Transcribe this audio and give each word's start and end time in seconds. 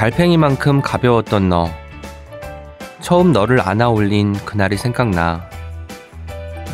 달팽이만큼 0.00 0.80
가벼웠던 0.80 1.50
너. 1.50 1.68
처음 3.02 3.32
너를 3.32 3.60
안아 3.60 3.90
올린 3.90 4.32
그날이 4.46 4.78
생각나. 4.78 5.46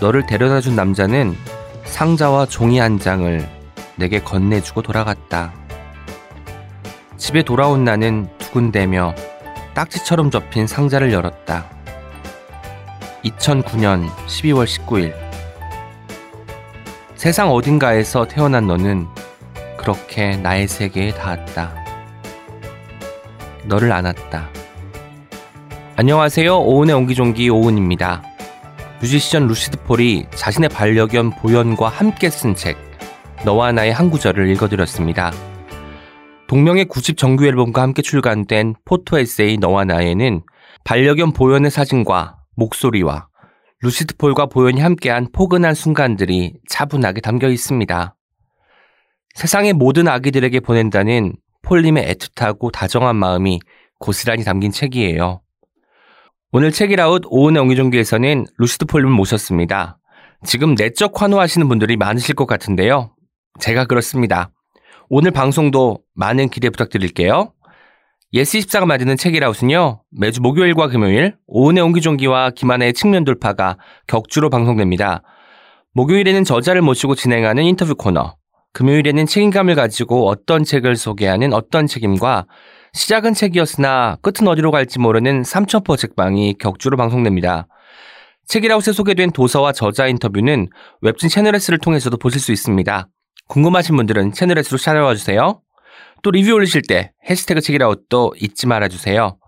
너를 0.01 0.25
데려다 0.27 0.61
준 0.61 0.77
남자는 0.77 1.35
상자와 1.83 2.47
종이 2.47 2.79
한 2.79 3.01
장을 3.01 3.45
내게 3.97 4.21
건네주고 4.21 4.83
돌아갔다. 4.83 5.53
집에 7.17 7.43
돌아온 7.43 7.83
나는 7.83 8.29
두근대며 8.39 9.17
딱지처럼 9.75 10.31
접힌 10.31 10.69
상자를 10.69 11.13
열었다. 11.13 11.67
2009년 13.25 14.09
12월 14.29 14.67
19일. 14.67 15.13
세상 17.17 17.51
어딘가에서 17.51 18.29
태어난 18.29 18.69
너는 18.69 19.09
그렇게 19.77 20.37
나의 20.37 20.69
세계에 20.69 21.13
닿았다. 21.13 21.86
너를 23.67 23.93
안았다. 23.93 24.49
안녕하세요. 25.97 26.59
오은의 26.59 26.95
옹기종기 26.95 27.49
오은입니다. 27.51 28.23
뮤지션 29.01 29.47
루시드 29.47 29.83
폴이 29.85 30.27
자신의 30.31 30.69
반려견 30.71 31.31
보현과 31.31 31.89
함께 31.89 32.31
쓴 32.31 32.55
책, 32.55 32.77
너와 33.45 33.73
나의 33.73 33.93
한 33.93 34.11
구절을 34.11 34.49
읽어드렸습니다. 34.51 35.33
동명의 36.47 36.87
9집 36.87 37.17
정규 37.17 37.45
앨범과 37.47 37.83
함께 37.83 38.03
출간된 38.03 38.75
포토 38.85 39.19
에세이 39.19 39.59
너와 39.59 39.85
나에는 39.85 40.43
반려견 40.85 41.33
보현의 41.33 41.71
사진과 41.71 42.37
목소리와 42.55 43.27
루시드 43.83 44.17
폴과 44.17 44.47
보현이 44.47 44.81
함께한 44.81 45.29
포근한 45.33 45.75
순간들이 45.75 46.55
차분하게 46.69 47.21
담겨 47.21 47.49
있습니다. 47.49 48.15
세상의 49.35 49.75
모든 49.75 50.09
아기들에게 50.09 50.61
보낸다는 50.61 51.35
폴님의 51.67 52.15
애틋하고 52.15 52.71
다정한 52.71 53.17
마음이 53.17 53.61
고스란히 53.99 54.45
담긴 54.45 54.71
책이에요. 54.71 55.41
오늘 56.53 56.71
책읽아웃 56.71 57.25
오은의 57.27 57.61
옹기종기에서는 57.63 58.47
루시드 58.57 58.87
폴님을 58.87 59.13
모셨습니다. 59.13 59.99
지금 60.45 60.75
내적 60.75 61.21
환호하시는 61.21 61.69
분들이 61.69 61.97
많으실 61.97 62.35
것 62.37 62.47
같은데요. 62.47 63.11
제가 63.59 63.87
그렇습니다. 63.87 64.51
오늘 65.09 65.33
방송도 65.33 65.99
많은 66.15 66.49
기대 66.49 66.71
부탁드릴게요. 66.71 67.53
예스24가 68.33 68.87
만드는 68.87 69.17
책읽아웃은요, 69.17 70.03
매주 70.11 70.43
목요일과 70.43 70.89
금요일, 70.89 71.37
오은의 71.47 71.83
옹기종기와 71.83 72.51
김하나의 72.51 72.93
측면 72.93 73.25
돌파가 73.25 73.79
격주로 74.07 74.51
방송됩니다. 74.51 75.23
목요일에는 75.95 76.45
저자를 76.45 76.83
모시고 76.83 77.15
진행하는 77.15 77.65
인터뷰 77.65 77.95
코너, 77.95 78.37
금요일에는 78.77 79.25
책임감을 79.25 79.75
가지고 79.75 80.29
어떤 80.29 80.63
책을 80.63 80.97
소개하는 80.97 81.55
어떤 81.55 81.87
책임과 81.87 82.45
시작은 82.93 83.33
책이었으나 83.33 84.19
끝은 84.21 84.47
어디로 84.47 84.71
갈지 84.71 84.99
모르는 84.99 85.45
삼천포 85.45 85.97
책방이 85.97 86.57
격주로 86.59 86.99
방송됩니다. 86.99 87.69
책이라웃에 88.49 88.93
소개된 88.93 89.31
도서와 89.31 89.73
저자 89.73 90.09
인터뷰는 90.09 90.69
웹진 91.01 91.31
채널S를 91.31 91.79
통해서도 91.79 92.19
보실 92.19 92.39
수 92.39 92.53
있습니다. 92.53 93.09
궁금하신 93.49 93.97
분들은 93.97 94.33
채널S로 94.33 94.77
찾아와 94.77 95.15
주세요. 95.15 95.63
또 96.23 96.31
리뷰 96.31 96.53
올리실 96.53 96.83
때 96.87 97.13
해시태그 97.31 97.63
책이라웃도 97.63 98.35
잊지 98.39 98.67
말아주세요. 98.67 99.39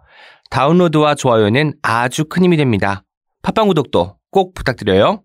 다운로드와 0.49 1.17
좋아요는 1.17 1.75
아주 1.83 2.25
큰 2.25 2.45
힘이 2.45 2.57
됩니다. 2.57 3.05
팟빵 3.43 3.69
구독도 3.69 4.17
꼭 4.31 4.55
부탁드려요. 4.55 5.23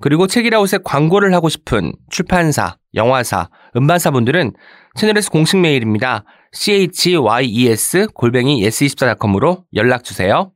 그리고 0.00 0.26
책이라웃에 0.26 0.78
광고를 0.84 1.34
하고 1.34 1.48
싶은 1.48 1.92
출판사, 2.08 2.76
영화사, 2.94 3.48
음반사 3.76 4.10
분들은 4.10 4.52
채널에서 4.96 5.30
공식 5.30 5.58
메일입니다. 5.58 6.24
chyes 6.52 8.08
골뱅이 8.14 8.62
yes24.com으로 8.62 9.64
연락 9.74 10.04
주세요. 10.04 10.52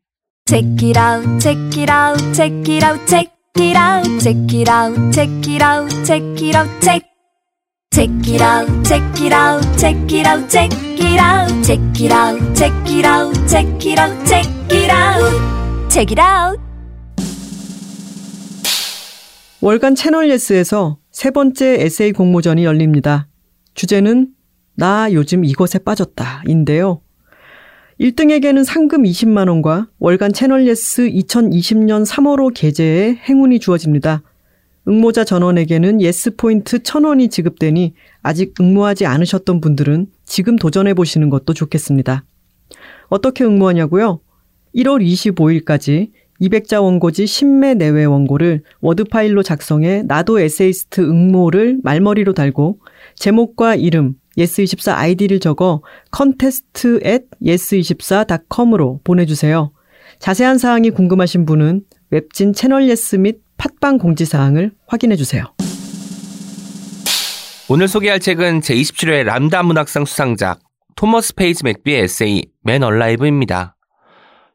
Check 0.46 0.88
it 0.88 0.98
out, 0.98 1.38
check 1.40 1.80
it 1.80 1.92
out, 1.92 2.34
check 2.34 2.74
it 2.74 2.84
out, 2.84 3.06
check 3.06 3.30
it 3.58 3.78
out, 3.78 4.18
check 4.18 4.36
it 4.52 4.70
out, 4.70 5.12
check 5.12 5.48
it 5.48 5.62
out, 5.62 6.04
check 6.04 6.42
it 6.42 6.56
out, 6.56 6.80
check. 6.80 7.12
Check 7.92 8.08
it 8.26 8.42
out, 8.42 8.66
check 8.84 9.02
it 9.20 9.34
out, 9.34 9.60
check 9.76 10.10
it 10.10 10.26
out, 10.26 10.48
check 10.48 10.72
it 10.72 11.20
out, 11.20 11.62
check 11.62 11.78
it 12.00 12.10
out, 12.10 12.54
check 12.56 12.72
it 12.90 13.04
out, 13.04 13.46
check 13.46 13.84
it 13.84 13.98
out, 13.98 14.26
check 14.26 14.72
it 14.72 14.90
out, 14.90 15.90
check 15.90 16.10
it 16.10 16.20
out. 16.20 16.58
월간 19.60 19.94
채널 19.94 20.30
예스에서 20.30 21.01
세 21.12 21.30
번째 21.30 21.76
에세이 21.78 22.12
공모전이 22.12 22.64
열립니다. 22.64 23.28
주제는 23.74 24.28
나 24.74 25.12
요즘 25.12 25.44
이것에 25.44 25.78
빠졌다 25.78 26.44
인데요. 26.46 27.02
1등에게는 28.00 28.64
상금 28.64 29.02
20만원과 29.02 29.90
월간 29.98 30.32
채널 30.32 30.66
예스 30.66 31.02
2020년 31.10 32.06
3월호 32.06 32.52
게재의 32.54 33.14
행운이 33.28 33.60
주어집니다. 33.60 34.22
응모자 34.88 35.24
전원에게는 35.24 36.00
예스 36.00 36.34
포인트 36.36 36.78
1000원이 36.78 37.30
지급되니 37.30 37.92
아직 38.22 38.54
응모하지 38.58 39.04
않으셨던 39.04 39.60
분들은 39.60 40.06
지금 40.24 40.56
도전해 40.56 40.94
보시는 40.94 41.28
것도 41.28 41.52
좋겠습니다. 41.52 42.24
어떻게 43.08 43.44
응모하냐고요? 43.44 44.20
1월 44.74 45.04
25일까지 45.06 46.10
200자 46.42 46.82
원고지 46.82 47.24
10매 47.24 47.76
내외 47.76 48.04
원고를 48.04 48.62
워드 48.80 49.04
파일로 49.04 49.42
작성해 49.42 50.02
나도 50.06 50.40
에세이스트 50.40 51.00
응모를 51.00 51.78
말머리로 51.82 52.34
달고 52.34 52.80
제목과 53.14 53.76
이름, 53.76 54.14
yes24 54.36 54.94
아이디를 54.94 55.38
적어 55.38 55.82
contest 56.14 56.98
at 57.04 57.26
yes24.com으로 57.42 59.00
보내주세요. 59.04 59.72
자세한 60.18 60.58
사항이 60.58 60.90
궁금하신 60.90 61.46
분은 61.46 61.82
웹진 62.10 62.52
채널 62.52 62.88
예스 62.88 63.16
및 63.16 63.38
팟빵 63.56 63.98
공지사항을 63.98 64.72
확인해주세요. 64.86 65.44
오늘 67.68 67.88
소개할 67.88 68.18
책은 68.20 68.60
제27회 68.60 69.24
람다 69.24 69.62
문학상 69.62 70.04
수상작 70.04 70.60
토머스 70.96 71.34
페이지 71.36 71.64
맥비의 71.64 72.02
에세이 72.02 72.44
맨 72.62 72.82
얼라이브입니다. 72.82 73.76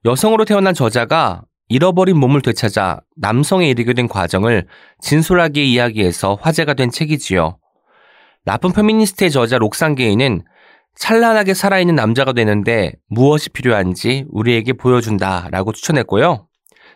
여성으로 0.05 0.45
태어난 0.45 0.73
저자가 0.73 1.43
잃어버린 1.69 2.17
몸을 2.17 2.41
되찾아 2.41 3.01
남성에 3.17 3.67
이르게 3.67 3.93
된 3.93 4.07
과정을 4.07 4.67
진솔하게 5.01 5.63
이야기해서 5.63 6.37
화제가 6.41 6.73
된 6.73 6.89
책이지요. 6.89 7.57
나쁜 8.45 8.71
페미니스트의 8.71 9.31
저자 9.31 9.57
록산 9.57 9.95
게이는 9.95 10.43
찬란하게 10.95 11.53
살아있는 11.53 11.95
남자가 11.95 12.33
되는데 12.33 12.93
무엇이 13.07 13.49
필요한지 13.49 14.25
우리에게 14.29 14.73
보여준다 14.73 15.49
라고 15.51 15.73
추천했고요. 15.73 16.47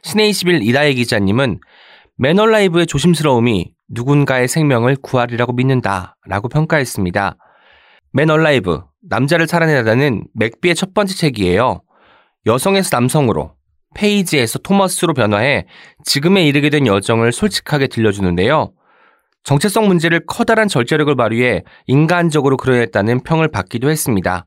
씨네21 0.04 0.64
이다혜 0.64 0.94
기자님은 0.94 1.60
맨 2.18 2.36
얼라이브의 2.36 2.88
조심스러움이 2.88 3.74
누군가의 3.90 4.48
생명을 4.48 4.96
구하리라고 5.02 5.54
믿는다 5.54 6.16
라고 6.26 6.48
평가했습니다. 6.48 7.36
매널라이브, 8.14 8.82
남자를 9.08 9.48
살아내다는 9.48 10.26
맥비의 10.34 10.76
첫 10.76 10.94
번째 10.94 11.14
책이에요. 11.16 11.82
여성에서 12.46 12.90
남성으로, 12.94 13.56
페이지에서 13.96 14.60
토머스로 14.60 15.14
변화해 15.14 15.66
지금에 16.04 16.46
이르게 16.46 16.70
된 16.70 16.88
여정을 16.88 17.32
솔직하게 17.32 17.88
들려주는데요. 17.88 18.72
정체성 19.44 19.88
문제를 19.88 20.26
커다란 20.28 20.68
절제력을 20.68 21.16
발휘해 21.16 21.64
인간적으로 21.88 22.58
그려냈다는 22.58 23.22
평을 23.24 23.48
받기도 23.48 23.90
했습니다. 23.90 24.46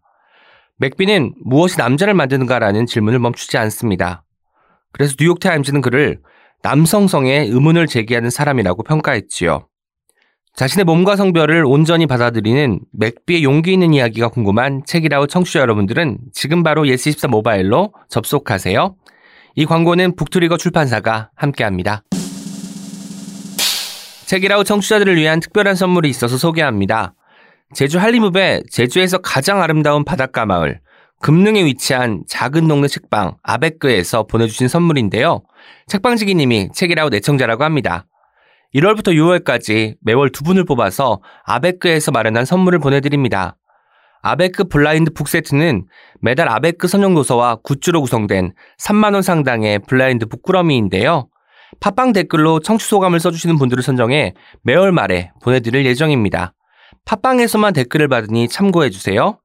맥비는 0.79 1.35
무엇이 1.45 1.79
남자를 1.79 2.15
만드는가라는 2.15 2.87
질문을 2.87 3.19
멈추지 3.19 3.59
않습니다. 3.59 4.25
그래서 4.93 5.15
뉴욕타임즈는 5.19 5.81
그를 5.81 6.21
남성성에 6.63 7.47
의문을 7.51 7.87
제기하는 7.87 8.31
사람이라고 8.31 8.83
평가했지요. 8.85 9.69
자신의 10.55 10.85
몸과 10.85 11.17
성별을 11.17 11.65
온전히 11.67 12.07
받아들이는 12.07 12.81
맥비의 12.93 13.43
용기 13.43 13.73
있는 13.73 13.93
이야기가 13.93 14.29
궁금한 14.29 14.83
책읽아웃 14.87 15.27
청취자 15.27 15.59
여러분들은 15.61 16.19
지금 16.33 16.63
바로 16.63 16.85
예스24 16.85 17.29
모바일로 17.29 17.93
접속하세요. 18.09 18.95
이 19.57 19.67
광고는 19.67 20.17
북트리거 20.17 20.57
출판사가 20.57 21.31
함께합니다. 21.37 22.03
책읽아웃 24.27 24.65
청취자들을 24.65 25.17
위한 25.17 25.39
특별한 25.39 25.77
선물이 25.77 26.09
있어서 26.09 26.37
소개합니다. 26.37 27.15
제주 27.73 27.99
한림읍의 27.99 28.65
제주에서 28.71 29.19
가장 29.19 29.63
아름다운 29.63 30.05
바닷가 30.05 30.45
마을 30.45 30.81
금능에 31.21 31.65
위치한 31.65 32.25
작은 32.29 32.67
동네 32.67 32.89
책방 32.89 33.37
아베크에서 33.43 34.25
보내주신 34.25 34.69
선물인데요. 34.69 35.43
책방지기님이 35.87 36.71
책읽아웃 36.75 37.11
애청자라고 37.11 37.65
합니다. 37.65 38.07
1월부터 38.75 39.15
6월까지 39.15 39.95
매월 40.03 40.31
두 40.31 40.43
분을 40.43 40.65
뽑아서 40.65 41.21
아베크에서 41.45 42.11
마련한 42.11 42.45
선물을 42.45 42.81
보내드립니다. 42.81 43.57
아베크 44.27 44.65
blind 44.65 45.13
book 45.13 45.29
세트는 45.29 45.87
매달 46.23 46.49
아베크 46.49 46.89
선정도서와 46.89 47.57
굿즈로 47.57 48.01
구성된 48.01 48.55
3만원 48.81 49.21
상당의 49.21 49.81
blind 49.81 50.25
book꾸러미인데요. 50.25 51.29
팟빵 51.81 52.15
댓글로 52.15 52.61
청취 52.61 52.89
소감을 52.89 53.21
써주시는 53.21 53.59
분들을 53.59 53.83
선정해 53.83 54.33
매월 54.63 54.93
말에 54.93 55.31
보내드릴 55.43 55.85
예정입니다. 55.85 56.55
팟빵에서만 57.05 57.75
댓글을 57.75 58.09
받으니 58.09 58.49
참고해주세요. 58.49 59.39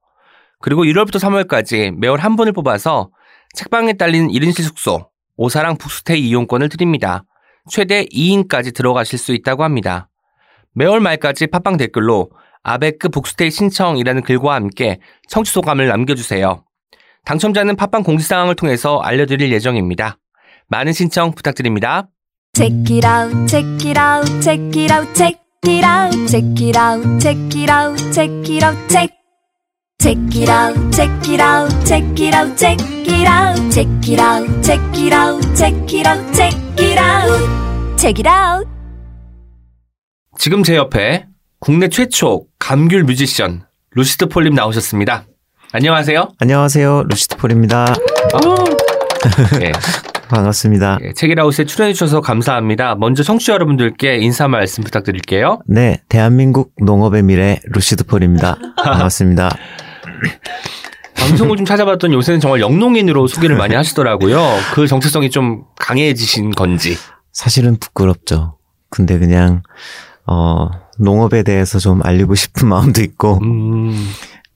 그리고 0.60 0.84
1월부터 0.84 1.20
3월까지 1.20 1.94
매월 1.98 2.18
한 2.18 2.36
분을 2.36 2.52
뽑아서 2.52 3.10
책방에 3.52 3.94
딸린 3.94 4.28
1인실 4.28 4.62
숙소, 4.62 5.10
오사랑 5.36 5.76
북스테이 5.76 6.20
이용권을 6.20 6.70
드립니다. 6.70 7.24
최대 7.68 8.06
2인까지 8.06 8.74
들어가실 8.74 9.18
수 9.18 9.34
있다고 9.34 9.62
합니다. 9.62 10.08
매월 10.72 11.00
말까지 11.00 11.48
팟빵 11.48 11.76
댓글로 11.76 12.30
아베크 12.62 13.08
북스테이 13.08 13.50
신청이라는 13.50 14.22
글과 14.22 14.54
함께 14.54 15.00
청취 15.28 15.52
소감을 15.52 15.88
남겨주세요. 15.88 16.64
당첨자는 17.24 17.76
팟빵 17.76 18.02
공지사항을 18.02 18.54
통해서 18.56 18.98
알려드릴 19.00 19.52
예정입니다. 19.52 20.18
많은 20.68 20.92
신청 20.92 21.32
부탁드립니다. 21.32 22.08
Check 22.54 22.96
it 22.96 23.06
out, 23.06 23.46
check 23.46 23.88
it 23.88 23.98
out, 23.98 24.40
check 24.42 24.80
it 24.80 24.92
out, 24.92 25.14
check 25.14 25.38
it 25.66 25.84
out, 25.84 26.26
check 26.26 26.46
it 26.60 26.78
out, 26.78 27.20
check 27.20 27.38
it 27.56 27.70
out, 27.70 28.12
check 28.12 28.30
it 28.50 28.64
out, 28.64 28.88
check. 28.88 29.20
Check 30.00 30.18
it 30.34 30.50
out, 30.50 30.74
check 30.92 31.10
it 31.28 31.40
out, 31.42 31.68
check 31.84 32.02
it 32.18 32.34
out, 32.34 32.56
check 32.56 32.80
it 33.06 33.28
out, 33.28 33.70
check 33.70 33.86
it 34.08 34.18
out, 34.18 34.48
check 34.64 34.80
it 34.96 35.12
out, 35.12 35.54
check 35.54 35.72
it 35.92 36.06
out, 36.06 36.34
check 36.34 36.78
it 36.78 36.98
out, 36.98 37.98
check 37.98 38.18
it 38.18 38.26
out. 38.26 38.66
지금 40.38 40.62
제 40.62 40.76
옆에 40.76 41.29
국내 41.60 41.88
최초 41.88 42.46
감귤 42.58 43.04
뮤지션 43.04 43.64
루시드 43.92 44.28
폴님 44.28 44.54
나오셨습니다. 44.54 45.24
안녕하세요. 45.72 46.32
안녕하세요. 46.38 47.04
루시드 47.10 47.36
폴입니다. 47.36 47.94
예, 49.60 49.70
반갑습니다. 50.30 50.98
예, 51.02 51.12
책이라우스에 51.12 51.66
출연해주셔서 51.66 52.22
감사합니다. 52.22 52.94
먼저 52.94 53.22
청취자 53.22 53.52
여러분들께 53.52 54.16
인사 54.20 54.48
말씀 54.48 54.82
부탁드릴게요. 54.82 55.60
네, 55.66 56.00
대한민국 56.08 56.72
농업의 56.80 57.24
미래 57.24 57.60
루시드 57.64 58.04
폴입니다. 58.04 58.56
반갑습니다. 58.82 59.50
방송을 61.14 61.58
좀 61.58 61.66
찾아봤더니 61.66 62.14
요새는 62.14 62.40
정말 62.40 62.60
영농인으로 62.60 63.26
소개를 63.26 63.56
많이 63.56 63.74
하시더라고요. 63.74 64.40
그 64.72 64.86
정체성이 64.86 65.28
좀 65.28 65.64
강해지신 65.78 66.52
건지. 66.52 66.96
사실은 67.32 67.76
부끄럽죠. 67.78 68.56
근데 68.88 69.18
그냥 69.18 69.62
어 70.26 70.70
농업에 71.00 71.42
대해서 71.42 71.78
좀 71.78 72.00
알리고 72.04 72.34
싶은 72.34 72.68
마음도 72.70 73.02
있고 73.02 73.38
음, 73.42 73.94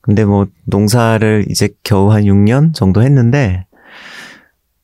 근데 0.01 0.25
뭐 0.25 0.47
농사를 0.67 1.47
이제 1.49 1.71
겨우 1.83 2.13
한 2.13 2.25
6년 2.25 2.75
정도 2.75 3.03
했는데 3.03 3.67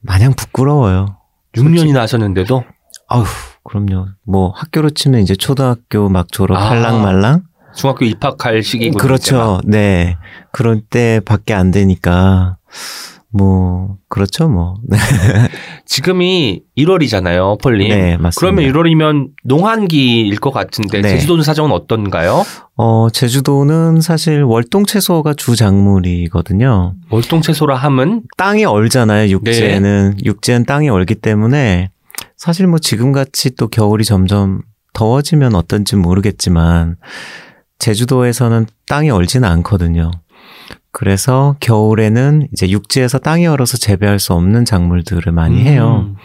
마냥 0.00 0.32
부끄러워요. 0.32 1.16
6년이나 1.54 1.96
하셨는데도 1.96 2.64
아우 3.08 3.24
그럼요. 3.64 4.08
뭐 4.24 4.50
학교로 4.50 4.90
치면 4.90 5.20
이제 5.20 5.34
초등학교 5.34 6.08
막 6.08 6.32
졸업 6.32 6.56
아, 6.56 6.70
할랑 6.70 7.02
말랑 7.02 7.42
중학교 7.74 8.04
입학할 8.04 8.62
시기고 8.62 8.98
그렇죠. 8.98 9.60
네. 9.64 10.16
그럴 10.52 10.80
때밖에 10.80 11.54
안 11.54 11.70
되니까 11.70 12.56
뭐 13.32 13.96
그렇죠 14.08 14.48
뭐. 14.48 14.74
지금이 15.86 16.62
1월이잖아요, 16.76 17.60
폴님. 17.60 17.88
네, 17.88 18.16
맞습니다. 18.16 18.30
그러면 18.38 18.64
1월이면 18.64 19.28
농한기일 19.44 20.38
것 20.40 20.50
같은데 20.50 21.00
네. 21.00 21.10
제주도는 21.10 21.44
사정은 21.44 21.70
어떤가요? 21.72 22.44
어, 22.76 23.08
제주도는 23.10 24.00
사실 24.00 24.42
월동 24.42 24.84
채소가 24.84 25.34
주 25.34 25.54
작물이거든요. 25.54 26.94
월동 27.10 27.40
채소라 27.40 27.76
함은 27.76 28.22
땅이 28.36 28.64
얼잖아요, 28.64 29.30
육지에는. 29.30 30.14
네. 30.16 30.24
육지는 30.24 30.64
땅이 30.64 30.88
얼기 30.88 31.14
때문에 31.14 31.90
사실 32.36 32.66
뭐 32.66 32.78
지금같이 32.78 33.54
또 33.54 33.68
겨울이 33.68 34.04
점점 34.04 34.62
더워지면 34.92 35.54
어떤지 35.54 35.94
모르겠지만 35.94 36.96
제주도에서는 37.78 38.66
땅이 38.88 39.10
얼지는 39.10 39.48
않거든요. 39.48 40.10
그래서 40.92 41.56
겨울에는 41.60 42.48
이제 42.52 42.68
육지에서 42.68 43.18
땅이 43.18 43.46
얼어서 43.46 43.76
재배할 43.76 44.18
수 44.18 44.32
없는 44.32 44.64
작물들을 44.64 45.30
많이 45.32 45.62
해요. 45.62 46.06
음, 46.08 46.16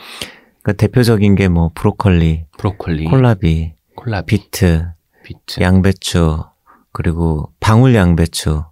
그러니까 0.63 0.73
대표적인 0.81 1.35
게 1.35 1.47
뭐 1.47 1.71
브로콜리, 1.75 2.45
브로콜리, 2.57 3.06
콜라비, 3.06 3.73
콜라비, 3.95 4.25
비트, 4.25 4.88
비트. 5.23 5.62
양배추, 5.62 6.44
그리고 6.91 7.51
방울 7.59 7.94
양배추 7.95 8.63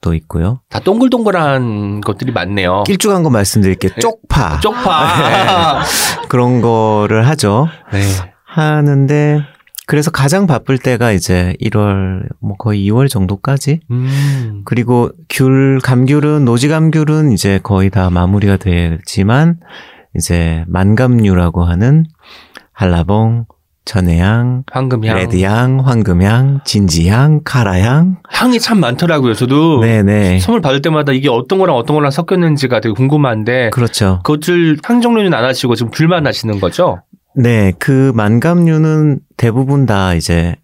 도 0.00 0.14
있고요. 0.14 0.60
다 0.70 0.78
동글동글한 0.78 2.02
것들이 2.02 2.30
많네요. 2.30 2.84
길쭉한 2.84 3.24
거 3.24 3.30
말씀드릴게요. 3.30 3.92
쪽파. 4.00 4.54
어. 4.54 4.60
쪽파. 4.60 5.82
그런 6.30 6.60
거를 6.60 7.26
하죠. 7.28 7.66
네. 7.92 8.00
하는데, 8.46 9.40
그래서 9.88 10.10
가장 10.10 10.46
바쁠 10.46 10.76
때가 10.76 11.12
이제 11.12 11.54
1월, 11.62 12.28
뭐 12.40 12.58
거의 12.58 12.86
2월 12.90 13.08
정도까지. 13.08 13.80
음. 13.90 14.60
그리고 14.66 15.10
귤, 15.30 15.80
감귤은, 15.82 16.44
노지 16.44 16.68
감귤은 16.68 17.32
이제 17.32 17.58
거의 17.62 17.88
다 17.88 18.10
마무리가 18.10 18.58
되지만, 18.58 19.56
이제 20.14 20.62
만감류라고 20.68 21.64
하는 21.64 22.04
한라봉, 22.72 23.46
천혜향, 23.86 24.64
황금향. 24.70 25.16
레드향, 25.16 25.80
황금향, 25.80 26.60
진지향, 26.66 27.40
카라향. 27.42 28.18
향이 28.28 28.60
참 28.60 28.80
많더라고요. 28.80 29.32
저도 29.32 29.80
네네. 29.80 30.40
선물 30.40 30.60
받을 30.60 30.82
때마다 30.82 31.12
이게 31.12 31.30
어떤 31.30 31.58
거랑 31.58 31.74
어떤 31.74 31.94
거랑 31.96 32.10
섞였는지가 32.10 32.80
되게 32.80 32.92
궁금한데 32.92 33.70
그렇죠. 33.70 34.20
그것들 34.24 34.76
향 34.84 35.00
종류는 35.00 35.32
안 35.32 35.44
하시고 35.44 35.74
지금 35.74 35.90
귤만 35.90 36.26
하시는 36.26 36.60
거죠? 36.60 37.00
네, 37.38 37.72
그 37.78 38.12
만감류는 38.14 39.20
대부분 39.36 39.86
다 39.86 40.14
이제 40.14 40.56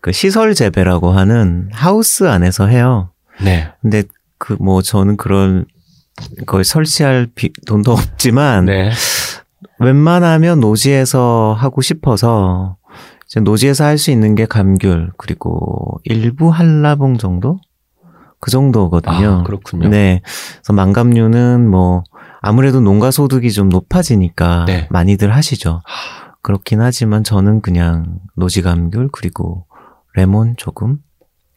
그 0.00 0.12
시설 0.12 0.54
재배라고 0.54 1.10
하는 1.10 1.68
하우스 1.72 2.24
안에서 2.28 2.66
해요. 2.68 3.10
네. 3.42 3.68
근데 3.82 4.02
그 4.38 4.56
뭐 4.60 4.82
저는 4.82 5.16
그런 5.16 5.64
걸 6.46 6.64
설치할 6.64 7.28
비- 7.34 7.52
돈도 7.66 7.92
없지만 7.92 8.66
네. 8.66 8.90
웬만하면 9.78 10.60
노지에서 10.60 11.54
하고 11.58 11.82
싶어서 11.82 12.76
이제 13.26 13.40
노지에서 13.40 13.84
할 13.84 13.98
수 13.98 14.10
있는 14.10 14.34
게 14.34 14.46
감귤 14.46 15.10
그리고 15.18 16.00
일부 16.04 16.48
한라봉 16.50 17.18
정도 17.18 17.58
그 18.40 18.50
정도거든요. 18.50 19.40
아, 19.40 19.42
그렇군요. 19.42 19.88
네. 19.88 20.20
그래서 20.56 20.72
망감류는 20.72 21.68
뭐 21.68 22.04
아무래도 22.40 22.80
농가 22.80 23.10
소득이 23.10 23.50
좀 23.50 23.68
높아지니까 23.68 24.64
네. 24.66 24.86
많이들 24.90 25.34
하시죠. 25.34 25.80
그렇긴 26.42 26.80
하지만 26.80 27.24
저는 27.24 27.60
그냥 27.60 28.20
노지감귤 28.36 29.08
그리고 29.12 29.66
레몬 30.14 30.54
조금 30.56 30.98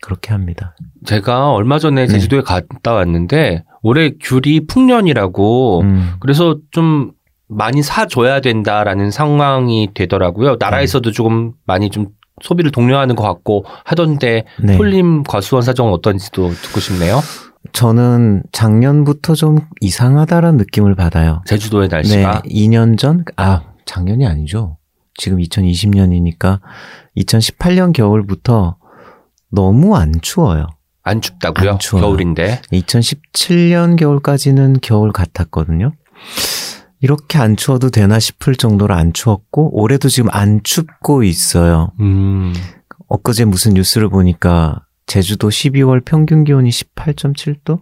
그렇게 0.01 0.31
합니다. 0.31 0.75
제가 1.05 1.51
얼마 1.51 1.77
전에 1.77 2.03
네. 2.03 2.07
제주도에 2.07 2.41
갔다 2.41 2.93
왔는데 2.93 3.63
올해 3.81 4.11
귤이 4.19 4.67
풍년이라고 4.67 5.81
음. 5.81 6.13
그래서 6.19 6.57
좀 6.71 7.11
많이 7.47 7.81
사줘야 7.81 8.41
된다라는 8.41 9.11
상황이 9.11 9.89
되더라고요. 9.93 10.57
나라에서도 10.59 11.11
조금 11.11 11.53
많이 11.65 11.89
좀 11.89 12.07
소비를 12.41 12.71
독려하는 12.71 13.15
것 13.15 13.23
같고 13.23 13.65
하던데 13.83 14.45
네. 14.63 14.77
폴림 14.77 15.23
과수원 15.23 15.61
사정은 15.61 15.91
어떤지도 15.91 16.49
듣고 16.49 16.79
싶네요. 16.79 17.19
저는 17.73 18.43
작년부터 18.51 19.35
좀 19.35 19.59
이상하다라는 19.81 20.57
느낌을 20.57 20.95
받아요. 20.95 21.41
제주도의 21.45 21.89
날씨가 21.89 22.41
네, 22.43 22.49
2년 22.49 22.97
전, 22.97 23.23
아, 23.35 23.63
작년이 23.85 24.25
아니죠. 24.25 24.77
지금 25.15 25.39
2020년이니까 25.39 26.61
2018년 27.17 27.93
겨울부터 27.93 28.77
너무 29.51 29.95
안 29.95 30.13
추워요. 30.21 30.67
안 31.03 31.21
춥다고요? 31.21 31.71
안. 31.71 31.77
겨울인데. 31.77 32.61
2017년 32.71 33.97
겨울까지는 33.97 34.77
겨울 34.81 35.11
같았거든요. 35.11 35.91
이렇게 37.01 37.37
안 37.37 37.55
추워도 37.55 37.89
되나 37.89 38.19
싶을 38.19 38.55
정도로 38.55 38.93
안 38.93 39.13
추웠고, 39.13 39.79
올해도 39.81 40.09
지금 40.09 40.29
안 40.31 40.61
춥고 40.63 41.23
있어요. 41.23 41.91
음. 41.99 42.53
엊그제 43.07 43.45
무슨 43.45 43.73
뉴스를 43.73 44.09
보니까 44.09 44.85
제주도 45.09 45.49
12월 45.49 46.05
평균 46.05 46.43
기온이 46.43 46.69
18.7도? 46.69 47.81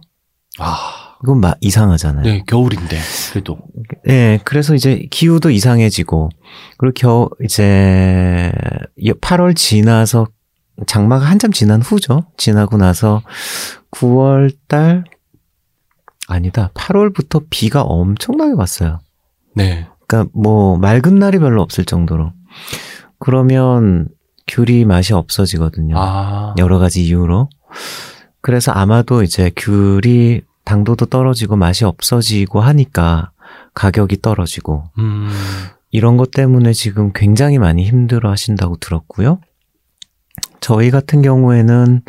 아, 0.58 1.16
이건 1.22 1.40
막 1.40 1.58
이상하잖아요. 1.60 2.24
네, 2.24 2.42
겨울인데 2.46 2.96
그래도 3.30 3.58
네, 4.06 4.40
그래서 4.44 4.74
이제 4.74 5.06
기후도 5.10 5.50
이상해지고, 5.50 6.30
그리고 6.78 6.94
겨, 6.94 7.30
이제 7.44 8.50
8월 9.20 9.54
지나서 9.54 10.26
장마가 10.86 11.26
한참 11.26 11.52
지난 11.52 11.82
후죠. 11.82 12.24
지나고 12.38 12.78
나서 12.78 13.22
9월 13.90 14.56
달, 14.66 15.04
아니다. 16.28 16.70
8월부터 16.74 17.44
비가 17.50 17.82
엄청나게 17.82 18.54
왔어요. 18.54 19.00
네. 19.54 19.86
그러니까 20.06 20.30
뭐 20.34 20.78
맑은 20.78 21.18
날이 21.18 21.38
별로 21.38 21.60
없을 21.60 21.84
정도로. 21.84 22.32
그러면 23.18 24.08
귤이 24.48 24.84
맛이 24.84 25.14
없어지거든요. 25.14 25.94
아, 25.98 26.54
여러 26.58 26.78
가지 26.78 27.04
이유로. 27.04 27.48
그래서 28.40 28.72
아마도 28.72 29.22
이제 29.22 29.50
귤이 29.56 30.40
당도도 30.64 31.06
떨어지고 31.06 31.56
맛이 31.56 31.84
없어지고 31.84 32.60
하니까 32.60 33.30
가격이 33.74 34.20
떨어지고 34.20 34.84
음, 34.98 35.28
이런 35.90 36.16
것 36.16 36.30
때문에 36.30 36.72
지금 36.72 37.12
굉장히 37.14 37.58
많이 37.58 37.84
힘들어 37.84 38.30
하신다고 38.30 38.76
들었고요. 38.76 39.40
저희 40.60 40.90
같은 40.90 41.22
경우에는 41.22 42.02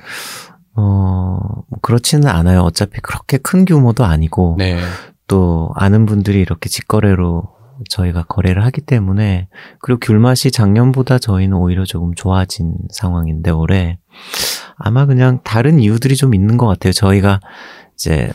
어, 0.75 1.39
뭐 1.67 1.79
그렇지는 1.81 2.27
않아요. 2.27 2.62
어차피 2.62 3.01
그렇게 3.01 3.38
큰 3.38 3.65
규모도 3.65 4.05
아니고, 4.05 4.55
네. 4.58 4.79
또 5.27 5.72
아는 5.75 6.05
분들이 6.05 6.39
이렇게 6.39 6.69
직거래로 6.69 7.50
저희가 7.88 8.24
거래를 8.24 8.65
하기 8.65 8.81
때문에, 8.81 9.48
그리고 9.79 10.00
귤맛이 10.00 10.51
작년보다 10.51 11.19
저희는 11.19 11.55
오히려 11.55 11.86
조금 11.86 12.13
좋아진 12.15 12.74
상황인데, 12.91 13.51
올해. 13.51 14.00
아마 14.75 15.05
그냥 15.05 15.39
다른 15.43 15.79
이유들이 15.79 16.15
좀 16.15 16.33
있는 16.33 16.57
것 16.57 16.67
같아요. 16.67 16.91
저희가 16.93 17.39
이제 17.93 18.31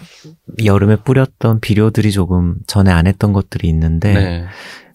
여름에 0.64 0.96
뿌렸던 0.96 1.60
비료들이 1.60 2.12
조금 2.12 2.56
전에 2.66 2.90
안 2.90 3.06
했던 3.06 3.32
것들이 3.32 3.68
있는데, 3.68 4.14
네. 4.14 4.44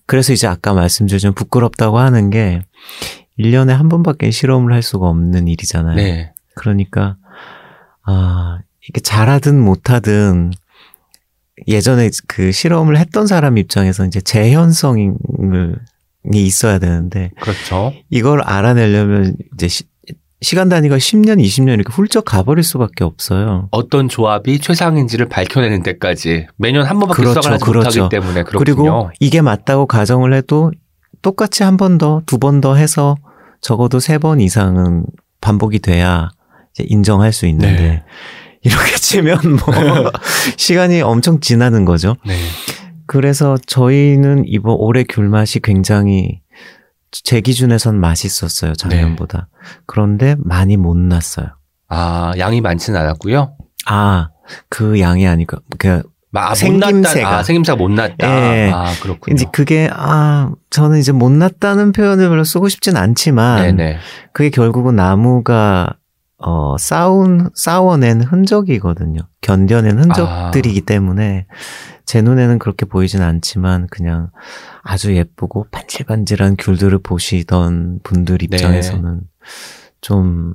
그래서 0.05 0.33
이제 0.33 0.47
아까 0.47 0.73
말씀드린 0.73 1.19
좀 1.19 1.33
부끄럽다고 1.33 1.99
하는 1.99 2.29
게 2.31 2.61
1년에 3.37 3.69
한 3.69 3.89
번밖에 3.89 4.31
실험을 4.31 4.73
할 4.73 4.81
수가 4.81 5.07
없는 5.07 5.47
일이잖아요. 5.47 5.95
네. 5.95 6.33
그러니까 6.55 7.15
아, 8.05 8.59
이게 8.87 9.01
잘하든 9.01 9.59
못하든 9.59 10.51
예전에 11.67 12.09
그 12.27 12.51
실험을 12.51 12.97
했던 12.97 13.27
사람 13.27 13.57
입장에서 13.57 14.05
이제 14.05 14.21
재현성이 14.21 15.11
있어야 16.33 16.79
되는데 16.79 17.31
그렇죠. 17.41 17.93
이걸 18.09 18.41
알아내려면 18.41 19.35
이제 19.53 19.67
시, 19.67 19.83
시간 20.41 20.69
단위가 20.69 20.97
10년, 20.97 21.41
20년 21.43 21.73
이렇게 21.75 21.91
훌쩍 21.91 22.25
가버릴 22.25 22.63
수밖에 22.63 23.03
없어요. 23.03 23.67
어떤 23.71 24.07
조합이 24.07 24.59
최상인지를 24.59 25.27
밝혀내는 25.27 25.83
데까지 25.83 26.47
매년 26.57 26.85
한 26.85 26.99
번밖에 26.99 27.21
그렇죠, 27.23 27.49
하지 27.49 27.63
그렇죠. 27.63 28.03
못하기 28.03 28.09
때문에 28.09 28.43
그렇군요. 28.43 28.59
그리고 28.63 29.09
이게 29.19 29.41
맞다고 29.41 29.85
가정을 29.85 30.33
해도 30.33 30.71
똑같이 31.21 31.63
한 31.63 31.77
번 31.77 31.97
더, 31.97 32.21
두 32.25 32.37
번 32.37 32.61
더 32.61 32.75
해서 32.75 33.15
적어도 33.61 33.99
세 33.99 34.17
번 34.17 34.39
이상은 34.39 35.03
반복이 35.41 35.79
돼야 35.79 36.29
인정할 36.79 37.33
수 37.33 37.45
있는데 37.47 37.81
네. 37.81 38.03
이렇게 38.61 38.95
치면 38.95 39.39
뭐 39.65 40.11
시간이 40.57 41.01
엄청 41.01 41.39
지나는 41.39 41.85
거죠. 41.85 42.15
네. 42.25 42.35
그래서 43.05 43.57
저희는 43.65 44.43
이번 44.45 44.75
올해 44.77 45.03
귤맛이 45.03 45.61
굉장히 45.61 46.41
제 47.11 47.41
기준에선 47.41 47.99
맛있었어요 47.99 48.73
작년보다. 48.73 49.49
그런데 49.85 50.35
많이 50.39 50.77
못 50.77 50.95
났어요. 50.95 51.47
아 51.87 52.33
양이 52.37 52.61
많지는 52.61 52.99
않았고요. 52.99 53.55
아그 53.85 54.99
양이 54.99 55.27
아니고 55.27 55.57
그 55.79 56.03
아, 56.33 56.49
못 56.49 56.55
생김새가. 56.55 57.37
아, 57.37 57.43
생김새가 57.43 57.75
못 57.77 57.89
났다. 57.89 58.27
예. 58.55 58.71
아 58.71 58.93
그렇군요. 59.01 59.33
이제 59.33 59.45
그게 59.51 59.89
아 59.91 60.51
저는 60.69 60.99
이제 60.99 61.11
못 61.11 61.31
났다는 61.31 61.91
표현을 61.91 62.29
별로 62.29 62.43
쓰고 62.43 62.69
싶진 62.69 62.95
않지만 62.95 63.75
네네. 63.75 63.97
그게 64.33 64.49
결국은 64.51 64.95
나무가 64.95 65.95
어 66.41 66.77
쌓은 66.77 67.49
쌓아낸 67.53 68.21
흔적이거든요. 68.21 69.21
견뎌낸 69.41 69.99
흔적들이기 69.99 70.81
때문에 70.81 71.47
제 72.05 72.21
눈에는 72.21 72.59
그렇게 72.59 72.85
보이진 72.85 73.21
않지만 73.21 73.87
그냥 73.91 74.31
아주 74.81 75.15
예쁘고 75.15 75.67
반질반질한 75.69 76.55
귤들을 76.57 76.97
보시던 76.99 77.99
분들 78.03 78.37
네. 78.37 78.45
입장에서는 78.45 79.21
좀 80.01 80.53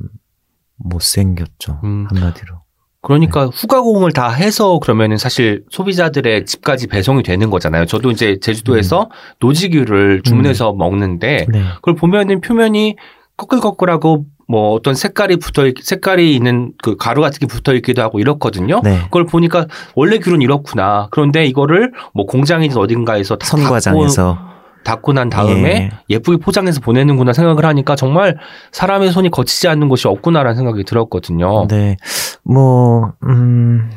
못생겼죠. 0.77 1.81
음. 1.85 2.07
한마디로. 2.09 2.65
그러니까 3.03 3.47
후가 3.47 3.83
공을 3.83 4.13
다 4.13 4.31
해서 4.31 4.79
그러면은 4.79 5.19
사실 5.19 5.65
소비자들의 5.71 6.47
집까지 6.47 6.87
배송이 6.87 7.23
되는 7.23 7.51
거잖아요. 7.51 7.85
저도 7.85 8.11
이제 8.11 8.39
제주도에서 8.41 9.11
노지귤을 9.41 10.23
주문해서 10.23 10.73
먹는데 10.73 11.47
네. 11.53 11.63
그걸 11.77 11.97
보면은 11.97 12.41
표면이 12.41 12.97
꺼끌꺼끌하고 13.37 14.25
뭐 14.47 14.73
어떤 14.73 14.95
색깔이 14.95 15.37
붙어 15.37 15.67
있, 15.67 15.75
색깔이 15.81 16.35
있는 16.35 16.73
그 16.83 16.97
가루 16.97 17.21
같은 17.21 17.39
게 17.39 17.47
붙어 17.47 17.75
있기도 17.75 18.03
하고 18.03 18.21
이렇거든요. 18.21 18.81
네. 18.83 19.01
그걸 19.05 19.27
보니까 19.27 19.67
원래 19.95 20.19
귤은 20.19 20.43
이렇구나. 20.43 21.09
그런데 21.11 21.47
이거를 21.47 21.93
뭐 22.13 22.27
공장이든 22.27 22.77
어딘가에서 22.77 23.37
다 23.37 23.47
선과장에서 23.47 24.55
닫고 24.85 25.15
난 25.15 25.31
다음에 25.31 25.75
예. 25.75 25.91
예. 26.11 26.19
쁘게 26.19 26.37
포장해서 26.37 26.81
보내는구나 26.81 27.33
생각을 27.33 27.65
하니까 27.65 27.97
정말 27.97 28.37
사람의 28.71 29.13
손이 29.13 29.31
거치지 29.31 29.67
않는 29.69 29.89
곳이 29.89 30.07
없구나라는 30.07 30.57
생각이 30.57 30.85
들었거든요. 30.85 31.67
네. 31.69 31.97
뭐, 32.43 33.15
음, 33.25 33.91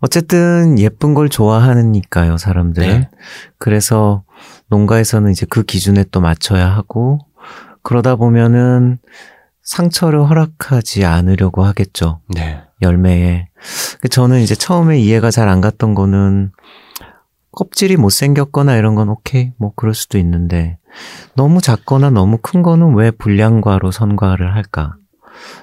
어쨌든 0.00 0.78
예쁜 0.78 1.12
걸 1.12 1.28
좋아하니까요, 1.28 2.38
사람들은. 2.38 2.88
네. 2.88 3.08
그래서 3.58 4.22
농가에서는 4.68 5.30
이제 5.32 5.44
그 5.50 5.64
기준에 5.64 6.04
또 6.10 6.20
맞춰야 6.20 6.68
하고, 6.68 7.18
그러다 7.82 8.16
보면은 8.16 8.98
상처를 9.70 10.28
허락하지 10.28 11.04
않으려고 11.04 11.64
하겠죠. 11.64 12.20
네. 12.34 12.60
열매에. 12.82 13.46
저는 14.10 14.40
이제 14.40 14.56
처음에 14.56 14.98
이해가 14.98 15.30
잘 15.30 15.48
안 15.48 15.60
갔던 15.60 15.94
거는 15.94 16.50
껍질이 17.52 17.96
못생겼거나 17.96 18.74
이런 18.76 18.96
건 18.96 19.08
오케이, 19.08 19.52
뭐 19.58 19.72
그럴 19.76 19.94
수도 19.94 20.18
있는데, 20.18 20.78
너무 21.36 21.60
작거나 21.60 22.10
너무 22.10 22.38
큰 22.42 22.62
거는 22.62 22.94
왜 22.94 23.12
불량과로 23.12 23.92
선과를 23.92 24.54
할까? 24.56 24.94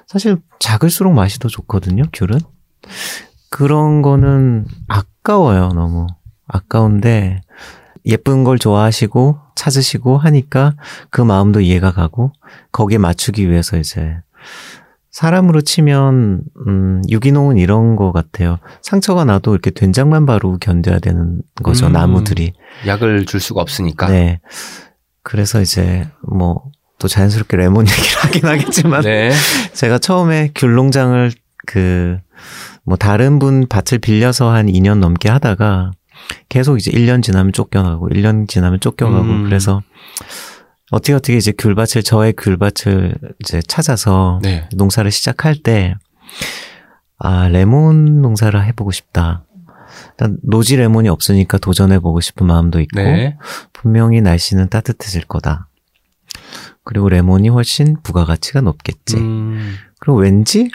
사실 0.05 0.37
작을수록 0.59 1.13
맛이 1.13 1.39
더 1.39 1.49
좋거든요, 1.49 2.03
귤은. 2.13 2.39
그런 3.49 4.01
거는 4.01 4.65
아까워요, 4.87 5.69
너무. 5.69 6.07
아까운데, 6.47 7.41
예쁜 8.07 8.43
걸 8.43 8.57
좋아하시고, 8.57 9.37
찾으시고 9.55 10.17
하니까 10.17 10.73
그 11.09 11.21
마음도 11.21 11.59
이해가 11.61 11.91
가고, 11.91 12.31
거기에 12.71 12.97
맞추기 12.97 13.49
위해서 13.49 13.77
이제, 13.77 14.17
사람으로 15.11 15.61
치면, 15.61 16.43
음, 16.67 17.01
유기농은 17.09 17.57
이런 17.57 17.95
거 17.95 18.11
같아요. 18.11 18.59
상처가 18.81 19.25
나도 19.25 19.51
이렇게 19.53 19.71
된장만 19.71 20.25
바르고 20.25 20.59
견뎌야 20.59 20.99
되는 20.99 21.41
거죠, 21.63 21.87
음. 21.87 21.93
나무들이. 21.93 22.53
약을 22.85 23.25
줄 23.25 23.39
수가 23.39 23.61
없으니까. 23.61 24.07
네. 24.07 24.39
그래서 25.23 25.61
이제, 25.61 26.07
뭐, 26.21 26.65
또 26.99 27.07
자연스럽게 27.07 27.57
레몬 27.57 27.85
얘기를 27.89 28.23
하긴 28.23 28.45
하겠지만, 28.45 29.01
네. 29.01 29.31
제가 29.73 29.97
처음에 29.99 30.51
귤 30.55 30.75
농장을 30.75 31.31
그, 31.65 32.19
뭐 32.83 32.95
다른 32.95 33.39
분 33.39 33.67
밭을 33.67 33.99
빌려서 33.99 34.49
한 34.49 34.67
2년 34.67 34.99
넘게 34.99 35.27
하다가 35.29 35.91
계속 36.49 36.77
이제 36.77 36.91
1년 36.91 37.21
지나면 37.21 37.53
쫓겨나고 37.53 38.09
1년 38.09 38.47
지나면 38.47 38.79
쫓겨가고 38.79 39.25
음. 39.25 39.43
그래서 39.43 39.81
어떻게 40.91 41.13
어떻게 41.13 41.37
이제 41.37 41.51
귤밭을 41.51 42.03
저의 42.03 42.33
귤밭을 42.37 43.15
이제 43.39 43.61
찾아서 43.67 44.39
네. 44.41 44.67
농사를 44.75 45.09
시작할 45.11 45.57
때 45.57 45.95
아, 47.19 47.47
레몬 47.49 48.21
농사를 48.21 48.63
해보고 48.67 48.91
싶다. 48.91 49.43
일단 50.11 50.37
노지 50.43 50.75
레몬이 50.75 51.09
없으니까 51.09 51.57
도전해보고 51.57 52.21
싶은 52.21 52.45
마음도 52.45 52.79
있고 52.79 53.01
네. 53.01 53.37
분명히 53.73 54.21
날씨는 54.21 54.69
따뜻해질 54.69 55.23
거다. 55.25 55.67
그리고 56.83 57.09
레몬이 57.09 57.49
훨씬 57.49 57.97
부가가치가 58.01 58.61
높겠지. 58.61 59.17
음, 59.17 59.75
그리고 59.99 60.19
왠지 60.19 60.69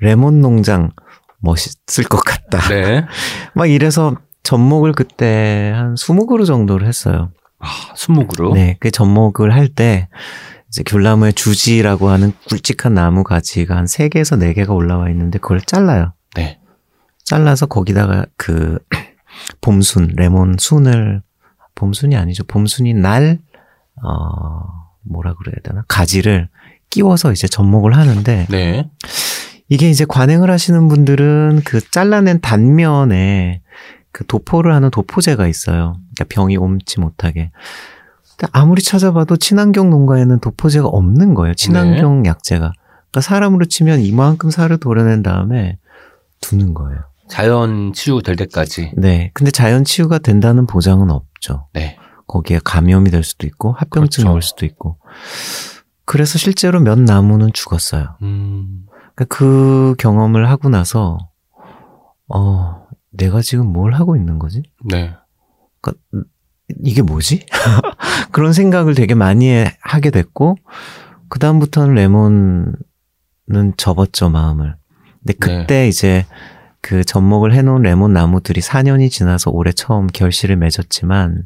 레몬 0.00 0.40
농장 0.40 0.92
멋있을 1.40 2.04
것 2.08 2.18
같다. 2.18 2.60
네. 2.68 3.04
막 3.54 3.66
이래서 3.66 4.16
접목을 4.46 4.92
그때 4.92 5.72
한 5.74 5.96
20그루 5.96 6.46
정도를 6.46 6.86
했어요. 6.86 7.30
아, 7.58 7.66
순목으로. 7.96 8.54
네, 8.54 8.76
그 8.78 8.92
접목을 8.92 9.52
할 9.52 9.68
때 9.68 10.08
이제 10.68 10.84
귤나무의 10.86 11.32
주지라고 11.32 12.10
하는 12.10 12.32
굵직한 12.48 12.94
나무 12.94 13.24
가지가 13.24 13.76
한 13.76 13.86
3개에서 13.86 14.38
4개가 14.54 14.70
올라와 14.70 15.10
있는데 15.10 15.38
그걸 15.40 15.60
잘라요. 15.60 16.12
네. 16.36 16.60
잘라서 17.24 17.66
거기다가 17.66 18.26
그 18.36 18.78
봄순, 19.62 20.12
레몬 20.16 20.54
순을 20.58 21.22
봄순이 21.74 22.14
아니죠. 22.16 22.44
봄순이 22.44 22.94
날 22.94 23.40
어, 24.02 24.60
뭐라 25.02 25.34
그래야 25.34 25.56
되나? 25.64 25.82
가지를 25.88 26.48
끼워서 26.90 27.32
이제 27.32 27.48
접목을 27.48 27.96
하는데 27.96 28.46
네. 28.48 28.88
이게 29.68 29.90
이제 29.90 30.04
관행을 30.04 30.52
하시는 30.52 30.86
분들은 30.86 31.62
그 31.64 31.80
잘라낸 31.90 32.40
단면에 32.40 33.62
그 34.16 34.24
도포를 34.24 34.72
하는 34.72 34.88
도포제가 34.90 35.46
있어요. 35.46 35.92
그러니까 36.14 36.24
병이 36.30 36.56
옮지 36.56 37.00
못하게. 37.00 37.50
근데 38.30 38.50
아무리 38.50 38.82
찾아봐도 38.82 39.36
친환경 39.36 39.90
농가에는 39.90 40.40
도포제가 40.40 40.88
없는 40.88 41.34
거예요. 41.34 41.52
친환경 41.52 42.24
약제가. 42.24 42.72
그러니까 43.10 43.20
사람으로 43.20 43.66
치면 43.66 44.00
이만큼 44.00 44.48
살을 44.48 44.78
도려낸 44.78 45.22
다음에 45.22 45.76
두는 46.40 46.72
거예요. 46.72 46.98
자연 47.28 47.92
치유 47.92 48.22
될 48.22 48.36
때까지. 48.36 48.92
네. 48.96 49.32
근데 49.34 49.50
자연 49.50 49.84
치유가 49.84 50.16
된다는 50.16 50.66
보장은 50.66 51.10
없죠. 51.10 51.68
네. 51.74 51.98
거기에 52.26 52.58
감염이 52.64 53.10
될 53.10 53.22
수도 53.22 53.46
있고 53.46 53.72
합병증이 53.72 54.24
그렇죠. 54.24 54.34
올 54.34 54.40
수도 54.40 54.64
있고. 54.64 54.96
그래서 56.06 56.38
실제로 56.38 56.80
몇 56.80 56.98
나무는 56.98 57.52
죽었어요. 57.52 58.16
음, 58.22 58.86
그러니까 59.14 59.24
그 59.28 59.94
경험을 59.98 60.48
하고 60.48 60.70
나서 60.70 61.18
어 62.28 62.85
내가 63.16 63.40
지금 63.42 63.66
뭘 63.72 63.94
하고 63.94 64.16
있는 64.16 64.38
거지? 64.38 64.62
네. 64.84 65.12
그러니까 65.80 66.00
이게 66.82 67.02
뭐지? 67.02 67.46
그런 68.32 68.52
생각을 68.52 68.94
되게 68.94 69.14
많이 69.14 69.48
해- 69.48 69.76
하게 69.80 70.10
됐고 70.10 70.56
그 71.28 71.38
다음부터는 71.38 71.94
레몬 71.94 72.74
접었죠 73.76 74.30
마음을. 74.30 74.76
근데 75.24 75.32
네. 75.46 75.58
그때 75.60 75.88
이제 75.88 76.26
그 76.80 77.04
접목을 77.04 77.52
해놓은 77.54 77.82
레몬 77.82 78.12
나무들이 78.12 78.60
4년이 78.60 79.10
지나서 79.10 79.50
올해 79.50 79.72
처음 79.72 80.06
결실을 80.06 80.56
맺었지만 80.56 81.44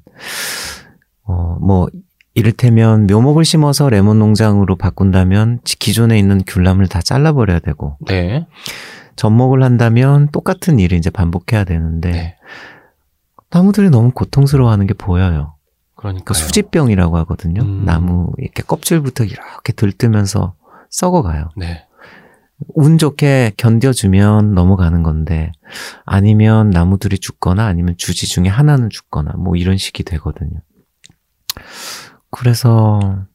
어뭐 1.24 1.88
이를테면 2.34 3.06
묘목을 3.06 3.44
심어서 3.44 3.88
레몬 3.88 4.18
농장으로 4.18 4.76
바꾼다면 4.76 5.60
기존에 5.64 6.18
있는 6.18 6.42
귤나무를 6.46 6.88
다 6.88 7.00
잘라버려야 7.00 7.58
되고 7.60 7.96
네. 8.06 8.46
접목을 9.20 9.62
한다면 9.62 10.30
똑같은 10.32 10.78
일을 10.78 10.96
이제 10.96 11.10
반복해야 11.10 11.64
되는데 11.64 12.10
네. 12.10 12.36
나무들이 13.50 13.90
너무 13.90 14.12
고통스러워하는 14.12 14.86
게 14.86 14.94
보여요. 14.94 15.56
그러니까 15.94 16.24
그 16.24 16.34
수지병이라고 16.34 17.18
하거든요. 17.18 17.60
음. 17.60 17.84
나무 17.84 18.32
이렇게 18.38 18.62
껍질부터 18.62 19.24
이렇게 19.24 19.74
들뜨면서 19.74 20.54
썩어가요. 20.88 21.50
네. 21.58 21.86
운 22.68 22.96
좋게 22.96 23.52
견뎌주면 23.58 24.54
넘어가는 24.54 25.02
건데 25.02 25.52
아니면 26.06 26.70
나무들이 26.70 27.18
죽거나 27.18 27.66
아니면 27.66 27.96
주지 27.98 28.26
중에 28.26 28.48
하나는 28.48 28.88
죽거나 28.88 29.32
뭐 29.32 29.54
이런 29.54 29.76
식이 29.76 30.02
되거든요. 30.02 30.62
그래서 32.30 33.26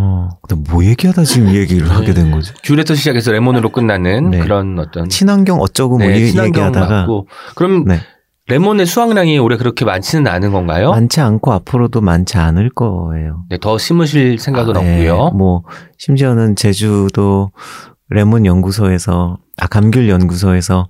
어 0.00 0.28
근데 0.46 0.70
뭐 0.70 0.84
얘기하다 0.84 1.24
지금 1.24 1.48
이 1.48 1.56
얘기를 1.56 1.88
하게 1.90 2.14
된 2.14 2.30
거지? 2.30 2.52
귤에서 2.62 2.94
시작해서 2.94 3.32
레몬으로 3.32 3.70
끝나는 3.70 4.30
네. 4.30 4.38
그런 4.38 4.78
어떤 4.78 5.08
친환경 5.08 5.60
어쩌고 5.60 5.98
뭐 5.98 6.06
네, 6.06 6.18
이- 6.18 6.30
친환경 6.30 6.66
얘기하다가 6.66 7.00
맞고 7.00 7.26
그럼 7.56 7.84
네. 7.84 8.00
레몬의 8.46 8.86
수확량이 8.86 9.38
올해 9.38 9.56
그렇게 9.58 9.84
많지는 9.84 10.26
않은 10.26 10.52
건가요? 10.52 10.90
많지 10.90 11.20
않고 11.20 11.52
앞으로도 11.52 12.00
많지 12.00 12.38
않을 12.38 12.70
거예요. 12.70 13.44
네, 13.50 13.58
더 13.60 13.76
심으실 13.76 14.38
생각은 14.38 14.74
아, 14.76 14.80
네. 14.80 15.08
없고요. 15.10 15.30
뭐 15.36 15.64
심지어는 15.98 16.56
제주도 16.56 17.50
레몬 18.08 18.46
연구소에서 18.46 19.36
아 19.58 19.66
감귤 19.66 20.08
연구소에서 20.08 20.88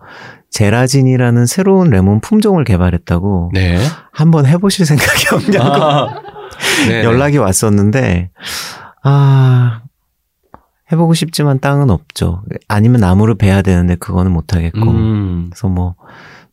제라진이라는 0.50 1.46
새로운 1.46 1.90
레몬 1.90 2.20
품종을 2.20 2.62
개발했다고 2.64 3.50
네. 3.54 3.78
한번 4.12 4.46
해보실 4.46 4.86
생각이 4.86 5.26
없냐고 5.34 5.84
아, 5.84 6.08
네, 6.88 7.02
연락이 7.02 7.38
왔었는데 7.38 8.30
아 9.02 9.82
해보고 10.90 11.14
싶지만 11.14 11.60
땅은 11.60 11.90
없죠. 11.90 12.42
아니면 12.68 13.00
나무를 13.00 13.34
베야 13.34 13.62
되는데 13.62 13.94
그거는 13.96 14.32
못 14.32 14.54
하겠고 14.54 14.80
음, 14.80 15.50
그래서 15.50 15.68
뭐 15.68 15.94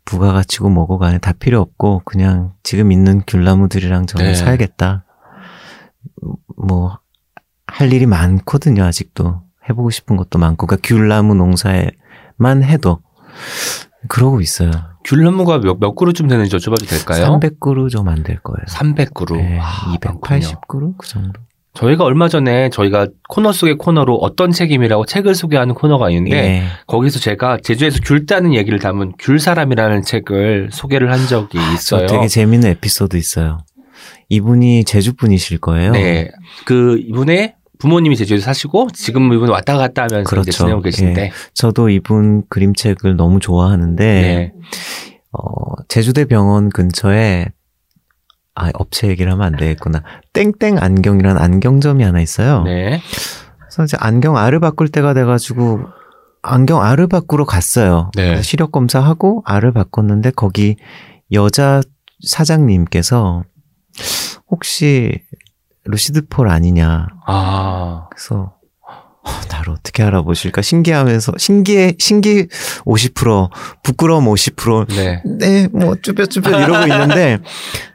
부가가치고 0.05 0.69
뭐고 0.69 0.97
간에 0.99 1.17
다 1.17 1.31
필요 1.33 1.61
없고 1.61 2.01
그냥 2.05 2.53
지금 2.63 2.91
있는 2.91 3.21
귤나무들이랑 3.25 4.05
저는 4.07 4.25
네. 4.27 4.33
살겠다. 4.35 5.05
뭐 6.57 6.99
할 7.67 7.91
일이 7.91 8.05
많거든요 8.05 8.83
아직도 8.83 9.41
해보고 9.67 9.89
싶은 9.89 10.17
것도 10.17 10.37
많고 10.39 10.67
그러니까 10.67 10.87
귤나무 10.87 11.33
농사에만 11.35 12.63
해도 12.63 12.99
그러고 14.07 14.39
있어요. 14.39 14.69
귤나무가 15.03 15.59
몇, 15.59 15.77
몇 15.79 15.95
그루쯤 15.95 16.27
되는지 16.27 16.55
여쭤봐도 16.55 16.87
될까요? 16.87 17.39
300그루 17.39 17.89
좀 17.89 18.07
안 18.07 18.23
될 18.23 18.39
거예요. 18.39 18.63
300그루. 18.67 19.35
네, 19.37 19.59
아, 19.59 19.97
많군요. 20.03 20.39
280그루 20.39 20.93
그 20.97 21.07
정도. 21.07 21.41
저희가 21.75 22.03
얼마 22.05 22.27
전에 22.27 22.69
저희가 22.69 23.07
코너 23.29 23.51
속의 23.51 23.77
코너로 23.77 24.15
어떤 24.15 24.51
책임이라고 24.51 25.05
책을 25.05 25.35
소개하는 25.35 25.75
코너가 25.75 26.09
있는데 26.11 26.37
예. 26.37 26.63
거기서 26.87 27.19
제가 27.19 27.57
제주에서 27.61 27.99
귤 28.03 28.25
따는 28.25 28.53
얘기를 28.53 28.79
담은 28.79 29.13
귤 29.19 29.39
사람이라는 29.39 30.01
책을 30.01 30.69
소개를 30.71 31.11
한 31.11 31.27
적이 31.27 31.59
저 31.59 31.73
있어요. 31.73 32.07
되게 32.07 32.27
재밌는 32.27 32.69
에피소드 32.71 33.17
있어요. 33.17 33.59
이분이 34.29 34.85
제주 34.85 35.13
분이실 35.15 35.59
거예요. 35.59 35.91
네. 35.91 36.29
그 36.65 36.97
이분의 37.07 37.55
부모님이 37.77 38.15
제주에서 38.15 38.45
사시고 38.45 38.87
지금 38.93 39.31
이분 39.33 39.49
왔다 39.49 39.77
갔다 39.77 40.03
하면서 40.03 40.29
그렇죠. 40.29 40.49
이제 40.49 40.57
지내고 40.57 40.81
계신데 40.81 41.21
예. 41.21 41.31
저도 41.53 41.89
이분 41.89 42.43
그림책을 42.49 43.17
너무 43.17 43.39
좋아하는데 43.39 44.03
네. 44.05 44.53
어, 45.31 45.73
제주대 45.89 46.25
병원 46.25 46.69
근처에 46.69 47.47
아 48.55 48.71
업체 48.73 49.07
얘기를 49.07 49.31
하면 49.31 49.45
안 49.45 49.55
되겠구나. 49.57 50.01
땡땡 50.33 50.77
안경이라는 50.79 51.41
안경점이 51.41 52.03
하나 52.03 52.21
있어요. 52.21 52.63
네. 52.63 53.01
그래서 53.59 53.83
이제 53.83 53.97
안경 53.99 54.37
알을 54.37 54.59
바꿀 54.59 54.87
때가 54.87 55.13
돼가지고 55.13 55.81
안경 56.41 56.81
알을 56.81 57.07
바꾸러 57.07 57.45
갔어요. 57.45 58.11
네. 58.15 58.41
시력 58.41 58.71
검사하고 58.71 59.43
알을 59.45 59.73
바꿨는데 59.73 60.31
거기 60.31 60.77
여자 61.31 61.81
사장님께서 62.25 63.43
혹시 64.49 65.21
루시드 65.85 66.27
폴 66.29 66.49
아니냐. 66.49 67.07
아. 67.25 68.07
그래서 68.09 68.35
어, 68.35 68.54
나를 69.49 69.73
어떻게 69.73 70.03
알아보실까 70.03 70.61
신기하면서 70.61 71.33
신기해 71.37 71.95
신기 71.99 72.47
50% 72.85 73.49
부끄러움 73.83 74.25
50% 74.25 74.87
네. 74.95 75.21
네, 75.25 75.67
뭐 75.71 75.95
쭈뼛쭈뼛 76.01 76.53
이러고 76.53 76.87
있는데 76.87 77.39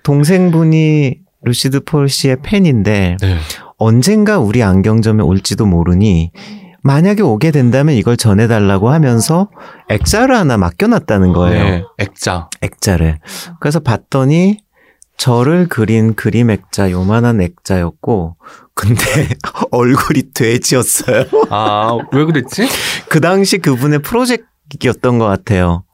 동생분이 0.02 1.18
루시드 1.42 1.80
폴 1.84 2.08
씨의 2.08 2.38
팬인데 2.42 3.16
네. 3.20 3.36
언젠가 3.78 4.38
우리 4.38 4.62
안경점에 4.62 5.22
올지도 5.22 5.66
모르니 5.66 6.32
만약에 6.82 7.22
오게 7.22 7.50
된다면 7.50 7.94
이걸 7.94 8.16
전해달라고 8.16 8.90
하면서 8.90 9.50
액자를 9.88 10.34
하나 10.34 10.56
맡겨놨다는 10.56 11.32
거예요. 11.32 11.64
네. 11.64 11.84
액자. 11.98 12.48
액자를. 12.62 13.18
그래서 13.60 13.80
봤더니 13.80 14.58
저를 15.16 15.68
그린 15.68 16.14
그림 16.14 16.50
액자 16.50 16.90
요만한 16.90 17.42
액자였고 17.42 18.36
근데 18.80 19.28
얼굴이 19.70 20.32
돼지였어요. 20.32 21.26
아, 21.50 21.98
왜 22.12 22.24
그랬지? 22.24 22.66
그 23.10 23.20
당시 23.20 23.58
그분의 23.58 23.98
프로젝트였던 24.00 25.18
것 25.18 25.26
같아요. 25.26 25.84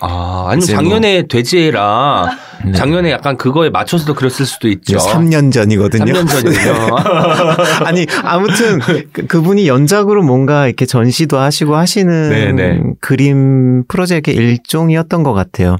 아, 0.00 0.46
아니면 0.48 0.58
뭐- 0.58 0.66
작년에 0.66 1.26
돼지해라. 1.28 2.30
네. 2.64 2.72
작년에 2.72 3.10
약간 3.10 3.36
그거에 3.36 3.70
맞춰서도 3.70 4.14
그랬을 4.14 4.44
수도 4.46 4.68
있죠. 4.68 4.96
3년 4.98 5.52
전이거든요. 5.52 6.12
3년 6.12 6.28
전이군요. 6.28 6.96
아니 7.86 8.06
아무튼 8.22 8.78
그, 8.80 9.26
그분이 9.26 9.68
연작으로 9.68 10.22
뭔가 10.22 10.66
이렇게 10.66 10.84
전시도 10.86 11.38
하시고 11.38 11.76
하시는 11.76 12.30
네네. 12.30 12.80
그림 13.00 13.84
프로젝트의 13.86 14.36
일종이었던 14.36 15.22
것 15.22 15.32
같아요. 15.32 15.76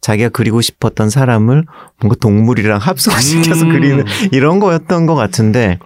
자기가 0.00 0.30
그리고 0.30 0.60
싶었던 0.60 1.08
사람을 1.10 1.64
뭔가 2.00 2.16
동물이랑 2.20 2.78
합성시켜서 2.78 3.64
음. 3.66 3.70
그리는 3.72 4.04
이런 4.32 4.60
거였던 4.60 5.06
것 5.06 5.14
같은데 5.14 5.78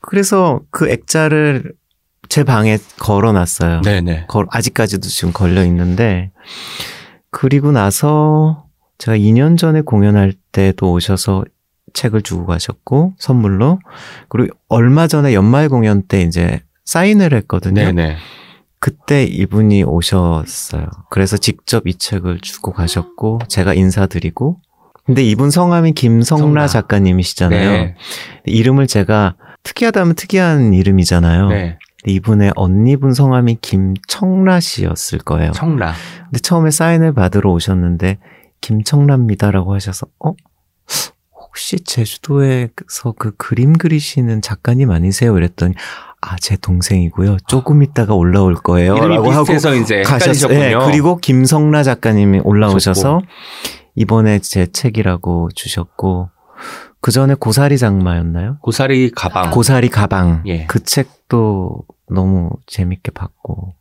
그래서 0.00 0.60
그 0.70 0.88
액자를 0.90 1.72
제 2.30 2.44
방에 2.44 2.78
걸어놨어요. 3.00 3.82
네네. 3.82 4.24
걸- 4.28 4.46
아직까지도 4.50 5.08
지금 5.08 5.32
걸려 5.32 5.64
있는데 5.64 6.30
그리고 7.30 7.72
나서 7.72 8.64
제가 8.98 9.16
2년 9.18 9.58
전에 9.58 9.80
공연할 9.82 10.32
때도 10.52 10.92
오셔서 10.92 11.44
책을 11.92 12.22
주고 12.22 12.46
가셨고 12.46 13.14
선물로 13.18 13.80
그리고 14.28 14.56
얼마 14.68 15.08
전에 15.08 15.34
연말 15.34 15.68
공연 15.68 16.02
때 16.06 16.22
이제 16.22 16.60
사인을 16.84 17.34
했거든요. 17.34 17.74
네네. 17.92 18.16
그때 18.78 19.24
이분이 19.24 19.82
오셨어요. 19.82 20.86
그래서 21.10 21.36
직접 21.36 21.86
이 21.88 21.94
책을 21.96 22.40
주고 22.40 22.72
가셨고 22.72 23.40
제가 23.48 23.74
인사드리고 23.74 24.60
근데 25.04 25.24
이분 25.24 25.50
성함이 25.50 25.92
김성라 25.92 26.44
성라. 26.44 26.66
작가님이시잖아요. 26.68 27.70
네. 27.72 27.94
이름을 28.44 28.86
제가 28.86 29.34
특이하다면 29.64 30.14
특이한 30.14 30.72
이름이잖아요. 30.74 31.48
네. 31.48 31.78
이분의 32.06 32.52
언니분 32.56 33.12
성함이 33.14 33.58
김청라 33.60 34.60
씨였을 34.60 35.18
거예요. 35.20 35.52
청라. 35.52 35.92
근데 36.24 36.38
처음에 36.40 36.70
사인을 36.70 37.12
받으러 37.12 37.50
오셨는데 37.52 38.18
김청라입니다라고 38.60 39.74
하셔서 39.74 40.06
어 40.24 40.32
혹시 41.34 41.76
제주도에서 41.80 43.12
그 43.18 43.32
그림 43.36 43.72
그리시는 43.74 44.40
작가님 44.40 44.90
아니세요? 44.90 45.36
이랬더니 45.36 45.74
아 46.22 46.36
제 46.38 46.56
동생이고요. 46.56 47.38
조금 47.48 47.82
있다가 47.82 48.14
올라올 48.14 48.54
거예요. 48.54 48.94
이름이 48.96 49.14
라고 49.16 49.30
하고 49.30 49.52
이제 49.52 50.02
가셨어요. 50.02 50.52
네, 50.58 50.74
그리고 50.86 51.16
김성라 51.16 51.82
작가님이 51.82 52.40
올라오셔서 52.44 53.22
이번에 53.94 54.38
제 54.40 54.66
책이라고 54.66 55.48
주셨고 55.54 56.28
그 57.00 57.10
전에 57.10 57.34
고사리 57.34 57.78
장마였나요? 57.78 58.58
고사리 58.60 59.10
가방. 59.10 59.50
고사리 59.50 59.88
가방. 59.88 60.42
예. 60.46 60.66
그 60.66 60.82
책도 60.84 61.78
너무 62.10 62.50
재밌게 62.66 63.12
봤고 63.12 63.74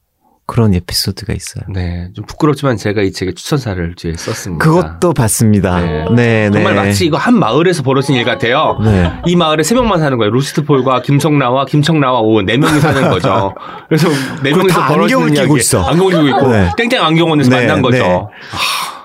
그런 0.46 0.74
에피소드가 0.74 1.34
있어요. 1.34 1.64
네. 1.72 2.10
좀 2.16 2.26
부끄럽지만 2.26 2.76
제가 2.76 3.04
이 3.04 3.12
책에 3.12 3.34
추천사를 3.34 3.94
뒤에 3.96 4.14
썼습니다. 4.16 4.66
그것도 4.66 5.14
봤습니다. 5.14 5.80
네. 5.80 6.06
네, 6.16 6.50
네. 6.50 6.52
정말 6.52 6.74
마치 6.74 7.06
이거 7.06 7.18
한 7.18 7.38
마을에서 7.38 7.84
벌어진 7.84 8.16
일 8.16 8.24
같아요. 8.24 8.80
네. 8.84 9.12
이 9.28 9.36
마을에 9.36 9.62
세 9.62 9.76
명만 9.76 10.00
사는 10.00 10.18
거예요. 10.18 10.32
루시드 10.32 10.64
폴과 10.66 11.04
김성나와 11.04 11.66
김청나와 11.66 12.22
오은 12.22 12.48
네 12.48 12.58
명이 12.58 12.80
사는 12.80 13.10
거죠. 13.12 13.54
그래서 13.90 14.08
네 14.42 14.50
명이서 14.52 14.80
다 14.80 14.88
벌어지는 14.88 15.22
안경을 15.24 15.34
끼고 15.34 15.46
이야기. 15.56 15.60
있어. 15.60 15.84
안경을 15.84 16.12
끼고 16.14 16.28
있고 16.30 16.52
네. 16.52 16.72
땡땡 16.78 17.00
안경원에서 17.00 17.50
네, 17.52 17.56
만난 17.68 17.82
거죠. 17.84 17.98
네. 17.98 18.10
하, 18.10 18.99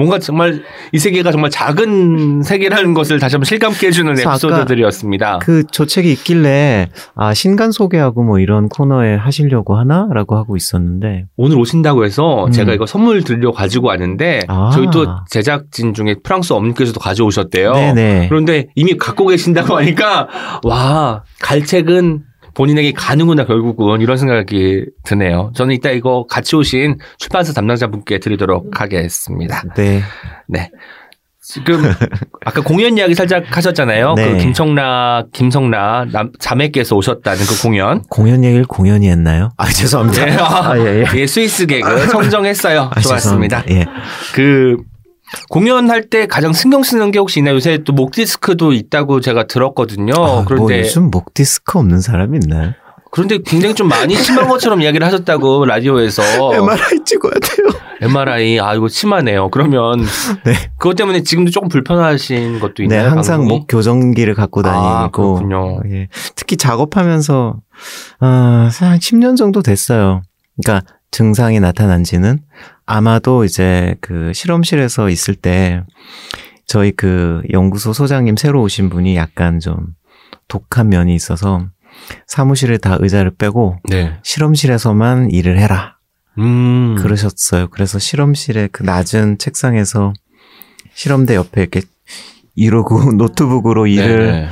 뭔가 0.00 0.18
정말 0.18 0.62
이 0.92 0.98
세계가 0.98 1.30
정말 1.30 1.50
작은 1.50 2.42
세계라는 2.42 2.94
것을 2.94 3.18
다시 3.18 3.36
한번 3.36 3.44
실감케 3.44 3.88
해주는 3.88 4.18
에피소드들이었습니다. 4.18 5.40
그 5.42 5.64
조책이 5.66 6.10
있길래 6.12 6.88
아 7.14 7.34
신간 7.34 7.70
소개하고 7.70 8.22
뭐 8.22 8.38
이런 8.38 8.70
코너에 8.70 9.14
하시려고 9.14 9.76
하나라고 9.76 10.36
하고 10.36 10.56
있었는데 10.56 11.26
오늘 11.36 11.58
오신다고 11.58 12.06
해서 12.06 12.46
음. 12.46 12.50
제가 12.50 12.72
이거 12.72 12.86
선물 12.86 13.22
드리려 13.24 13.52
가지고 13.52 13.88
왔는데 13.88 14.40
아. 14.48 14.70
저희 14.72 14.86
또 14.90 15.06
제작진 15.28 15.92
중에 15.92 16.16
프랑스 16.24 16.54
어머니께서도 16.54 16.98
가져오셨대요. 16.98 17.72
네네 17.74 18.28
그런데 18.30 18.68
이미 18.74 18.96
갖고 18.96 19.26
계신다고 19.26 19.76
하니까 19.76 20.28
와 20.64 21.24
갈책은 21.40 22.29
본인에게 22.60 22.92
가는구나 22.92 23.46
결국은 23.46 24.02
이런 24.02 24.18
생각이 24.18 24.84
드네요. 25.04 25.50
저는 25.54 25.74
이따 25.74 25.88
이거 25.88 26.26
같이 26.28 26.56
오신 26.56 26.98
출판사 27.16 27.54
담당자분께 27.54 28.18
드리도록 28.18 28.78
하겠습니다. 28.78 29.62
네 29.76 30.02
네. 30.46 30.70
지금 31.42 31.82
아까 32.44 32.60
공연 32.60 32.98
이야기 32.98 33.14
살짝 33.14 33.44
하셨잖아요. 33.56 34.12
네. 34.12 34.32
그 34.32 34.36
김청라, 34.36 35.24
김성라 35.32 36.08
남, 36.12 36.32
자매께서 36.38 36.96
오셨다는 36.96 37.46
그 37.46 37.62
공연. 37.62 38.02
공연 38.10 38.44
얘기를 38.44 38.66
공연이 38.66 39.08
했나요? 39.08 39.48
아 39.56 39.66
죄송합니다. 39.66 40.26
네. 40.26 40.36
아, 40.38 40.74
예, 40.76 41.02
예. 41.02 41.04
예, 41.14 41.26
스위스 41.26 41.64
개그 41.64 42.08
청정했어요. 42.08 42.90
아, 42.94 43.00
좋았습니다. 43.00 43.62
죄송합니다. 43.62 43.64
예. 43.70 43.86
그 44.34 44.76
공연할 45.48 46.08
때 46.08 46.26
가장 46.26 46.52
신경 46.52 46.82
쓰는 46.82 47.10
게 47.10 47.18
혹시 47.18 47.40
있나요? 47.40 47.54
요새 47.54 47.78
또 47.84 47.92
목 47.92 48.12
디스크도 48.12 48.72
있다고 48.72 49.20
제가 49.20 49.46
들었거든요. 49.46 50.12
아, 50.14 50.18
뭐 50.18 50.28
어, 50.40 50.44
그런데 50.46 50.80
요즘 50.80 51.10
목 51.10 51.34
디스크 51.34 51.78
없는 51.78 52.00
사람이 52.00 52.38
있나요? 52.44 52.72
그런데 53.12 53.38
굉장히 53.44 53.74
좀 53.74 53.88
많이 53.88 54.14
심한 54.14 54.46
것처럼 54.48 54.80
이야기를 54.82 55.04
하셨다고 55.06 55.64
라디오에서 55.66 56.22
MRI 56.54 57.04
찍어야 57.04 57.32
돼요. 57.32 57.68
MRI 58.02 58.60
아 58.60 58.74
이거 58.74 58.86
심하네요. 58.88 59.50
그러면 59.50 60.00
네. 60.44 60.54
그것 60.78 60.94
때문에 60.94 61.22
지금도 61.22 61.50
조금 61.50 61.68
불편하신 61.68 62.60
것도 62.60 62.74
네, 62.78 62.84
있나요? 62.84 63.10
항상 63.10 63.38
방송이? 63.40 63.48
목 63.48 63.66
교정기를 63.66 64.34
갖고 64.34 64.62
다니고 64.62 64.84
아, 64.86 65.10
그렇군요. 65.10 65.80
예. 65.90 66.08
특히 66.36 66.56
작업하면서 66.56 67.56
아, 68.20 68.70
한 68.72 68.98
10년 68.98 69.36
정도 69.36 69.60
됐어요. 69.60 70.22
그러니까 70.62 70.86
증상이 71.10 71.58
나타난 71.58 72.04
지는 72.04 72.38
아마도 72.90 73.44
이제 73.44 73.94
그 74.00 74.32
실험실에서 74.34 75.10
있을 75.10 75.36
때 75.36 75.84
저희 76.66 76.90
그 76.90 77.40
연구소 77.52 77.92
소장님 77.92 78.36
새로 78.36 78.62
오신 78.62 78.90
분이 78.90 79.14
약간 79.14 79.60
좀 79.60 79.94
독한 80.48 80.88
면이 80.88 81.14
있어서 81.14 81.68
사무실에 82.26 82.78
다 82.78 82.96
의자를 82.98 83.30
빼고 83.36 83.76
네. 83.88 84.18
실험실에서만 84.24 85.30
일을 85.30 85.60
해라. 85.60 85.98
음. 86.38 86.96
그러셨어요. 86.98 87.68
그래서 87.68 88.00
실험실에 88.00 88.68
그 88.72 88.82
낮은 88.82 89.38
책상에서 89.38 90.12
실험대 90.92 91.36
옆에 91.36 91.60
이렇게 91.60 91.82
이러고 92.56 93.12
노트북으로 93.14 93.86
일을 93.86 94.32
네. 94.32 94.48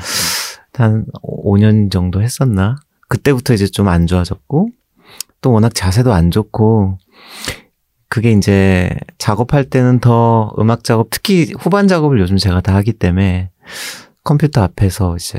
한 0.75 1.07
5년 1.25 1.91
정도 1.91 2.23
했었나? 2.23 2.77
그때부터 3.09 3.53
이제 3.53 3.67
좀 3.67 3.89
안 3.89 4.07
좋아졌고, 4.07 4.69
또 5.41 5.51
워낙 5.51 5.75
자세도 5.75 6.13
안 6.13 6.31
좋고, 6.31 6.99
그게 8.19 8.33
이제 8.33 8.91
작업할 9.19 9.63
때는 9.63 10.01
더 10.01 10.53
음악 10.59 10.83
작업, 10.83 11.07
특히 11.09 11.55
후반 11.57 11.87
작업을 11.87 12.19
요즘 12.19 12.37
제가 12.37 12.61
다 12.61 12.75
하기 12.75 12.95
때문에 12.95 13.53
컴퓨터 14.25 14.61
앞에서 14.61 15.15
이제 15.15 15.39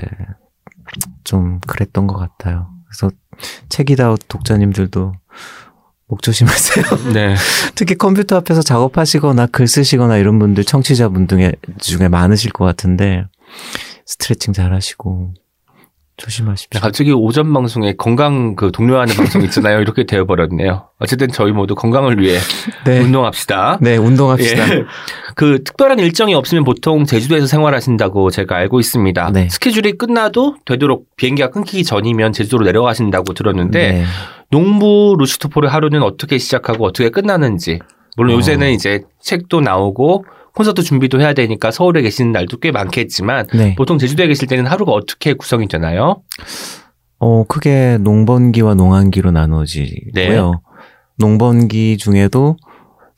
좀 1.26 1.60
그랬던 1.68 2.08
것 2.08 2.15
같아요. 2.15 2.70
그래서 2.86 3.13
책이다웃 3.68 4.22
독자님들도 4.30 5.12
목 6.08 6.22
조심하세요. 6.22 6.86
네. 7.12 7.36
특히 7.76 7.96
컴퓨터 7.96 8.38
앞에서 8.38 8.62
작업하시거나 8.62 9.48
글 9.48 9.68
쓰시거나 9.68 10.15
이런 10.15 10.39
분들 10.39 10.63
청취자분 10.63 11.28
중에, 11.28 11.52
중에 11.80 12.08
많으실 12.08 12.54
것 12.54 12.63
같은데 12.63 13.26
스트레칭 14.06 14.54
잘 14.54 14.74
하시고 14.74 15.34
조심하십시오. 16.19 16.79
갑자기 16.82 17.12
오전 17.12 17.51
방송에 17.53 17.93
건강 17.97 18.55
그 18.55 18.71
독려하는 18.71 19.15
방송 19.15 19.41
있잖아요. 19.43 19.79
이렇게 19.79 20.05
되어버렸네요. 20.05 20.89
어쨌든 20.99 21.29
저희 21.29 21.51
모두 21.51 21.75
건강을 21.75 22.19
위해 22.19 22.38
네. 22.86 22.99
운동합시다. 22.99 23.79
네, 23.82 23.97
운동합시다. 23.97 24.75
예. 24.75 24.84
그 25.36 25.63
특별한 25.63 25.99
일정이 25.99 26.34
없으면 26.36 26.63
보통 26.65 27.05
제주도에서 27.05 27.47
생활하신다고 27.47 28.29
제가 28.29 28.55
알고 28.58 28.79
있습니다. 28.79 29.32
네. 29.32 29.47
스케줄이 29.49 29.93
끝나도 29.93 30.58
되도록 30.65 31.08
비행기가 31.15 31.49
끊기기 31.49 31.84
전이면 31.84 32.34
제주도로 32.34 32.65
내려가신다고 32.65 33.34
들었는데 33.34 33.91
네. 33.91 34.03
농부 34.51 35.15
루시토폴의 35.17 35.69
하루는 35.69 36.03
어떻게 36.03 36.38
시작하고 36.38 36.86
어떻게 36.86 37.10
끝나는지 37.10 37.79
물론 38.17 38.34
어. 38.34 38.38
요새는 38.38 38.71
이제 38.71 39.01
책도 39.21 39.62
나오고 39.62 40.25
콘서트 40.60 40.84
준비도 40.84 41.22
해야 41.22 41.32
되니까 41.32 41.72
서울에 41.72 42.02
계시는 42.02 42.34
날도 42.34 42.58
꽤 42.58 42.72
많겠지만 42.74 43.48
네. 43.54 43.76
보통 43.76 43.98
제주도에 43.98 44.28
계실 44.28 44.50
때는 44.50 44.67
하루가 44.67 44.91
어떻게 44.91 45.32
구성이 45.32 45.69
되나요? 45.69 46.22
어, 47.17 47.45
크게 47.45 47.98
농번기와 48.02 48.74
농한기로 48.74 49.32
나눠지고요. 49.32 50.12
네. 50.13 50.38
농번기 51.17 51.95
중에도 51.95 52.58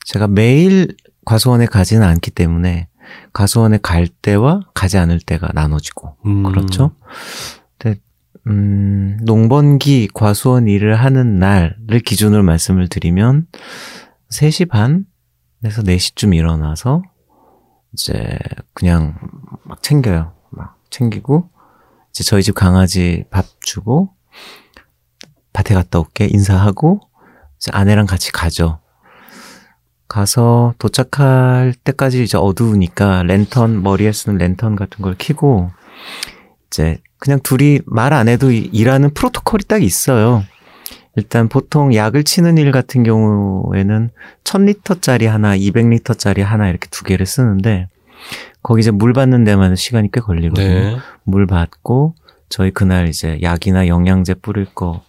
제가 0.04 0.28
매일 0.28 0.94
과수원에 1.24 1.66
가지는 1.66 2.06
않기 2.06 2.30
때문에 2.30 2.86
과수원에 3.32 3.80
갈 3.82 4.06
때와 4.06 4.60
가지 4.72 4.96
않을 4.98 5.18
때가 5.18 5.48
나눠지고 5.52 6.14
음. 6.24 6.44
그렇죠. 6.44 6.92
근데 7.76 7.98
음, 8.46 9.18
농번기 9.24 10.10
과수원 10.14 10.68
일을 10.68 10.94
하는 10.94 11.40
날을 11.40 11.98
기준으로 12.04 12.44
말씀을 12.44 12.86
드리면 12.86 13.48
3시 14.30 14.68
반에서 14.68 15.82
4시쯤 15.82 16.36
일어나서 16.36 17.02
이제 17.92 18.38
그냥 18.74 19.18
막 19.64 19.82
챙겨요. 19.82 20.32
막 20.50 20.76
챙기고 20.90 21.50
이제 22.10 22.24
저희 22.24 22.42
집 22.42 22.54
강아지 22.54 23.24
밥 23.30 23.44
주고 23.60 24.14
밭에 25.52 25.74
갔다 25.74 25.98
올게 25.98 26.26
인사하고 26.26 27.00
이제 27.56 27.70
아내랑 27.72 28.06
같이 28.06 28.32
가죠. 28.32 28.80
가서 30.08 30.74
도착할 30.78 31.74
때까지 31.84 32.22
이제 32.22 32.36
어두우니까 32.36 33.22
랜턴 33.22 33.82
머리에 33.82 34.12
쓰는 34.12 34.36
랜턴 34.38 34.76
같은 34.76 35.02
걸 35.02 35.14
켜고 35.18 35.70
이제 36.66 36.98
그냥 37.18 37.40
둘이 37.42 37.80
말 37.86 38.12
안 38.12 38.28
해도 38.28 38.50
이- 38.50 38.68
일하는 38.72 39.14
프로토콜이 39.14 39.64
딱 39.68 39.82
있어요. 39.82 40.42
일단 41.16 41.48
보통 41.48 41.94
약을 41.94 42.24
치는 42.24 42.56
일 42.58 42.72
같은 42.72 43.02
경우에는 43.02 44.10
1000리터짜리 44.44 45.26
하나, 45.26 45.56
200리터짜리 45.56 46.40
하나 46.42 46.68
이렇게 46.68 46.88
두 46.90 47.04
개를 47.04 47.26
쓰는데 47.26 47.88
거기 48.62 48.80
이제 48.80 48.90
물 48.90 49.12
받는 49.12 49.44
데만 49.44 49.76
시간이 49.76 50.10
꽤 50.12 50.20
걸리거든요. 50.20 50.66
네. 50.66 50.96
물 51.24 51.46
받고 51.46 52.14
저희 52.48 52.70
그날 52.70 53.08
이제 53.08 53.38
약이나 53.42 53.88
영양제 53.88 54.34
뿌릴 54.34 54.66
거 54.74 55.02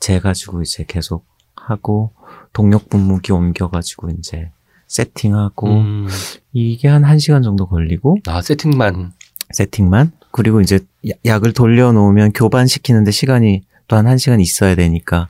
재가지고 0.00 0.62
이제 0.62 0.84
계속 0.86 1.24
하고 1.56 2.12
동력 2.52 2.88
분무기 2.88 3.32
옮겨가지고 3.32 4.10
이제 4.18 4.50
세팅하고 4.88 5.68
음. 5.68 6.08
이게 6.52 6.88
한 6.88 7.02
1시간 7.02 7.42
정도 7.42 7.66
걸리고 7.66 8.18
아 8.26 8.42
세팅만 8.42 9.12
세팅만 9.52 10.12
그리고 10.32 10.60
이제 10.60 10.80
야- 11.08 11.14
약을 11.24 11.52
돌려놓으면 11.52 12.32
교반시키는데 12.32 13.10
시간이 13.10 13.62
또 13.92 13.96
한 13.96 14.06
1시간 14.06 14.40
있어야 14.40 14.74
되니까 14.74 15.28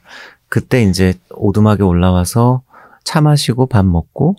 그때 0.48 0.84
이제 0.84 1.14
오두막에 1.30 1.82
올라와서 1.82 2.62
차 3.02 3.20
마시고 3.20 3.66
밥 3.66 3.84
먹고 3.84 4.36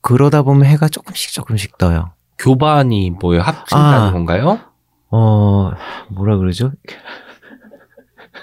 그러다 0.00 0.40
보면 0.40 0.64
해가 0.64 0.88
조금씩 0.88 1.34
조금씩 1.34 1.76
떠요. 1.76 2.12
교반이 2.38 3.10
뭐예요? 3.10 3.42
합친다는 3.42 4.08
아. 4.08 4.12
건가요? 4.12 4.58
어 5.10 5.72
뭐라 6.08 6.38
그러죠? 6.38 6.72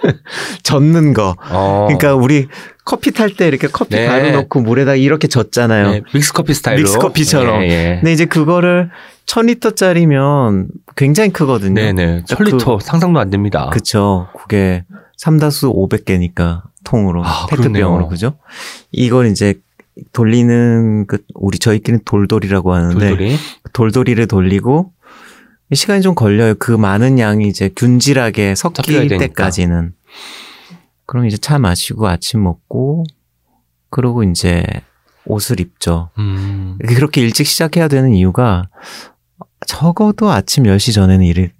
젓는 0.63 1.13
거. 1.13 1.35
어. 1.49 1.85
그러니까 1.87 2.15
우리 2.15 2.47
커피 2.85 3.11
탈 3.11 3.35
때 3.35 3.47
이렇게 3.47 3.67
커피 3.67 3.95
네. 3.95 4.07
가루 4.07 4.31
넣고 4.31 4.61
물에다 4.61 4.95
이렇게 4.95 5.27
젓잖아요. 5.27 5.91
네, 5.91 6.01
믹스커피 6.13 6.53
스타일로. 6.53 6.81
믹스커피처럼. 6.83 7.63
예, 7.63 7.67
예. 7.69 7.95
근데 7.99 8.13
이제 8.13 8.25
그거를 8.25 8.89
1000리터짜리면 9.25 10.67
굉장히 10.95 11.31
크거든요. 11.31 11.75
네네. 11.75 12.23
그- 12.27 12.35
1000리터 12.35 12.79
상상도 12.81 13.19
안 13.19 13.29
됩니다. 13.29 13.69
그쵸. 13.73 14.27
그게 14.39 14.83
삼다수 15.17 15.73
500개니까 15.73 16.61
통으로 16.83 17.23
아, 17.25 17.47
페트병으로. 17.49 18.07
그죠? 18.07 18.37
이걸 18.91 19.27
이제 19.27 19.55
돌리는 20.13 21.07
그 21.07 21.17
우리 21.33 21.57
저희끼리는 21.59 22.03
돌돌이라고 22.05 22.73
하는데 22.73 22.99
돌돌이. 22.99 23.35
돌돌이를 23.73 24.27
돌리고 24.27 24.91
시간이 25.73 26.01
좀 26.01 26.15
걸려요. 26.15 26.55
그 26.55 26.71
많은 26.71 27.19
양이 27.19 27.47
이제 27.47 27.69
균질하게 27.75 28.55
섞일. 28.55 29.09
때까지는. 29.17 29.93
그럼 31.05 31.25
이제 31.25 31.37
차 31.37 31.59
마시고 31.59 32.07
아침 32.07 32.43
먹고 32.43 33.03
그러고 33.89 34.23
이제 34.23 34.63
옷을 35.25 35.59
입죠. 35.59 36.09
음. 36.17 36.77
그렇게 36.87 37.21
일찍 37.21 37.47
시작해야 37.47 37.87
되는 37.87 38.13
이유가 38.13 38.69
적어도 39.65 40.29
아침 40.29 40.63
10시 40.63 40.93
전에는 40.93 41.25
일을 41.25 41.51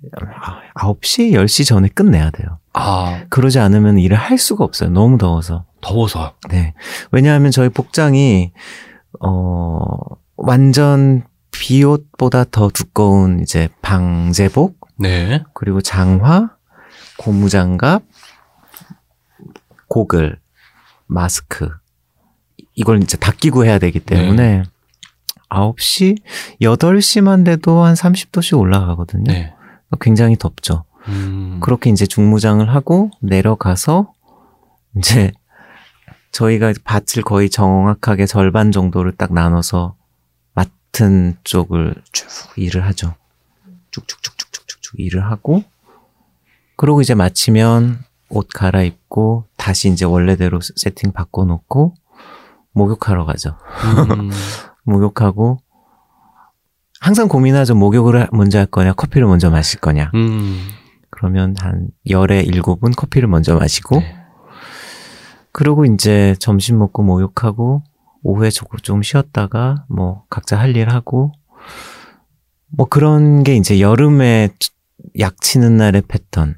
9시, 0.76 1.32
10시 1.32 1.66
전에 1.66 1.88
끝내야 1.90 2.30
돼요. 2.30 2.60
아, 2.74 3.24
그러지 3.30 3.60
않으면 3.60 3.98
일을 3.98 4.16
할 4.16 4.38
수가 4.38 4.64
없어요. 4.64 4.90
너무 4.90 5.18
더워서. 5.18 5.66
더워서. 5.82 6.36
네. 6.50 6.74
왜냐하면 7.12 7.52
저희 7.52 7.70
복장이 7.70 8.52
어 9.20 9.88
완전 10.36 11.24
비옷보다 11.60 12.46
더 12.52 12.70
두꺼운 12.70 13.40
이제 13.42 13.70
방제복 13.82 14.80
네. 15.00 15.44
그리고 15.54 15.82
장화, 15.82 16.56
고무장갑, 17.18 18.04
고글, 19.88 20.40
마스크 21.08 21.70
이걸 22.74 23.02
이제 23.02 23.18
다 23.18 23.32
끼고 23.32 23.66
해야 23.66 23.80
되기 23.80 24.00
때문에 24.00 24.64
9시, 25.50 26.22
8시만 26.62 27.46
돼도 27.46 27.84
한 27.84 27.94
30도씩 27.94 28.60
올라가거든요. 28.60 29.32
네. 29.32 29.54
굉장히 30.02 30.36
덥죠. 30.36 30.84
음. 31.08 31.60
그렇게 31.62 31.90
이제 31.90 32.06
중무장을 32.06 32.68
하고 32.70 33.10
내려가서 33.22 34.12
이제 34.98 35.32
저희가 36.32 36.74
밭을 36.84 37.24
거의 37.24 37.50
정확하게 37.50 38.26
절반 38.26 38.72
정도를 38.72 39.14
딱 39.14 39.34
나눠서 39.34 39.96
맡은 40.98 41.38
쪽을 41.44 41.94
쭉 42.12 42.28
일을 42.56 42.84
하죠. 42.88 43.14
쭉쭉쭉쭉쭉쭉 43.92 45.00
일을 45.00 45.26
하고 45.30 45.64
그러고 46.76 47.02
이제 47.02 47.14
마치면 47.14 48.00
옷 48.30 48.48
갈아입고 48.54 49.46
다시 49.58 49.90
이제 49.90 50.06
원래대로 50.06 50.60
세팅 50.62 51.12
바꿔놓고 51.12 51.94
목욕하러 52.72 53.26
가죠. 53.26 53.58
음. 54.12 54.32
목욕하고 54.86 55.60
항상 57.00 57.28
고민하죠. 57.28 57.76
목욕을 57.76 58.22
하- 58.24 58.28
먼저 58.32 58.58
할 58.58 58.66
거냐, 58.66 58.94
커피를 58.94 59.28
먼저 59.28 59.52
마실 59.52 59.80
거냐. 59.80 60.10
음. 60.16 60.68
그러면 61.12 61.56
한 61.60 61.90
열에 62.10 62.42
일곱은 62.42 62.92
커피를 62.92 63.28
먼저 63.28 63.56
마시고 63.56 64.00
네. 64.00 64.16
그러고 65.52 65.86
이제 65.86 66.36
점심 66.40 66.80
먹고 66.80 67.04
목욕하고 67.04 67.84
오후에 68.28 68.50
조금 68.50 68.78
좀 68.80 69.02
쉬었다가 69.04 69.86
뭐 69.90 70.24
각자 70.30 70.60
할 70.60 70.76
일 70.76 70.90
하고 70.90 71.32
뭐 72.76 72.86
그런 72.88 73.44
게 73.44 73.56
이제 73.56 73.80
여름에 73.80 74.50
약치는 75.18 75.78
날의 75.78 76.04
패턴. 76.10 76.56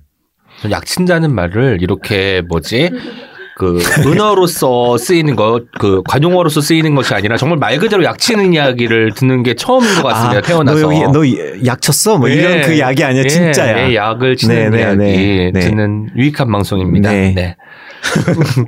전 0.61 0.71
약친다는 0.71 1.33
말을 1.33 1.77
이렇게 1.81 2.41
뭐지? 2.49 2.89
그 3.55 3.79
은어로서 4.07 4.97
쓰이는 4.97 5.35
것, 5.35 5.65
그 5.79 6.01
관용어로서 6.07 6.59
쓰이는 6.61 6.95
것이 6.95 7.13
아니라 7.13 7.37
정말 7.37 7.59
말 7.59 7.77
그대로 7.77 8.03
약치는 8.03 8.53
이야기를 8.53 9.13
듣는 9.13 9.43
게 9.43 9.53
처음인 9.53 9.93
것 10.01 10.03
같습니다. 10.07 10.41
태어나서. 10.41 10.77
아, 10.79 10.81
너, 11.11 11.17
여기, 11.19 11.35
너 11.35 11.65
약 11.65 11.81
쳤어? 11.81 12.17
뭐 12.17 12.29
이런 12.29 12.59
예. 12.59 12.61
그 12.61 12.79
약이 12.79 13.03
아니야. 13.03 13.23
예, 13.23 13.27
진짜야. 13.27 13.89
예, 13.89 13.95
약을 13.95 14.37
치는 14.37 14.55
네, 14.55 14.69
네, 14.69 14.79
이야기 14.79 14.97
네, 14.97 15.51
네. 15.53 15.59
듣는 15.59 16.09
유익한 16.15 16.51
방송입니다. 16.51 17.11
네. 17.11 17.55
네. 18.09 18.65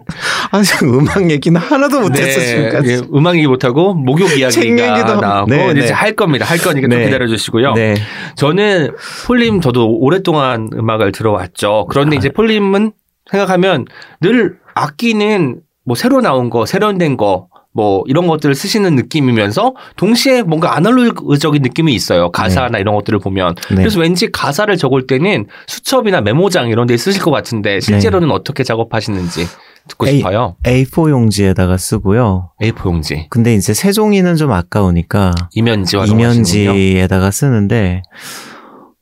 아, 0.52 0.62
지금 0.62 1.00
음악 1.00 1.30
얘기는 1.30 1.60
하나도 1.60 2.02
못했어, 2.02 2.40
지금까지. 2.40 2.92
예, 2.92 3.02
음악 3.14 3.36
얘기 3.38 3.48
못하고 3.48 3.94
목욕 3.94 4.30
책 4.30 4.66
이야기가 4.66 5.16
나오고 5.16 5.50
네, 5.50 5.72
이제 5.72 5.88
네. 5.88 5.92
할 5.92 6.16
겁니다. 6.16 6.46
할 6.46 6.58
거니까 6.58 6.88
좀 6.88 7.00
네. 7.00 7.06
기다려 7.06 7.28
주시고요. 7.28 7.74
네. 7.74 7.96
저는 8.36 8.96
폴림 9.28 9.62
저도 9.62 9.98
오랫동안 9.98 10.70
음악을 10.74 11.12
들어왔죠. 11.12 11.88
그런데 11.90 12.18
아. 12.18 12.20
이제 12.20 12.30
폴림은 12.30 12.92
생각하면 13.30 13.86
늘 14.20 14.58
악기는 14.74 15.60
뭐 15.86 15.96
새로 15.96 16.22
나온 16.22 16.50
거, 16.50 16.66
세련된 16.66 17.18
거, 17.18 17.48
뭐 17.74 18.04
이런 18.08 18.28
것들을 18.28 18.54
쓰시는 18.54 18.96
느낌이면서 18.96 19.76
동시에 19.96 20.42
뭔가 20.42 20.76
아날로그적인 20.76 21.62
느낌이 21.62 21.94
있어요. 21.94 22.30
가사나 22.32 22.80
이런 22.80 22.96
것들을 22.96 23.20
보면. 23.20 23.56
네. 23.70 23.76
그래서 23.76 24.00
왠지 24.00 24.30
가사를 24.30 24.76
적을 24.76 25.08
때는 25.08 25.48
수첩이나 25.68 26.22
메모장 26.22 26.68
이런 26.70 26.86
데 26.88 26.98
쓰실 26.98 27.22
것 27.22 27.32
같은데 27.32 27.80
실제로는 27.80 28.30
어떻게 28.32 28.64
작업하시는지 28.64 29.46
듣고 29.88 30.06
네. 30.06 30.12
에이. 30.12 30.18
싶어요. 30.18 30.56
A4 30.64 31.10
용지에다가 31.10 31.78
쓰고요. 31.78 32.52
A4 32.62 32.86
용지, 32.86 33.28
근데 33.30 33.56
이제 33.56 33.74
세 33.74 33.92
종이는 33.92 34.36
좀 34.36 34.52
아까우니까 34.52 35.34
이면지와 35.54 36.06
이면지. 36.06 36.64
이면지에다가 36.64 37.32
쓰는데 37.32 38.04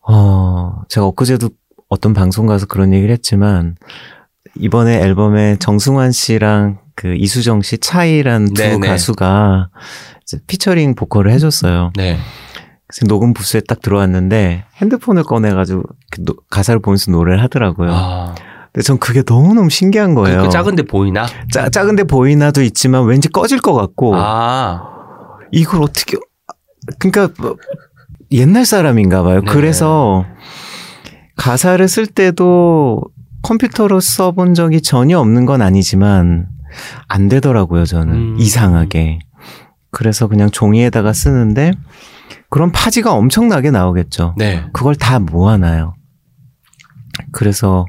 어 0.08 0.82
제가 0.90 1.08
엊그제도 1.08 1.50
어떤 1.90 2.14
방송 2.14 2.46
가서 2.46 2.66
그런 2.68 2.94
얘기를 2.94 3.12
했지만 3.12 3.76
이번에 4.58 5.02
앨범에 5.02 5.58
정승환 5.60 6.12
씨랑 6.12 6.80
그 7.00 7.16
이수정 7.16 7.62
씨 7.62 7.78
차이란 7.78 8.54
두 8.54 8.62
네네. 8.62 8.86
가수가 8.86 9.70
피처링 10.48 10.96
보컬을 10.96 11.32
해줬어요. 11.32 11.94
네. 11.96 12.18
그래서 12.88 13.06
녹음 13.08 13.34
부스에 13.34 13.62
딱 13.66 13.80
들어왔는데 13.82 14.66
핸드폰을 14.82 15.24
꺼내가지고 15.24 15.84
그 16.12 16.26
노- 16.26 16.36
가사를 16.50 16.82
보면서 16.82 17.10
노래를 17.12 17.42
하더라고요. 17.44 17.90
아, 17.94 18.36
근데 18.74 18.84
전 18.84 18.98
그게 19.00 19.24
너무너무 19.26 19.70
신기한 19.70 20.14
그, 20.14 20.24
거예요. 20.24 20.42
그 20.44 20.50
작은데 20.50 20.84
보이나? 20.84 21.26
짜, 21.54 21.70
작은데 21.70 22.04
보이나도 22.04 22.64
있지만 22.64 23.06
왠지 23.06 23.30
꺼질 23.30 23.62
것 23.62 23.74
같고 23.74 24.16
아, 24.18 24.84
이걸 25.54 25.82
어떻게 25.82 26.18
그러니까 27.00 27.30
뭐 27.42 27.56
옛날 28.34 28.66
사람인가 28.66 29.24
봐요. 29.24 29.40
네. 29.40 29.46
그래서 29.50 30.26
가사를 31.38 31.88
쓸 31.88 32.08
때도 32.08 33.04
컴퓨터로 33.44 34.02
써본 34.02 34.54
적이 34.54 34.82
전혀 34.82 35.18
없는 35.18 35.46
건 35.46 35.62
아니지만 35.62 36.48
안 37.08 37.30
되더라고요, 37.30 37.86
저는. 37.86 38.14
음. 38.14 38.36
이상하게. 38.40 39.20
그래서 39.92 40.28
그냥 40.28 40.52
종이에다가 40.52 41.14
쓰는데 41.14 41.72
그런 42.50 42.72
파지가 42.72 43.14
엄청나게 43.14 43.72
나오겠죠. 43.72 44.36
네. 44.38 44.66
그걸 44.74 44.96
다 44.96 45.20
모아놔요. 45.20 45.96
그래서 47.32 47.86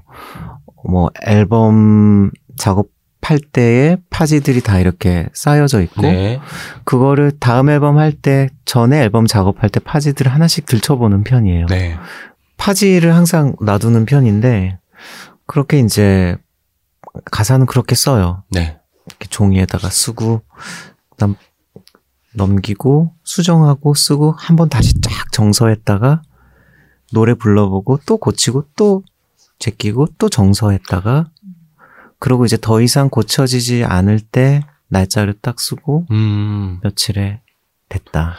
뭐 0.89 1.11
앨범 1.27 2.31
작업할 2.57 3.39
때에 3.53 3.97
파지들이 4.11 4.61
다 4.63 4.79
이렇게 4.81 5.29
쌓여져 5.35 5.83
있고 5.83 6.03
네. 6.03 6.41
그거를 6.85 7.33
다음 7.39 7.69
앨범 7.71 7.99
할 7.99 8.13
때 8.13 8.49
전에 8.65 9.01
앨범 9.01 9.27
작업할 9.27 9.71
때 9.71 9.81
파지들을 9.81 10.33
하나씩 10.33 10.67
들춰보는 10.67 11.25
편이에요. 11.25 11.67
네. 11.67 11.97
파지를 12.57 13.15
항상 13.15 13.55
놔두는 13.61 14.05
편인데 14.05 14.79
그렇게 15.47 15.79
이제 15.79 16.37
가사는 17.31 17.67
그렇게 17.67 17.95
써요. 17.95 18.43
네. 18.51 18.79
이렇게 19.07 19.27
종이에다가 19.29 19.89
쓰고 19.91 20.43
그다음 21.11 21.35
넘기고 22.35 23.13
수정하고 23.25 23.95
쓰고 23.95 24.33
한 24.39 24.57
번 24.57 24.69
다시 24.69 25.01
쫙 25.01 25.33
정서했다가 25.33 26.23
노래 27.13 27.35
불러보고 27.35 28.01
또 28.07 28.17
고치고 28.19 28.69
또 28.77 29.03
제끼고 29.59 30.07
또 30.19 30.29
정서했다가 30.29 31.31
그러고 32.19 32.45
이제 32.45 32.57
더 32.61 32.81
이상 32.81 33.09
고쳐지지 33.09 33.85
않을 33.85 34.21
때 34.21 34.65
날짜를 34.89 35.35
딱 35.41 35.59
쓰고 35.61 36.07
음. 36.11 36.79
며칠에 36.83 37.41
됐다. 37.89 38.37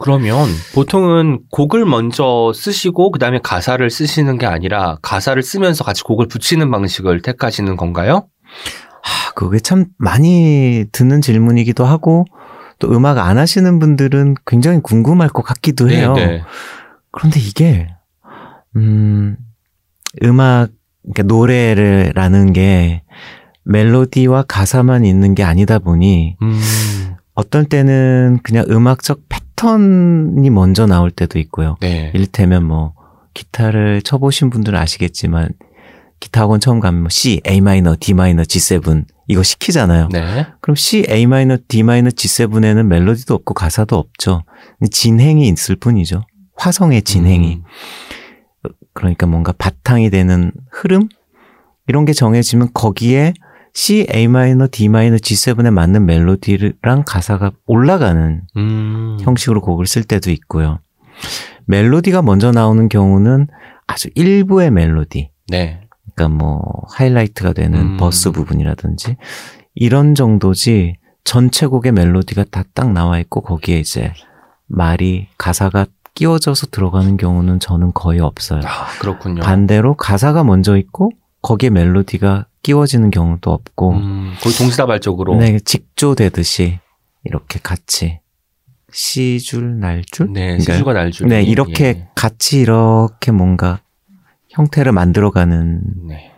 그러면 0.00 0.48
보통은 0.74 1.40
곡을 1.50 1.84
먼저 1.84 2.52
쓰시고 2.54 3.10
그다음에 3.10 3.38
가사를 3.42 3.88
쓰시는 3.90 4.38
게 4.38 4.46
아니라 4.46 4.96
가사를 5.02 5.40
쓰면서 5.42 5.84
같이 5.84 6.02
곡을 6.04 6.26
붙이는 6.26 6.70
방식을 6.70 7.20
택하시는 7.20 7.76
건가요? 7.76 8.26
아, 9.04 9.32
그게 9.34 9.60
참 9.60 9.86
많이 9.98 10.86
듣는 10.90 11.20
질문이기도 11.20 11.84
하고 11.84 12.24
또 12.78 12.90
음악 12.92 13.18
안 13.18 13.36
하시는 13.36 13.78
분들은 13.78 14.36
굉장히 14.46 14.80
궁금할 14.82 15.28
것 15.28 15.42
같기도 15.42 15.90
해요. 15.90 16.14
네. 16.14 16.42
그런데 17.12 17.38
이게 17.38 17.88
음 18.76 19.36
음악 20.24 20.70
그러니까 21.02 21.22
노래를라는 21.24 22.54
게 22.54 23.02
멜로디와 23.64 24.44
가사만 24.48 25.04
있는 25.04 25.34
게 25.34 25.42
아니다 25.42 25.78
보니 25.78 26.36
음. 26.40 26.60
어떨 27.34 27.64
때는 27.66 28.40
그냥 28.42 28.64
음악적 28.70 29.28
패턴이 29.60 30.48
먼저 30.50 30.86
나올 30.86 31.10
때도 31.10 31.38
있고요. 31.38 31.76
네. 31.80 32.10
이를테면 32.14 32.64
뭐 32.64 32.94
기타를 33.34 34.02
쳐보신 34.02 34.50
분들은 34.50 34.78
아시겠지만 34.78 35.50
기타 36.18 36.42
학원 36.42 36.60
처음 36.60 36.80
가면 36.80 37.02
뭐 37.02 37.08
C, 37.10 37.40
A 37.46 37.60
마이너, 37.60 37.96
D 37.98 38.14
마이너, 38.14 38.42
G7 38.42 39.04
이거 39.28 39.42
시키잖아요. 39.42 40.08
네. 40.10 40.46
그럼 40.60 40.74
C, 40.74 41.06
A 41.08 41.26
마이너, 41.26 41.58
D 41.68 41.82
마이너, 41.82 42.08
G7에는 42.10 42.86
멜로디도 42.86 43.34
없고 43.34 43.54
가사도 43.54 43.96
없죠. 43.96 44.44
진행이 44.90 45.48
있을 45.48 45.76
뿐이죠. 45.76 46.24
화성의 46.56 47.02
진행이. 47.02 47.62
음. 48.64 48.70
그러니까 48.92 49.26
뭔가 49.26 49.52
바탕이 49.52 50.10
되는 50.10 50.52
흐름 50.70 51.08
이런 51.86 52.04
게 52.04 52.12
정해지면 52.12 52.70
거기에 52.74 53.34
C, 53.72 54.06
A 54.12 54.28
마이너, 54.28 54.66
D 54.70 54.88
마이너, 54.88 55.16
G7에 55.16 55.70
맞는 55.70 56.04
멜로디랑 56.06 57.04
가사가 57.06 57.52
올라가는 57.66 58.42
음. 58.56 59.18
형식으로 59.20 59.60
곡을 59.60 59.86
쓸 59.86 60.02
때도 60.04 60.30
있고요. 60.30 60.80
멜로디가 61.66 62.22
먼저 62.22 62.50
나오는 62.50 62.88
경우는 62.88 63.46
아주 63.86 64.08
일부의 64.14 64.70
멜로디, 64.70 65.30
네. 65.48 65.80
그러니까 66.14 66.36
뭐 66.36 66.62
하이라이트가 66.94 67.52
되는 67.52 67.78
음. 67.78 67.96
버스 67.96 68.30
부분이라든지 68.32 69.16
이런 69.74 70.14
정도지 70.14 70.96
전체 71.24 71.66
곡의 71.66 71.92
멜로디가 71.92 72.44
다 72.50 72.64
딱 72.74 72.92
나와 72.92 73.18
있고 73.20 73.40
거기에 73.42 73.78
이제 73.78 74.12
말이 74.66 75.28
가사가 75.38 75.86
끼워져서 76.14 76.68
들어가는 76.68 77.16
경우는 77.16 77.60
저는 77.60 77.92
거의 77.94 78.20
없어요. 78.20 78.60
아, 78.64 78.86
그렇군요. 79.00 79.42
반대로 79.42 79.94
가사가 79.94 80.44
먼저 80.44 80.76
있고 80.76 81.10
거기에 81.42 81.70
멜로디가 81.70 82.46
끼워지는 82.62 83.10
경우도 83.10 83.50
없고 83.50 83.92
음, 83.92 84.34
거의 84.40 84.54
동시다발적으로. 84.54 85.36
네, 85.36 85.58
직조되듯이 85.60 86.78
이렇게 87.24 87.58
같이 87.62 88.20
시줄 88.92 89.78
날줄 89.80 90.32
네, 90.32 90.46
그러니까요? 90.48 90.76
시주가 90.76 90.92
날줄. 90.92 91.28
네 91.28 91.42
이렇게 91.42 92.08
같이 92.14 92.60
이렇게 92.60 93.32
뭔가 93.32 93.80
형태를 94.50 94.92
만들어가는 94.92 95.80
네. 96.08 96.32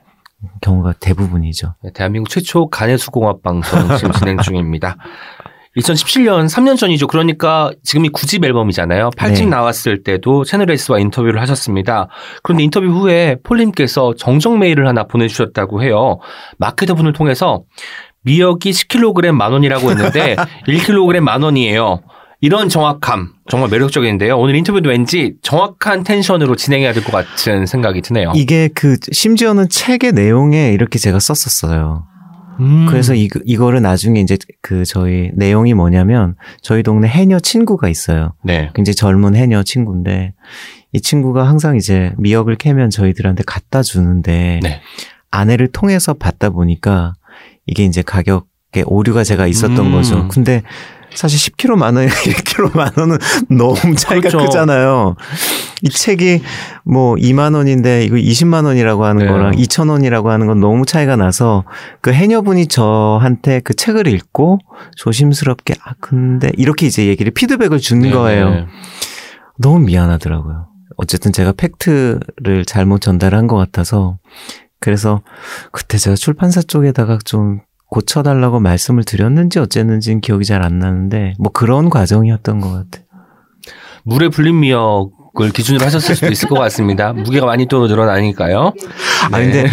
경우가 0.60 0.94
대부분이죠. 1.00 1.74
네, 1.82 1.92
대한민국 1.92 2.28
최초 2.28 2.68
간해수공업 2.68 3.42
방송 3.42 3.96
지금 3.96 4.12
진행 4.12 4.38
중입니다. 4.38 4.96
2017년 5.76 6.48
3년 6.48 6.76
전이죠. 6.76 7.06
그러니까 7.06 7.70
지금이 7.82 8.10
9집 8.10 8.44
앨범이잖아요. 8.44 9.10
8집 9.16 9.44
네. 9.44 9.46
나왔을 9.46 10.02
때도 10.02 10.44
채널 10.44 10.70
S와 10.72 10.98
인터뷰를 10.98 11.40
하셨습니다. 11.40 12.08
그런데 12.42 12.64
인터뷰 12.64 12.86
후에 12.88 13.36
폴님께서 13.42 14.14
정정 14.18 14.58
메일을 14.58 14.86
하나 14.86 15.04
보내주셨다고 15.04 15.82
해요. 15.82 16.18
마케터분을 16.58 17.12
통해서 17.14 17.62
미역이 18.24 18.70
10kg 18.70 19.32
만 19.32 19.52
원이라고 19.52 19.90
했는데 19.90 20.36
1kg 20.68 21.20
만 21.20 21.42
원이에요. 21.42 22.02
이런 22.44 22.68
정확함 22.68 23.32
정말 23.48 23.70
매력적인데요. 23.70 24.36
오늘 24.36 24.56
인터뷰도 24.56 24.90
왠지 24.90 25.34
정확한 25.42 26.02
텐션으로 26.02 26.56
진행해야 26.56 26.92
될 26.92 27.04
것 27.04 27.12
같은 27.12 27.66
생각이 27.66 28.02
드네요. 28.02 28.32
이게 28.34 28.68
그 28.74 28.96
심지어는 29.12 29.68
책의 29.68 30.12
내용에 30.12 30.72
이렇게 30.72 30.98
제가 30.98 31.20
썼었어요. 31.20 32.04
음. 32.60 32.86
그래서 32.88 33.14
이, 33.14 33.28
이거를 33.44 33.82
나중에 33.82 34.20
이제 34.20 34.36
그 34.60 34.84
저희 34.84 35.30
내용이 35.34 35.74
뭐냐면 35.74 36.36
저희 36.60 36.82
동네 36.82 37.08
해녀 37.08 37.38
친구가 37.38 37.88
있어요. 37.88 38.34
네. 38.44 38.70
굉장히 38.74 38.94
젊은 38.94 39.34
해녀 39.34 39.62
친구인데 39.62 40.34
이 40.92 41.00
친구가 41.00 41.46
항상 41.46 41.76
이제 41.76 42.12
미역을 42.18 42.56
캐면 42.56 42.90
저희들한테 42.90 43.44
갖다 43.46 43.82
주는데 43.82 44.60
네. 44.62 44.80
아내를 45.30 45.68
통해서 45.68 46.14
받다 46.14 46.50
보니까 46.50 47.14
이게 47.66 47.84
이제 47.84 48.02
가격에 48.02 48.82
오류가 48.86 49.24
제가 49.24 49.46
있었던 49.46 49.86
음. 49.86 49.92
거죠. 49.92 50.28
근데 50.28 50.62
사실 51.14 51.38
10kg 51.38 51.76
만 51.76 51.96
원, 51.96 52.06
1kg 52.06 52.76
만 52.76 52.90
원은 52.96 53.18
너무 53.50 53.94
차이가 53.96 54.28
그렇죠. 54.28 54.38
크잖아요. 54.38 55.16
이 55.82 55.88
책이 55.88 56.42
뭐 56.84 57.16
2만 57.16 57.54
원인데 57.54 58.04
이거 58.04 58.16
20만 58.16 58.64
원이라고 58.64 59.04
하는 59.04 59.26
네. 59.26 59.30
거랑 59.30 59.52
2천 59.52 59.90
원이라고 59.90 60.30
하는 60.30 60.46
건 60.46 60.60
너무 60.60 60.86
차이가 60.86 61.16
나서 61.16 61.64
그 62.00 62.12
해녀분이 62.12 62.66
저한테 62.68 63.60
그 63.60 63.74
책을 63.74 64.06
읽고 64.06 64.58
조심스럽게 64.96 65.74
아 65.84 65.94
근데 66.00 66.50
이렇게 66.56 66.86
이제 66.86 67.06
얘기를 67.06 67.32
피드백을 67.32 67.78
주는 67.78 68.02
네, 68.02 68.10
거예요. 68.10 68.50
네. 68.50 68.66
너무 69.58 69.80
미안하더라고요. 69.80 70.68
어쨌든 70.96 71.32
제가 71.32 71.52
팩트를 71.52 72.64
잘못 72.66 73.00
전달한 73.00 73.46
것 73.46 73.56
같아서 73.56 74.18
그래서 74.80 75.22
그때 75.70 75.98
제가 75.98 76.16
출판사 76.16 76.60
쪽에다가 76.60 77.18
좀 77.24 77.60
고쳐달라고 77.92 78.58
말씀을 78.58 79.04
드렸는지 79.04 79.58
어쨌는지는 79.58 80.22
기억이 80.22 80.46
잘 80.46 80.62
안 80.62 80.78
나는데 80.78 81.34
뭐 81.38 81.52
그런 81.52 81.90
과정이었던 81.90 82.60
것 82.60 82.70
같아요. 82.70 83.04
물에 84.04 84.28
불린 84.30 84.60
미역을 84.60 85.50
기준으로 85.52 85.84
하셨을 85.84 86.14
수도 86.14 86.32
있을 86.32 86.48
것 86.48 86.58
같습니다. 86.60 87.12
무게가 87.12 87.44
많이 87.46 87.66
또 87.66 87.86
늘어나니까요. 87.86 88.72
아 89.30 89.38
근데 89.38 89.68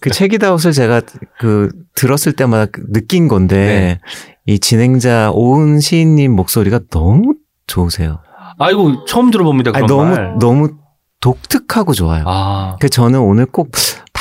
그 0.00 0.10
책이다웃을 0.10 0.72
제가 0.72 1.00
그 1.40 1.70
들었을 1.96 2.34
때마다 2.34 2.66
그 2.70 2.84
느낀 2.92 3.26
건데 3.28 3.98
이 4.46 4.60
진행자 4.60 5.32
오은 5.32 5.80
시인님 5.80 6.32
목소리가 6.36 6.80
너무 6.90 7.34
좋으세요. 7.66 8.20
아이고 8.58 9.04
처음 9.06 9.30
들어봅니다. 9.32 9.72
아니, 9.74 9.86
그런 9.86 9.88
너무 9.88 10.14
말. 10.14 10.36
너무 10.38 10.68
독특하고 11.20 11.94
좋아요. 11.94 12.24
아 12.26 12.76
그 12.80 12.88
저는 12.88 13.18
오늘 13.20 13.46
꼭 13.46 13.70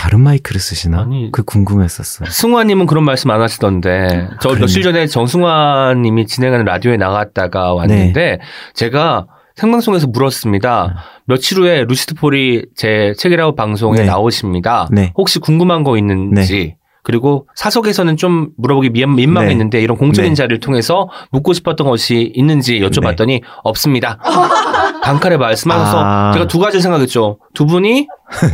다른 0.02 0.22
마이크를 0.22 0.60
쓰시나? 0.60 1.02
아니. 1.02 1.32
그 1.32 1.44
궁금했었어요. 1.44 2.28
승화님은 2.28 2.88
그런 2.88 3.06
말씀 3.06 3.30
안 3.30 3.40
하시던데 3.40 4.30
저 4.42 4.50
그러네. 4.50 4.62
며칠 4.62 4.82
전에 4.82 5.06
정승화님이 5.06 6.26
진행하는 6.26 6.66
라디오에 6.66 6.98
나갔다가 6.98 7.76
왔는데 7.76 8.40
제가 8.74 9.28
생방송에서 9.56 10.08
물었습니다. 10.08 10.96
며칠 11.26 11.60
후에 11.60 11.84
루시드 11.84 12.16
폴이 12.16 12.66
제 12.76 13.14
책이라고 13.16 13.54
방송에 13.54 14.00
네. 14.00 14.06
나오십니다. 14.06 14.88
네. 14.92 15.14
혹시 15.16 15.38
궁금한 15.38 15.84
거 15.84 15.96
있는지 15.98 16.78
그리고 17.04 17.48
사석에서는 17.56 18.16
좀 18.18 18.50
물어보기 18.58 18.90
민- 18.92 19.16
민망했는데 19.16 19.82
이런 19.82 19.98
공적인 19.98 20.32
네. 20.32 20.36
자리를 20.36 20.60
통해서 20.60 21.08
묻고 21.32 21.54
싶었던 21.54 21.88
것이 21.88 22.32
있는지 22.36 22.80
여쭤봤더니 22.80 23.42
없습니다. 23.64 24.20
단칼에 25.04 25.38
말씀하셔서 25.38 26.00
아. 26.04 26.32
제가 26.34 26.48
두 26.48 26.60
가지를 26.60 26.82
생각했죠. 26.82 27.40
두 27.56 27.66
분이 27.66 28.08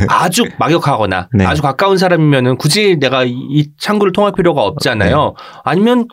아주 0.08 0.44
막역하거나 0.58 1.28
네. 1.34 1.44
아주 1.44 1.60
가까운 1.62 1.98
사람이면은 1.98 2.56
굳이 2.56 2.96
내가 2.98 3.24
이- 3.24 3.32
이 3.50 3.68
창구를 3.78 4.12
통할 4.12 4.32
필요가 4.32 4.62
없잖아요. 4.62 5.34
아니면 5.64 6.06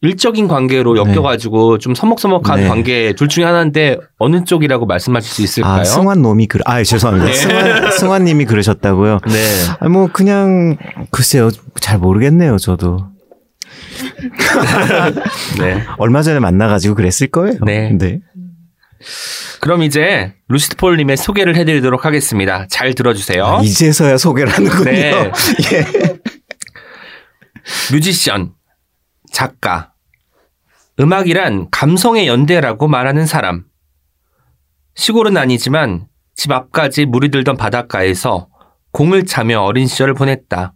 일적인 0.00 0.46
관계로 0.46 0.94
네. 0.94 1.00
엮여가지고 1.00 1.78
좀 1.78 1.94
서먹서먹한 1.94 2.60
네. 2.60 2.68
관계 2.68 3.12
둘 3.14 3.28
중에 3.28 3.44
하나인데 3.44 3.98
어느 4.18 4.44
쪽이라고 4.44 4.86
말씀하실 4.86 5.30
수 5.30 5.42
있을까요? 5.42 5.80
아, 5.80 5.84
승환 5.84 6.22
놈이 6.22 6.46
그, 6.46 6.60
아, 6.64 6.82
죄송합니다. 6.84 7.26
네. 7.26 7.34
승환, 7.34 7.90
승환 7.90 8.24
님이 8.24 8.44
그러셨다고요? 8.44 9.18
네. 9.26 9.34
아, 9.80 9.88
뭐, 9.88 10.08
그냥, 10.12 10.76
글쎄요. 11.10 11.50
잘 11.80 11.98
모르겠네요, 11.98 12.58
저도. 12.58 13.08
네. 15.58 15.82
얼마 15.98 16.22
전에 16.22 16.38
만나가지고 16.38 16.94
그랬을 16.94 17.26
거예요. 17.32 17.58
네. 17.64 17.90
그럼 19.60 19.82
이제 19.82 20.34
루시드 20.48 20.76
폴님의 20.76 21.16
소개를 21.16 21.56
해드리도록 21.56 22.04
하겠습니다. 22.04 22.66
잘 22.70 22.94
들어주세요. 22.94 23.44
아, 23.44 23.60
이제서야 23.62 24.16
소개를 24.16 24.52
하는군요. 24.52 24.84
네. 24.84 25.10
예. 25.72 25.86
뮤지션, 27.92 28.52
작가, 29.32 29.92
음악이란 31.00 31.68
감성의 31.70 32.26
연대라고 32.26 32.88
말하는 32.88 33.26
사람. 33.26 33.64
시골은 34.94 35.36
아니지만 35.36 36.08
집 36.34 36.50
앞까지 36.52 37.06
물이 37.06 37.30
들던 37.30 37.56
바닷가에서 37.56 38.48
공을 38.92 39.26
차며 39.26 39.60
어린 39.60 39.86
시절을 39.86 40.14
보냈다. 40.14 40.74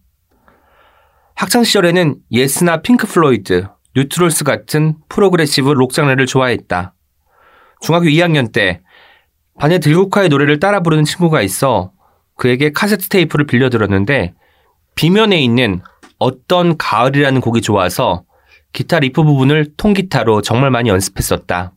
학창 1.34 1.64
시절에는 1.64 2.16
예스나 2.30 2.82
핑크 2.82 3.06
플로이드, 3.06 3.66
뉴트롤스 3.96 4.44
같은 4.44 4.96
프로그레시브 5.08 5.70
록 5.70 5.92
장르를 5.92 6.26
좋아했다. 6.26 6.94
중학교 7.80 8.06
2학년 8.06 8.52
때 8.52 8.80
반에 9.58 9.78
들국화의 9.78 10.28
노래를 10.28 10.60
따라 10.60 10.80
부르는 10.80 11.04
친구가 11.04 11.42
있어 11.42 11.92
그에게 12.36 12.70
카세트 12.70 13.08
테이프를 13.08 13.46
빌려 13.46 13.70
들었는데 13.70 14.34
B면에 14.94 15.40
있는 15.40 15.82
어떤 16.18 16.78
가을이라는 16.78 17.40
곡이 17.40 17.60
좋아서 17.60 18.24
기타 18.72 19.00
리프 19.00 19.22
부분을 19.22 19.74
통기타로 19.76 20.42
정말 20.42 20.70
많이 20.70 20.88
연습했었다. 20.88 21.72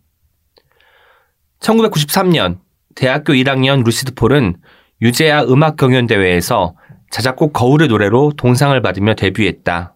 1993년 1.60 2.60
대학교 2.96 3.34
1학년 3.34 3.84
루시드 3.84 4.14
폴은 4.14 4.58
유재하 5.02 5.44
음악 5.44 5.76
경연 5.76 6.08
대회에서 6.08 6.76
자작곡 7.12 7.54
거울의 7.54 7.90
노래로 7.90 8.34
동상을 8.38 8.80
받으며 8.82 9.16
데뷔했다. 9.16 9.96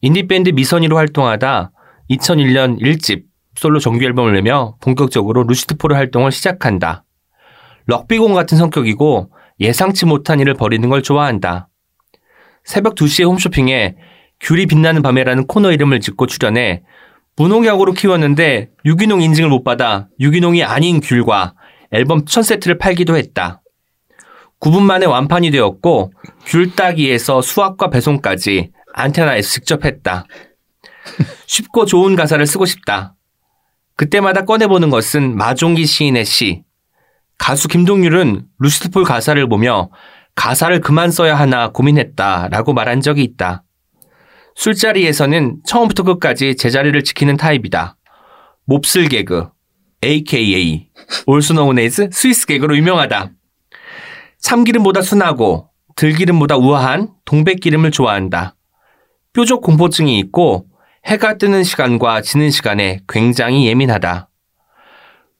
인디밴드 0.00 0.50
미선이로 0.50 0.96
활동하다 0.96 1.72
2001년 2.10 2.80
1집 2.80 3.24
솔로 3.54 3.80
정규 3.80 4.04
앨범을 4.04 4.34
내며 4.34 4.76
본격적으로 4.80 5.44
루시드 5.44 5.76
폴의 5.76 5.96
활동을 5.96 6.32
시작한다. 6.32 7.04
럭비공 7.86 8.34
같은 8.34 8.58
성격이고 8.58 9.32
예상치 9.60 10.06
못한 10.06 10.40
일을 10.40 10.54
벌이는 10.54 10.88
걸 10.88 11.02
좋아한다. 11.02 11.68
새벽 12.64 12.94
2시에 12.94 13.26
홈쇼핑에 13.26 13.96
귤이 14.40 14.66
빛나는 14.66 15.02
밤에라는 15.02 15.46
코너 15.46 15.72
이름을 15.72 16.00
짓고 16.00 16.26
출연해 16.26 16.82
무농약으로 17.36 17.92
키웠는데 17.92 18.70
유기농 18.84 19.22
인증을 19.22 19.48
못 19.48 19.62
받아 19.62 20.08
유기농이 20.20 20.64
아닌 20.64 21.00
귤과 21.00 21.54
앨범 21.92 22.24
첫 22.24 22.42
세트를 22.42 22.78
팔기도 22.78 23.16
했다. 23.16 23.62
9분 24.60 24.82
만에 24.82 25.06
완판이 25.06 25.50
되었고 25.50 26.12
귤 26.46 26.74
따기에서 26.74 27.42
수확과 27.42 27.90
배송까지 27.90 28.72
안테나에서 28.92 29.48
직접 29.48 29.84
했다. 29.84 30.24
쉽고 31.46 31.86
좋은 31.86 32.16
가사를 32.16 32.44
쓰고 32.44 32.66
싶다. 32.66 33.14
그때마다 33.96 34.44
꺼내보는 34.44 34.90
것은 34.90 35.36
마종기 35.36 35.86
시인의 35.86 36.24
시. 36.24 36.62
가수 37.38 37.68
김동률은 37.68 38.46
루시드폴 38.58 39.04
가사를 39.04 39.48
보며 39.48 39.90
가사를 40.34 40.80
그만 40.80 41.10
써야 41.10 41.36
하나 41.36 41.68
고민했다라고 41.70 42.72
말한 42.72 43.00
적이 43.00 43.22
있다. 43.22 43.62
술자리에서는 44.58 45.60
처음부터 45.64 46.02
끝까지 46.02 46.56
제자리를 46.56 47.04
지키는 47.04 47.36
타입이다. 47.36 47.96
몹쓸 48.64 49.08
개그, 49.08 49.48
AKA, 50.04 50.88
known 51.54 51.78
as 51.78 52.08
스위스 52.10 52.44
개그로 52.44 52.76
유명하다. 52.76 53.30
참기름보다 54.40 55.00
순하고 55.02 55.68
들기름보다 55.94 56.56
우아한 56.56 57.10
동백기름을 57.24 57.92
좋아한다. 57.92 58.56
뾰족 59.32 59.62
공포증이 59.62 60.18
있고 60.18 60.66
해가 61.06 61.38
뜨는 61.38 61.62
시간과 61.62 62.22
지는 62.22 62.50
시간에 62.50 63.00
굉장히 63.08 63.68
예민하다. 63.68 64.28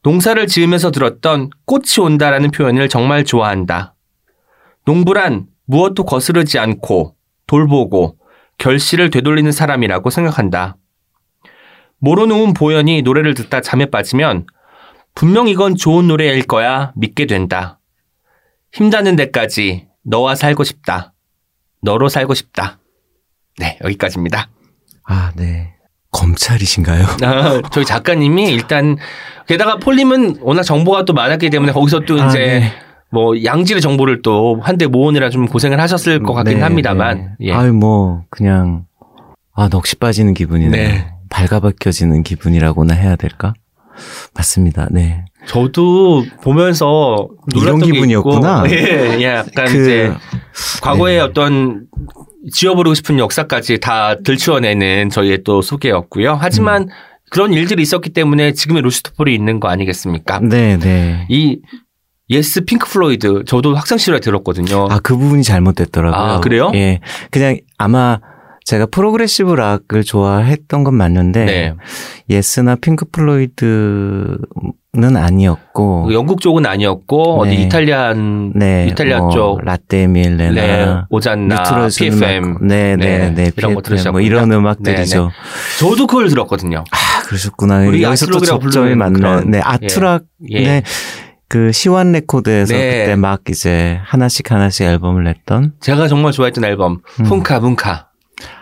농사를 0.05 0.47
지으면서 0.47 0.93
들었던 0.93 1.51
꽃이 1.67 1.99
온다라는 2.01 2.53
표현을 2.53 2.89
정말 2.89 3.25
좋아한다. 3.25 3.97
농부란 4.85 5.49
무엇도 5.67 6.05
거스르지 6.05 6.61
않고 6.61 7.17
돌보고 7.49 8.18
결실을 8.59 9.11
되돌리는 9.11 9.51
사람이라고 9.51 10.11
생각한다. 10.11 10.77
모로누운 12.01 12.55
보현이 12.55 13.03
노래를 13.03 13.35
듣다 13.35 13.61
잠에 13.61 13.87
빠지면 13.87 14.47
분명 15.15 15.49
이건 15.49 15.75
좋은 15.75 16.07
노래일 16.07 16.45
거야 16.45 16.93
믿게 16.97 17.27
된다. 17.27 17.81
힘닿는 18.73 19.17
데까지 19.17 19.87
너와 20.05 20.35
살고 20.35 20.65
싶다. 20.65 21.13
너로 21.83 22.09
살고 22.09 22.35
싶다. 22.35 22.79
네, 23.59 23.79
여기까지입니다. 23.83 24.49
아, 25.05 25.33
네. 25.37 25.75
검찰이신가요? 26.11 27.05
아, 27.23 27.63
저희 27.71 27.85
작가님이 27.85 28.51
일단 28.51 28.97
게다가 29.47 29.77
폴림은 29.77 30.39
워낙 30.41 30.63
정보가 30.63 31.05
또 31.05 31.13
많았기 31.13 31.51
때문에 31.51 31.73
거기서 31.73 32.01
또 32.01 32.21
아, 32.21 32.27
이제 32.27 32.39
네. 32.39 32.73
뭐 33.11 33.43
양질의 33.43 33.81
정보를 33.81 34.23
또 34.23 34.61
한데 34.63 34.87
모으느라 34.87 35.31
좀 35.31 35.47
고생을 35.47 35.81
하셨을 35.81 36.23
것 36.23 36.35
같긴 36.35 36.59
네, 36.59 36.63
합니다만 36.63 37.37
네. 37.39 37.49
예. 37.49 37.53
아유, 37.53 37.73
뭐, 37.73 38.25
그냥, 38.31 38.85
아, 39.55 39.69
넋이 39.69 39.95
빠지는 39.99 40.35
기분이네요. 40.35 40.71
네. 40.71 41.11
발가벗겨지는 41.31 42.23
기분이라고나 42.23 42.95
해야 42.95 43.17
될까? 43.17 43.55
맞습니다. 44.35 44.89
네. 44.91 45.25
저도 45.47 46.25
보면서 46.43 47.29
이런 47.55 47.81
기분이었구나. 47.81 48.65
예, 48.71 49.19
예, 49.19 49.25
약간 49.25 49.67
그, 49.67 49.81
이제 49.81 50.13
과거의 50.83 51.17
네. 51.17 51.21
어떤 51.21 51.87
지워버리고 52.53 52.95
싶은 52.95 53.19
역사까지 53.19 53.81
다 53.81 54.15
들추어내는 54.23 55.11
저희의 55.11 55.43
또 55.45 55.63
소개였고요. 55.63 56.37
하지만 56.41 56.83
음. 56.83 56.89
그런 57.31 57.53
일들이 57.53 57.83
있었기 57.83 58.11
때문에 58.11 58.53
지금의 58.53 58.83
루시트폴이 58.83 59.35
있는 59.35 59.61
거 59.61 59.69
아니겠습니까? 59.69 60.41
네, 60.41 60.79
네. 60.79 61.27
이 61.29 61.61
예스 62.31 62.65
핑크 62.65 62.89
플로이드 62.89 63.45
저도 63.47 63.75
학창 63.75 63.99
시절에 63.99 64.21
들었거든요. 64.21 64.87
아, 64.91 64.99
그 65.03 65.17
부분이 65.17 65.43
잘못됐더라고요. 65.43 66.21
아, 66.21 66.41
그래요? 66.41 66.71
예. 66.75 67.01
그냥 67.31 67.57
아마 67.79 68.21
제가 68.65 68.85
프로그레시브 68.87 69.55
락을 69.55 70.05
좋아했던 70.05 70.85
건 70.85 70.95
맞는데, 70.95 71.45
네. 71.47 71.75
예스나 72.29 72.77
핑크 72.77 73.07
플로이드는 73.11 74.37
아니었고, 75.17 76.03
그 76.05 76.13
영국 76.13 76.43
쪽은 76.43 76.67
아니었고 76.67 77.41
어디 77.41 77.57
네. 77.57 77.63
Italian 77.63 78.53
네, 78.55 78.89
이탈리아 78.91 79.21
뭐 79.21 79.31
쪽 79.31 79.65
라떼 79.65 80.07
에 80.09 80.14
미엘레나 80.14 80.53
네, 80.53 80.87
오잔나, 81.09 81.63
PFM 81.99 82.45
음악, 82.45 82.67
네, 82.67 82.97
네, 82.97 83.19
네, 83.19 83.35
네, 83.35 83.51
이런 83.57 83.75
거 83.75 83.81
들으셨군요. 83.81 84.13
뭐 84.13 84.21
이런 84.21 84.53
음악들이죠. 84.53 85.31
저도 85.81 86.07
그걸 86.07 86.29
들었거든요. 86.29 86.85
아, 86.91 87.23
그러셨구나. 87.23 87.87
우리 87.87 88.03
여기서 88.03 88.27
또 88.27 88.39
접점이 88.41 88.95
맞네. 88.97 89.45
네, 89.47 89.61
아트락, 89.65 90.25
예. 90.51 90.61
네, 90.63 90.83
그 91.49 91.73
시완 91.73 92.13
레코드에서 92.13 92.75
네. 92.75 93.01
그때 93.05 93.17
막 93.17 93.41
이제 93.49 93.99
하나씩 94.05 94.51
하나씩 94.53 94.87
앨범을 94.87 95.25
냈던 95.25 95.73
제가 95.81 96.07
정말 96.09 96.33
좋아했던 96.33 96.65
앨범 96.65 97.01
음. 97.21 97.25
훈카 97.27 97.61
문카 97.61 98.07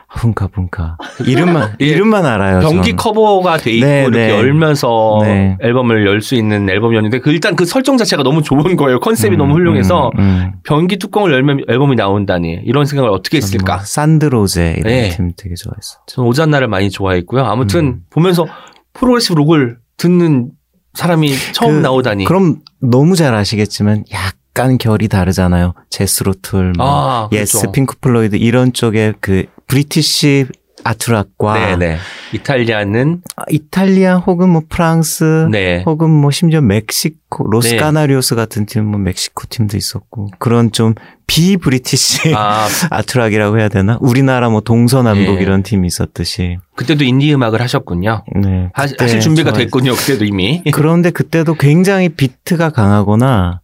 훈카 0.08 0.46
문카 0.46 0.96
이름만 1.26 1.74
예. 1.82 1.86
이름만 1.86 2.24
알아요. 2.24 2.60
변기 2.60 2.76
저는. 2.90 2.96
커버가 2.96 3.56
돼 3.58 3.72
있고 3.72 3.86
네, 3.86 4.02
이렇게 4.02 4.16
네. 4.28 4.30
열면서 4.30 5.18
네. 5.22 5.58
앨범을 5.60 6.06
열 6.06 6.20
수 6.22 6.36
있는 6.36 6.70
앨범이었는데 6.70 7.18
그 7.18 7.30
일단 7.32 7.54
그 7.56 7.64
설정 7.66 7.96
자체가 7.98 8.22
너무 8.22 8.40
좋은 8.42 8.76
거예요. 8.76 8.98
컨셉이 9.00 9.36
음, 9.36 9.38
너무 9.38 9.54
훌륭해서 9.54 10.10
음, 10.16 10.20
음. 10.20 10.52
변기 10.64 10.96
뚜껑을 10.98 11.32
열면 11.32 11.64
앨범이 11.68 11.96
나온다니 11.96 12.60
이런 12.64 12.86
생각을 12.86 13.10
어떻게 13.10 13.38
했을까? 13.38 13.74
뭐 13.76 13.84
산드로제 13.84 14.76
이런 14.78 14.92
네. 14.92 15.08
팀 15.10 15.32
되게 15.36 15.54
좋아했어. 15.56 15.98
저는 16.06 16.28
오잔나를 16.28 16.68
많이 16.68 16.88
좋아했고요. 16.88 17.44
아무튼 17.44 17.84
음. 17.84 18.00
보면서 18.10 18.46
프로그레시브 18.94 19.34
록을 19.34 19.76
듣는 19.98 20.50
사람이 20.96 21.32
처음 21.52 21.74
그, 21.74 21.78
나오다니. 21.78 22.24
그럼 22.24 22.60
너무 22.80 23.16
잘 23.16 23.34
아시겠지만 23.34 24.04
약간 24.12 24.78
결이 24.78 25.08
다르잖아요. 25.08 25.74
제스로툴, 25.90 26.72
뭐 26.76 26.86
아, 26.86 27.28
예스, 27.32 27.58
그렇죠. 27.58 27.72
핑크 27.72 27.96
플로이드 28.00 28.36
이런 28.36 28.72
쪽의 28.72 29.14
그 29.20 29.44
British 29.66 30.46
아트락과 30.86 31.76
네네. 31.76 31.98
이탈리아는 32.32 33.22
아, 33.36 33.42
이탈리아 33.50 34.16
혹은 34.16 34.48
뭐 34.50 34.62
프랑스 34.68 35.48
네. 35.50 35.82
혹은 35.86 36.10
뭐 36.10 36.30
심지어 36.30 36.60
멕시코 36.60 37.46
로스 37.48 37.70
네. 37.70 37.76
카나리오스 37.76 38.34
같은 38.34 38.66
팀 38.66 38.84
뭐 38.86 38.98
멕시코 39.00 39.44
팀도 39.48 39.76
있었고 39.76 40.28
그런 40.38 40.70
좀 40.72 40.94
비British 41.26 42.34
아 42.34 42.66
아트락이라고 42.90 43.58
해야 43.58 43.68
되나? 43.68 43.98
우리나라 44.00 44.48
뭐 44.48 44.60
동서남북 44.60 45.38
예. 45.38 45.42
이런 45.42 45.62
팀이 45.62 45.86
있었듯이. 45.86 46.58
그때도 46.76 47.04
인디 47.04 47.32
음악을 47.34 47.60
하셨군요. 47.60 48.24
네. 48.42 48.70
하, 48.74 48.86
하실 48.98 49.20
준비가 49.20 49.52
됐군요. 49.52 49.92
그때도 49.94 50.24
이미. 50.24 50.62
그런데 50.72 51.10
그때도 51.10 51.54
굉장히 51.54 52.08
비트가 52.10 52.70
강하거나 52.70 53.60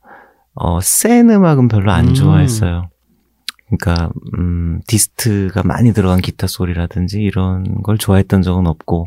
어, 0.55 0.81
센 0.83 1.31
음악은 1.31 1.68
별로 1.68 1.93
안 1.93 2.09
음. 2.09 2.14
좋아했어요. 2.14 2.89
그러니까 3.77 4.11
음, 4.39 4.81
dist가 4.87 5.62
많이 5.64 5.93
들어간 5.93 6.20
기타 6.20 6.47
소리라든지 6.47 7.20
이런 7.20 7.83
걸 7.83 7.97
좋아했던 7.97 8.43
적은 8.43 8.66
없고 8.66 9.07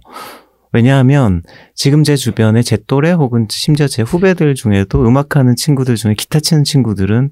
왜냐하면 0.72 1.42
지금 1.74 2.04
제 2.04 2.16
주변에 2.16 2.62
제 2.62 2.78
또래 2.88 3.12
혹은 3.12 3.48
심지어 3.50 3.88
제 3.88 4.02
후배들 4.02 4.56
중에도 4.56 5.08
음악하는 5.08 5.56
친구들 5.56 5.96
중에 5.96 6.16
기타 6.16 6.40
치는 6.40 6.64
친구들은 6.64 7.32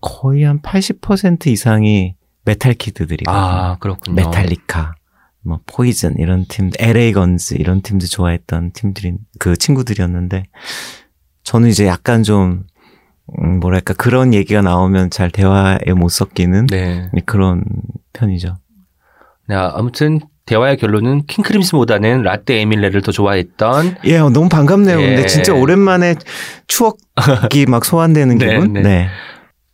거의 0.00 0.44
한 0.44 0.60
80% 0.60 1.48
이상이 1.48 2.14
메탈 2.44 2.74
kid들이거든요. 2.74 3.36
아 3.36 3.78
그렇군요. 3.78 4.14
메탈리카, 4.14 4.94
뭐 5.42 5.60
포이즌 5.66 6.14
이런 6.18 6.44
팀, 6.48 6.70
LA 6.78 7.12
건즈 7.12 7.54
이런 7.54 7.82
팀도 7.82 8.06
좋아했던 8.06 8.72
팀들이 8.72 9.14
그 9.40 9.56
친구들이었는데 9.56 10.44
저는 11.42 11.68
이제 11.68 11.86
약간 11.86 12.22
좀 12.22 12.64
음, 13.42 13.60
뭐랄까 13.60 13.94
그런 13.94 14.34
얘기가 14.34 14.62
나오면 14.62 15.10
잘 15.10 15.30
대화에 15.30 15.92
못 15.94 16.08
섞이는 16.08 16.66
네. 16.66 17.08
그런 17.26 17.64
편이죠. 18.12 18.56
네, 19.48 19.54
아무튼 19.54 20.20
대화의 20.46 20.78
결론은 20.78 21.26
킹 21.26 21.43
크림슨보다는 21.43 22.22
라떼 22.22 22.60
에 22.60 22.64
미엘레를 22.64 23.02
더 23.02 23.12
좋아했던 23.12 23.96
예, 24.04 24.16
어, 24.16 24.30
너무 24.30 24.48
반갑네요. 24.48 25.00
예. 25.00 25.06
근데 25.06 25.26
진짜 25.26 25.52
오랜만에 25.52 26.14
추억이 26.66 27.66
막 27.68 27.84
소환되는 27.84 28.36
네, 28.38 28.46
기분. 28.46 28.72
네. 28.72 28.80
네. 28.80 29.08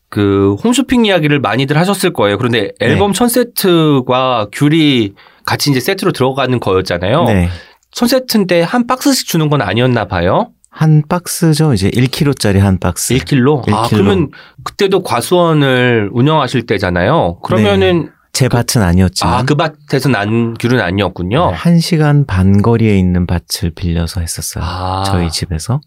그 0.08 0.54
홈쇼핑 0.62 1.06
이야기를 1.06 1.40
많이들 1.40 1.76
하셨을 1.76 2.12
거예요. 2.12 2.38
그런데 2.38 2.70
앨범 2.80 3.12
천 3.12 3.28
세트과 3.28 4.48
귤이 4.52 5.12
같이 5.44 5.70
이제 5.70 5.80
세트로 5.80 6.12
들어가는 6.12 6.58
거였잖아요. 6.60 7.24
네. 7.24 7.48
천 7.90 8.08
세트인데 8.08 8.62
한 8.62 8.86
박스씩 8.86 9.26
주는 9.26 9.48
건 9.48 9.60
아니었나 9.62 10.06
봐요. 10.06 10.50
한 10.76 11.02
박스죠. 11.08 11.72
이제 11.72 11.88
1kg짜리 11.90 12.58
한 12.58 12.78
박스. 12.78 13.14
1킬로. 13.14 13.62
아, 13.72 13.84
1kg. 13.84 13.90
그러면 13.90 14.30
그때도 14.64 15.04
과수원을 15.04 16.10
운영하실 16.12 16.66
때잖아요. 16.66 17.38
그러면은 17.44 18.10
제 18.32 18.48
밭은 18.48 18.82
아니었지만 18.82 19.32
아, 19.34 19.42
그 19.44 19.54
밭에서 19.54 20.08
난 20.08 20.54
귤은 20.54 20.80
아니었군요. 20.80 21.52
한 21.54 21.78
시간 21.78 22.26
반 22.26 22.60
거리에 22.60 22.98
있는 22.98 23.24
밭을 23.28 23.70
빌려서 23.76 24.20
했었어요. 24.20 24.64
아. 24.66 25.04
저희 25.06 25.30
집에서. 25.30 25.80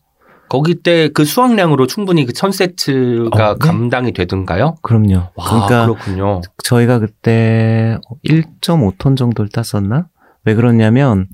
거기 0.49 0.75
때 0.75 1.09
그 1.13 1.25
수확량으로 1.25 1.87
충분히 1.87 2.23
그 2.25 2.31
천 2.31 2.53
세트가 2.53 3.49
어, 3.49 3.53
네. 3.55 3.59
감당이 3.59 4.13
되던가요? 4.13 4.77
그럼요. 4.81 5.27
와, 5.35 5.45
그러니까 5.45 5.85
그렇군요. 5.85 6.39
저희가 6.63 6.99
그때 6.99 7.97
1.5톤 8.25 9.17
정도를 9.17 9.49
땄었나? 9.49 10.07
왜 10.45 10.55
그러냐면 10.55 11.27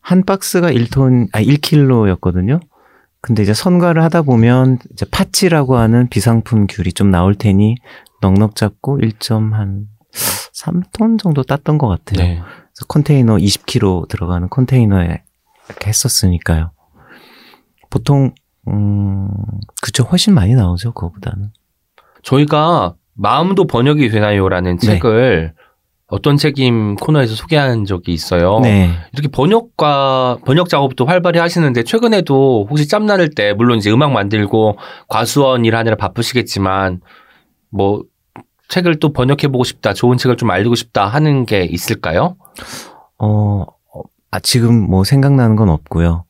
한 0.00 0.24
박스가 0.24 0.70
1톤 0.70 1.26
아 1.32 1.42
1kg였거든요. 1.42 2.60
근데 3.22 3.42
이제 3.42 3.52
선과를 3.52 4.02
하다 4.02 4.22
보면 4.22 4.78
이제 4.92 5.06
파치라고 5.10 5.76
하는 5.76 6.08
비상품 6.08 6.66
귤이 6.66 6.92
좀 6.94 7.10
나올 7.10 7.34
테니 7.34 7.76
넉넉 8.22 8.54
잡고 8.56 8.98
1.한 8.98 9.86
3톤 10.54 11.18
정도 11.18 11.42
땄던 11.42 11.78
것 11.78 11.88
같아요. 11.88 12.26
네. 12.26 12.36
그래서 12.38 12.86
컨테이너 12.88 13.36
20kg 13.36 14.08
들어가는 14.08 14.48
컨테이너에 14.48 15.22
이렇게 15.68 15.88
했었으니까요. 15.88 16.72
보통 17.90 18.32
음 18.68 19.28
그쵸 19.82 20.04
훨씬 20.04 20.34
많이 20.34 20.54
나오죠 20.54 20.92
그거보다는. 20.92 21.50
저희가 22.22 22.94
마음도 23.14 23.66
번역이 23.66 24.08
되나요라는 24.10 24.78
네. 24.78 24.86
책을 24.86 25.54
어떤 26.10 26.36
책임 26.36 26.96
코너에서 26.96 27.34
소개한 27.34 27.84
적이 27.84 28.12
있어요. 28.12 28.60
네. 28.60 28.90
이렇게 29.12 29.28
번역과 29.28 30.38
번역 30.44 30.68
작업도 30.68 31.06
활발히 31.06 31.38
하시는데 31.38 31.84
최근에도 31.84 32.66
혹시 32.68 32.88
짬 32.88 33.06
나를 33.06 33.30
때 33.30 33.52
물론 33.52 33.78
이제 33.78 33.90
음악 33.90 34.12
만들고 34.12 34.76
과수원 35.08 35.64
일하느라 35.64 35.96
바쁘시겠지만 35.96 37.00
뭐 37.70 38.02
책을 38.70 38.98
또 39.00 39.12
번역해 39.12 39.48
보고 39.48 39.64
싶다, 39.64 39.92
좋은 39.92 40.16
책을 40.16 40.36
좀 40.36 40.50
알리고 40.50 40.74
싶다 40.76 41.06
하는 41.06 41.44
게 41.44 41.64
있을까요? 41.64 42.36
어, 43.18 43.64
어, 43.92 44.02
아, 44.30 44.40
지금 44.40 44.88
뭐 44.88 45.04
생각나는 45.04 45.56
건 45.56 45.68
없고요. 45.68 46.24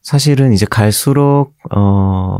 사실은 0.00 0.52
이제 0.52 0.64
갈수록, 0.68 1.54
어, 1.74 2.38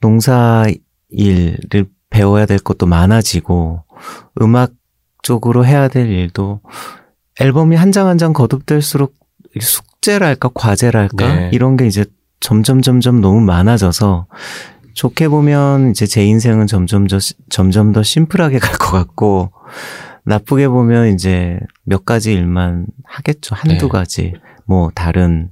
농사 0.00 0.66
일을 1.08 1.86
배워야 2.10 2.44
될 2.44 2.58
것도 2.58 2.86
많아지고, 2.86 3.82
음악 4.42 4.72
쪽으로 5.26 5.66
해야 5.66 5.88
될 5.88 6.08
일도 6.08 6.60
앨범이 7.40 7.74
한 7.76 7.90
장 7.90 8.06
한 8.06 8.16
장 8.16 8.32
거듭될수록 8.32 9.14
숙제랄까, 9.60 10.50
과제랄까, 10.54 11.34
네. 11.34 11.50
이런 11.52 11.76
게 11.76 11.86
이제 11.86 12.04
점점 12.40 12.80
점점 12.82 13.20
너무 13.20 13.40
많아져서, 13.40 14.26
좋게 14.94 15.28
보면 15.28 15.90
이제 15.90 16.06
제 16.06 16.24
인생은 16.24 16.66
점점 16.68 17.06
더, 17.08 17.18
점점 17.50 17.92
더 17.92 18.02
심플하게 18.02 18.58
갈 18.60 18.78
것 18.78 18.92
같고, 18.92 19.50
나쁘게 20.24 20.68
보면 20.68 21.08
이제 21.14 21.58
몇 21.84 22.04
가지 22.04 22.32
일만 22.32 22.86
하겠죠. 23.04 23.54
한두 23.54 23.86
네. 23.86 23.88
가지. 23.88 24.34
뭐 24.66 24.90
다른 24.94 25.50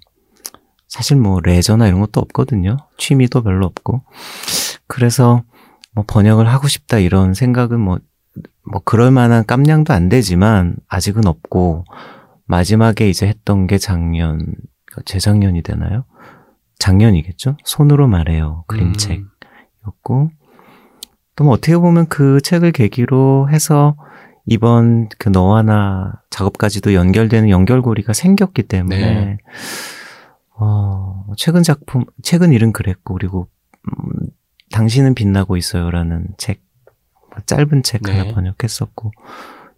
사실 0.89 1.17
뭐 1.17 1.41
레저나 1.41 1.89
이런 1.89 2.01
것도 2.01 2.21
없거든요. 2.21 2.77
취미도 2.99 3.43
별로 3.43 3.67
없고. 3.67 4.03
그래서 4.87 5.43
뭐 5.95 6.05
번역을 6.07 6.47
하고 6.49 6.69
싶다 6.69 6.99
이런 6.99 7.35
생각은 7.35 7.81
뭐, 7.81 7.99
뭐 8.71 8.81
그럴 8.85 9.11
만한 9.11 9.45
깜냥도 9.47 9.93
안 9.93 10.09
되지만 10.09 10.77
아직은 10.89 11.27
없고 11.27 11.85
마지막에 12.47 13.09
이제 13.09 13.27
했던 13.27 13.67
게 13.67 13.79
작년, 13.79 14.55
재작년이 15.05 15.63
되나요? 15.63 16.05
작년이겠죠? 16.79 17.57
손으로 17.65 18.09
말해요. 18.09 18.65
그림책이었고. 18.67 20.31
또뭐 21.37 21.53
어떻게 21.53 21.77
보면 21.77 22.07
그 22.09 22.41
책을 22.41 22.73
계기로 22.73 23.49
해서 23.51 23.97
이번 24.47 25.09
그 25.19 25.31
너와 25.31 25.63
나 25.63 26.23
작업까지도 26.31 26.95
연결되는 26.95 27.49
연결고리가 27.49 28.13
생겼기 28.13 28.65
때문에 28.65 28.97
네. 28.99 29.39
어, 30.57 31.25
최근 31.37 31.63
작품, 31.63 32.05
최근 32.23 32.53
일은 32.53 32.73
그랬고, 32.73 33.15
그리고, 33.15 33.49
음, 33.89 34.29
당신은 34.71 35.15
빛나고 35.15 35.57
있어요라는 35.57 36.29
책, 36.39 36.63
짧은 37.47 37.83
책 37.83 38.03
네. 38.03 38.13
하나 38.19 38.33
번역했었고, 38.33 39.13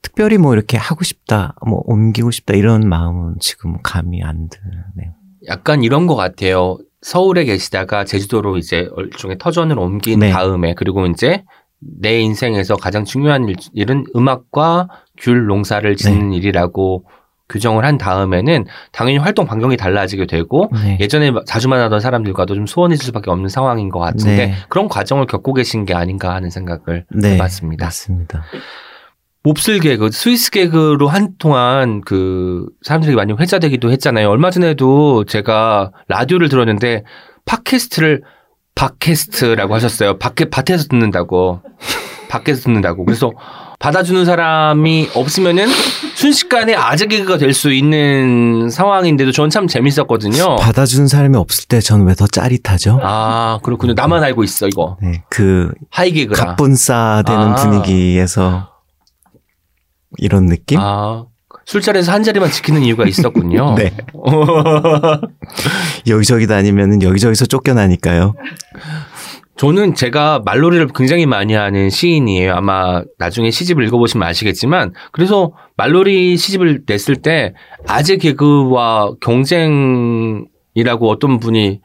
특별히 0.02 0.38
뭐 0.38 0.54
이렇게 0.54 0.76
하고 0.76 1.04
싶다, 1.04 1.54
뭐 1.66 1.82
옮기고 1.86 2.30
싶다, 2.30 2.54
이런 2.54 2.88
마음은 2.88 3.36
지금 3.40 3.76
감이 3.82 4.22
안 4.22 4.48
드네요. 4.48 5.12
약간 5.48 5.82
이런 5.82 6.06
것 6.06 6.16
같아요. 6.16 6.78
서울에 7.02 7.44
계시다가 7.44 8.04
제주도로 8.04 8.56
이제 8.56 8.88
일종의 8.96 9.38
터전을 9.38 9.78
옮긴 9.78 10.20
네. 10.20 10.30
다음에 10.30 10.74
그리고 10.74 11.06
이제 11.06 11.44
내 11.78 12.20
인생에서 12.20 12.76
가장 12.76 13.04
중요한 13.04 13.48
일- 13.48 13.56
일은 13.72 14.04
음악과 14.16 14.88
귤 15.18 15.46
농사를 15.46 15.94
짓는 15.96 16.30
네. 16.30 16.36
일이라고 16.36 17.04
규정을 17.48 17.84
한 17.84 17.98
다음에는 17.98 18.64
당연히 18.92 19.18
활동 19.18 19.46
반경이 19.46 19.76
달라지게 19.76 20.26
되고 20.26 20.68
네. 20.72 20.98
예전에 21.00 21.32
자주 21.46 21.68
만나던 21.68 22.00
사람들과도 22.00 22.54
좀 22.54 22.66
소원해질 22.66 23.04
수밖에 23.06 23.30
없는 23.30 23.48
상황인 23.48 23.88
것 23.88 24.00
같은데 24.00 24.46
네. 24.46 24.54
그런 24.68 24.88
과정을 24.88 25.26
겪고 25.26 25.54
계신 25.54 25.84
게 25.84 25.94
아닌가 25.94 26.34
하는 26.34 26.50
생각을 26.50 27.04
네. 27.10 27.34
해봤습니다. 27.34 27.86
맞습니다. 27.86 28.44
몹쓸 29.44 29.78
개그, 29.78 30.10
스위스 30.10 30.50
개그로 30.50 31.06
한동안 31.06 32.00
그 32.00 32.66
사람들이 32.82 33.14
많이 33.14 33.32
회자되기도 33.32 33.92
했잖아요. 33.92 34.28
얼마 34.28 34.50
전에도 34.50 35.24
제가 35.24 35.92
라디오를 36.08 36.48
들었는데 36.48 37.04
팟캐스트를 37.44 38.22
팟캐스트라고 38.74 39.72
하셨어요. 39.72 40.18
밖에 40.18 40.50
밭에서 40.50 40.88
듣는다고. 40.88 41.60
밖에서 42.28 42.62
듣는다고. 42.62 43.04
그래서 43.04 43.30
받아주는 43.86 44.24
사람이 44.24 45.10
없으면은 45.14 45.68
순식간에 46.16 46.74
아재 46.74 47.06
개그가 47.06 47.38
될 47.38 47.54
수 47.54 47.72
있는 47.72 48.68
상황인데도 48.68 49.30
저는 49.30 49.48
참 49.50 49.68
재밌었거든요. 49.68 50.56
받아주는 50.56 51.06
사람이 51.06 51.36
없을 51.36 51.66
때 51.68 51.80
저는 51.80 52.04
왜 52.04 52.14
더 52.16 52.26
짜릿하죠? 52.26 52.98
아, 53.02 53.60
그렇군요. 53.62 53.92
나만 53.94 54.24
알고 54.24 54.42
있어, 54.42 54.66
이거. 54.66 54.96
네. 55.00 55.22
그, 55.30 55.70
하이 55.90 56.10
개그라. 56.10 56.44
갑분싸 56.46 57.22
되는 57.24 57.40
아. 57.52 57.54
분위기에서 57.54 58.70
이런 60.18 60.46
느낌? 60.46 60.80
아, 60.80 61.26
술자리에서 61.66 62.10
한 62.10 62.24
자리만 62.24 62.50
지키는 62.50 62.82
이유가 62.82 63.04
있었군요. 63.06 63.74
네. 63.78 63.94
여기저기 66.08 66.46
다니면은 66.48 67.02
여기저기서 67.02 67.46
쫓겨나니까요. 67.46 68.34
저는 69.56 69.94
제가 69.94 70.42
말놀이를 70.44 70.88
굉장히 70.94 71.26
많이 71.26 71.54
하는 71.54 71.88
시인이에요. 71.88 72.54
아마 72.54 73.02
나중에 73.18 73.50
시집을 73.50 73.84
읽어보시면 73.84 74.26
아시겠지만, 74.28 74.92
그래서 75.12 75.52
말놀이 75.76 76.36
시집을 76.36 76.82
냈을 76.86 77.16
때 77.16 77.54
아재 77.86 78.18
개그와 78.18 79.14
경쟁이라고 79.20 81.08
어떤 81.08 81.40
분이 81.40 81.80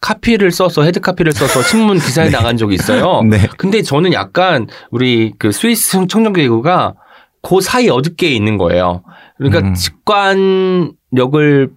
카피를 0.00 0.50
써서 0.50 0.82
헤드 0.82 1.00
카피를 1.00 1.32
써서 1.32 1.62
신문 1.62 1.98
기사에 1.98 2.28
나간 2.30 2.58
적이 2.58 2.74
있어요. 2.74 3.22
네. 3.28 3.38
근데 3.56 3.80
저는 3.80 4.12
약간 4.12 4.66
우리 4.90 5.32
그 5.38 5.50
스위스 5.50 6.06
청정 6.06 6.34
개그가 6.34 6.94
그 7.42 7.60
사이 7.62 7.88
어둡게 7.88 8.28
있는 8.28 8.58
거예요. 8.58 9.02
그러니까 9.38 9.60
음. 9.68 9.74
직관력을 9.74 11.70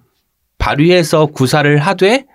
발휘해서 0.57 1.27
구사를 1.27 1.77
하되 1.77 2.25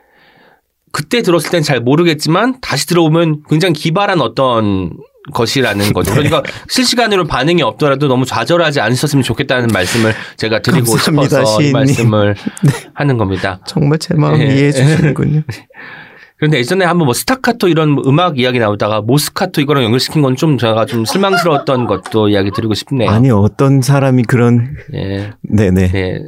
그때 0.93 1.23
들었을 1.23 1.51
땐 1.51 1.63
잘 1.63 1.81
모르겠지만 1.81 2.61
다시 2.61 2.87
들어보면 2.87 3.43
굉장히 3.49 3.75
기발한 3.75 4.21
어떤 4.21 4.91
것이라는 5.33 5.93
거죠. 5.93 6.13
그러니까 6.13 6.43
실시간으로 6.69 7.25
반응이 7.27 7.63
없더라도 7.63 8.09
너무 8.09 8.25
좌절하지 8.27 8.81
않으셨으면 8.81 9.23
좋겠다는 9.23 9.69
말씀을 9.73 10.13
제가 10.37 10.61
드리고 10.61 10.91
감사합니다, 10.93 11.37
싶어서 11.39 11.61
이 11.61 11.65
시인님. 11.65 11.73
말씀을 11.73 12.35
하는 12.95 13.19
겁니다. 13.19 13.61
정말 13.67 13.99
제 13.99 14.15
마음 14.15 14.41
예. 14.41 14.47
이해해 14.47 14.73
주시는군요. 14.73 15.43
그런데 16.39 16.59
예전에 16.59 16.85
한번 16.85 17.05
뭐 17.05 17.15
스타카토 17.15 17.69
이런 17.69 17.97
음악 18.05 18.37
이야기 18.41 18.59
나오다가 18.59 19.01
모스카토 19.01 19.61
이거랑 19.61 19.85
연결시킨 19.85 20.23
건 20.23 20.35
좀 20.35 20.59
제가 20.59 20.87
좀 20.87 21.05
실망스러웠던 21.05 21.87
것도 21.87 22.29
이야기 22.31 22.51
드리고 22.51 22.75
싶네요. 22.75 23.09
아니 23.09 23.31
어떤 23.31 23.81
사람이 23.81 24.25
그런 24.25 24.75
예, 24.93 25.31
네네 25.43 25.93
네, 25.93 26.19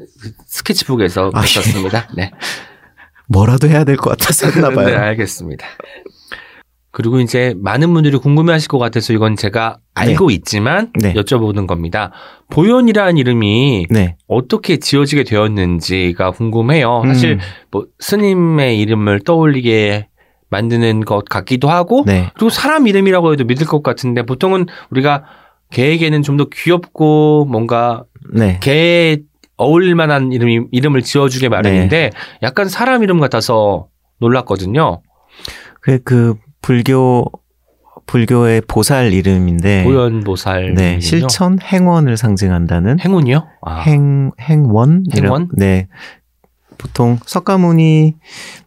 스케치북에서 0.47 1.33
아, 1.35 1.39
예. 1.39 1.41
보셨습니다. 1.41 2.09
네. 2.17 2.31
뭐라도 3.29 3.69
해야 3.69 3.85
될 3.85 3.97
것 3.97 4.11
같아서 4.11 4.47
했나 4.51 4.71
봐요. 4.71 4.87
네, 4.87 4.95
알겠습니다. 4.95 5.67
그리고 6.91 7.19
이제 7.19 7.55
많은 7.59 7.93
분들이 7.93 8.17
궁금해하실 8.17 8.69
것 8.69 8.79
같아서 8.79 9.13
이건 9.13 9.35
제가 9.35 9.79
알고 9.95 10.31
있지만 10.31 10.93
네. 10.95 11.13
여쭤보는 11.15 11.67
겁니다. 11.67 12.13
보현이라는 12.51 13.17
이름이 13.17 13.87
네. 13.91 14.17
어떻게 14.29 14.77
지어지게 14.77 15.25
되었는지가 15.25 16.31
궁금해요. 16.31 17.03
사실 17.07 17.33
음, 17.33 17.39
뭐 17.73 17.87
스님의 17.99 18.79
이름을 18.79 19.21
떠올리게 19.21 20.07
만드는 20.51 21.05
것 21.05 21.25
같기도 21.25 21.69
하고 21.69 22.05
네. 22.07 22.31
그리고 22.35 22.49
사람 22.51 22.87
이름이라고 22.87 23.33
해도 23.33 23.45
믿을 23.45 23.67
것 23.67 23.83
같은데 23.83 24.23
보통은 24.23 24.67
우리가 24.91 25.25
개에게는 25.73 26.23
좀 26.23 26.37
더 26.37 26.47
귀엽고 26.53 27.47
뭔가 27.51 28.05
네. 28.33 28.61
개에 28.63 29.17
어울릴 29.57 29.95
만한 29.95 30.33
이름이, 30.33 30.67
이름을 30.73 31.03
지어주게 31.03 31.49
마련인데 31.49 32.11
약간 32.43 32.69
사람 32.69 33.03
이름 33.03 33.21
같아서 33.21 33.89
놀랐거든요. 34.19 35.03
그, 35.81 36.03
그 36.03 36.35
불교 36.63 37.31
불교의 38.07 38.63
보살 38.63 39.13
이름인데 39.13 39.85
보현 39.85 40.25
보살. 40.25 40.75
네, 40.75 41.01
실천 41.01 41.59
행원을 41.61 42.17
상징한다는 42.17 43.01
행운이요? 43.01 43.47
아, 43.63 43.81
행 43.81 44.31
행원 44.41 45.05
행원? 45.15 45.49
네. 45.57 45.89
보통 46.77 47.19
석가모니 47.25 48.17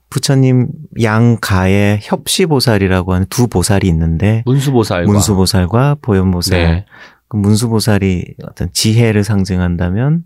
부처님 0.09 0.69
양가에 1.01 1.99
협시보살이라고 2.01 3.13
하는 3.13 3.27
두 3.29 3.47
보살이 3.47 3.88
있는데 3.89 4.41
문수보살과. 4.45 5.11
문수보살과 5.11 5.97
보현보살. 6.01 6.59
네. 6.59 6.85
그 7.27 7.38
문수보살이 7.38 8.35
어떤 8.43 8.71
지혜를 8.71 9.23
상징한다면 9.23 10.23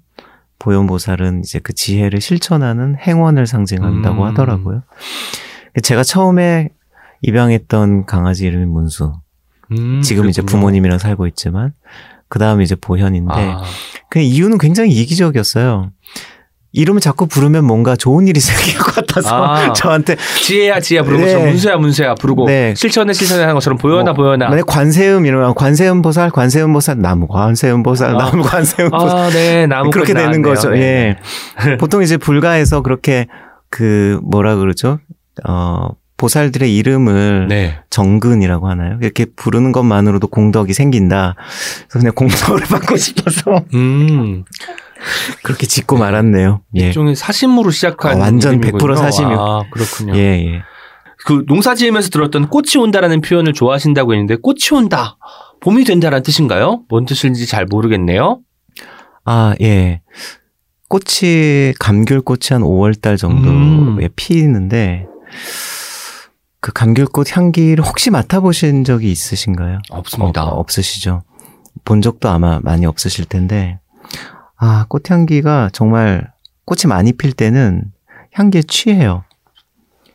보현보살은 0.62 1.42
이제 1.44 1.60
그 1.60 1.74
지혜를 1.74 2.22
실천하는 2.22 2.96
행원을 2.96 3.48
상징한다고 3.48 4.22
음. 4.22 4.28
하더라고요. 4.28 4.84
제가 5.82 6.04
처음에 6.04 6.70
입양했던 7.22 8.06
강아지 8.06 8.46
이름이 8.46 8.66
문수. 8.66 9.14
음, 9.72 10.02
지금 10.02 10.30
이제 10.30 10.42
그렇군요. 10.42 10.60
부모님이랑 10.60 11.00
살고 11.00 11.26
있지만 11.28 11.74
그 12.28 12.38
다음에 12.40 12.64
이제 12.64 12.76
보현인데 12.76 13.34
아, 13.34 13.62
그 14.10 14.20
이유는 14.20 14.58
굉장히 14.60 14.92
이기적이었어요. 14.92 15.92
이름을 16.74 17.02
자꾸 17.02 17.28
부르면 17.28 17.66
뭔가 17.66 17.96
좋은 17.96 18.28
일이 18.28 18.40
생길 18.42 18.78
것 18.78 18.96
같아서 18.96 19.44
아. 19.44 19.74
저한테 19.74 20.16
지혜야 20.42 20.80
지혜야 20.80 21.04
부르고 21.04 21.26
네. 21.26 21.36
문수야 21.36 21.78
문수야 21.78 22.16
부르고 22.16 22.46
네. 22.48 22.74
실천에 22.76 23.14
실천에 23.14 23.42
하는 23.42 23.56
것처럼 23.56 23.78
보현아 23.78 24.14
뭐, 24.14 24.26
보현아. 24.26 24.50
만약 24.50 24.66
관세음 24.66 25.26
이러면 25.26 25.54
관세음 25.56 26.02
보살, 26.02 26.30
관세음 26.30 26.74
보살, 26.74 27.00
나무 27.00 27.28
관세음 27.28 27.84
보살, 27.84 28.16
아. 28.16 28.18
나무 28.18 28.42
관세음 28.42 28.90
보살 28.90 29.18
아, 29.18 29.30
네, 29.30 29.68
나무 29.68 29.90
그렇게 29.90 30.14
되는 30.14 30.42
거죠. 30.42 30.76
예. 30.78 31.18
보통 31.80 32.04
이제 32.04 32.18
불가에서 32.18 32.82
그렇게 32.82 33.28
그 33.70 34.20
뭐라 34.24 34.56
그러죠? 34.56 35.00
어 35.48 35.90
보살들의 36.22 36.76
이름을 36.78 37.48
네. 37.50 37.80
정근이라고 37.90 38.70
하나요? 38.70 39.00
이렇게 39.02 39.26
부르는 39.36 39.72
것만으로도 39.72 40.28
공덕이 40.28 40.72
생긴다. 40.72 41.36
그래서 41.90 42.00
그냥 42.00 42.14
공덕을 42.14 42.62
받고 42.70 42.96
싶어서 42.96 43.64
음, 43.74 44.44
그렇게 45.44 45.68
짓고 45.68 45.98
말았네요. 45.98 46.62
예. 46.78 46.88
일종의 46.88 47.16
사심으로 47.16 47.72
시작한 47.72 48.18
아, 48.18 48.20
완전 48.20 48.56
이름이군요. 48.56 48.94
100% 48.94 48.98
사심이요. 48.98 49.40
아, 49.40 49.64
그렇군요. 49.72 50.16
예, 50.16 50.46
예. 50.46 50.62
그 51.26 51.44
농사 51.48 51.76
지으면서 51.76 52.10
들었던 52.10 52.50
꽃이 52.50 52.78
온다라는 52.80 53.22
표현을 53.22 53.54
좋아하신다고 53.54 54.14
했는데 54.14 54.36
꽃이 54.36 54.60
온다. 54.74 55.18
봄이 55.62 55.84
된다라는 55.84 56.24
뜻인가요? 56.24 56.84
뭔 56.90 57.06
뜻인지 57.06 57.46
잘 57.46 57.66
모르겠네요. 57.66 58.40
아, 59.26 59.54
예. 59.62 60.02
꽃이 60.90 61.74
감귤꽃이 61.80 62.50
한 62.50 62.62
5월 62.64 63.00
달 63.00 63.16
정도에 63.18 63.52
음. 63.52 63.98
피는데 64.16 65.06
그 66.60 66.72
감귤꽃 66.74 67.36
향기를 67.36 67.84
혹시 67.84 68.10
맡아보신 68.12 68.84
적이 68.84 69.12
있으신가요? 69.12 69.80
없습니다. 69.90 70.44
어, 70.46 70.60
없으시죠. 70.60 71.24
본 71.86 72.02
적도 72.02 72.30
아마 72.30 72.60
많이 72.62 72.86
없으실 72.86 73.26
텐데, 73.26 73.80
아, 74.64 74.86
꽃향기가 74.90 75.72
정말 75.74 76.32
꽃이 76.66 76.82
많이 76.88 77.14
필 77.14 77.34
때는 77.34 77.86
향기에 78.34 78.62
취해요. 78.62 79.24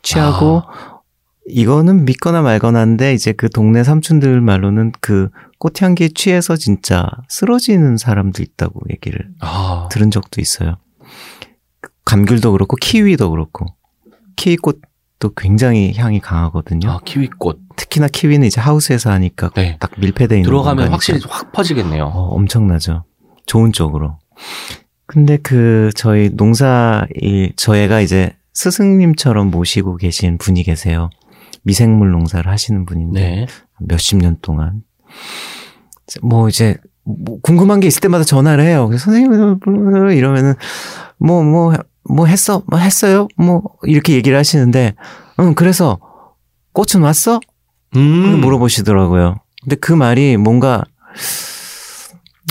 취하고 0.01 0.63
아. 0.65 1.01
이거는 1.49 2.05
믿거나 2.05 2.41
말거나인데 2.41 3.13
이제 3.13 3.33
그 3.33 3.49
동네 3.49 3.83
삼촌들 3.83 4.39
말로는 4.39 4.93
그 5.01 5.29
꽃향기에 5.59 6.09
취해서 6.15 6.55
진짜 6.55 7.05
쓰러지는 7.27 7.97
사람도 7.97 8.41
있다고 8.41 8.79
얘기를 8.89 9.29
아, 9.41 9.89
들은 9.91 10.11
적도 10.11 10.39
있어요. 10.39 10.77
감귤도 12.05 12.53
그렇고 12.53 12.77
키위도 12.77 13.29
그렇고 13.31 13.65
키위꽃도 14.37 15.33
굉장히 15.35 15.93
향이 15.97 16.21
강하거든요. 16.21 16.89
아, 16.89 16.99
키위꽃. 17.03 17.59
특히나 17.75 18.07
키위는 18.07 18.47
이제 18.47 18.61
하우스에서 18.61 19.11
하니까 19.11 19.49
네. 19.55 19.75
딱 19.79 19.91
밀폐돼 19.97 20.37
있는 20.37 20.49
들어가면. 20.49 20.89
확실히 20.93 21.19
확 21.27 21.51
퍼지겠네요. 21.51 22.05
어, 22.05 22.29
엄청나죠. 22.35 23.03
좋은 23.45 23.73
쪽으로. 23.73 24.19
근데 25.05 25.37
그 25.37 25.89
저희 25.95 26.29
농사일 26.33 27.53
저희가 27.55 28.01
이제 28.01 28.33
스승님처럼 28.53 29.49
모시고 29.51 29.97
계신 29.97 30.37
분이 30.37 30.63
계세요. 30.63 31.09
미생물 31.63 32.11
농사를 32.11 32.49
하시는 32.49 32.85
분인데 32.85 33.21
네. 33.21 33.45
몇십 33.79 34.17
년 34.17 34.37
동안 34.41 34.83
뭐 36.21 36.49
이제 36.49 36.77
뭐 37.03 37.39
궁금한 37.41 37.79
게 37.79 37.87
있을 37.87 38.01
때마다 38.01 38.23
전화를 38.23 38.63
해요. 38.63 38.89
선생님 38.97 39.59
이러면은 40.15 40.55
뭐 41.17 41.43
뭐뭐 41.43 42.25
했어 42.27 42.63
뭐 42.67 42.79
했어요 42.79 43.27
뭐 43.37 43.63
이렇게 43.83 44.13
얘기를 44.13 44.37
하시는데 44.37 44.95
응 45.39 45.53
그래서 45.53 45.99
꽃은 46.73 47.03
왔어 47.03 47.39
음. 47.95 48.39
물어보시더라고요. 48.41 49.35
근데 49.63 49.75
그 49.75 49.93
말이 49.93 50.37
뭔가 50.37 50.83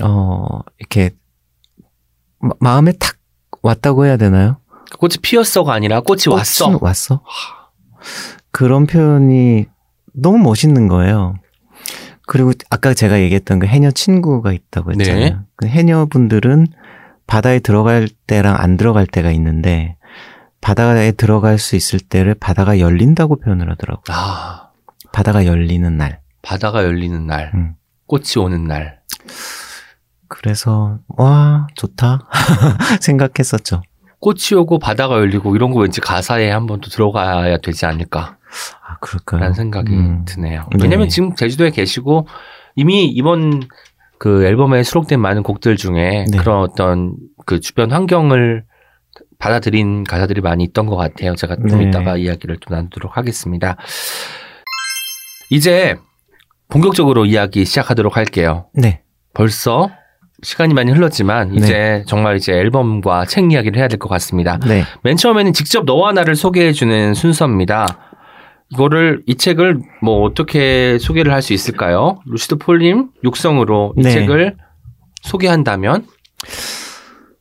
어 0.03 0.61
이렇게 0.78 1.11
마- 2.39 2.55
마음에 2.61 2.93
탁 2.93 3.16
왔다고 3.62 4.07
해야 4.07 4.16
되나요? 4.16 4.59
꽃이 4.99 5.14
피었어가 5.22 5.72
아니라 5.72 6.01
꽃이 6.01 6.22
왔어. 6.30 6.78
왔어. 6.80 7.22
그런 8.51 8.87
표현이 8.87 9.66
너무 10.14 10.39
멋있는 10.39 10.89
거예요. 10.89 11.34
그리고 12.26 12.53
아까 12.70 12.95
제가 12.95 13.20
얘기했던 13.20 13.59
그 13.61 13.66
해녀 13.66 13.91
친구가 13.91 14.53
있다고 14.53 14.93
했잖아요. 14.93 15.20
네. 15.24 15.37
그 15.57 15.66
해녀분들은 15.66 16.66
바다에 17.26 17.59
들어갈 17.59 18.09
때랑 18.26 18.57
안 18.59 18.76
들어갈 18.76 19.07
때가 19.07 19.30
있는데 19.32 19.97
바다에 20.61 21.12
들어갈 21.12 21.59
수 21.59 21.76
있을 21.76 22.01
때를 22.01 22.34
바다가 22.34 22.78
열린다고 22.80 23.37
표현을 23.41 23.70
하더라고요. 23.70 24.05
아, 24.16 24.70
바다가 25.12 25.47
열리는 25.47 25.97
날. 25.97 26.20
바다가 26.43 26.84
열리는 26.84 27.26
날, 27.26 27.51
음. 27.55 27.74
꽃이 28.07 28.24
오는 28.39 28.64
날. 28.64 29.01
그래서 30.29 30.99
와 31.09 31.66
좋다 31.74 32.29
생각했었죠. 33.01 33.83
꽃이 34.18 34.59
오고 34.59 34.79
바다가 34.79 35.16
열리고 35.16 35.55
이런 35.57 35.72
거 35.72 35.81
왠지 35.81 36.01
가사에 36.01 36.51
한번 36.51 36.81
또 36.81 36.91
들어가야 36.91 37.59
되지 37.59 37.87
않을까라는 37.87 38.37
아 38.87 38.97
그럴까요? 39.01 39.53
생각이 39.53 39.93
음. 39.93 40.24
드네요. 40.24 40.68
네. 40.72 40.83
왜냐면 40.83 41.09
지금 41.09 41.35
제주도에 41.35 41.70
계시고 41.70 42.27
이미 42.74 43.07
이번 43.07 43.62
그 44.18 44.45
앨범에 44.45 44.83
수록된 44.83 45.20
많은 45.20 45.43
곡들 45.43 45.77
중에 45.77 46.24
네. 46.31 46.39
그런 46.39 46.61
어떤 46.61 47.14
그 47.45 47.61
주변 47.61 47.93
환경을 47.93 48.64
받아들인 49.39 50.05
가사들이 50.05 50.41
많이 50.41 50.64
있던 50.64 50.87
것 50.87 50.97
같아요. 50.97 51.35
제가 51.35 51.57
좀 51.57 51.79
네. 51.79 51.85
이따가 51.85 52.16
이야기를 52.16 52.59
좀 52.59 52.74
나누도록 52.74 53.16
하겠습니다. 53.16 53.77
이제 55.51 55.97
본격적으로 56.68 57.27
이야기 57.27 57.64
시작하도록 57.64 58.16
할게요. 58.16 58.68
네, 58.74 59.03
벌써 59.35 59.91
시간이 60.43 60.74
많이 60.74 60.93
흘렀지만 60.93 61.55
이제 61.55 62.05
정말 62.07 62.37
이제 62.37 62.53
앨범과 62.53 63.24
책 63.26 63.51
이야기를 63.51 63.78
해야 63.78 63.89
될 63.89 63.99
것 63.99 64.09
같습니다. 64.11 64.59
네, 64.66 64.84
맨 65.03 65.16
처음에는 65.16 65.53
직접 65.53 65.84
너와 65.84 66.12
나를 66.12 66.34
소개해주는 66.37 67.14
순서입니다. 67.14 67.87
이거를 68.70 69.22
이 69.26 69.37
책을 69.37 69.78
뭐 70.03 70.22
어떻게 70.22 70.99
소개를 70.99 71.32
할 71.32 71.41
수 71.43 71.53
있을까요? 71.53 72.18
루시드 72.26 72.57
폴님 72.57 73.11
육성으로 73.24 73.95
이 73.97 74.03
네. 74.03 74.11
책을 74.11 74.57
소개한다면 75.22 76.05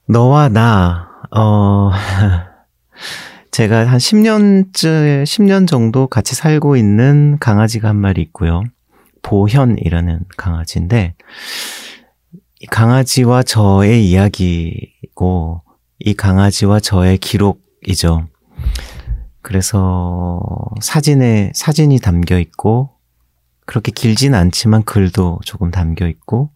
너와 0.08 0.50
나 0.50 1.10
어. 1.36 1.92
제가 3.52 3.88
한 3.88 3.98
10년째, 3.98 5.24
10년 5.24 5.66
정도 5.68 6.08
같이 6.08 6.36
살고 6.36 6.76
있는 6.76 7.38
강아지가 7.40 7.88
한 7.90 7.96
마리 7.96 8.22
있고요. 8.22 8.62
보현이라는 9.22 10.20
강아지인데, 10.36 11.16
이 11.18 11.85
강아지와 12.70 13.44
저의 13.44 14.10
이야기고, 14.10 15.62
이 16.00 16.14
강아지와 16.14 16.80
저의 16.80 17.18
기록이죠. 17.18 18.28
그래서 19.42 20.40
사진에, 20.82 21.52
사진이 21.54 22.00
담겨 22.00 22.40
있고, 22.40 22.92
그렇게 23.66 23.92
길진 23.92 24.34
않지만 24.36 24.84
글도 24.84 25.40
조금 25.44 25.72
담겨 25.72 26.08
있고, 26.08 26.52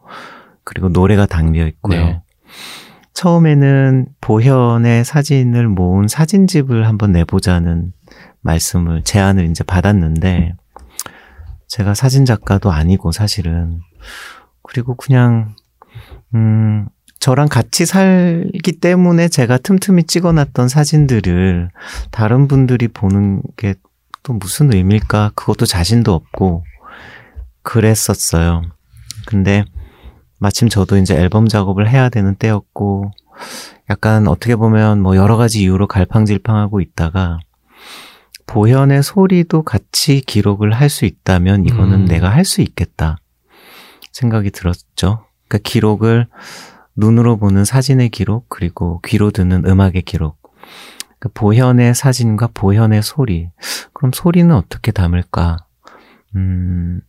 그리고 0.64 0.90
노래가 0.90 1.26
담겨 1.26 1.66
있고요. 1.66 2.00
네. 2.00 2.22
처음에는 3.14 4.08
보현의 4.22 5.04
사진을 5.04 5.68
모은 5.68 6.08
사진집을 6.08 6.88
한번 6.88 7.12
내보자는 7.12 7.92
말씀을, 8.42 9.04
제안을 9.04 9.50
이제 9.50 9.64
받았는데, 9.64 10.54
제가 11.68 11.94
사진 11.94 12.26
작가도 12.26 12.72
아니고 12.72 13.12
사실은. 13.12 13.80
그리고 14.64 14.96
그냥, 14.96 15.56
음, 16.36 16.88
저랑 17.20 17.48
같이 17.50 17.86
살기 17.86 18.80
때문에 18.80 19.28
제가 19.28 19.58
틈틈이 19.58 20.04
찍어놨던 20.04 20.70
사진들을 20.70 21.70
다른 22.12 22.48
분들이 22.48 22.88
보는 22.88 23.42
게 23.58 23.76
또 24.24 24.34
무슨 24.34 24.74
의미일까? 24.74 25.32
그것도 25.36 25.66
자신도 25.66 26.14
없고, 26.14 26.64
그랬었어요. 27.64 28.62
근데 29.26 29.66
마침 30.40 30.70
저도 30.70 30.98
이제 30.98 31.16
앨범 31.16 31.48
작업을 31.48 31.90
해야 31.90 32.10
되는 32.10 32.36
때였고, 32.36 33.12
약간 33.90 34.28
어떻게 34.28 34.56
보면 34.56 35.02
뭐 35.02 35.16
여러 35.16 35.38
가지 35.38 35.62
이유로 35.62 35.88
갈팡질팡하고 35.88 36.82
있다가, 36.82 37.40
보현의 38.46 39.04
소리도 39.04 39.64
같이 39.64 40.22
기록을 40.22 40.74
할 40.74 40.90
수 40.90 41.06
있다면 41.06 41.66
이거는 41.66 42.02
음. 42.02 42.06
내가 42.06 42.30
할 42.30 42.46
수 42.46 42.62
있겠다 42.62 43.18
생각이 44.12 44.50
들었죠. 44.50 45.26
그러니까 45.50 45.58
기록을 45.64 46.28
눈으로 46.96 47.38
보는 47.38 47.66
사진의 47.66 48.10
기록, 48.10 48.48
그리고 48.50 49.02
귀로 49.06 49.32
듣는 49.32 49.66
음악의 49.66 50.04
기록. 50.04 50.38
그 51.20 51.30
보현의 51.34 51.96
사진과 51.96 52.50
보현의 52.54 53.02
소리. 53.04 53.50
그럼 53.94 54.12
소리는 54.14 54.54
어떻게 54.56 54.92
담을까? 54.92 55.58
음, 56.36 57.02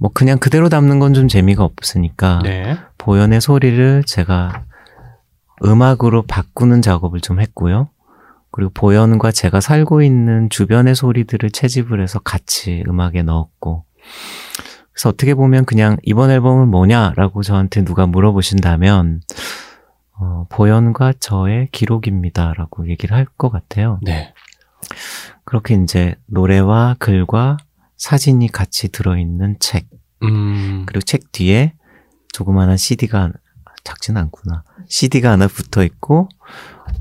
뭐 0.00 0.10
그냥 0.12 0.38
그대로 0.38 0.68
담는 0.68 0.98
건 0.98 1.14
좀 1.14 1.28
재미가 1.28 1.62
없으니까 1.64 2.40
네. 2.42 2.76
보현의 2.98 3.40
소리를 3.40 4.02
제가 4.04 4.64
음악으로 5.64 6.22
바꾸는 6.22 6.82
작업을 6.82 7.20
좀 7.20 7.40
했고요. 7.40 7.88
그리고 8.50 8.70
보현과 8.74 9.30
제가 9.32 9.60
살고 9.60 10.02
있는 10.02 10.50
주변의 10.50 10.94
소리들을 10.94 11.50
채집을 11.50 12.02
해서 12.02 12.18
같이 12.18 12.82
음악에 12.86 13.22
넣었고. 13.22 13.84
그래서 14.92 15.08
어떻게 15.08 15.34
보면 15.34 15.64
그냥 15.64 15.96
이번 16.02 16.30
앨범은 16.30 16.68
뭐냐라고 16.68 17.42
저한테 17.42 17.84
누가 17.84 18.06
물어보신다면, 18.06 19.20
어, 20.18 20.46
보현과 20.50 21.14
저의 21.20 21.68
기록입니다라고 21.72 22.88
얘기를 22.88 23.16
할 23.16 23.26
것 23.38 23.50
같아요. 23.50 23.98
네. 24.02 24.32
그렇게 25.44 25.74
이제 25.74 26.14
노래와 26.26 26.96
글과 26.98 27.56
사진이 27.96 28.48
같이 28.48 28.90
들어있는 28.90 29.56
책. 29.60 29.88
음. 30.22 30.84
그리고 30.86 31.02
책 31.02 31.32
뒤에 31.32 31.74
조그마한 32.32 32.76
CD가 32.76 33.32
작진 33.84 34.16
않구나. 34.16 34.62
CD가 34.88 35.32
하나 35.32 35.46
붙어 35.48 35.82
있고 35.84 36.28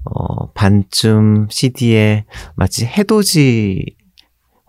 어 0.04 0.52
반쯤 0.54 1.48
CD에 1.50 2.26
마치 2.56 2.86
해돋이 2.86 3.84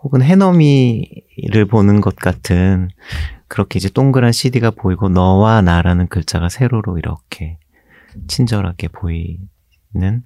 혹은 0.02 0.22
해넘이를 0.22 1.66
보는 1.70 2.00
것 2.00 2.16
같은 2.16 2.90
그렇게 3.48 3.78
이제 3.78 3.88
동그란 3.88 4.32
CD가 4.32 4.70
보이고 4.70 5.08
너와 5.08 5.62
나라는 5.62 6.08
글자가 6.08 6.48
세로로 6.48 6.98
이렇게 6.98 7.58
친절하게 8.26 8.88
보이는 8.88 10.22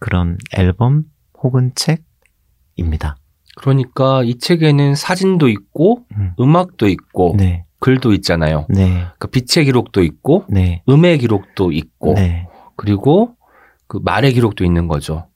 그런 0.00 0.38
앨범 0.56 1.04
혹은 1.42 1.72
책입니다. 1.74 3.16
그러니까 3.56 4.22
이 4.22 4.38
책에는 4.38 4.94
사진도 4.94 5.48
있고 5.48 6.04
음. 6.16 6.32
음악도 6.40 6.88
있고 6.88 7.34
네, 7.38 7.64
글도 7.80 8.12
있잖아요. 8.14 8.66
네, 8.68 9.06
그 9.18 9.28
빛의 9.28 9.64
기록도 9.64 10.02
있고 10.02 10.44
네, 10.48 10.82
음의 10.88 11.18
기록도 11.18 11.72
있고 11.72 12.14
네. 12.14 12.48
그리고 12.76 13.36
그 13.86 14.00
말의 14.02 14.34
기록도 14.34 14.64
있는 14.64 14.88
거죠. 14.88 15.28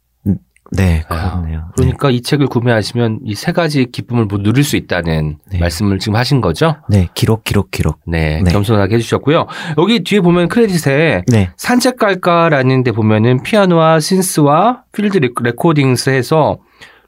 네, 0.73 1.03
그렇네요. 1.09 1.65
그러니까 1.77 2.11
이 2.11 2.23
책을 2.23 2.47
구매하시면 2.47 3.21
이 3.25 3.35
세 3.35 3.53
가지 3.53 3.87
기쁨을 3.91 4.27
뭐 4.27 4.39
누릴 4.43 4.63
수 4.65 4.77
있다는 4.77 5.39
네. 5.51 5.59
말씀을 5.59 5.99
지금 5.99 6.17
하신 6.17 6.41
거죠? 6.41 6.77
네, 6.89 7.09
기록, 7.15 7.43
기록, 7.45 7.71
기록. 7.71 7.99
네, 8.07 8.41
네. 8.45 8.51
겸손하게 8.53 8.97
해주셨고요. 8.97 9.47
여기 9.79 10.05
뒤에 10.05 10.21
보면 10.21 10.49
크레딧에 10.49 11.23
네, 11.27 11.51
산책 11.57 11.97
갈까라는 11.99 12.83
데 12.85 12.93
보면은 12.93 13.43
피아노와 13.43 13.99
synth와 14.01 14.83
field 14.93 15.19
re- 15.19 15.29
recordings 15.43 16.11
해서 16.11 16.59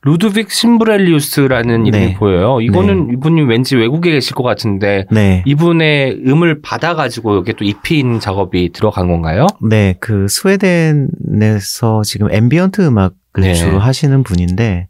루드빅 0.05 0.51
심브렐리우스라는 0.51 1.87
이름이 1.87 2.07
네. 2.07 2.15
보여요. 2.15 2.61
이거는 2.61 3.11
이분이 3.13 3.43
왠지 3.43 3.77
외국에 3.77 4.11
계실 4.11 4.35
것 4.35 4.43
같은데 4.43 5.05
네. 5.13 5.45
이분의 5.47 6.23
음을 6.27 6.61
받아가지고 6.61 7.37
여기에 7.37 7.55
또 7.57 7.65
입힌 7.65 8.19
작업이 8.19 8.73
들어간 8.73 9.07
건가요? 9.07 9.47
네, 9.61 9.95
그 10.01 10.27
스웨덴에서 10.29 12.03
지금 12.05 12.31
ambient 12.33 12.81
음악을 12.83 13.17
네. 13.39 13.55
주로 13.55 13.79
하시는 13.79 14.23
분인데, 14.23 14.89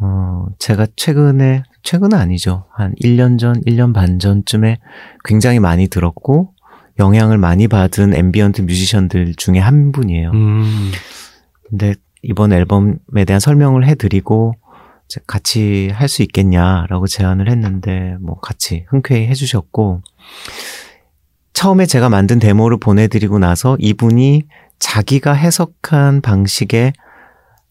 어, 0.00 0.46
제가 0.58 0.86
최근에, 0.96 1.62
최근은 1.82 2.16
아니죠. 2.18 2.64
한 2.74 2.94
1년 3.02 3.38
전, 3.38 3.60
1년 3.62 3.92
반 3.92 4.18
전쯤에 4.18 4.78
굉장히 5.24 5.60
많이 5.60 5.88
들었고, 5.88 6.54
영향을 6.98 7.38
많이 7.38 7.68
받은 7.68 8.14
ambient 8.14 8.62
뮤지션들 8.62 9.34
중에 9.36 9.58
한 9.58 9.92
분이에요. 9.92 10.30
음. 10.30 10.90
근데 11.68 11.94
이번 12.22 12.52
앨범에 12.52 13.24
대한 13.26 13.40
설명을 13.40 13.86
해드리고, 13.86 14.54
같이 15.26 15.90
할 15.92 16.08
수 16.08 16.22
있겠냐라고 16.22 17.06
제안을 17.06 17.50
했는데, 17.50 18.16
뭐 18.20 18.38
같이 18.40 18.86
흔쾌히 18.88 19.26
해주셨고, 19.26 20.00
처음에 21.52 21.86
제가 21.86 22.08
만든 22.08 22.38
데모를 22.38 22.78
보내드리고 22.78 23.38
나서 23.38 23.76
이분이 23.78 24.44
자기가 24.78 25.32
해석한 25.32 26.22
방식의 26.22 26.92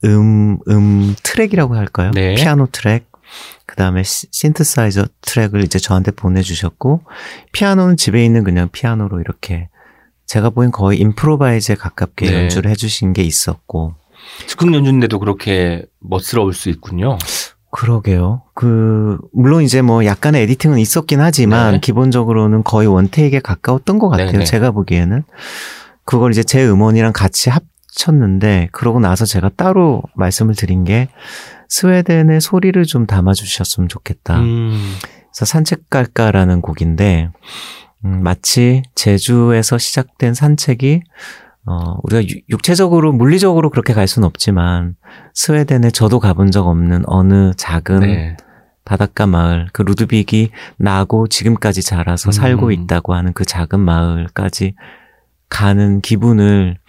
음, 0.06 0.58
음 0.68 1.16
트랙이라고 1.24 1.76
할까요? 1.76 2.12
네. 2.14 2.36
피아노 2.36 2.68
트랙, 2.72 3.10
그 3.66 3.76
다음에 3.76 4.04
신시사이저 4.04 5.08
트랙을 5.22 5.64
이제 5.64 5.80
저한테 5.80 6.12
보내주셨고, 6.12 7.04
피아노는 7.52 7.98
집에 7.98 8.24
있는 8.26 8.44
그냥 8.44 8.70
피아노로 8.72 9.20
이렇게 9.20 9.70
제가 10.26 10.50
보기엔 10.50 10.72
거의 10.72 11.00
임프로바이즈에 11.00 11.76
가깝게 11.76 12.30
네. 12.30 12.44
연주를 12.44 12.72
해주신 12.72 13.14
게 13.14 13.24
있었고, 13.24 13.96
즉흥 14.48 14.74
연주인데도 14.74 15.20
그렇게 15.20 15.86
멋스러울 16.00 16.54
수 16.54 16.70
있군요. 16.70 17.18
그러게요. 17.72 18.44
그, 18.54 19.18
물론 19.32 19.64
이제 19.64 19.82
뭐 19.82 20.06
약간의 20.06 20.44
에디팅은 20.44 20.78
있었긴 20.78 21.22
하지만 21.22 21.74
네. 21.76 21.80
기본적으로는 21.80 22.64
거의 22.64 22.88
원테이크에 22.88 23.40
가까웠던 23.40 23.98
것 23.98 24.10
같아요. 24.10 24.32
네네. 24.32 24.44
제가 24.44 24.72
보기에는. 24.72 25.24
그걸 26.04 26.32
이제 26.32 26.44
제 26.44 26.68
음원이랑 26.68 27.14
같이 27.14 27.50
합 27.50 27.64
쳤는데, 27.92 28.70
그러고 28.72 29.00
나서 29.00 29.26
제가 29.26 29.50
따로 29.56 30.02
말씀을 30.16 30.56
드린 30.56 30.84
게, 30.84 31.10
스웨덴의 31.70 32.42
소리를 32.42 32.84
좀 32.84 33.06
담아주셨으면 33.06 33.88
좋겠다. 33.90 34.40
음. 34.40 34.94
그래서 35.32 35.46
산책 35.46 35.90
갈까라는 35.90 36.62
곡인데, 36.62 37.30
음, 38.06 38.24
마치 38.24 38.82
제주에서 38.96 39.78
시작된 39.78 40.34
산책이, 40.34 41.02
어, 41.66 41.98
우리가 42.04 42.24
유- 42.24 42.42
육체적으로, 42.50 43.14
물리적으로 43.14 43.70
그렇게 43.70 43.94
갈 43.94 44.08
수는 44.08 44.26
없지만, 44.26 44.96
스웨덴에 45.34 45.92
저도 45.92 46.20
가본 46.20 46.52
적 46.52 46.68
없는 46.68 47.04
어느 47.06 47.54
작은 47.56 48.00
네. 48.00 48.38
바닷가 48.84 49.28
마을, 49.28 49.68
그 49.72 49.84
루드빅이 49.84 50.50
나고 50.78 51.28
지금까지 51.28 51.84
자라서 51.84 52.30
음. 52.30 52.32
살고 52.32 52.72
있다고 52.72 53.14
하는 53.14 53.32
그 53.34 53.46
작은 53.46 53.80
마을까지 53.80 54.76
가는 55.50 56.02
기분을, 56.02 56.80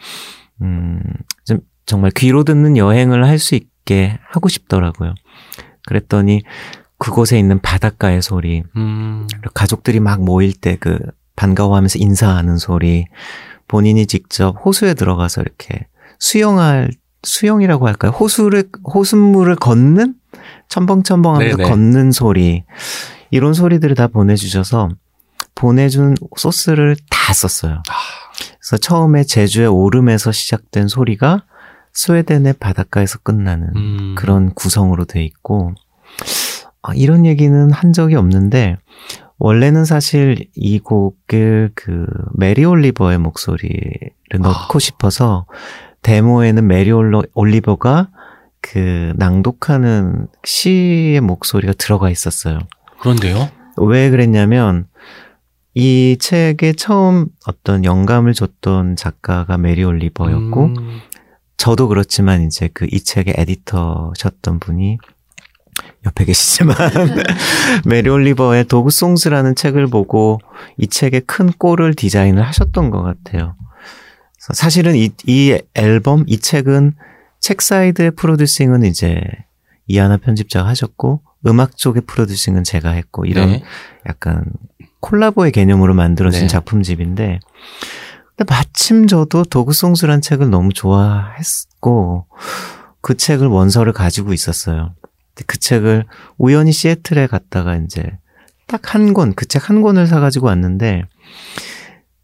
음, 0.63 1.01
좀 1.45 1.61
정말 1.87 2.11
귀로 2.17 2.45
듣는 2.45 2.77
여행을 2.77 3.27
할 3.27 3.39
수 3.39 3.55
있게 3.55 4.19
하고 4.31 4.49
싶더라고요. 4.49 5.15
그랬더니 5.87 6.43
그곳에 6.99 7.39
있는 7.39 7.61
바닷가의 7.61 8.23
소리, 8.23 8.63
음. 8.77 9.27
가족들이 9.55 9.99
막 10.01 10.23
모일 10.23 10.53
때 10.55 10.77
그 10.79 10.99
반가워하면서 11.37 11.99
인사하는 11.99 12.59
소리, 12.59 13.07
본인이 13.67 14.07
직접 14.07 14.55
호수에 14.65 14.95
들어가서 14.95 15.41
이렇게 15.41 15.87
수영할 16.19 16.91
수영이라고 17.25 17.87
할까요? 17.89 18.13
호수를 18.13 18.69
호수물을 18.85 19.57
걷는 19.57 20.15
첨벙첨벙하면서 20.69 21.57
네네. 21.57 21.69
걷는 21.69 22.13
소리 22.13 22.65
이런 23.31 23.55
소리들을 23.55 23.95
다 23.97 24.07
보내주셔서 24.09 24.91
보내준 25.55 26.15
소스를 26.37 26.97
다 27.11 27.33
썼어요. 27.33 27.83
그래서 28.63 28.77
처음에 28.79 29.25
제주의 29.25 29.67
오름에서 29.67 30.31
시작된 30.31 30.87
소리가 30.87 31.45
스웨덴의 31.93 32.55
바닷가에서 32.55 33.19
끝나는 33.19 33.69
음. 33.75 34.15
그런 34.17 34.55
구성으로 34.55 35.05
돼 35.05 35.25
있고 35.25 35.75
아, 36.81 36.93
이런 36.95 37.27
얘기는 37.27 37.71
한 37.73 37.93
적이 37.93 38.15
없는데 38.15 38.77
원래는 39.39 39.85
사실 39.85 40.49
이 40.55 40.79
곡을 40.79 41.73
그 41.75 42.07
메리 42.35 42.65
올리버의 42.65 43.19
목소리를 43.19 44.13
넣고 44.41 44.79
싶어서 44.79 45.47
데모에는 46.03 46.67
메리 46.67 46.93
올리버가 46.93 48.11
그 48.61 49.13
낭독하는 49.17 50.29
시의 50.45 51.21
목소리가 51.21 51.73
들어가 51.77 52.09
있었어요. 52.11 52.61
그런데요? 53.01 53.49
왜 53.77 54.11
그랬냐면 54.11 54.87
이 55.75 56.17
책에 56.21 56.75
처음 56.75 57.29
어떤 57.47 57.85
영감을 57.85 58.35
줬던 58.35 58.97
작가가 58.97 59.57
메리 59.57 59.85
올리버였고 59.85 60.65
음. 60.67 61.01
저도 61.57 61.89
그렇지만 61.89 62.43
이제 62.43 62.69
그 62.69 62.87
이 62.91 63.01
책의 63.01 63.35
에디터셨던 63.39 64.59
분이 64.59 64.99
옆에 66.05 66.25
계시지만 66.25 66.77
메리 67.87 68.11
올리버의 68.11 68.65
Dog 68.67 68.86
Songs라는 68.86 69.55
책을 69.55 69.87
보고 69.87 70.41
이 70.77 70.89
책에 70.89 71.21
큰 71.21 71.51
꼴을 71.51 71.95
디자인을 71.95 72.43
하셨던 72.43 72.91
것 72.91 73.03
같아요. 73.03 73.55
사실은 74.39 74.97
이, 74.97 75.11
이 75.27 75.57
앨범, 75.75 76.25
이 76.27 76.39
책은 76.39 76.95
책 77.41 77.63
사이드의 77.63 78.11
producing은 78.13 78.85
이제 78.85 79.23
이하나 79.87 80.17
편집자가 80.17 80.69
하셨고 80.69 81.23
음악 81.47 81.77
쪽의 81.77 82.03
producing은 82.07 82.65
제가 82.65 82.91
했고 82.91 83.25
이런 83.25 83.53
네. 83.53 83.63
약간 84.09 84.45
콜라보의 85.03 85.53
개념으로 85.53 85.93
만들어진 85.95 86.43
네. 86.43 86.47
작품집인데 86.47 87.41
근데 88.37 88.51
마침 88.55 89.07
저도 89.07 89.45
도그송스란 89.45 90.23
책을 90.23 90.49
너무 90.49 90.73
좋아했고 90.73 92.27
그 93.03 93.17
책을 93.17 93.47
원서를 93.49 93.93
가지고 93.93 94.33
있었어요. 94.33 94.95
그 95.47 95.59
책을 95.59 96.05
우연히 96.39 96.73
시애틀에 96.73 97.27
갔다가 97.27 97.77
이제 97.77 98.03
딱 98.69 98.95
한 98.95 99.13
권, 99.13 99.35
그 99.35 99.45
책 99.47 99.69
한 99.69 99.83
권을 99.83 100.07
사가지고 100.07 100.47
왔는데 100.47 101.03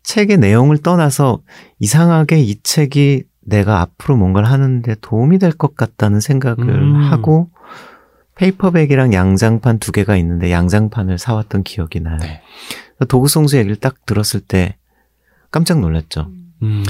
책의 0.04 0.38
내용을 0.38 0.78
떠나서 0.78 1.40
이상하게 1.80 2.38
이 2.40 2.62
책이 2.62 3.24
내가 3.44 3.80
앞으로 3.80 4.16
뭔가를 4.16 4.48
하는데 4.50 4.94
도움이 5.00 5.38
될 5.38 5.52
것 5.52 5.74
같다는 5.74 6.20
생각을 6.20 6.68
음. 6.68 6.96
하고 7.10 7.50
페이퍼백이랑 8.38 9.12
양장판 9.12 9.80
두 9.80 9.92
개가 9.92 10.16
있는데 10.16 10.50
양장판을 10.50 11.18
사왔던 11.18 11.64
기억이 11.64 12.00
나요. 12.00 12.18
네. 12.20 12.40
Dog 13.08 13.26
Songs 13.26 13.56
얘기를 13.58 13.76
딱 13.76 14.06
들었을 14.06 14.40
때 14.40 14.76
깜짝 15.50 15.80
놀랐죠. 15.80 16.30
음. 16.62 16.84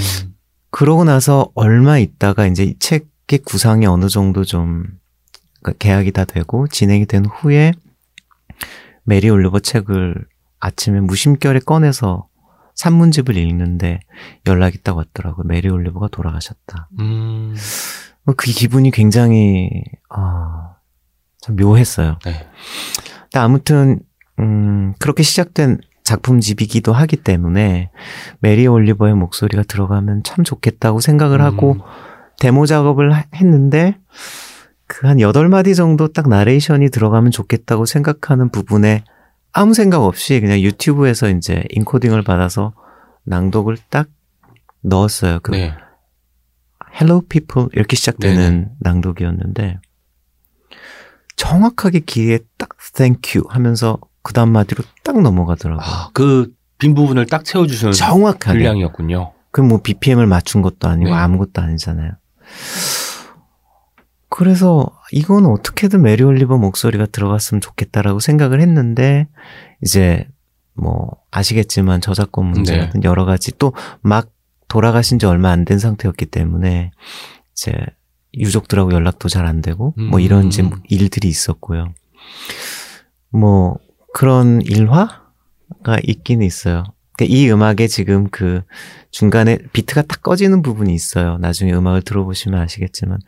그러고 0.70 1.05
나서 1.05 1.51
얼마 1.55 1.99
있다가 1.99 2.46
이제 2.46 2.64
이 2.64 2.78
책의 2.78 3.40
구상이 3.44 3.86
어느 3.86 4.09
정도 4.09 4.44
좀 4.44 4.84
그러니까 5.62 5.78
계약이 5.78 6.12
다 6.12 6.24
되고 6.24 6.68
진행이 6.68 7.07
된 7.07 7.24
후에 7.24 7.72
메리 9.05 9.30
올리버 9.30 9.61
책을 9.61 10.26
아침에 10.61 11.01
무심결에 11.01 11.61
꺼내서 11.61 12.28
산문집을 12.74 13.36
읽는데 13.36 14.01
연락이 14.46 14.82
딱 14.82 14.96
왔더라고요. 14.96 15.46
메리 15.46 15.68
올리버가 15.68 16.09
돌아가셨다. 16.09 16.90
음. 17.01 17.55
그 18.36 18.51
기분이 18.53 18.90
굉장히 18.90 19.70
아, 20.11 20.57
참 21.49 21.57
묘했어요. 21.57 22.18
네. 22.24 22.32
근데 23.24 23.38
아무튼 23.38 24.01
음, 24.38 24.94
그렇게 24.99 25.22
시작된 25.22 25.78
작품집이기도 26.05 26.92
하기 26.92 27.16
때문에 27.16 27.90
메리 28.40 28.66
올리버의 28.66 29.14
목소리가 29.14 29.62
들어가면 29.64 30.22
참 30.24 30.44
좋겠다고 30.44 31.01
생각을 31.01 31.42
하고 31.42 31.72
음. 31.74 31.80
데모 32.38 32.66
작업을 32.66 33.12
하- 33.14 33.24
했는데 33.34 33.99
그한 34.86 35.18
8마디 35.18 35.74
정도 35.76 36.09
딱 36.09 36.28
나레이션이 36.28 36.88
들어가면 36.90 37.30
좋겠다고 37.30 37.84
생각하는 37.84 38.51
부분에 38.51 39.05
아무 39.53 39.74
생각 39.74 40.03
없이 40.03 40.40
그냥 40.40 40.61
유튜브에서 40.61 41.28
이제 41.28 41.64
인코딩을 41.70 42.22
받아서 42.22 42.72
낭독을 43.24 43.76
딱 43.90 44.07
넣었어요. 44.82 45.40
그 45.42 45.51
네. 45.51 45.74
Hello 46.94 47.20
People 47.28 47.68
이렇게 47.74 47.96
시작되는 47.96 48.36
네네. 48.36 48.66
낭독이었는데 48.80 49.78
정확하게 51.39 52.01
길에 52.01 52.41
딱 52.59 52.68
Thank 52.95 53.41
you 53.41 53.49
하면서 53.51 53.97
그 54.22 54.34
다음 54.34 54.51
마디로 54.53 54.84
딱 55.05 55.20
넘어가더라고요. 55.22 55.82
아, 55.82 56.11
그빈 56.12 56.95
부분을 56.95 57.24
딱 57.26 57.45
채워주시는 57.45 57.93
정확하게. 57.95 58.59
분량이었군요. 58.59 59.32
그뭐 59.53 59.80
BPM을 59.82 60.26
맞춘 60.26 60.61
것도 60.61 60.89
아니고 60.89 61.11
네. 61.11 61.16
아무것도 61.16 61.62
아니잖아요. 61.62 62.12
그래서 64.28 64.86
이건 65.11 65.47
어떻게든 65.47 66.03
메리 66.03 66.22
올리버 66.22 66.59
목소리가 66.59 67.07
들어갔으면 67.07 67.61
좋겠다라고 67.62 68.20
생각을 68.20 68.61
했는데 68.61 69.26
이제 69.82 70.28
뭐 70.74 71.16
아시겠지만 71.30 72.01
저작권 72.03 72.47
문제 72.47 72.74
네. 72.76 72.80
같은 72.80 73.05
여러 73.05 73.24
가지 73.24 73.57
또 73.57 73.72
막 74.03 74.28
돌아가신 74.68 75.18
지 75.18 75.24
얼마 75.24 75.51
안 75.51 75.64
된 75.64 75.78
상태였기 75.78 76.26
때문에 76.26 76.91
이제 77.55 77.72
유족들하고 78.35 78.93
연락도 78.93 79.29
잘 79.29 79.47
안 79.47 79.61
되고 79.62 79.95
뭐 79.97 80.20
이런 80.20 80.49
이제 80.49 80.62
음. 80.62 80.70
일들이 80.89 81.29
있었고요. 81.29 81.93
뭐 83.31 83.79
그런 84.12 84.61
일화가 84.62 85.99
있긴 86.03 86.43
있어요. 86.43 86.85
그러니까 87.16 87.37
이 87.37 87.51
음악에 87.51 87.89
지금 87.89 88.29
그 88.31 88.62
중간에 89.11 89.59
비트가 89.72 90.03
딱 90.03 90.22
꺼지는 90.22 90.62
부분이 90.62 90.95
있어요. 90.95 91.39
나중에 91.39 91.72
음악을 91.72 92.03
들어보시면 92.03 92.61
아시겠지만 92.61 93.18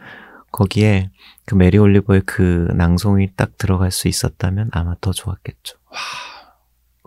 거기에 0.52 1.10
그 1.46 1.54
메리 1.54 1.78
올리버의 1.78 2.22
그 2.26 2.68
낭송이 2.74 3.30
딱 3.36 3.56
들어갈 3.56 3.90
수 3.90 4.08
있었다면 4.08 4.70
아마 4.72 4.94
더 5.00 5.12
좋았겠죠. 5.12 5.76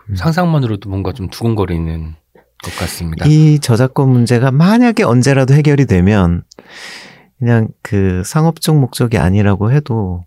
음. 0.10 0.16
상상만으로도 0.16 0.90
뭔가 0.90 1.14
좀 1.14 1.30
두근거리는 1.30 2.16
것 2.64 2.76
같습니다. 2.80 3.26
이 3.28 3.60
저작권 3.60 4.10
문제가 4.10 4.52
만약에 4.52 5.04
언제라도 5.04 5.54
해결이 5.54 5.86
되면 5.86 6.44
그냥 7.44 7.68
그 7.82 8.24
상업적 8.24 8.80
목적이 8.80 9.18
아니라고 9.18 9.70
해도 9.74 10.24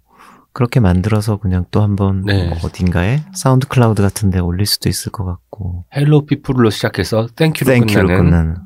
그렇게 0.53 0.81
만들어서 0.81 1.39
그냥 1.39 1.65
또 1.71 1.81
한번 1.81 2.23
네. 2.27 2.53
어딘가에 2.63 3.23
사운드 3.35 3.67
클라우드 3.69 4.03
같은 4.03 4.29
데 4.29 4.39
올릴 4.39 4.67
수도 4.67 4.91
있을 4.91 5.13
것 5.13 5.25
같고 5.25 5.87
Hello 5.97 6.27
people로 6.27 6.69
시작해서 6.69 7.27
땡큐로 7.35 7.73
땡큐로 7.73 8.07
끝나는 8.07 8.25
끝나는. 8.31 8.57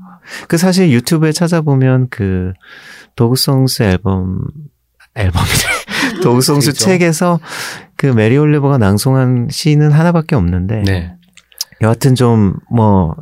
그 0.49 0.59
사실 0.59 0.91
유튜브에 0.91 1.31
찾아보면 1.31 2.09
그 2.11 2.53
Dog 3.15 3.41
Songs 3.41 3.85
앨범 3.85 4.41
앨범이래. 5.15 6.21
Dog 6.21 6.38
Songs. 6.38 6.73
책에서 6.75 7.39
그 7.95 8.07
메리 8.07 8.37
올리버가 8.37 8.79
낭송한 8.79 9.47
시는 9.53 9.93
하나밖에 9.93 10.35
없는데 10.35 10.83
네. 10.85 11.15
여하튼 11.83 12.17
좀 12.17 12.55
뭐 12.69 13.15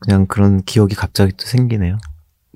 그냥 0.00 0.26
그런 0.26 0.62
기억이 0.62 0.94
갑자기 0.94 1.32
또 1.32 1.46
생기네요. 1.46 1.96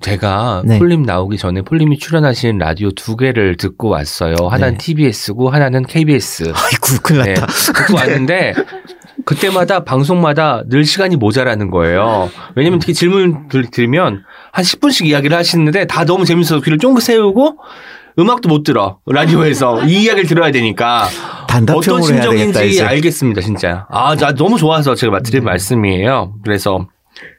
제가 0.03 0.63
네. 0.65 0.79
폴 0.79 0.91
님 0.91 1.03
나오기 1.03 1.37
전에 1.37 1.61
폴 1.61 1.76
님이 1.76 1.97
출연하신 1.97 2.57
라디오 2.57 2.91
두 2.91 3.15
개를 3.15 3.55
듣고 3.55 3.87
왔어요. 3.89 4.35
하나는 4.49 4.77
네. 4.77 4.85
TBS고 4.85 5.49
하나는 5.49 5.83
KBS. 5.85 6.43
아이고 6.53 7.01
큰일 7.01 7.23
네, 7.23 7.33
났다. 7.33 7.47
듣고 7.47 7.95
왔는데 7.95 8.53
그때마다 9.25 9.85
방송마다 9.85 10.63
늘 10.67 10.83
시간이 10.83 11.15
모자라는 11.15 11.71
거예요. 11.71 12.29
왜냐면 12.55 12.79
특히 12.79 12.93
질문을 12.93 13.69
드리면 13.71 14.23
한 14.51 14.65
10분씩 14.65 15.05
이야기를 15.05 15.35
하시는데 15.37 15.87
다 15.87 16.03
너무 16.03 16.25
재밌어서 16.25 16.61
귀를 16.61 16.77
쫑긋 16.77 17.01
세우고 17.01 17.57
음악도 18.19 18.49
못 18.49 18.63
들어. 18.63 18.99
라디오에서 19.05 19.85
이 19.87 20.03
이야기를 20.03 20.27
들어야 20.27 20.51
되니까 20.51 21.07
어떤 21.73 22.01
심정인지. 22.01 22.83
알겠습니다, 22.83 23.41
진짜. 23.41 23.87
아, 23.89 24.15
나 24.15 24.33
너무 24.33 24.57
좋아서 24.57 24.95
제가 24.95 25.21
드린 25.21 25.45
말씀이에요. 25.45 26.35
그래서 26.43 26.87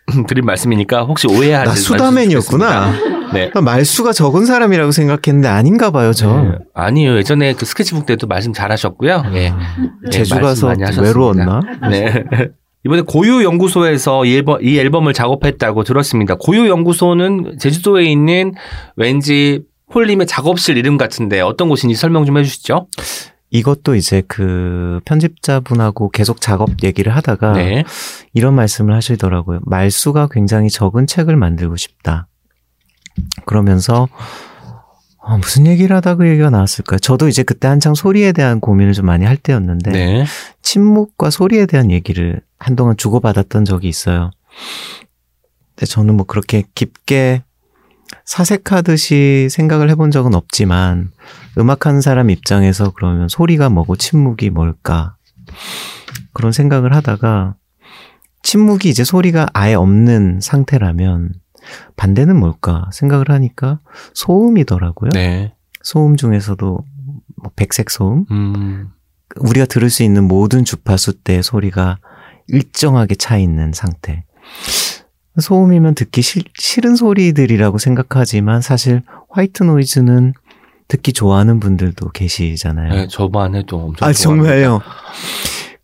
드린 0.28 0.44
말씀이니까 0.44 1.04
혹시 1.04 1.26
오해하지 1.26 1.68
나 1.68 1.74
수다맨이었구나. 1.74 2.92
네. 3.32 3.50
말수가 3.54 4.12
적은 4.12 4.44
사람이라고 4.46 4.92
생각했는데 4.92 5.48
아닌가 5.48 5.90
봐요, 5.90 6.12
저. 6.12 6.40
네. 6.40 6.50
아니요. 6.74 7.16
예전에 7.16 7.54
그 7.54 7.64
스케치북 7.64 8.06
때도 8.06 8.26
말씀 8.26 8.52
잘 8.52 8.70
하셨고요. 8.70 9.24
예. 9.34 9.50
네, 9.50 9.54
제주 10.10 10.38
가서. 10.38 10.72
외로웠나? 11.00 11.60
네. 11.90 12.24
이번에 12.86 13.00
고유 13.00 13.42
연구소에서 13.44 14.26
이 14.26 14.36
앨범, 14.36 14.62
이 14.62 14.78
앨범을 14.78 15.14
작업했다고 15.14 15.84
들었습니다. 15.84 16.36
고유 16.38 16.68
연구소는 16.68 17.56
제주도에 17.58 18.04
있는 18.04 18.52
왠지 18.96 19.62
폴림의 19.90 20.26
작업실 20.26 20.76
이름 20.76 20.98
같은데 20.98 21.40
어떤 21.40 21.68
곳인지 21.70 21.94
설명 21.94 22.26
좀 22.26 22.36
해주시죠. 22.36 22.88
이것도 23.54 23.94
이제 23.94 24.20
그 24.26 25.00
편집자분하고 25.04 26.10
계속 26.10 26.40
작업 26.40 26.82
얘기를 26.82 27.14
하다가 27.14 27.52
네. 27.52 27.84
이런 28.32 28.54
말씀을 28.54 28.92
하시더라고요. 28.92 29.60
말수가 29.64 30.28
굉장히 30.32 30.68
적은 30.70 31.06
책을 31.06 31.36
만들고 31.36 31.76
싶다. 31.76 32.26
그러면서 33.46 34.08
어, 35.18 35.38
무슨 35.38 35.68
얘기를 35.68 35.94
하다 35.94 36.16
그 36.16 36.28
얘기가 36.28 36.50
나왔을까요? 36.50 36.98
저도 36.98 37.28
이제 37.28 37.44
그때 37.44 37.68
한창 37.68 37.94
소리에 37.94 38.32
대한 38.32 38.58
고민을 38.58 38.92
좀 38.92 39.06
많이 39.06 39.24
할 39.24 39.36
때였는데 39.36 39.90
네. 39.92 40.24
침묵과 40.62 41.30
소리에 41.30 41.66
대한 41.66 41.92
얘기를 41.92 42.40
한동안 42.58 42.96
주고받았던 42.96 43.64
적이 43.66 43.88
있어요. 43.88 44.32
근데 45.76 45.86
저는 45.86 46.16
뭐 46.16 46.26
그렇게 46.26 46.64
깊게 46.74 47.44
사색하듯이 48.24 49.46
생각을 49.48 49.90
해본 49.90 50.10
적은 50.10 50.34
없지만 50.34 51.12
음악하는 51.58 52.00
사람 52.00 52.30
입장에서 52.30 52.90
그러면 52.90 53.28
소리가 53.28 53.68
뭐고 53.68 53.96
침묵이 53.96 54.50
뭘까 54.50 55.16
그런 56.32 56.52
생각을 56.52 56.94
하다가 56.94 57.54
침묵이 58.42 58.88
이제 58.88 59.04
소리가 59.04 59.48
아예 59.54 59.74
없는 59.74 60.40
상태라면 60.40 61.32
반대는 61.96 62.38
뭘까 62.38 62.90
생각을 62.92 63.30
하니까 63.30 63.80
소음이더라고요. 64.12 65.10
네. 65.14 65.54
소음 65.82 66.16
중에서도 66.16 66.78
뭐 67.36 67.52
백색 67.56 67.90
소음, 67.90 68.26
음. 68.30 68.90
우리가 69.36 69.66
들을 69.66 69.90
수 69.90 70.02
있는 70.02 70.24
모든 70.24 70.64
주파수 70.64 71.14
때 71.22 71.42
소리가 71.42 71.98
일정하게 72.48 73.14
차 73.14 73.38
있는 73.38 73.72
상태. 73.72 74.24
소음이면 75.38 75.94
듣기 75.94 76.22
싫, 76.22 76.44
싫은 76.54 76.96
소리들이라고 76.96 77.78
생각하지만 77.78 78.60
사실 78.60 79.02
white 79.30 79.64
noise는 79.64 80.32
듣기 80.88 81.12
좋아하는 81.12 81.60
분들도 81.60 82.10
계시잖아요. 82.10 82.92
네, 82.92 83.08
저만 83.08 83.54
해도 83.54 83.78
엄청 83.78 84.08
아, 84.08 84.12
좋아합니다. 84.12 84.48
정말요? 84.48 84.80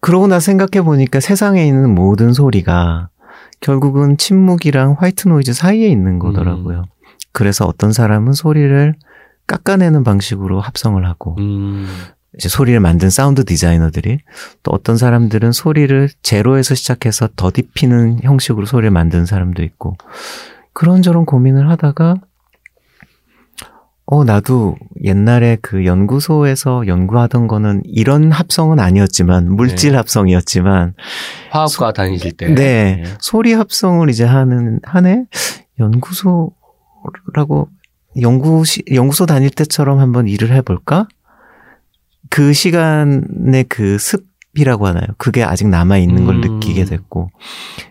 그러고 0.01 0.27
나 0.27 0.41
생각해 0.41 0.83
보니까 0.83 1.21
세상에 1.21 1.67
있는 1.67 1.95
모든 1.95 2.33
소리가 2.33 3.09
결국은 3.61 4.17
침묵이랑 4.17 4.97
white 4.99 5.29
noise 5.29 5.53
사이에 5.53 5.89
있는 5.89 6.19
거더라고요. 6.19 6.79
음. 6.79 6.85
그래서 7.33 7.67
어떤 7.67 7.93
사람은 7.93 8.33
소리를 8.33 8.95
깎아내는 9.47 10.05
방식으로 10.05 10.61
합성을 10.61 11.05
하고 11.07 11.37
음. 11.39 11.87
이제 12.37 12.49
소리를 12.49 12.79
만든 12.81 13.11
사운드 13.11 13.45
디자이너들이 13.45 14.19
또 14.63 14.71
어떤 14.73 14.97
사람들은 14.97 15.53
소리를 15.53 16.09
제로에서 16.23 16.75
시작해서 16.75 17.29
더딥히는 17.37 18.21
형식으로 18.23 18.67
소리를 18.67 18.91
만드는 18.91 19.27
사람도 19.27 19.63
있고 19.65 19.97
그런저런 20.73 21.27
고민을 21.27 21.69
하다가 21.71 22.15
어 24.13 24.25
나도 24.25 24.77
옛날에 25.05 25.57
그 25.63 25.87
연구소에서 25.87 26.89
연구하던 26.89 27.47
거는 27.47 27.83
이런 27.85 28.33
합성은 28.33 28.81
아니었지만 28.81 29.53
물질 29.55 29.93
네. 29.93 29.97
합성이었지만 29.99 30.95
화학과 31.51 31.93
다니실 31.93 32.33
때. 32.33 32.53
네. 32.53 33.05
소리 33.21 33.53
합성을 33.53 34.11
이제 34.11 34.25
하는 34.25 34.81
한해 34.83 35.27
연구소라고 35.79 37.69
연구시 38.21 38.83
연구소 38.93 39.27
다닐 39.27 39.49
때처럼 39.49 40.01
한번 40.01 40.27
일을 40.27 40.51
해볼까? 40.55 41.07
그 42.31 42.53
시간의 42.53 43.65
그 43.69 44.30
습이라고 44.61 44.87
하나요? 44.87 45.07
그게 45.19 45.43
아직 45.43 45.69
남아 45.69 45.99
있는 45.99 46.25
걸 46.25 46.37
음. 46.37 46.41
느끼게 46.41 46.85
됐고, 46.85 47.31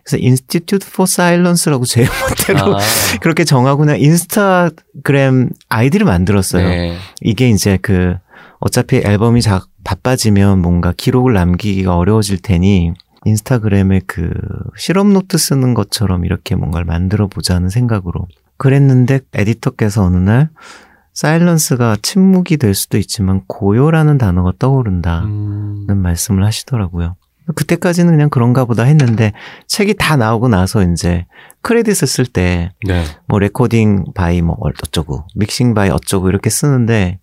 그래서 0.04 0.24
Institute 0.24 0.88
for 0.88 1.08
Silence라고 1.10 1.86
제 1.86 2.06
멋대로 2.06 2.76
아, 2.78 2.80
그렇게 3.22 3.44
정하고 3.44 3.80
그냥 3.80 4.00
인스타그램 4.00 5.50
아이디를 5.70 6.06
만들었어요. 6.06 6.68
네. 6.68 6.98
이게 7.22 7.50
이제 7.50 7.78
그 7.82 8.16
어차피 8.60 8.98
앨범이 8.98 9.42
자, 9.42 9.62
바빠지면 9.84 10.62
뭔가 10.62 10.94
기록을 10.96 11.34
남기기가 11.34 11.96
어려워질 11.98 12.40
테니 12.42 12.94
인스타그램에 13.26 14.02
그 14.06 14.32
실험 14.78 15.14
노트 15.14 15.38
쓰는 15.38 15.74
것처럼 15.74 16.26
이렇게 16.26 16.56
뭔가를 16.56 16.86
만들어 16.86 17.28
보자는 17.28 17.70
생각으로 17.70 18.28
그랬는데 18.58 19.22
에디터께서 19.34 20.04
어느 20.04 20.18
날 20.18 20.50
silence가 21.20 21.98
침묵이 22.02 22.56
될 22.56 22.74
수도 22.74 22.98
있지만 22.98 23.42
고요라는 23.46 24.18
단어가 24.18 24.54
떠오른다는 24.58 25.28
음. 25.90 25.98
말씀을 25.98 26.46
하시더라고요. 26.46 27.18
그때까지는 27.56 28.14
그냥 28.14 28.30
그런가 28.30 28.64
보다 28.64 28.84
했는데 28.84 29.34
책이 29.68 29.96
다 30.00 30.16
나오고 30.16 30.48
나서 30.48 30.82
이제 30.82 31.26
크레딧을 31.62 32.08
쓸때 32.08 32.72
네. 32.88 33.04
뭐 33.28 33.40
recording 33.40 34.14
by 34.16 34.42
뭐 34.42 34.56
어쩌고 34.62 35.26
mixing 35.36 35.74
by 35.74 35.90
어쩌고 35.90 36.30
이렇게 36.30 36.50
쓰는데 36.50 37.20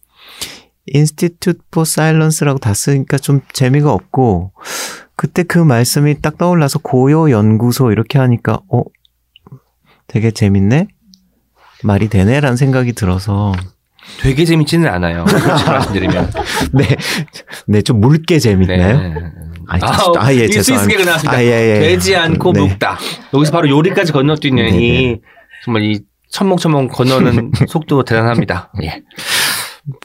Institute 0.89 1.63
for 1.71 1.87
Silence라고 1.87 2.59
다 2.59 2.75
쓰니까 2.75 3.17
좀 3.17 3.41
재미가 3.55 3.91
없고 3.91 4.53
그때 5.17 5.43
그 5.43 5.59
말씀이 5.59 6.21
딱 6.21 6.37
떠올라서 6.37 6.81
고요 6.81 7.31
연구소 7.31 7.93
이렇게 7.93 8.19
하니까 8.19 8.61
어 8.71 8.83
되게 10.07 10.33
재밌네 10.33 10.89
말이 11.83 12.11
되네라는 12.11 12.59
생각이 12.59 12.93
들어서 12.93 13.53
되게 14.21 14.45
재밌지는 14.45 14.89
않아요. 14.89 15.25
말씀드리면. 15.67 16.33
네 16.73 16.97
네 17.69 17.83
좀 17.83 18.01
묽게 18.01 18.39
재밌나요? 18.39 18.99
네. 18.99 19.15
아이, 19.69 19.81
아, 19.83 19.97
진짜- 19.97 20.21
아, 20.21 20.33
예, 20.35 20.49
죄송합니다. 20.49 21.05
나왔습니다. 21.05 21.39
아, 21.39 21.43
예, 21.43 21.49
예. 21.49 21.81
되지 21.81 22.15
않고 22.17 22.53
네. 22.53 22.61
묵다. 22.61 22.99
여기서 23.35 23.51
바로 23.53 23.69
요리까지 23.69 24.13
건너뛰는 24.13 24.65
네, 24.67 24.79
이 24.79 25.21
정말 25.65 25.83
이 25.83 26.01
천목천목 26.31 26.93
건너는 26.93 27.51
속도 27.69 28.05
대단합니다. 28.05 28.71
예. 28.85 29.03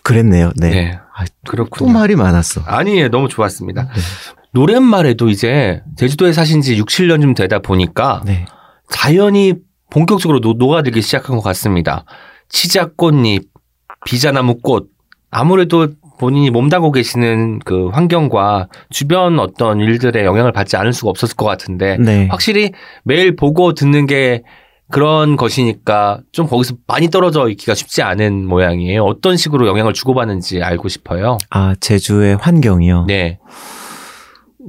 그랬네요. 0.04 0.52
네. 0.58 0.70
네. 0.70 1.00
아, 1.16 1.26
그렇군요. 1.48 1.88
또 1.92 1.94
말이 1.94 2.16
많았어. 2.16 2.62
아니에요. 2.66 3.10
너무 3.10 3.28
좋았습니다. 3.28 3.84
네. 3.84 4.02
노랫말에도 4.54 5.30
이제 5.30 5.82
제주도에 5.98 6.34
사신 6.34 6.62
지 6.62 6.76
6, 6.78 6.88
7년쯤 6.88 7.36
되다 7.36 7.60
보니까 7.60 8.22
네. 8.26 8.46
자연이 8.90 9.54
본격적으로 9.92 10.40
노, 10.42 10.54
녹아들기 10.54 11.02
시작한 11.02 11.36
것 11.38 11.42
같습니다. 11.44 12.06
치자꽃잎, 12.50 13.50
비자나무 14.06 14.60
꽃. 14.62 14.90
아무래도 15.30 15.88
본인이 16.20 16.50
몸담고 16.50 16.92
계시는 16.92 17.60
그 17.60 17.88
환경과 17.88 18.68
주변 18.90 19.40
어떤 19.40 19.80
일들의 19.80 20.26
영향을 20.26 20.52
받지 20.52 20.76
않을 20.76 20.94
수가 20.94 21.10
없었을 21.10 21.36
것 21.36 21.46
같은데 21.46 21.98
네. 21.98 22.28
확실히 22.30 22.72
매일 23.04 23.36
보고 23.36 23.74
듣는 23.74 24.06
게 24.06 24.44
그런 24.92 25.38
것이니까 25.38 26.20
좀 26.34 26.48
거기서 26.48 26.76
많이 26.86 27.10
떨어져 27.10 27.50
있기가 27.50 27.74
쉽지 27.74 28.02
않은 28.04 28.46
모양이에요. 28.46 29.04
어떤 29.06 29.38
식으로 29.38 29.68
영향을 29.68 29.94
주고받는지 29.94 30.62
알고 30.62 30.90
싶어요. 30.90 31.38
아, 31.50 31.76
제주의 31.80 32.36
환경이요. 32.36 33.06
네. 33.08 33.40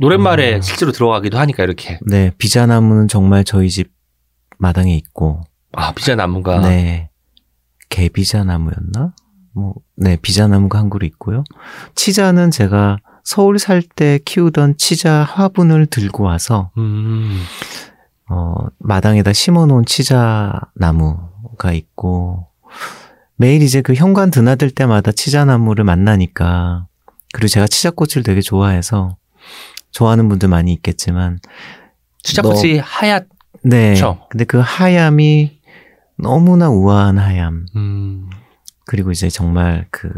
노랫말에 0.01 0.57
음. 0.57 0.63
실제로 0.63 0.93
들어가기도 0.93 1.39
하니까 1.39 1.65
이렇게. 1.65 1.99
네, 2.07 2.31
비자나무는 2.39 3.09
정말 3.09 3.45
저희 3.45 3.69
집 3.69 3.91
마당에 4.59 4.95
있고, 4.95 5.43
아, 5.73 5.93
비자나무가. 5.93 6.61
네. 6.61 7.11
개비자나무였나? 7.91 9.13
뭐, 9.55 9.75
네, 9.97 10.17
비자나무가 10.21 10.79
한 10.79 10.91
그루 10.91 11.07
있고요. 11.07 11.45
치자는 11.95 12.51
제가 12.51 12.99
서울 13.25 13.59
살 13.59 13.83
때 13.83 14.19
키우던 14.25 14.77
치자 14.79 15.23
화분을 15.25 15.87
들고 15.87 16.25
와서, 16.25 16.71
음. 16.79 17.41
어, 18.29 18.55
마당에다 18.79 19.33
심어 19.33 19.67
놓은 19.67 19.85
치자 19.85 20.59
나무가 20.75 21.73
있고, 21.73 22.47
매일 23.37 23.63
이제 23.63 23.81
그 23.83 23.95
현관 23.95 24.31
드나들 24.31 24.71
때마다 24.71 25.13
치자 25.13 25.45
나무를 25.45 25.85
만나니까, 25.85 26.87
그리고 27.33 27.49
제가 27.49 27.67
치자꽃을 27.67 28.23
되게 28.25 28.41
좋아해서, 28.41 29.17
좋아하는 29.91 30.29
분들 30.29 30.49
많이 30.49 30.73
있겠지만, 30.73 31.39
치자꽃이 32.23 32.79
하얗. 32.79 33.27
네. 33.65 33.91
그쵸. 33.95 34.27
근데 34.31 34.45
그 34.45 34.59
하얌이 34.59 35.61
너무나 36.19 36.71
우아한 36.71 37.19
하얌. 37.19 37.67
음. 37.77 38.31
그리고 38.87 39.11
이제 39.11 39.29
정말 39.29 39.87
그 39.91 40.11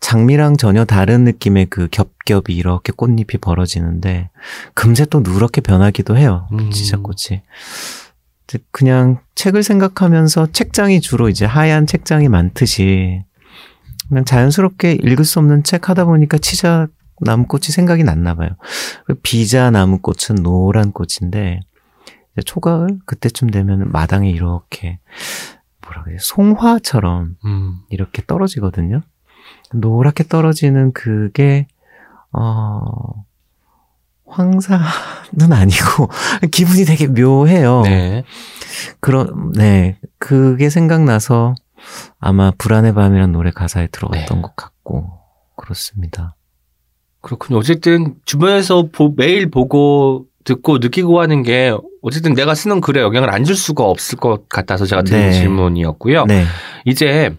장미랑 0.00 0.56
전혀 0.56 0.84
다른 0.84 1.24
느낌의 1.24 1.66
그 1.66 1.88
겹겹이 1.90 2.56
이렇게 2.56 2.92
꽃잎이 2.92 3.38
벌어지는데 3.40 4.30
금세 4.74 5.04
또 5.06 5.20
누렇게 5.20 5.60
변하기도 5.60 6.16
해요. 6.16 6.48
음. 6.52 6.70
치자꽃이. 6.70 7.42
이제 8.44 8.58
그냥 8.70 9.18
책을 9.34 9.62
생각하면서 9.62 10.52
책장이 10.52 11.00
주로 11.00 11.28
이제 11.28 11.44
하얀 11.44 11.86
책장이 11.86 12.28
많듯이 12.28 13.24
그냥 14.08 14.24
자연스럽게 14.24 14.92
읽을 14.92 15.24
수 15.24 15.40
없는 15.40 15.64
책 15.64 15.88
하다 15.88 16.04
보니까 16.04 16.38
치자 16.38 16.86
나무꽃이 17.20 17.64
생각이 17.64 18.04
났나 18.04 18.34
봐요. 18.34 18.50
그 19.06 19.14
비자 19.14 19.70
나무꽃은 19.70 20.42
노란 20.42 20.92
꽃인데 20.92 21.60
초가을 22.44 22.98
그때쯤 23.06 23.50
되면 23.50 23.90
마당에 23.90 24.30
이렇게 24.30 25.00
뭐라 25.96 26.04
그래 26.04 26.16
송화처럼 26.20 27.36
음. 27.44 27.78
이렇게 27.88 28.22
떨어지거든요. 28.26 29.02
노랗게 29.72 30.24
떨어지는 30.24 30.92
그게 30.92 31.66
어 32.32 33.24
황사는 34.26 34.82
아니고 35.52 36.08
기분이 36.50 36.84
되게 36.84 37.06
묘해요. 37.06 37.82
네. 37.82 38.24
그런 39.00 39.52
네 39.52 39.98
그게 40.18 40.68
생각나서 40.70 41.54
아마 42.18 42.50
불안의 42.58 42.94
밤이란 42.94 43.32
노래 43.32 43.50
가사에 43.50 43.86
들어갔던 43.88 44.38
네. 44.38 44.42
것 44.42 44.56
같고 44.56 45.10
그렇습니다. 45.56 46.36
그렇군요. 47.20 47.58
어쨌든 47.58 48.16
주변에서 48.24 48.88
보- 48.92 49.14
매일 49.16 49.50
보고 49.50 50.26
듣고 50.46 50.78
느끼고 50.78 51.20
하는 51.20 51.42
게 51.42 51.76
어쨌든 52.00 52.32
내가 52.34 52.54
쓰는 52.54 52.80
글에 52.80 53.02
영향을 53.02 53.28
안 53.30 53.44
줄 53.44 53.54
수가 53.54 53.84
없을 53.84 54.16
것 54.16 54.48
같아서 54.48 54.86
제가 54.86 55.02
드린 55.02 55.26
네. 55.26 55.32
질문이었고요. 55.32 56.24
네, 56.24 56.44
이제 56.86 57.36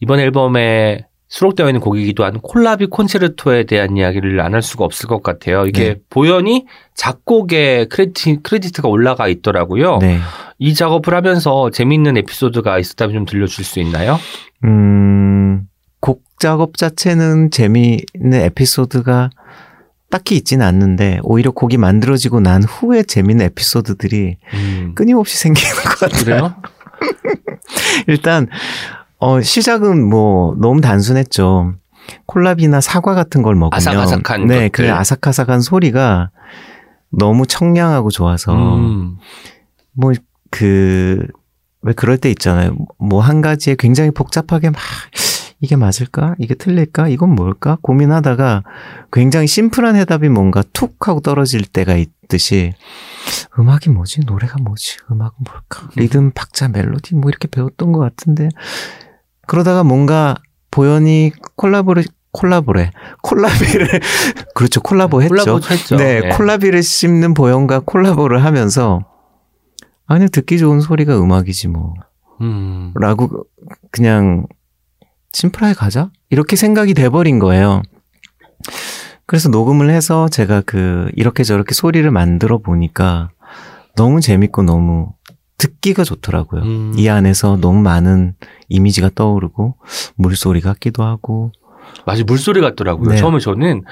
이번 0.00 0.18
앨범에 0.20 1.06
수록되어 1.28 1.66
있는 1.68 1.80
곡이기도 1.80 2.24
한 2.24 2.40
콜라비 2.40 2.86
콘체르토에 2.86 3.64
대한 3.64 3.96
이야기를 3.96 4.40
안 4.40 4.54
할 4.54 4.62
수가 4.62 4.84
없을 4.84 5.08
것 5.08 5.22
같아요. 5.22 5.66
이게 5.66 5.84
네. 5.84 5.96
보현이 6.10 6.64
작곡에 6.94 7.86
크레디, 7.86 8.38
크레디트가 8.42 8.88
올라가 8.88 9.26
있더라고요. 9.28 9.98
네. 9.98 10.18
이 10.58 10.74
작업을 10.74 11.12
하면서 11.14 11.70
재미있는 11.70 12.16
에피소드가 12.18 12.78
있었다면 12.78 13.14
좀 13.14 13.24
들려줄 13.26 13.64
수 13.64 13.80
있나요? 13.80 14.18
음, 14.64 15.62
곡 16.00 16.22
작업 16.38 16.76
자체는 16.76 17.50
재미있는 17.50 18.40
에피소드가 18.44 19.30
딱히 20.14 20.36
있지는 20.36 20.64
않는데 20.64 21.18
오히려 21.24 21.50
곡이 21.50 21.76
만들어지고 21.76 22.38
난 22.38 22.62
후에 22.62 23.02
재미있는 23.02 23.46
에피소드들이 23.46 24.36
음. 24.54 24.92
끊임없이 24.94 25.36
생기는 25.36 25.74
것 25.74 25.98
같아요. 25.98 26.54
일단 28.06 28.46
어 29.18 29.40
시작은 29.40 30.08
뭐 30.08 30.54
너무 30.60 30.80
단순했죠. 30.80 31.74
콜라비나 32.26 32.80
사과 32.80 33.16
같은 33.16 33.42
걸 33.42 33.56
먹으면 33.56 33.76
아삭아삭한 33.76 34.46
네, 34.46 34.68
것들. 34.68 34.70
그 34.70 34.92
아삭아삭한 34.92 35.60
소리가 35.62 36.30
너무 37.10 37.44
청량하고 37.48 38.10
좋아서 38.10 38.54
음. 38.54 39.16
뭐그 39.94 41.26
왜 41.82 41.92
그럴 41.92 42.18
때 42.18 42.30
있잖아요. 42.30 42.76
뭐 43.00 43.20
한 43.20 43.40
가지에 43.40 43.74
굉장히 43.76 44.12
복잡하게 44.12 44.70
막 44.70 44.80
이게 45.64 45.76
맞을까? 45.76 46.34
이게 46.38 46.54
틀릴까? 46.54 47.08
이건 47.08 47.30
뭘까? 47.34 47.78
고민하다가 47.80 48.64
굉장히 49.10 49.46
심플한 49.46 49.96
해답이 49.96 50.28
뭔가 50.28 50.62
툭 50.74 51.08
하고 51.08 51.20
떨어질 51.20 51.64
때가 51.64 51.96
있듯이 51.96 52.74
음악이 53.58 53.88
뭐지? 53.88 54.20
노래가 54.26 54.56
뭐지? 54.60 54.98
음악은 55.10 55.32
뭘까? 55.38 55.88
리듬, 55.96 56.32
박자, 56.32 56.68
멜로디 56.68 57.14
뭐 57.14 57.30
이렇게 57.30 57.48
배웠던 57.48 57.92
것 57.92 58.00
같은데 58.00 58.50
그러다가 59.46 59.84
뭔가 59.84 60.36
보현이 60.70 61.32
콜라보를 61.56 62.04
콜라보래 62.32 62.90
콜라비를 63.22 63.88
그렇죠 64.54 64.82
콜라보 64.82 65.22
했죠. 65.22 65.34
콜라보 65.34 65.60
했죠. 65.70 65.96
네, 65.96 66.20
네. 66.20 66.28
콜라비를 66.28 66.82
씹는 66.82 67.32
보현과 67.32 67.80
콜라보를 67.86 68.44
하면서 68.44 69.06
아니 70.06 70.28
듣기 70.28 70.58
좋은 70.58 70.80
소리가 70.80 71.18
음악이지 71.18 71.68
뭐 71.68 71.94
음. 72.42 72.92
라고 72.96 73.46
그냥 73.90 74.46
심플하게 75.34 75.74
가자 75.74 76.10
이렇게 76.30 76.56
생각이 76.56 76.94
돼버린 76.94 77.38
거예요. 77.38 77.82
그래서 79.26 79.48
녹음을 79.48 79.90
해서 79.90 80.28
제가 80.28 80.62
그 80.64 81.10
이렇게 81.14 81.44
저렇게 81.44 81.74
소리를 81.74 82.08
만들어 82.10 82.58
보니까 82.58 83.30
너무 83.96 84.20
재밌고 84.20 84.62
너무 84.62 85.12
듣기가 85.58 86.04
좋더라고요. 86.04 86.62
음. 86.62 86.92
이 86.96 87.08
안에서 87.08 87.56
너무 87.60 87.80
많은 87.82 88.34
이미지가 88.68 89.10
떠오르고 89.14 89.76
물소리 90.16 90.60
같기도 90.60 91.02
하고 91.02 91.52
맞아 92.06 92.22
물소리 92.24 92.60
같더라고요. 92.60 93.10
네. 93.10 93.16
처음에 93.16 93.38
저는 93.40 93.82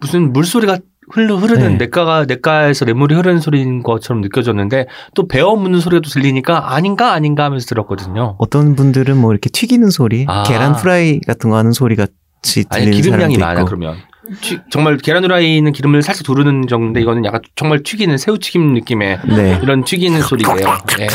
무슨 0.00 0.32
물소리가 0.32 0.78
흘러 1.10 1.36
흐르는 1.36 1.72
네. 1.78 1.84
냇가가 1.84 2.24
냇가에서 2.26 2.84
냇물이 2.84 3.14
흐르는 3.14 3.40
소리인 3.40 3.82
것처럼 3.82 4.20
느껴졌는데 4.22 4.86
또 5.14 5.28
베어 5.28 5.54
묻는 5.54 5.80
소리도 5.80 6.08
들리니까 6.10 6.74
아닌가 6.74 7.12
아닌가 7.12 7.44
하면서 7.44 7.66
들었거든요. 7.66 8.34
어떤 8.38 8.74
분들은 8.74 9.16
뭐 9.16 9.32
이렇게 9.32 9.48
튀기는 9.48 9.88
소리, 9.90 10.24
아. 10.28 10.42
계란 10.44 10.74
프라이 10.74 11.20
같은 11.20 11.50
거 11.50 11.56
하는 11.56 11.72
소리 11.72 11.94
같이 11.96 12.64
아니 12.70 12.86
들리는 12.86 13.02
기름량이 13.02 13.34
사람도 13.36 13.40
많아 13.46 13.60
있고. 13.60 13.66
그러면 13.66 13.96
튀- 14.40 14.58
정말 14.70 14.96
계란 14.96 15.22
후라이는 15.22 15.70
기름을 15.70 16.02
살짝 16.02 16.24
두르는 16.24 16.66
정도인데 16.66 17.00
이거는 17.00 17.24
약간 17.24 17.40
정말 17.54 17.84
튀기는 17.84 18.18
새우 18.18 18.38
튀김 18.38 18.74
느낌의 18.74 19.20
네. 19.28 19.60
이런 19.62 19.84
튀기는 19.84 20.20
소리예요. 20.20 20.56
예, 20.98 21.06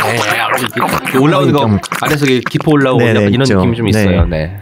이렇게 0.75 1.17
올라오는 1.17 1.51
거 1.51 1.67
이렇게 2.07 2.39
기포 2.49 2.71
올라오고 2.71 3.01
이런 3.01 3.33
있죠. 3.41 3.55
느낌이 3.57 3.75
좀 3.75 3.87
있어요. 3.89 4.25
네. 4.27 4.61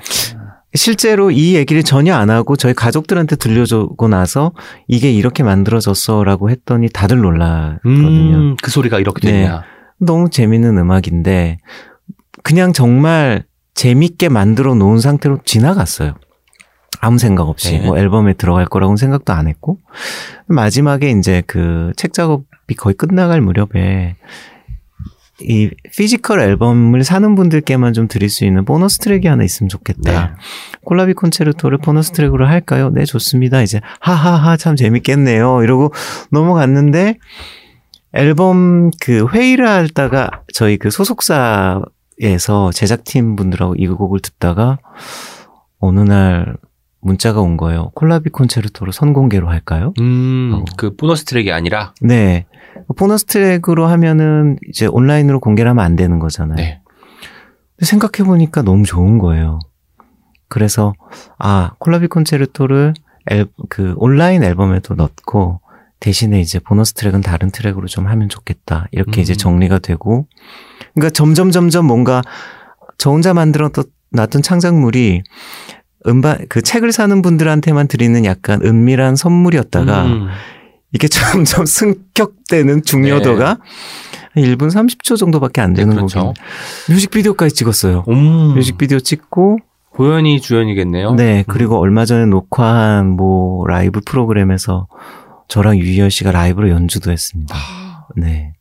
실제로 0.75 1.31
이 1.31 1.55
얘기를 1.55 1.81
전혀 1.83 2.15
안 2.15 2.29
하고 2.29 2.55
저희 2.55 2.73
가족들한테 2.73 3.35
들려주고 3.37 4.07
나서 4.07 4.51
이게 4.87 5.11
이렇게 5.11 5.41
만들어졌어라고 5.43 6.49
했더니 6.51 6.89
다들 6.89 7.17
놀랐거든요. 7.19 8.35
음, 8.37 8.55
그 8.61 8.69
소리가 8.69 8.99
이렇게 8.99 9.27
네. 9.31 9.41
되냐. 9.43 9.63
너무 9.97 10.29
재밌는 10.29 10.77
음악인데 10.77 11.57
그냥 12.43 12.71
정말 12.73 13.43
재밌게 13.73 14.29
만들어 14.29 14.75
놓은 14.75 14.99
상태로 14.99 15.39
지나갔어요. 15.43 16.13
아무 17.01 17.17
생각 17.17 17.47
없이 17.47 17.79
네. 17.79 17.85
뭐 17.85 17.97
앨범에 17.97 18.33
들어갈 18.33 18.65
거라고는 18.65 18.97
생각도 18.97 19.33
안 19.33 19.47
했고 19.47 19.79
마지막에 20.47 21.09
이제 21.11 21.41
그 21.47 21.91
책 21.95 22.13
작업이 22.13 22.75
거의 22.77 22.93
끝나갈 22.93 23.41
무렵에 23.41 24.17
이 25.41 25.69
physical 25.95 26.41
앨범을 26.41 27.03
사는 27.03 27.35
분들께만 27.35 27.93
좀 27.93 28.07
드릴 28.07 28.29
수 28.29 28.45
있는 28.45 28.65
보너스 28.65 28.97
트랙이 28.99 29.27
하나 29.27 29.43
있으면 29.43 29.69
좋겠다. 29.69 30.27
네. 30.27 30.33
콜라비 30.83 31.13
콘체르토를 31.13 31.77
보너스 31.77 32.11
트랙으로 32.11 32.47
할까요? 32.47 32.89
네, 32.89 33.05
좋습니다. 33.05 33.61
이제 33.61 33.81
하하하 33.99 34.57
참 34.57 34.75
재밌겠네요. 34.75 35.63
이러고 35.63 35.93
넘어갔는데 36.31 37.15
앨범 38.13 38.91
그 38.99 39.27
회의를 39.27 39.67
하다가 39.67 40.43
저희 40.53 40.77
그 40.77 40.89
소속사에서 40.89 42.71
제작팀 42.73 43.35
분들하고 43.35 43.75
이 43.77 43.87
곡을 43.87 44.19
듣다가 44.19 44.79
어느 45.79 45.99
날 45.99 46.57
문자가 47.01 47.41
온 47.41 47.57
거예요. 47.57 47.91
콜라비 47.95 48.29
콘체르토를 48.29 48.93
선공개로 48.93 49.49
할까요? 49.49 49.93
음, 49.99 50.51
어. 50.53 50.65
그 50.77 50.95
보너스 50.95 51.23
트랙이 51.25 51.51
아니라. 51.51 51.93
네. 52.01 52.45
보너스 52.97 53.25
트랙으로 53.25 53.87
하면은 53.87 54.57
이제 54.67 54.85
온라인으로 54.85 55.39
공개를 55.39 55.69
하면 55.69 55.83
안 55.83 55.95
되는 55.95 56.19
거잖아요. 56.19 56.55
네. 56.55 56.81
생각해보니까 57.79 58.61
너무 58.61 58.83
좋은 58.83 59.17
거예요. 59.19 59.59
그래서, 60.49 60.93
아, 61.37 61.71
콜라비 61.79 62.07
콘체르토를 62.07 62.93
앨, 63.27 63.45
그 63.69 63.93
온라인 63.97 64.43
앨범에도 64.43 64.95
넣고 64.95 65.61
대신에 65.99 66.39
이제 66.39 66.59
보너스 66.59 66.93
트랙은 66.93 67.21
다른 67.21 67.51
트랙으로 67.51 67.87
좀 67.87 68.07
하면 68.07 68.29
좋겠다. 68.29 68.87
이렇게 68.91 69.19
음. 69.19 69.21
이제 69.21 69.35
정리가 69.35 69.79
되고. 69.79 70.27
그러니까 70.93 71.11
점점 71.11 71.51
점점 71.51 71.85
뭔가 71.85 72.21
저 72.97 73.11
혼자 73.11 73.33
만들었던 73.33 73.83
놨던 74.11 74.41
창작물이 74.41 75.23
음반 76.07 76.45
그 76.49 76.61
책을 76.61 76.91
사는 76.91 77.21
분들한테만 77.21 77.87
드리는 77.87 78.23
약간 78.25 78.61
은밀한 78.63 79.15
선물이었다가 79.15 80.05
음. 80.05 80.27
이게 80.93 81.07
점점 81.07 81.65
승격되는 81.65 82.83
중요도가 82.83 83.49
한 83.49 84.43
1분 84.43 84.69
30초 84.71 85.17
정도밖에 85.17 85.61
안 85.61 85.73
되는 85.73 85.89
네, 85.89 85.95
그렇죠. 85.95 86.19
곡이 86.19 86.39
뮤직비디오까지 86.93 87.53
찍었어요. 87.55 88.05
음. 88.07 88.53
뮤직비디오 88.55 88.99
찍고 88.99 89.59
보현이 89.95 90.39
주연이겠네요. 90.39 91.15
네 91.15 91.43
그리고 91.47 91.77
얼마 91.79 92.05
전에 92.05 92.25
녹화한 92.25 93.07
뭐 93.07 93.67
라이브 93.67 93.99
프로그램에서 94.05 94.87
저랑 95.49 95.77
유희열 95.77 96.09
씨가 96.11 96.31
라이브로 96.31 96.69
연주도 96.69 97.11
했습니다. 97.11 97.55
아. 97.55 98.05
네. 98.15 98.53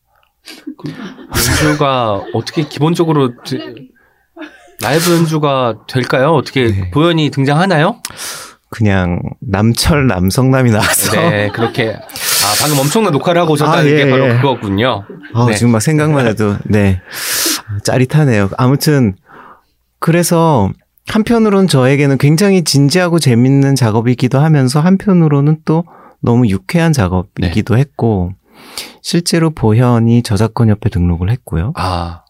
연주가 1.63 2.23
어떻게 2.35 2.63
기본적으로 2.67 3.35
드- 3.45 3.89
라이브 4.81 5.13
연주가 5.13 5.77
될까요? 5.89 6.33
어떻게 6.33 6.71
네. 6.71 6.91
보현이 6.91 7.31
등장하나요? 7.31 7.97
그냥 8.71 9.21
남철 9.41 10.07
남성남이 10.07 10.71
나와서 10.71 11.13
네, 11.13 11.49
그렇게. 11.49 11.95
아, 11.95 12.55
방금 12.61 12.79
엄청난 12.81 13.13
녹화를 13.13 13.41
하고 13.41 13.55
오셨다는 13.55 13.85
아, 13.85 13.87
예, 13.87 14.05
게 14.05 14.11
바로 14.11 14.29
예. 14.29 14.37
그거군요. 14.37 15.05
아, 15.35 15.47
네. 15.47 15.55
지금 15.55 15.73
막 15.73 15.81
생각만 15.81 16.27
해도 16.27 16.57
네 16.65 17.01
짜릿하네요. 17.83 18.51
아무튼 18.57 19.17
그래서 19.99 20.71
한편으로는 21.09 21.67
저에게는 21.67 22.19
굉장히 22.19 22.63
진지하고 22.63 23.19
재밌는 23.19 23.75
작업이기도 23.75 24.39
하면서 24.39 24.81
한편으로는 24.81 25.63
또 25.65 25.85
너무 26.21 26.47
유쾌한 26.49 26.93
작업이기도 26.93 27.75
네. 27.75 27.81
했고 27.81 28.33
실제로 29.03 29.51
보현이 29.51 30.23
저작권 30.23 30.69
협회 30.69 30.91
등록을 30.91 31.31
했고요. 31.31 31.73
아. 31.77 32.23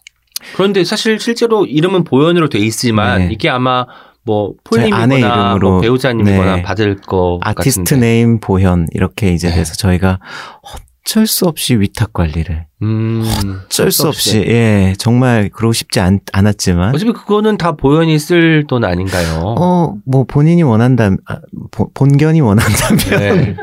그런데 0.55 0.83
사실 0.83 1.19
실제로 1.19 1.65
이름은 1.65 2.03
보현으로 2.03 2.49
돼 2.49 2.59
있지만 2.59 3.27
네. 3.27 3.29
이게 3.31 3.49
아마 3.49 3.85
뭐 4.25 4.53
폴님이거나 4.63 5.57
뭐 5.61 5.79
배우자님이거나 5.81 6.55
네. 6.57 6.61
받을 6.61 6.95
것 6.97 7.39
아티스트 7.41 7.83
같은데. 7.83 8.05
네임 8.07 8.39
보현 8.39 8.87
이렇게 8.93 9.33
이제 9.33 9.49
네. 9.49 9.55
돼서 9.55 9.73
저희가 9.75 10.19
어쩔 10.61 11.25
수 11.25 11.45
없이 11.45 11.75
위탁 11.75 12.13
관리를 12.13 12.65
음. 12.83 13.23
어쩔 13.65 13.91
수 13.91 14.07
없이 14.07 14.43
예 14.47 14.93
정말 14.99 15.49
그러고 15.51 15.73
싶지 15.73 15.99
않, 15.99 16.19
않았지만 16.31 16.93
어차피 16.93 17.11
그거는 17.13 17.57
다 17.57 17.71
보현이 17.71 18.19
쓸 18.19 18.65
돈 18.67 18.83
아닌가요? 18.83 19.39
어뭐 19.57 20.25
본인이 20.27 20.61
원한다면 20.61 21.17
아, 21.27 21.39
보- 21.71 21.89
본견이 21.93 22.41
원한다면 22.41 22.97
네. 23.19 23.55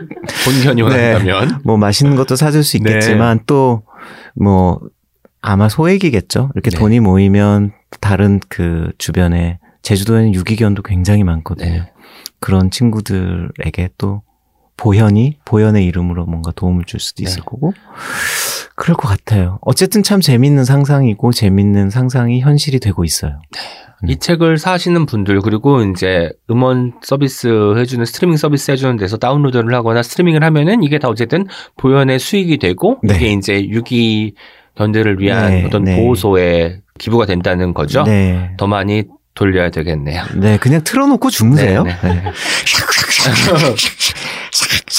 본견이 0.44 0.82
원한다면. 0.82 1.60
뭐 1.64 1.76
맛있는 1.76 2.16
것도 2.16 2.34
사줄 2.34 2.64
수 2.64 2.78
네. 2.78 2.90
있겠지만 2.90 3.40
또뭐 3.46 4.80
아마 5.46 5.68
소액이겠죠. 5.68 6.50
이렇게 6.54 6.70
네. 6.70 6.76
돈이 6.76 6.98
모이면 6.98 7.72
다른 8.00 8.40
그 8.48 8.90
주변에 8.98 9.60
제주도에는 9.82 10.34
유기견도 10.34 10.82
굉장히 10.82 11.22
많거든요. 11.22 11.70
네. 11.70 11.92
그런 12.40 12.72
친구들에게 12.72 13.90
또 13.96 14.22
보현이 14.76 15.38
보현의 15.44 15.86
이름으로 15.86 16.26
뭔가 16.26 16.50
도움을 16.50 16.84
줄 16.84 16.98
수도 16.98 17.22
있을 17.22 17.36
네. 17.36 17.42
거고 17.46 17.72
그럴 18.74 18.96
것 18.96 19.08
같아요. 19.08 19.58
어쨌든 19.62 20.02
참 20.02 20.20
재밌는 20.20 20.64
상상이고 20.64 21.32
재밌는 21.32 21.90
상상이 21.90 22.40
현실이 22.40 22.80
되고 22.80 23.04
있어요. 23.04 23.40
이 24.06 24.18
책을 24.18 24.58
사시는 24.58 25.06
분들 25.06 25.40
그리고 25.40 25.80
이제 25.82 26.30
음원 26.50 26.92
서비스 27.02 27.74
해주는 27.78 28.04
스트리밍 28.04 28.36
서비스 28.36 28.72
해주는 28.72 28.96
데서 28.96 29.16
다운로드를 29.16 29.72
하거나 29.74 30.02
스트리밍을 30.02 30.42
하면은 30.42 30.82
이게 30.82 30.98
다 30.98 31.08
어쨌든 31.08 31.46
보현의 31.78 32.18
수익이 32.18 32.58
되고 32.58 32.98
네. 33.02 33.14
이게 33.14 33.32
이제 33.32 33.64
유기 33.68 34.34
견들을 34.76 35.20
위한 35.20 35.50
네, 35.50 35.64
어떤 35.64 35.84
네. 35.84 35.96
보호소에 35.96 36.80
기부가 36.98 37.26
된다는 37.26 37.74
거죠. 37.74 38.02
네. 38.04 38.50
더 38.56 38.66
많이 38.66 39.04
돌려야 39.34 39.70
되겠네요. 39.70 40.24
네, 40.36 40.56
그냥 40.58 40.82
틀어놓고 40.82 41.30
주무세요. 41.30 41.84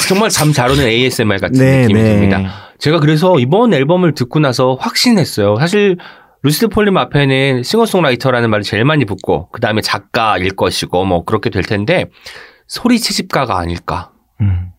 정말 0.08 0.30
잠 0.30 0.52
잘 0.52 0.70
오는 0.70 0.84
ASMR 0.86 1.40
같은 1.40 1.60
네, 1.60 1.82
느낌이 1.84 2.02
네. 2.02 2.14
듭니다. 2.14 2.52
제가 2.80 3.00
그래서 3.00 3.40
이번 3.40 3.74
앨범을 3.74 4.14
듣고 4.14 4.40
나서 4.40 4.76
확신했어요. 4.80 5.58
사실 5.58 5.98
루시드 6.44 6.68
폴림 6.70 6.98
앞에는 6.98 7.64
싱어송라이터라는 7.64 8.50
말이 8.50 8.64
제일 8.64 8.86
많이 8.86 9.06
붙고 9.06 9.50
그 9.50 9.60
다음에 9.60 9.82
작가일 9.82 10.56
것이고 10.56 11.04
뭐 11.06 11.24
그렇게 11.24 11.50
될 11.50 11.64
텐데 11.64 12.06
소리 12.68 13.00
채집가가 13.00 13.58
아닐까. 13.58 14.12
음. 14.42 14.72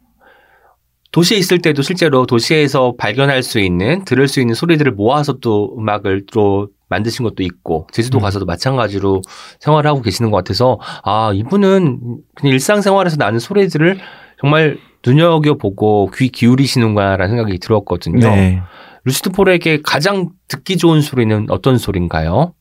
도시에 1.18 1.36
있을 1.36 1.58
때도 1.58 1.82
실제로 1.82 2.26
도시에서 2.26 2.94
발견할 2.96 3.42
수 3.42 3.58
있는 3.58 4.04
들을 4.04 4.28
수 4.28 4.38
있는 4.40 4.54
소리들을 4.54 4.92
모아서 4.92 5.32
또 5.40 5.74
음악을 5.76 6.26
또 6.32 6.68
만드신 6.88 7.24
것도 7.24 7.42
있고 7.42 7.88
제주도 7.90 8.18
음. 8.18 8.22
가서도 8.22 8.46
마찬가지로 8.46 9.22
생활을 9.58 9.90
하고 9.90 10.00
계시는 10.00 10.30
것 10.30 10.36
같아서 10.36 10.78
아 11.02 11.32
이분은 11.34 12.20
그냥 12.36 12.52
일상생활에서 12.52 13.16
나는 13.16 13.40
소리들을 13.40 13.98
정말 14.40 14.78
눈여겨보고 15.04 16.12
귀 16.14 16.28
기울이시는구나라는 16.28 17.34
생각이 17.34 17.58
들었거든요. 17.58 18.20
네. 18.20 18.62
루시드 19.02 19.30
폴에게 19.30 19.80
가장 19.82 20.28
듣기 20.46 20.76
좋은 20.76 21.00
소리는 21.00 21.46
어떤 21.50 21.78
소리인가요? 21.78 22.54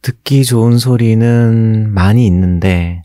듣기 0.00 0.46
좋은 0.46 0.78
소리는 0.78 1.92
많이 1.92 2.26
있는데 2.26 3.02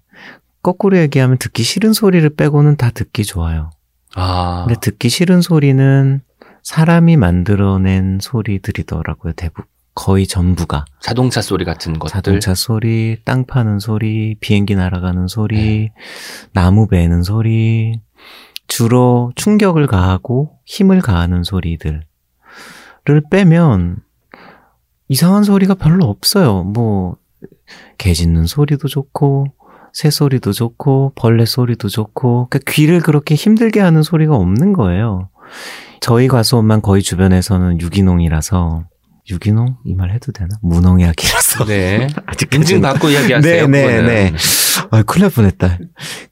거꾸로 0.65 0.97
얘기하면 0.97 1.37
듣기 1.37 1.61
싫은 1.61 1.93
소리를 1.93 2.27
빼고는 2.27 2.77
다 2.77 2.89
듣기 2.89 3.23
좋아요. 3.23 3.69
아, 4.15 4.65
근데 4.65 4.79
듣기 4.79 5.09
싫은 5.09 5.41
소리는 5.41 6.21
사람이 6.63 7.17
만들어낸 7.17 8.17
소리들이더라고요. 8.19 9.33
대부분 9.33 9.65
거의 9.93 10.25
전부가 10.25 10.85
자동차 10.99 11.43
소리 11.43 11.65
같은 11.65 11.99
것들. 11.99 12.11
자동차 12.11 12.55
소리, 12.55 13.17
땅 13.23 13.45
파는 13.45 13.77
소리, 13.77 14.37
비행기 14.39 14.73
날아가는 14.73 15.27
소리, 15.27 15.55
네. 15.55 15.93
나무 16.51 16.87
베는 16.87 17.21
소리, 17.21 18.01
주로 18.65 19.31
충격을 19.35 19.85
가하고 19.85 20.57
힘을 20.65 20.99
가하는 20.99 21.43
소리들을 21.43 22.01
빼면 23.29 23.97
이상한 25.09 25.43
소리가 25.43 25.75
별로 25.75 26.05
없어요. 26.05 26.63
뭐, 26.63 27.17
개 27.99 28.13
짖는 28.13 28.47
소리도 28.47 28.87
좋고, 28.87 29.53
새 29.95 30.09
소리도 30.09 30.51
좋고, 30.51 31.13
벌레 31.15 31.45
소리도 31.45 31.87
좋고, 31.87 32.49
그러니까 32.49 32.69
귀를 32.69 32.99
그렇게 32.99 33.33
힘들게 33.33 33.79
하는 33.79 34.03
소리가 34.03 34.35
없는 34.35 34.73
거예요. 34.73 35.29
저희 36.01 36.27
과수원만 36.27 36.81
거의 36.81 37.01
주변에서는 37.01 37.79
유기농이라서, 37.79 38.83
유기농? 39.31 39.77
이 39.85 39.95
말 39.95 40.11
해도 40.11 40.33
되나? 40.33 40.49
무농약이라서. 40.61 41.63
네. 41.65 42.07
인증 42.53 42.81
받고 42.81 43.07
이야기하세요. 43.09 43.67
네, 43.67 43.67
네, 43.67 43.87
그거는. 43.87 44.05
네. 44.07 44.33
아, 44.91 45.01
큰일 45.03 45.21
날 45.23 45.31
뻔했다. 45.31 45.77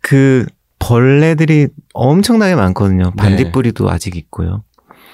그, 0.02 0.46
벌레들이 0.80 1.70
엄청나게 1.94 2.56
많거든요. 2.56 3.04
네. 3.06 3.12
반딧불이도 3.16 3.90
아직 3.90 4.18
있고요. 4.18 4.64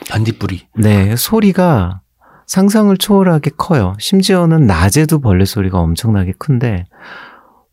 반딧불이. 0.10 0.70
네, 0.80 1.16
소리가 1.16 2.02
상상을 2.48 2.98
초월하게 2.98 3.52
커요. 3.58 3.94
심지어는 4.00 4.66
낮에도 4.66 5.20
벌레 5.22 5.46
소리가 5.46 5.78
엄청나게 5.78 6.34
큰데, 6.40 6.86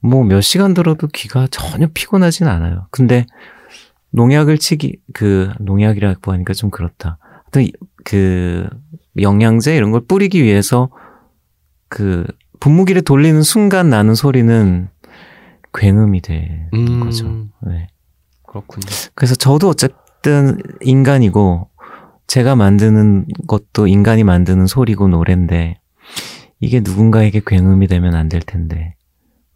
뭐 0.07 0.24
몇 0.24 0.41
시간 0.41 0.74
들어도 0.74 1.07
귀가 1.09 1.47
전혀 1.51 1.87
피곤하진 1.93 2.47
않아요. 2.47 2.87
근데 2.91 3.27
농약을 4.11 4.59
치기, 4.59 4.99
그, 5.12 5.51
농약이라고 5.61 6.33
하니까 6.33 6.53
좀 6.55 6.70
그렇다. 6.70 7.19
하여튼 7.45 7.62
이- 7.65 7.73
그, 8.05 8.66
영양제 9.20 9.77
이런 9.77 9.91
걸 9.91 10.01
뿌리기 10.07 10.43
위해서 10.43 10.91
그, 11.89 12.24
분무기를 12.61 13.03
돌리는 13.03 13.43
순간 13.43 13.91
나는 13.91 14.15
소리는 14.15 14.89
굉음이 15.74 16.23
되는 16.23 16.70
음. 16.73 17.01
거죠. 17.01 17.28
네. 17.66 17.89
그렇군요. 18.47 18.87
그래서 19.15 19.35
저도 19.35 19.69
어쨌든 19.69 20.59
인간이고 20.81 21.69
제가 22.27 22.57
만드는 22.57 23.27
것도 23.47 23.87
인간이 23.87 24.24
만드는 24.24 24.66
소리고 24.66 25.09
노래인데 25.09 25.78
이게 26.61 26.81
누군가에게 26.81 27.43
굉음이 27.47 27.87
되면 27.89 28.15
안 28.15 28.28
될 28.31 28.41
텐데 28.41 28.95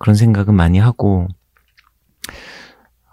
그런 0.00 0.16
생각은 0.16 0.54
많이 0.54 0.78
하고 0.78 1.28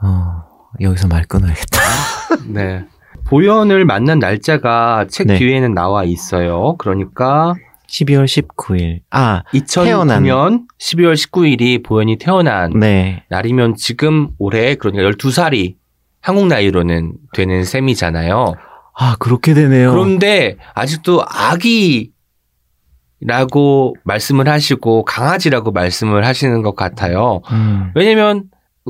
어 0.01 0.43
여기서 0.81 1.07
말 1.07 1.25
끊어야겠다. 1.25 1.79
네. 2.47 2.85
보현을 3.25 3.83
만난 3.85 4.19
날짜가 4.19 5.05
책 5.09 5.27
네. 5.27 5.37
뒤에는 5.37 5.73
나와 5.73 6.05
있어요. 6.05 6.75
그러니까 6.77 7.55
12월 7.89 8.25
19일. 8.25 9.01
아, 9.11 9.43
2009년 9.53 10.65
12월 10.79 11.13
19일이 11.13 11.83
보현이 11.83 12.17
태어난 12.17 12.71
네. 12.79 13.23
날이면 13.29 13.75
지금 13.75 14.29
올해 14.39 14.75
그러니까 14.75 15.09
12살이 15.09 15.75
한국 16.21 16.47
나이로는 16.47 17.13
되는 17.33 17.63
셈이잖아요. 17.63 18.53
아, 18.99 19.15
그렇게 19.19 19.53
되네요. 19.53 19.91
그런데 19.91 20.57
아직도 20.73 21.21
아기 21.27 22.11
라고 23.21 23.95
말씀을 24.03 24.47
하시고 24.47 25.03
강아지라고 25.05 25.71
말씀을 25.71 26.25
하시는 26.25 26.61
것 26.61 26.75
같아요. 26.75 27.41
음, 27.51 27.91
왜냐면 27.95 28.43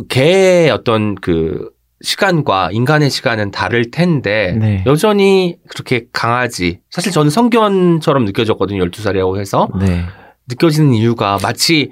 개의 0.09 0.69
어떤 0.69 1.15
그 1.15 1.69
시간과 2.01 2.69
인간의 2.71 3.09
시간은 3.09 3.51
다를 3.51 3.89
텐데 3.89 4.55
네. 4.59 4.83
여전히 4.85 5.57
그렇게 5.69 6.05
강아지 6.13 6.79
사실 6.91 7.11
저는 7.11 7.31
성견처럼 7.31 8.25
느껴졌거든요. 8.25 8.83
12살이라고 8.85 9.39
해서 9.39 9.69
네. 9.79 10.03
느껴지는 10.47 10.93
이유가 10.93 11.37
마치 11.41 11.89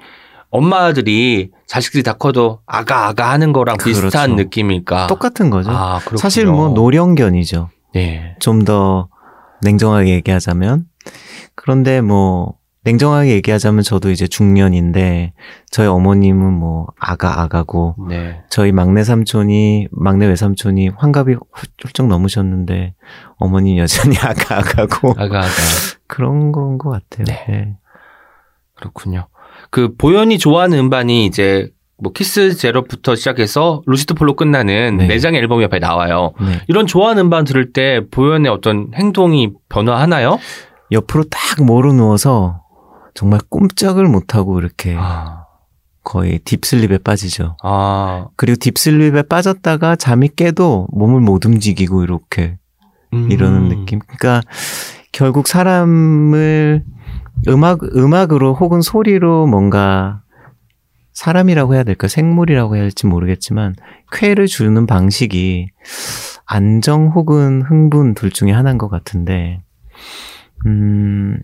엄마들이 0.50 1.50
자식들이 1.66 2.02
다 2.02 2.12
커도 2.12 2.60
아가 2.66 3.08
아가 3.08 3.30
하는 3.30 3.52
거랑 3.52 3.78
비슷한 3.78 4.10
그렇죠. 4.10 4.34
느낌일까? 4.36 5.06
똑같은 5.08 5.50
거죠. 5.50 5.70
아. 5.70 6.00
사실 6.16 6.46
뭐 6.46 6.68
노령견이죠. 6.68 7.70
네. 7.94 8.36
좀 8.40 8.64
더 8.64 9.08
냉정하게 9.62 10.10
얘기하자면. 10.14 10.84
그런데 11.66 12.00
뭐 12.00 12.54
냉정하게 12.84 13.30
얘기하자면 13.32 13.82
저도 13.82 14.12
이제 14.12 14.28
중년인데 14.28 15.32
저희 15.72 15.88
어머님은 15.88 16.52
뭐 16.52 16.86
아가 16.96 17.40
아가고 17.42 17.96
네. 18.08 18.40
저희 18.48 18.70
막내 18.70 19.02
삼촌이 19.02 19.88
막내 19.90 20.26
외삼촌이 20.28 20.90
환갑이 20.96 21.32
훌- 21.32 21.68
훌쩍 21.82 22.06
넘으셨는데 22.06 22.94
어머님 23.38 23.78
여전히 23.78 24.16
아가 24.22 24.58
아가고 24.58 25.10
아가 25.18 25.38
아가. 25.40 25.48
그런 26.06 26.52
건 26.52 26.78
것 26.78 26.90
같아요. 26.90 27.24
네. 27.26 27.44
네. 27.48 27.76
그렇군요. 28.76 29.26
그 29.70 29.96
보현이 29.96 30.38
좋아하는 30.38 30.78
음반이 30.78 31.26
이제 31.26 31.68
뭐 31.98 32.12
키스 32.12 32.54
자렛부터 32.54 33.16
시작해서 33.16 33.82
루시드 33.86 34.14
폴로 34.14 34.36
끝나는 34.36 34.98
네. 34.98 35.06
네 35.08 35.18
장의 35.18 35.40
앨범이 35.40 35.64
옆에 35.64 35.80
나와요. 35.80 36.34
네. 36.40 36.60
이런 36.68 36.86
좋아하는 36.86 37.24
음반 37.24 37.44
들을 37.44 37.72
때 37.72 38.02
보현의 38.12 38.52
어떤 38.52 38.92
행동이 38.94 39.50
변화하나요? 39.68 40.38
옆으로 40.90 41.24
딱 41.24 41.64
모로 41.64 41.92
누워서 41.92 42.62
정말 43.14 43.40
꼼짝을 43.48 44.06
못하고 44.06 44.58
이렇게 44.58 44.94
아, 44.98 45.46
거의 46.04 46.38
deep 46.38 46.62
sleep에 46.62 46.98
빠지죠. 46.98 47.56
아, 47.62 48.28
그리고 48.36 48.56
deep 48.60 48.85
sleep에 48.85 49.22
빠졌다가 49.22 49.96
잠이 49.96 50.30
깨도 50.36 50.88
몸을 50.92 51.20
못 51.20 51.44
움직이고 51.44 52.04
이렇게 52.04 52.58
음. 53.12 53.30
이러는 53.30 53.68
느낌. 53.68 53.98
그러니까 54.00 54.42
결국 55.12 55.48
사람을 55.48 56.84
음악 57.48 57.82
음악으로 57.96 58.54
혹은 58.54 58.80
소리로 58.80 59.46
뭔가 59.46 60.22
사람이라고 61.14 61.74
해야 61.74 61.82
될까 61.82 62.08
생물이라고 62.08 62.76
해야 62.76 62.84
할지 62.84 63.06
모르겠지만 63.06 63.74
쾌를 64.12 64.46
주는 64.46 64.86
방식이 64.86 65.70
안정 66.44 67.08
혹은 67.08 67.62
흥분 67.62 68.14
둘 68.14 68.30
중에 68.30 68.52
하나인 68.52 68.76
것 68.76 68.88
같은데 68.88 69.62
음 70.64 71.38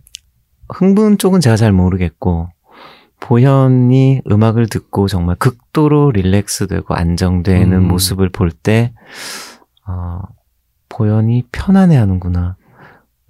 흥분 0.69 1.19
쪽은 1.19 1.41
제가 1.41 1.57
잘 1.57 1.73
모르겠고 1.73 2.49
보현이 3.21 4.23
음악을 4.31 4.69
듣고 4.69 5.07
정말 5.07 5.37
극도로 5.37 6.11
릴렉스되고 6.11 6.95
안정되는 6.95 7.73
음. 7.77 7.89
모습을 7.89 8.31
볼 8.31 8.51
때 8.51 8.93
어, 9.87 10.21
보현이 10.89 11.45
편안해 11.53 11.97
하는구나, 11.97 12.57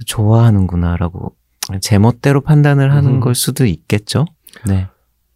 좋아하는구나 0.07 0.97
라고 0.97 1.35
제멋대로 1.81 2.41
판단을 2.41 2.93
하는 2.93 3.15
음. 3.15 3.21
걸 3.21 3.35
수도 3.35 3.65
있겠죠. 3.67 4.27
네, 4.67 4.89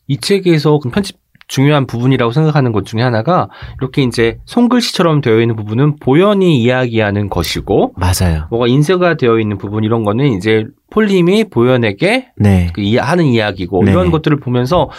이 0.06 0.18
책에서 0.18 0.78
그 0.78 0.90
편집 0.90 1.18
중요한 1.48 1.86
부분이라고 1.86 2.32
생각하는 2.32 2.72
것 2.72 2.84
중에 2.86 3.02
하나가 3.02 3.48
이렇게 3.80 4.02
이제 4.02 4.38
손글씨처럼 4.46 5.20
되어 5.20 5.40
있는 5.40 5.54
부분은 5.54 5.96
보현이 6.00 6.60
이야기하는 6.60 7.28
것이고 7.30 7.94
맞아요. 7.96 8.46
뭐가 8.50 8.66
인쇄가 8.66 9.14
되어 9.14 9.38
있는 9.38 9.56
부분 9.56 9.84
이런 9.84 10.04
거는 10.04 10.26
이제 10.32 10.64
폴림이 10.90 11.44
보현에게 11.50 12.28
네, 12.36 12.68
그 12.72 12.80
이- 12.80 12.96
하는 12.96 13.26
이야기고 13.26 13.84
네. 13.84 13.92
이런 13.92 14.10
것들을 14.10 14.40
보면서 14.40 14.90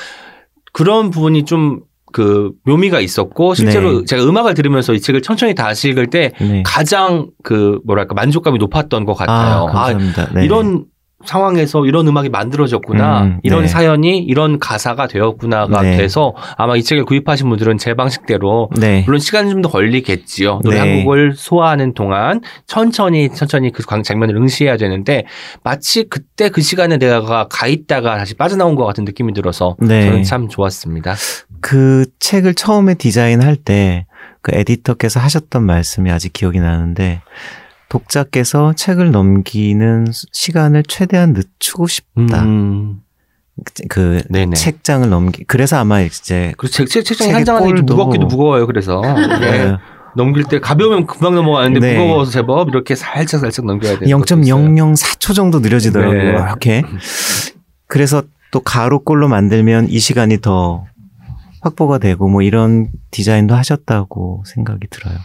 그런 0.71 1.09
부분이 1.09 1.43
좀그 1.43 2.51
묘미가 2.63 3.01
있었고 3.01 3.53
실제로 3.53 3.99
네. 3.99 4.05
제가 4.05 4.23
음악을 4.23 4.53
들으면서 4.53 4.93
이 4.93 5.01
책을 5.01 5.21
천천히 5.21 5.53
다시 5.53 5.89
읽을 5.89 6.07
때 6.07 6.31
네. 6.39 6.63
가장 6.65 7.27
그 7.43 7.79
뭐랄까 7.85 8.13
만족감이 8.15 8.57
높았던 8.59 9.03
것 9.05 9.15
같아요. 9.15 9.65
아, 9.67 9.71
감사합니다. 9.71 10.29
네. 10.33 10.45
이런 10.45 10.85
상황에서 11.25 11.85
이런 11.85 12.07
음악이 12.07 12.29
만들어졌구나, 12.29 13.23
음, 13.23 13.39
이런 13.43 13.61
네. 13.63 13.67
사연이 13.67 14.19
이런 14.19 14.59
가사가 14.59 15.07
되었구나가 15.07 15.81
네. 15.81 15.97
돼서 15.97 16.33
아마 16.57 16.75
이 16.77 16.83
책을 16.83 17.05
구입하신 17.05 17.49
분들은 17.49 17.77
제 17.79 17.93
방식대로 17.95 18.69
네, 18.79 19.03
물론 19.05 19.19
시간이 19.19 19.49
좀 19.49 19.61
더 19.61 19.69
걸리겠지요. 19.69 20.61
노래 20.63 20.75
네. 20.75 20.79
한 20.97 21.03
곡을 21.03 21.33
소화하는 21.35 21.95
동안 21.95 22.41
천천히 22.67 23.29
천천히 23.33 23.71
그 23.71 23.83
광- 23.83 24.03
장면을 24.03 24.35
응시해야 24.35 24.77
되는데 24.77 25.25
마치 25.63 26.03
그때 26.07 26.49
그 26.49 26.61
시간에 26.61 26.97
내가 26.99 27.47
가 27.47 27.67
있다가 27.67 28.17
다시 28.17 28.35
빠져나온 28.35 28.75
것 28.75 28.85
같은 28.85 29.03
느낌이 29.03 29.33
들어서 29.33 29.75
네. 29.79 30.05
저는 30.05 30.23
참 30.23 30.47
좋았습니다. 30.47 31.15
그 31.61 32.05
책을 32.19 32.53
처음에 32.53 32.93
디자인할 32.93 33.55
때 33.55 34.05
그 34.43 34.51
에디터께서 34.55 35.19
하셨던 35.19 35.63
말씀이 35.63 36.09
아직 36.09 36.31
기억이 36.31 36.59
나는데 36.59 37.21
독자께서 37.89 38.73
책을 38.73 39.11
넘기는 39.11 40.05
시간을 40.31 40.83
최대한 40.87 41.33
늦추고 41.33 41.87
싶다. 41.87 42.43
음, 42.43 43.01
그 43.89 44.21
네네. 44.29 44.55
책장을 44.55 45.09
넘기 45.09 45.43
그래서 45.45 45.77
아마 45.77 46.01
이제 46.01 46.53
책, 46.71 46.89
책, 46.89 47.05
책장이 47.05 47.31
한장 47.31 47.57
안에 47.57 47.67
좀 47.69 47.75
꼴도- 47.77 47.85
무겁기도 47.87 48.25
무거워요. 48.27 48.67
그래서 48.67 49.01
이게 49.01 49.39
네, 49.39 49.77
넘길 50.15 50.43
때 50.43 50.59
가벼우면 50.59 51.07
금방 51.07 51.35
넘어가는데 51.35 51.79
네. 51.79 51.97
무거워서 51.97 52.31
제법 52.31 52.69
이렇게 52.69 52.95
살짝 52.95 53.39
살짝 53.39 53.65
넘겨야 53.65 53.93
있어요. 53.93 54.05
0.004초 54.17 55.33
정도 55.33 55.59
느려지더라고요. 55.59 56.21
네. 56.21 56.29
이렇게. 56.29 56.83
그래서 57.87 58.21
또 58.51 58.59
가로꼴로 58.59 59.27
만들면 59.27 59.89
이 59.89 59.99
시간이 59.99 60.39
더 60.41 60.85
확보가 61.61 61.97
되고 61.97 62.27
뭐 62.29 62.41
이런 62.41 62.89
디자인도 63.11 63.55
하셨다고 63.55 64.43
생각이 64.45 64.87
들어요. 64.89 65.15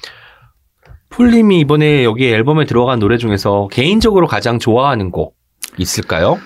폴림이 1.12 1.60
이번에 1.60 2.04
여기 2.04 2.28
앨범에 2.32 2.64
들어간 2.66 2.98
노래 2.98 3.18
중에서 3.18 3.68
개인적으로 3.70 4.26
가장 4.26 4.58
좋아하는 4.58 5.10
곡 5.10 5.36
있을까요? 5.78 6.38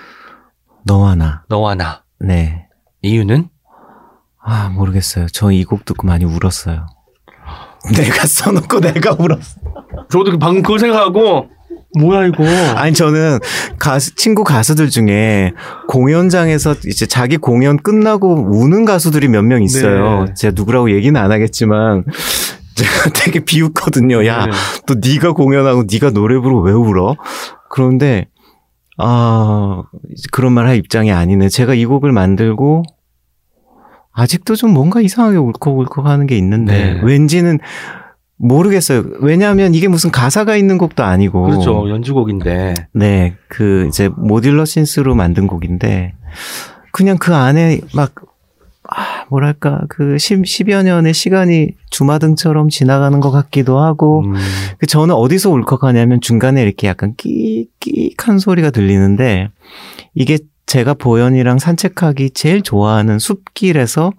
너와 0.85 1.15
나. 1.15 1.43
너와 1.49 1.75
나. 1.75 2.03
네. 2.19 2.67
이유는? 3.01 3.47
아, 4.43 4.69
모르겠어요. 4.69 5.27
저 5.27 5.51
이 5.51 5.63
곡 5.63 5.85
듣고 5.85 6.07
많이 6.07 6.25
울었어요. 6.25 6.85
내가 7.95 8.25
써놓고 8.25 8.79
내가 8.81 9.15
울었어. 9.17 9.59
저도 10.09 10.37
방금 10.39 10.61
그걸 10.61 10.79
생각하고 10.79 11.47
뭐야 11.99 12.27
이거? 12.27 12.43
아니, 12.75 12.93
저는 12.93 13.39
가수, 13.79 14.13
친구 14.15 14.43
가수들 14.43 14.89
중에 14.89 15.53
공연장에서 15.87 16.75
이제 16.85 17.05
자기 17.05 17.37
공연 17.37 17.77
끝나고 17.77 18.33
우는 18.51 18.85
가수들이 18.85 19.27
몇 19.29 19.43
명 19.43 19.63
있어요. 19.63 20.25
네. 20.25 20.33
제가 20.35 20.53
누구라고 20.55 20.91
얘기는 20.91 21.19
안 21.19 21.31
하겠지만, 21.31 22.03
제가 22.77 23.09
되게 23.13 23.39
비웃거든요. 23.43 24.25
야, 24.25 24.45
네. 24.45 24.51
또 24.85 24.95
네가 24.95 25.33
공연하고 25.33 25.83
네가 25.91 26.11
노래 26.11 26.37
부르고 26.39 26.61
왜 26.61 26.71
울어? 26.71 27.15
그런데 27.69 28.27
아 28.97 29.83
그런 30.31 30.53
말 30.53 30.67
할 30.67 30.77
입장이 30.77 31.11
아니네. 31.11 31.49
제가 31.49 31.73
이 31.73 31.85
곡을 31.85 32.11
만들고 32.11 32.83
아직도 34.13 34.55
좀 34.55 34.71
뭔가 34.73 35.01
이상하게 35.01 35.37
울컥울컥 35.37 36.05
하는 36.05 36.25
게 36.25 36.37
있는데 36.37 36.93
네. 36.95 37.01
왠지는 37.03 37.59
모르겠어요. 38.37 39.03
왜냐하면 39.19 39.73
이게 39.75 39.87
무슨 39.87 40.11
가사가 40.11 40.55
있는 40.55 40.77
곡도 40.77 41.03
아니고 41.03 41.43
그렇죠 41.43 41.89
연주곡인데 41.89 42.73
네, 42.93 43.35
그 43.49 43.85
이제 43.87 44.09
모듈러 44.15 44.65
신스로 44.65 45.15
만든 45.15 45.47
곡인데 45.47 46.13
그냥 46.91 47.17
그 47.17 47.35
안에 47.35 47.81
막 47.95 48.13
아, 48.89 49.25
뭐랄까 49.29 49.81
그 49.89 50.17
10, 50.17 50.45
10 50.45 50.69
여 50.69 50.83
년의 50.83 51.13
시간이 51.13 51.71
주마등처럼 51.89 52.69
지나가는 52.69 53.19
것 53.19 53.31
같기도 53.31 53.79
하고 53.79 54.21
음, 54.21 54.35
그 54.77 54.85
저는 54.85 55.13
어디서 55.15 55.49
울컥하냐면 55.51 56.21
중간에 56.21 56.61
이렇게 56.61 56.87
약간 56.87 57.15
끼끼한 57.15 58.39
소리가 58.39 58.69
들리는데 58.71 59.49
이게 60.13 60.39
제가 60.65 60.93
보현이랑 60.93 61.59
산책하기 61.59 62.31
제일 62.31 62.61
좋아하는 62.61 63.19
숲길에서 63.19 64.11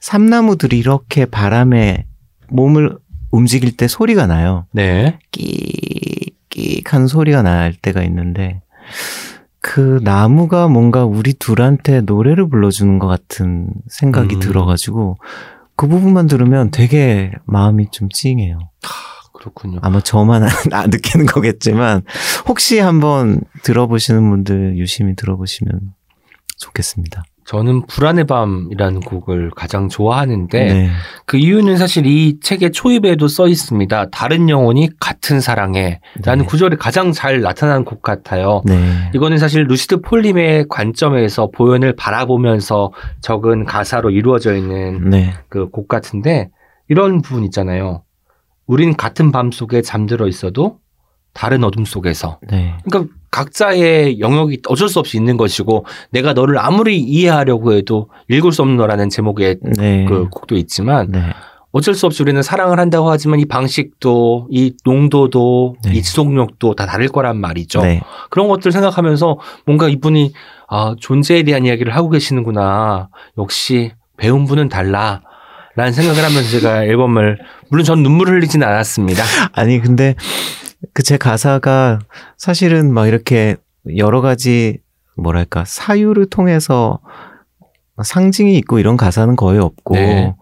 삼나무들이 0.00 0.78
이렇게 0.78 1.24
바람에 1.24 2.04
몸을 2.50 2.98
움직일 3.30 3.76
때 3.76 3.88
소리가 3.88 4.26
나요. 4.26 4.66
네. 4.72 5.18
끼끼한 5.32 7.06
소리가 7.06 7.42
날 7.42 7.72
때가 7.72 8.02
있는데 8.04 8.60
그 9.66 9.98
나무가 10.02 10.68
뭔가 10.68 11.06
우리 11.06 11.32
둘한테 11.32 12.02
노래를 12.02 12.50
불러주는 12.50 12.98
것 12.98 13.06
같은 13.06 13.70
생각이 13.88 14.34
음. 14.34 14.40
들어가지고 14.40 15.16
그 15.74 15.88
부분만 15.88 16.26
들으면 16.26 16.70
되게 16.70 17.32
마음이 17.46 17.90
좀 17.90 18.10
찡해요. 18.10 18.58
그렇군요. 19.32 19.78
아마 19.80 20.02
저만 20.02 20.42
안 20.70 20.90
느끼는 20.90 21.24
거겠지만 21.24 22.02
혹시 22.46 22.78
한번 22.78 23.40
들어보시는 23.62 24.28
분들 24.28 24.76
유심히 24.76 25.16
들어보시면 25.16 25.94
좋겠습니다. 26.58 27.24
저는 27.44 27.86
불안의 27.86 28.24
밤이라는 28.24 29.00
곡을 29.00 29.50
가장 29.50 29.88
좋아하는데 29.88 30.64
네. 30.64 30.90
그 31.26 31.36
이유는 31.36 31.76
사실 31.76 32.06
이 32.06 32.40
책의 32.40 32.72
초입에도 32.72 33.28
써 33.28 33.48
있습니다. 33.48 34.10
다른 34.10 34.48
영혼이 34.48 34.90
같은 34.98 35.40
사랑해 35.40 36.00
라는 36.24 36.44
네. 36.44 36.48
구절이 36.48 36.76
가장 36.76 37.12
잘 37.12 37.42
나타나는 37.42 37.84
곡 37.84 38.02
같아요. 38.02 38.62
네. 38.64 39.10
이거는 39.14 39.38
사실 39.38 39.64
루시드 39.64 40.00
폴림의 40.00 40.66
관점에서 40.68 41.50
보현을 41.50 41.96
바라보면서 41.96 42.92
적은 43.20 43.64
가사로 43.64 44.10
이루어져 44.10 44.54
있는 44.54 45.10
네. 45.10 45.34
그곡 45.48 45.88
같은데 45.88 46.50
이런 46.88 47.20
부분 47.20 47.44
있잖아요. 47.44 48.02
우린 48.66 48.96
같은 48.96 49.32
밤 49.32 49.50
속에 49.50 49.82
잠들어 49.82 50.26
있어도 50.28 50.78
다른 51.34 51.64
어둠 51.64 51.84
속에서. 51.84 52.38
네. 52.48 52.74
그러니까 52.84 53.14
각자의 53.34 54.20
영역이 54.20 54.60
어쩔 54.68 54.88
수 54.88 55.00
없이 55.00 55.16
있는 55.16 55.36
것이고 55.36 55.84
내가 56.10 56.34
너를 56.34 56.56
아무리 56.58 57.00
이해하려고 57.00 57.72
해도 57.72 58.08
읽을 58.28 58.52
수 58.52 58.62
없는 58.62 58.76
너라는 58.76 59.10
제목의 59.10 59.58
네. 59.76 60.04
그 60.08 60.28
곡도 60.30 60.54
있지만 60.56 61.10
네. 61.10 61.20
어쩔 61.72 61.94
수 61.94 62.06
없이 62.06 62.22
우리는 62.22 62.40
사랑을 62.42 62.78
한다고 62.78 63.10
하지만 63.10 63.40
이 63.40 63.44
방식도 63.44 64.46
이 64.52 64.74
농도도 64.84 65.74
네. 65.82 65.94
이 65.94 66.02
지속력도 66.02 66.76
다 66.76 66.86
다를 66.86 67.08
거란 67.08 67.36
말이죠. 67.40 67.82
네. 67.82 68.00
그런 68.30 68.46
것들 68.46 68.70
생각하면서 68.70 69.40
뭔가 69.66 69.88
이분이 69.88 70.32
아 70.68 70.94
존재에 71.00 71.42
대한 71.42 71.66
이야기를 71.66 71.92
하고 71.92 72.10
계시는구나. 72.10 73.08
역시 73.36 73.90
배운 74.16 74.44
분은 74.44 74.68
달라. 74.68 75.22
라는 75.76 75.92
생각을 75.92 76.22
하면서 76.22 76.48
제가 76.50 76.84
앨범을 76.84 77.36
물론 77.68 77.84
전 77.84 78.04
눈물을 78.04 78.34
흘리지는 78.34 78.64
않았습니다. 78.64 79.24
아니 79.54 79.80
근데 79.80 80.14
그 80.92 81.02
제 81.02 81.16
가사가 81.16 82.00
사실은 82.36 82.92
막 82.92 83.06
이렇게 83.06 83.56
여러 83.96 84.20
가지 84.20 84.78
뭐랄까 85.16 85.64
사유를 85.66 86.26
통해서 86.26 87.00
상징이 88.02 88.56
있고 88.58 88.78
이런 88.78 88.96
가사는 88.96 89.36
거의 89.36 89.60
없고 89.60 89.94
네. 89.94 90.34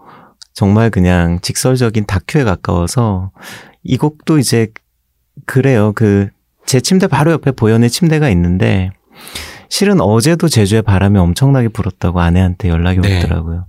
정말 0.54 0.90
그냥 0.90 1.40
직설적인 1.42 2.06
다큐에 2.06 2.44
가까워서 2.44 3.30
이 3.82 3.96
곡도 3.96 4.38
이제 4.38 4.68
그래요. 5.46 5.92
그 5.94 6.28
제 6.64 6.80
침대 6.80 7.06
바로 7.06 7.32
옆에 7.32 7.50
보현의 7.50 7.90
침대가 7.90 8.30
있는데 8.30 8.90
실은 9.68 10.00
어제도 10.00 10.48
제주에 10.48 10.80
바람이 10.80 11.18
엄청나게 11.18 11.68
불었다고 11.68 12.20
아내한테 12.20 12.68
연락이 12.68 13.00
네. 13.00 13.16
왔더라고요. 13.16 13.66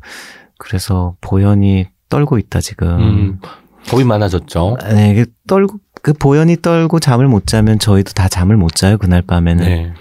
그래서 0.58 1.16
보현이 1.22 1.88
떨고 2.08 2.38
있다 2.38 2.62
지금. 2.62 2.88
음, 2.88 3.40
겁이 3.90 4.04
많아졌죠. 4.04 4.78
네, 4.92 5.26
떨고 5.48 5.80
그 6.04 6.14
보현이 6.14 6.58
떨고 6.62 7.00
잠을 7.00 7.28
못 7.28 7.48
자면 7.48 7.80
저희도 7.80 8.12
다 8.12 8.28
잠을 8.28 8.58
못 8.58 8.76
자요 8.76 8.98
그날 9.00 9.22
밤에는. 9.24 9.66
네. 9.66 9.94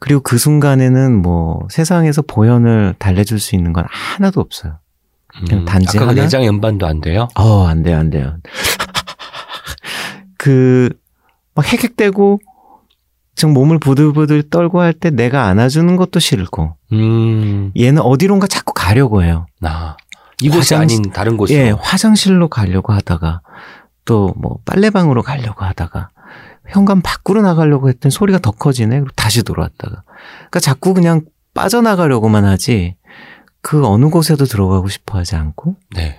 그리고 0.00 0.20
그 0.20 0.36
순간에는 0.38 1.22
뭐 1.22 1.60
세상에서 1.70 2.22
보현을 2.22 2.96
달래줄 2.98 3.38
수 3.40 3.54
있는 3.56 3.72
건 3.72 3.84
하나도 3.88 4.40
없어요. 4.40 4.78
그냥 5.46 5.64
단지 5.64 5.96
아까 5.96 6.06
그 6.06 6.10
하나? 6.10 6.22
내장 6.22 6.44
연반도 6.44 6.86
안 6.86 7.00
돼요? 7.00 7.28
어, 7.36 7.64
안 7.66 7.82
돼요, 7.84 7.96
안 7.96 8.10
돼요. 8.10 8.36
그, 10.36 10.88
막 11.54 11.64
헥헥대고, 11.72 12.40
지금 13.34 13.54
몸을 13.54 13.78
부들부들 13.78 14.50
떨고 14.50 14.80
할 14.80 14.92
때 14.92 15.10
내가 15.10 15.44
안아주는 15.46 15.94
것도 15.96 16.18
싫고, 16.20 16.76
음, 16.92 17.72
얘는 17.78 18.02
어디론가 18.02 18.46
자꾸 18.48 18.72
가려고 18.74 19.22
해요. 19.22 19.46
나 19.60 19.96
이곳이 20.40 20.74
화장실- 20.74 20.98
아닌 21.00 21.12
다른 21.12 21.36
곳으로. 21.36 21.56
예, 21.58 21.70
화장실로 21.70 22.48
가려고 22.48 22.92
하다가, 22.92 23.42
또 24.08 24.32
뭐 24.36 24.58
빨래방으로 24.64 25.22
가려고 25.22 25.64
하다가, 25.64 26.08
현관 26.66 27.02
밖으로 27.02 27.42
나가려고 27.42 27.88
했더니 27.90 28.10
소리가 28.10 28.38
더 28.38 28.50
커지네. 28.50 29.00
그리고 29.00 29.12
다시 29.14 29.42
돌아왔다가. 29.42 30.02
그러니까 30.04 30.60
자꾸 30.60 30.94
그냥 30.94 31.22
빠져나가려고만 31.54 32.44
하지, 32.44 32.96
그 33.60 33.86
어느 33.86 34.06
곳에도 34.08 34.46
들어가고 34.46 34.88
싶어 34.88 35.18
하지 35.18 35.36
않고, 35.36 35.76
네. 35.94 36.18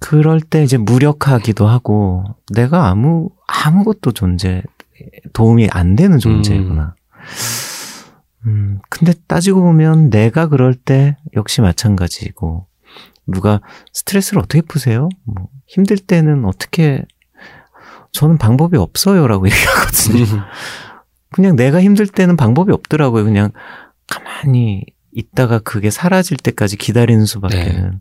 그럴 0.00 0.40
때 0.40 0.64
이제 0.64 0.76
무력하기도 0.78 1.68
하고 1.68 2.24
내가 2.52 2.88
아무 2.88 3.30
아무것도 3.46 4.10
존재 4.12 4.64
도움이 5.32 5.68
안 5.70 5.94
되는 5.94 6.18
존재구나. 6.18 6.96
음, 8.46 8.80
근데 8.90 9.12
따지고 9.28 9.62
보면 9.62 10.10
내가 10.10 10.48
그럴 10.48 10.74
때 10.74 11.16
역시 11.36 11.60
마찬가지고 11.60 12.66
누가 13.26 13.60
스트레스를 13.92 14.40
어떻게 14.40 14.60
푸세요? 14.62 15.08
뭐 15.24 15.48
힘들 15.66 15.96
때는 15.98 16.44
어떻게 16.44 17.04
저는 18.12 18.38
방법이 18.38 18.76
없어요라고 18.76 19.46
얘기하거든요. 19.48 20.44
그냥 21.32 21.56
내가 21.56 21.80
힘들 21.80 22.06
때는 22.06 22.36
방법이 22.36 22.72
없더라고요. 22.72 23.24
그냥 23.24 23.50
가만히 24.06 24.84
있다가 25.12 25.58
그게 25.58 25.90
사라질 25.90 26.36
때까지 26.36 26.76
기다리는 26.76 27.24
수밖에는. 27.24 28.00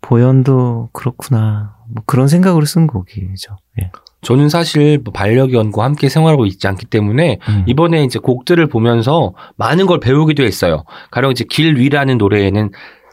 보현도 0.00 0.90
그렇구나. 0.92 1.76
뭐 1.88 2.02
그런 2.06 2.28
생각으로 2.28 2.64
쓴 2.64 2.86
곡이죠. 2.86 3.56
예. 3.82 3.90
저는 4.22 4.48
사실 4.48 4.98
뭐 4.98 5.12
반려견과 5.12 5.84
함께 5.84 6.08
생활하고 6.08 6.46
있지 6.46 6.66
않기 6.66 6.86
때문에 6.86 7.38
음. 7.48 7.64
이번에 7.66 8.04
이제 8.04 8.18
곡들을 8.18 8.66
보면서 8.68 9.34
많은 9.56 9.86
걸 9.86 10.00
배우기도 10.00 10.42
했어요. 10.42 10.84
가령 11.10 11.30
이제 11.30 11.44
길 11.48 11.76
위라는 11.76 12.18
노래에는 12.18 12.70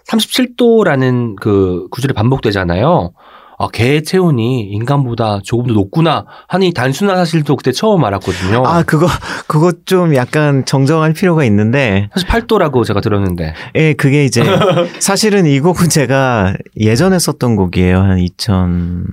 37도라는 0.08 1.36
그 1.36 1.88
구절이 1.92 2.14
반복되잖아요. 2.14 3.14
아, 3.58 3.68
개의 3.70 4.04
체온이 4.04 4.64
인간보다 4.72 5.40
조금 5.44 5.68
더 5.68 5.74
높구나 5.74 6.26
이 6.62 6.74
단순한 6.74 7.16
사실도 7.16 7.56
그때 7.56 7.72
처음 7.72 8.04
알았거든요. 8.04 8.64
아, 8.66 8.84
그거, 8.84 9.08
그거 9.48 9.72
좀 9.86 10.14
약간 10.16 10.66
정정할 10.66 11.14
필요가 11.14 11.46
있는데, 11.46 12.10
사실 12.14 12.28
8도라고 12.28 12.84
제가 12.84 13.00
들었는데. 13.00 13.54
예, 13.76 13.94
그게 13.94 14.26
이제, 14.26 14.44
사실은 15.00 15.46
이 15.46 15.60
곡은 15.62 15.90
제가 15.90 16.56
예전에 16.78 17.18
썼던 17.18 17.56
곡이에요. 17.56 17.98
한 17.98 18.18
2005년, 18.18 19.06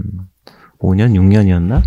6년이었나? 0.81 1.83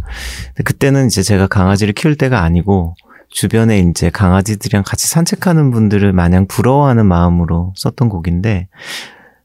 그때는 0.64 1.08
이제 1.08 1.24
제가 1.24 1.48
강아지를 1.48 1.94
키울 1.94 2.16
때가 2.16 2.42
아니고, 2.42 2.96
주변에 3.36 3.80
이제 3.80 4.10
강아지들이랑 4.10 4.84
같이 4.88 5.10
산책하는 5.10 5.70
분들을 5.72 6.14
마냥 6.14 6.48
부러워하는 6.48 7.06
마음으로 7.06 7.74
썼던 7.76 8.08
곡인데, 8.08 8.70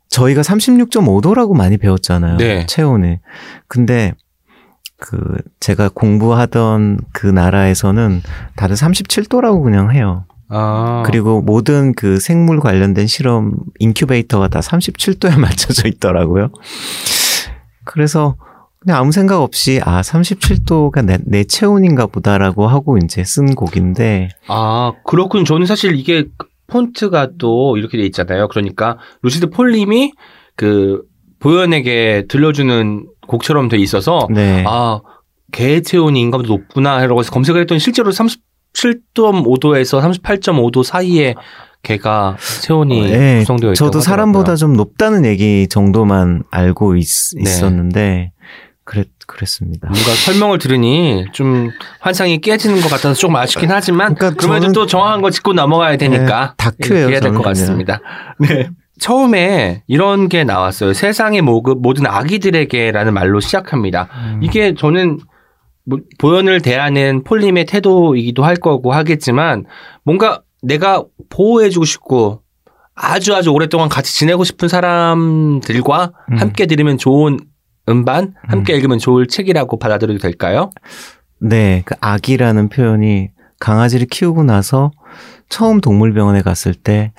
저희가 0.09 0.43
36.5도라고 0.43 1.57
많이 1.57 1.77
배웠잖아요. 1.77 2.37
네. 2.37 2.67
체온을. 2.67 3.19
근데, 3.67 4.15
그, 4.97 5.19
제가 5.59 5.91
공부하던 5.93 7.01
그 7.12 7.27
나라에서는 7.27 8.23
다들 8.55 8.77
37도라고 8.77 9.65
그냥 9.65 9.93
해요. 9.93 10.25
아. 10.49 11.03
그리고 11.05 11.43
모든 11.43 11.93
그 11.93 12.21
생물 12.21 12.61
관련된 12.61 13.09
실험 13.09 13.55
인큐베이터가 13.81 14.47
다 14.49 14.61
37도에 14.61 15.35
맞춰져 15.41 15.89
있더라고요. 15.89 16.51
그래서 17.85 18.37
그냥 18.81 18.98
아무 18.98 19.12
생각 19.12 19.43
없이 19.43 19.81
아 19.85 20.01
37도가 20.01 21.05
내, 21.05 21.19
내 21.27 21.44
체온인가 21.44 22.07
보다라고 22.07 22.66
하고 22.66 22.97
이제 22.97 23.23
쓴 23.24 23.55
곡인데 23.55 24.31
아, 24.48 24.93
그렇군. 25.05 25.44
저는 25.44 25.66
사실 25.66 25.94
이게 25.97 26.24
폰트가 26.66 27.32
또 27.39 27.77
이렇게 27.77 27.98
돼 27.98 28.05
있잖아요. 28.07 28.48
그러니까 28.48 28.97
루시드 29.23 29.51
폴님이 29.51 30.12
그 30.57 31.02
보현에게 31.40 32.24
들려주는 32.28 33.07
곡처럼 33.27 33.69
돼 33.69 33.77
있어서 33.78 34.27
네. 34.31 34.65
아, 34.66 35.01
개 35.52 35.82
체온이 35.82 36.20
인간보다 36.20 36.52
높구나 36.52 36.98
라고 37.07 37.20
해서 37.20 37.31
검색을 37.32 37.61
했더니 37.62 37.81
실제로 37.81 38.11
37.5도에서 38.11 40.01
38.5도 40.01 40.85
사이에 40.85 41.35
개가 41.82 42.36
체온이 42.62 43.11
네, 43.11 43.39
구성되어 43.40 43.70
있다고 43.70 43.74
저도 43.74 44.01
사람보다 44.01 44.57
좀 44.57 44.74
높다는 44.74 45.24
얘기 45.24 45.66
정도만 45.69 46.44
알고 46.51 46.97
있, 46.97 47.07
네. 47.43 47.65
었는데 47.65 48.32
그랬 48.91 49.07
그랬습니다. 49.29 49.87
뭔가 49.89 50.11
설명을 50.11 50.59
들으니 50.59 51.25
좀 51.33 51.71
환상이 52.01 52.41
깨지는 52.41 52.81
것 52.81 52.89
같아서 52.91 53.15
조금 53.15 53.37
아쉽긴 53.37 53.71
하지만 53.71 54.17
그러니까 54.17 54.37
그러면 54.37 54.62
저는- 54.71 54.75
또 54.75 54.87
정확한 54.87 55.23
거 55.23 55.31
짚고 55.31 55.53
넘어가야 55.53 55.97
되니까 55.97 56.49
네, 56.49 56.55
다큐예요, 56.57 57.09
해야 57.11 57.21
될 57.21 57.33
것. 57.33 57.43
같습니다. 57.43 58.01
네. 58.41 58.69
처음에 58.99 59.85
이런 59.87 60.29
게 60.29 60.43
나왔어요. 60.43 60.93
세상의 60.93 61.41
모- 61.43 61.62
모든 61.62 62.05
아기들에게라는 62.07 63.15
말로 63.15 63.39
시작합니다. 63.39 64.09
음. 64.12 64.41
이게 64.43 64.75
저는 64.75 65.21
뭐 65.87 66.01
보현을 66.19 66.61
대하는 66.61 67.23
폴림의 67.23 67.67
태도이기도 67.67 68.43
할 68.45 68.57
거고 68.57 68.93
하겠지만 68.93 69.67
뭔가 70.03 70.43
내가 70.62 71.05
보호해주고 71.31 71.85
싶고 71.85 72.43
아주 72.97 73.37
아주 73.37 73.51
오랫동안 73.51 73.89
같이 73.89 74.12
지내고 74.19 74.43
싶은 74.43 74.67
사람들과 74.69 76.12
음. 76.33 76.39
함께 76.39 76.67
들으면 76.67 76.99
좋은 76.99 77.39
음반, 77.91 78.35
함께 78.43 78.75
읽으면 78.75 78.99
좋을 78.99 79.27
책이라고 79.27 79.79
받아들여도 79.79 80.19
될까요? 80.21 80.71
네, 81.39 81.83
그 81.85 81.95
아기라는 82.01 82.69
표현이 82.69 83.31
강아지를 83.59 84.07
키우고 84.07 84.45
나서 84.45 84.91
처음 85.49 85.81
동물병원에 85.81 86.43
갔을 86.43 86.75
때, 86.75 87.12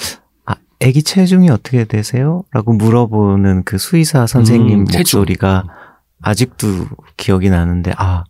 아, 0.46 0.56
아기 0.82 1.04
체중이 1.04 1.50
어떻게 1.50 1.86
되세요? 1.86 2.44
라고 2.52 2.74
물어보는 2.74 3.64
그 3.64 3.78
수의사 3.78 4.26
선생님 4.26 4.80
음. 4.80 4.86
목소리가 4.92 5.66
아직도 6.22 6.68
기억이 7.18 7.50
나는데 7.50 7.94
아 7.98 8.24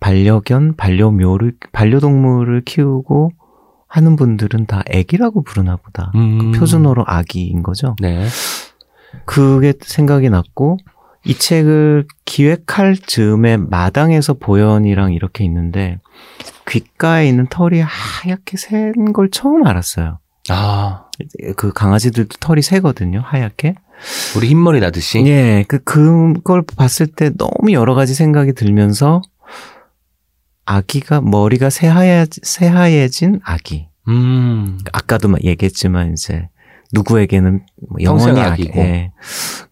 반려견, 0.00 0.76
반려묘를 0.76 1.54
반려동물을 1.72 2.62
키우고 2.62 3.32
하는 3.88 4.16
분들은 4.16 4.66
다 4.66 4.82
애기라고 4.90 5.42
부르나 5.42 5.76
보다. 5.76 6.10
음. 6.16 6.52
그 6.52 6.58
표준어로 6.58 7.04
아기인 7.06 7.62
거죠. 7.62 7.94
네. 8.00 8.26
그게 9.24 9.72
생각이 9.80 10.28
났고 10.28 10.78
이 11.24 11.34
책을 11.34 12.06
기획할 12.24 12.96
즈음에 12.96 13.56
마당에서 13.56 14.34
보현이랑 14.34 15.12
이렇게 15.14 15.44
있는데 15.44 15.98
귓가에 16.68 17.28
있는 17.28 17.46
털이 17.48 17.80
하얗게 17.80 18.56
센 18.56 18.92
걸 19.12 19.30
처음 19.30 19.66
알았어요. 19.66 20.18
아, 20.50 21.06
그 21.56 21.72
강아지들도 21.72 22.36
털이 22.40 22.60
새거든요, 22.62 23.22
하얗게. 23.24 23.74
우리 24.36 24.48
흰머리 24.48 24.80
나듯이. 24.80 25.24
예, 25.26 25.64
그, 25.68 25.78
그걸 25.82 26.62
봤을 26.76 27.06
때 27.06 27.30
너무 27.36 27.72
여러 27.72 27.94
가지 27.94 28.12
생각이 28.14 28.52
들면서 28.52 29.22
아기가 30.66 31.20
머리가 31.20 31.70
새하얘, 31.70 32.26
새하얘진 32.42 33.40
아기. 33.44 33.88
음. 34.08 34.78
아까도 34.92 35.28
막 35.28 35.42
얘기했지만 35.44 36.12
이제 36.12 36.48
누구에게는 36.94 37.66
뭐 37.88 37.98
영원히 38.02 38.40
아기. 38.40 38.62
아기고. 38.62 38.80
예. 38.80 39.12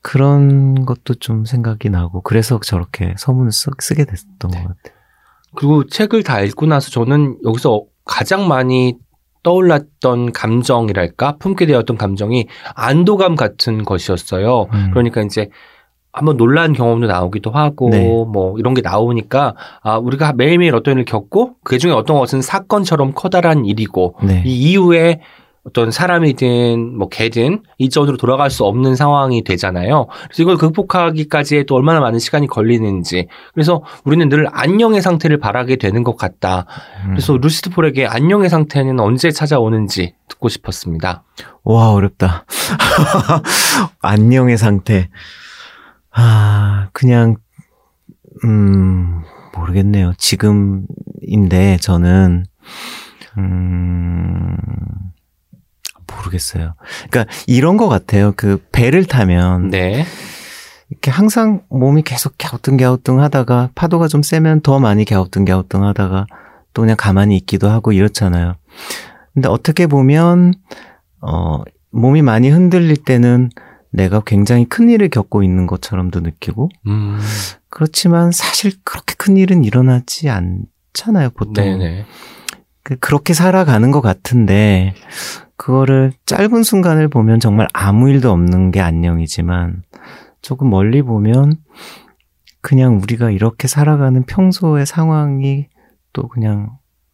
그런 0.03 0.85
것도 0.85 1.15
좀 1.15 1.45
생각이 1.45 1.89
나고 1.89 2.21
그래서 2.23 2.61
저렇게 2.61 3.15
서문을 3.17 3.53
쓰, 3.53 3.71
쓰게 3.79 4.05
됐던 4.05 4.51
것 4.51 4.59
같아요. 4.59 4.95
그리고 5.55 5.87
책을 5.87 6.23
다 6.23 6.41
읽고 6.41 6.67
나서 6.67 6.91
저는 6.91 7.39
여기서 7.45 7.85
가장 8.05 8.49
많이 8.49 8.97
떠올랐던 9.43 10.33
감정이랄까 10.33 11.37
품게 11.39 11.67
되었던 11.67 11.97
감정이 11.97 12.47
안도감 12.75 13.37
같은 13.37 13.85
것이었어요. 13.85 14.69
음. 14.73 14.91
그러니까 14.93 15.23
이제 15.23 15.49
한번 16.13 16.37
놀란 16.37 16.75
경험도 16.75 17.07
나오기도 17.07 17.51
하고 17.51 17.89
네. 17.91 18.05
뭐 18.07 18.59
이런 18.59 18.75
게 18.75 18.83
나오니까 18.83 19.55
아 19.83 19.97
우리가 19.97 20.35
매일매일 20.35 20.75
어떤 20.75 20.93
일을 20.93 21.05
겪고 21.07 21.55
그 21.65 21.79
중에 21.79 21.91
어떤 21.93 22.19
것은 22.19 22.43
사건처럼 22.43 23.13
커다란 23.15 23.65
일이고 23.65 24.17
네. 24.23 24.43
이 24.45 24.73
이후에 24.73 25.21
어떤 25.65 25.93
사람이든 25.93 26.99
뭐 26.99 27.09
개든 27.09 27.63
이전으로 27.79 28.17
돌아갈 28.17 28.51
수 28.51 28.65
없는 28.65 28.97
상황이 28.97 29.45
되잖아요. 29.45 30.09
그래서 30.25 30.43
이걸 30.43 30.57
극복하기까지에 30.57 31.65
또 31.65 31.77
얼마나 31.77 32.01
많은 32.01 32.19
시간이 32.19 32.49
걸리는지. 32.49 33.29
그래서 33.55 33.83
우리는 34.05 34.29
늘 34.29 34.49
안녕의 34.51 35.01
상태를 35.03 35.39
바라게 35.39 35.77
되는 35.77 36.03
것 36.03 36.17
같다. 36.17 36.67
음. 37.05 37.11
그래서 37.11 37.37
루시드 37.37 37.71
폴에게 37.71 38.07
안녕의 38.07 38.49
상태는 38.49 38.99
언제 38.99 39.31
찾아오는지 39.31 40.15
듣고 40.29 40.49
싶었습니다. 40.49 41.23
와, 41.63 41.93
어렵다. 41.93 42.45
안녕의 44.03 44.59
상태. 44.59 45.11
아, 46.11 46.89
그냥, 46.93 47.37
음, 48.45 49.23
모르겠네요. 49.55 50.13
지금인데, 50.19 51.79
저는, 51.81 52.45
음, 53.39 54.57
모르겠어요. 56.17 56.75
그러니까 57.11 57.33
이런 57.47 57.77
것 57.77 57.89
같아요. 57.89 58.33
그 58.37 58.63
배를 58.73 59.05
타면 59.05 59.71
네. 59.71 60.05
이렇게 60.91 61.11
항상 61.11 61.63
몸이 61.71 62.03
계속 62.03 62.35
갸우뚱갸우뚱 62.39 63.21
하다가 63.21 63.71
파도가 63.75 64.09
좀 64.09 64.23
세면 64.23 64.61
더 64.61 64.79
많이 64.79 65.05
갸우뚱갸우뚱 65.05 65.85
하다가 65.85 66.27
또 66.75 66.83
그냥 66.83 66.97
가만히 66.99 67.37
있기도 67.39 67.69
하고 67.71 67.93
이렇잖아요. 67.93 68.55
근데 69.33 69.49
어떻게 69.49 69.87
보면 69.87 70.53
어 71.21 71.63
몸이 71.91 72.23
많이 72.23 72.51
흔들릴 72.51 72.97
때는 72.99 73.51
내가 73.91 74.21
굉장히 74.25 74.65
큰 74.67 74.89
일을 74.89 75.09
겪고 75.11 75.43
있는 75.43 75.67
것처럼도 75.67 76.21
느끼고 76.21 76.71
음. 76.87 77.19
그렇지만 77.69 78.33
사실 78.33 78.73
그렇게 78.85 79.15
큰 79.19 79.37
일은 79.37 79.65
일어나지 79.65 80.29
않잖아요, 80.31 81.31
보통. 81.31 81.53
네네. 81.65 82.05
그- 82.85 82.97
그렇게 82.97 83.33
살아가는 83.35 83.91
것 83.91 84.01
같은데 84.01 84.95
그거를 85.63 86.13
짧은 86.27 86.65
순간을 86.65 87.07
보면 87.07 87.39
정말 87.39 87.69
아무 87.73 88.11
일도 88.11 88.33
없는 88.33 88.73
게 88.73 88.81
안녕이지만 88.81 89.85
조금 90.41 90.69
멀리 90.71 91.03
보면 91.03 91.55
그냥 92.61 92.99
우리가 93.01 93.31
이렇게 93.31 93.69
살아가는 93.69 94.25
평소의 94.25 94.87
상황이 94.87 95.69
또 96.13 96.27
그냥 96.27 96.71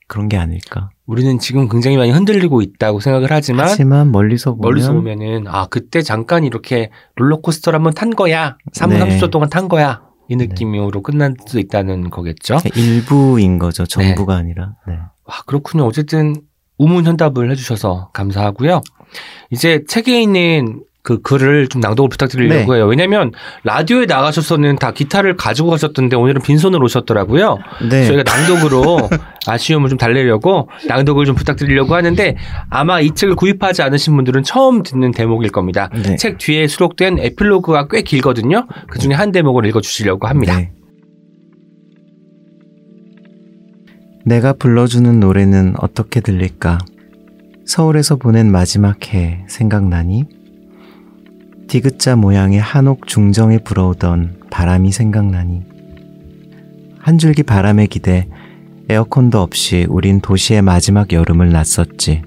그런 0.07 0.31
게 0.31 0.39
아닐까. 0.39 0.89
우리는 1.05 1.39
지금 1.39 1.69
굉장히 1.69 1.99
많이 1.99 2.11
흔들리고 2.11 2.63
있다고 2.63 3.01
생각을 3.01 3.29
하지만 3.31 3.69
하지만 3.69 4.13
멀리서 4.13 4.55
보면 4.55 4.63
멀리서 4.63 4.95
보면은 4.95 5.47
아 5.47 5.67
그때 5.67 6.01
잠깐 6.01 6.45
이렇게 6.45 6.91
롤러코스터를 7.17 7.77
한번 7.77 7.93
탄 7.93 8.09
거야. 8.09 8.57
3분 8.73 8.93
네. 8.93 9.19
30초 9.21 9.31
동안 9.31 9.51
탄 9.51 9.69
거야. 9.69 10.01
이 10.31 10.37
느낌으로 10.37 11.03
끝날 11.03 11.35
수 11.47 11.59
있다는 11.59 12.09
거겠죠. 12.09 12.57
일부인 12.75 13.59
거죠. 13.59 13.85
전부가 13.85 14.37
아니라. 14.37 14.75
네. 14.87 14.95
와, 14.95 15.43
그렇군요. 15.47 15.85
어쨌든 15.85 16.35
우문 16.79 17.05
현답을 17.05 17.51
해주셔서 17.51 18.11
감사하고요. 18.13 18.81
이제 19.51 19.83
책에 19.87 20.21
있는 20.21 20.83
그 21.09 21.23
글을 21.23 21.69
좀 21.69 21.81
낭독을 21.81 22.11
부탁드리려고 22.11 22.73
네. 22.73 22.79
해요. 22.79 22.87
왜냐면 22.87 23.33
라디오에 23.65 24.05
나가셔서는 24.05 24.77
다 24.77 24.91
기타를 24.91 25.37
가지고 25.37 25.71
가셨던데 25.71 26.17
오늘은 26.17 26.43
빈손으로 26.43 26.85
오셨더라고요. 26.85 27.57
네. 27.89 28.05
저희가 28.05 28.25
낭독으로 28.25 29.09
아쉬움을 29.47 29.89
좀 29.89 29.97
달래려고 29.97 30.69
낭독을 30.87 31.25
좀 31.25 31.35
부탁드리려고 31.35 31.95
하는데 31.95 32.37
아마 32.69 33.01
이 33.01 33.13
책을 33.13 33.37
구입하지 33.37 33.81
않으신 33.81 34.17
분들은 34.17 34.43
처음 34.43 34.83
듣는 34.83 35.13
대목일 35.13 35.51
겁니다. 35.51 35.89
네. 35.95 36.17
책 36.17 36.37
뒤에 36.37 36.67
수록된 36.67 37.19
에필로그가 37.19 37.89
꽤 37.89 38.03
길거든요. 38.03 38.67
그 38.91 38.99
중에 38.99 39.15
한 39.15 39.33
대목을 39.33 39.65
읽어주시려고 39.65 40.27
합니다. 40.27 40.61
내가 44.29 44.53
불러주는 44.53 45.21
노래는 45.21 45.77
어떻게 45.79 46.21
들릴까? 46.21 46.77
서울에서 47.65 48.17
보낸 48.17 48.53
마지막 48.53 49.15
해 49.15 49.43
생각나니? 49.49 50.27
디귿자 51.67 52.17
모양의 52.17 52.61
한옥 52.61 53.07
중정에 53.07 53.57
불어오던 53.57 54.43
바람이 54.51 54.93
생각나니? 54.93 55.63
한 56.99 57.17
줄기 57.17 57.43
바람에 57.43 57.87
기대 57.87 58.29
에어컨도 58.91 59.41
없이 59.41 59.87
우린 59.89 60.21
도시의 60.21 60.61
마지막 60.61 61.11
여름을 61.11 61.51
났었지. 61.51 62.21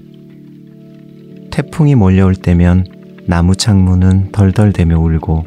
태풍이 1.52 1.94
몰려올 1.94 2.34
때면 2.34 2.84
나무 3.28 3.54
창문은 3.54 4.32
덜덜대며 4.32 4.98
울고 4.98 5.44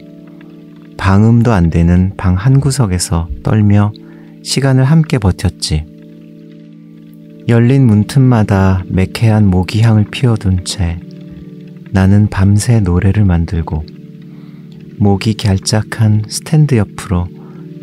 방음도 0.96 1.52
안 1.52 1.70
되는 1.70 2.14
방 2.16 2.38
한 2.38 2.62
구석에서 2.62 3.28
떨며 3.44 3.92
시간을 4.42 4.86
함께 4.86 5.18
버텼지. 5.18 5.95
열린 7.48 7.86
문틈마다 7.86 8.84
매캐한 8.88 9.46
모기향을 9.46 10.06
피워둔 10.10 10.66
채 10.66 11.00
나는 11.92 12.28
밤새 12.28 12.80
노래를 12.80 13.24
만들고 13.24 13.86
모기 14.98 15.36
갤짝한 15.36 16.24
스탠드 16.28 16.76
옆으로 16.76 17.28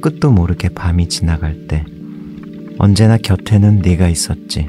끝도 0.00 0.32
모르게 0.32 0.68
밤이 0.70 1.08
지나갈 1.08 1.68
때 1.68 1.84
언제나 2.78 3.16
곁에는 3.16 3.82
네가 3.82 4.08
있었지. 4.08 4.68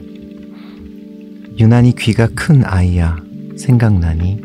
유난히 1.58 1.96
귀가 1.96 2.28
큰 2.36 2.64
아이야. 2.64 3.18
생각나니? 3.58 4.42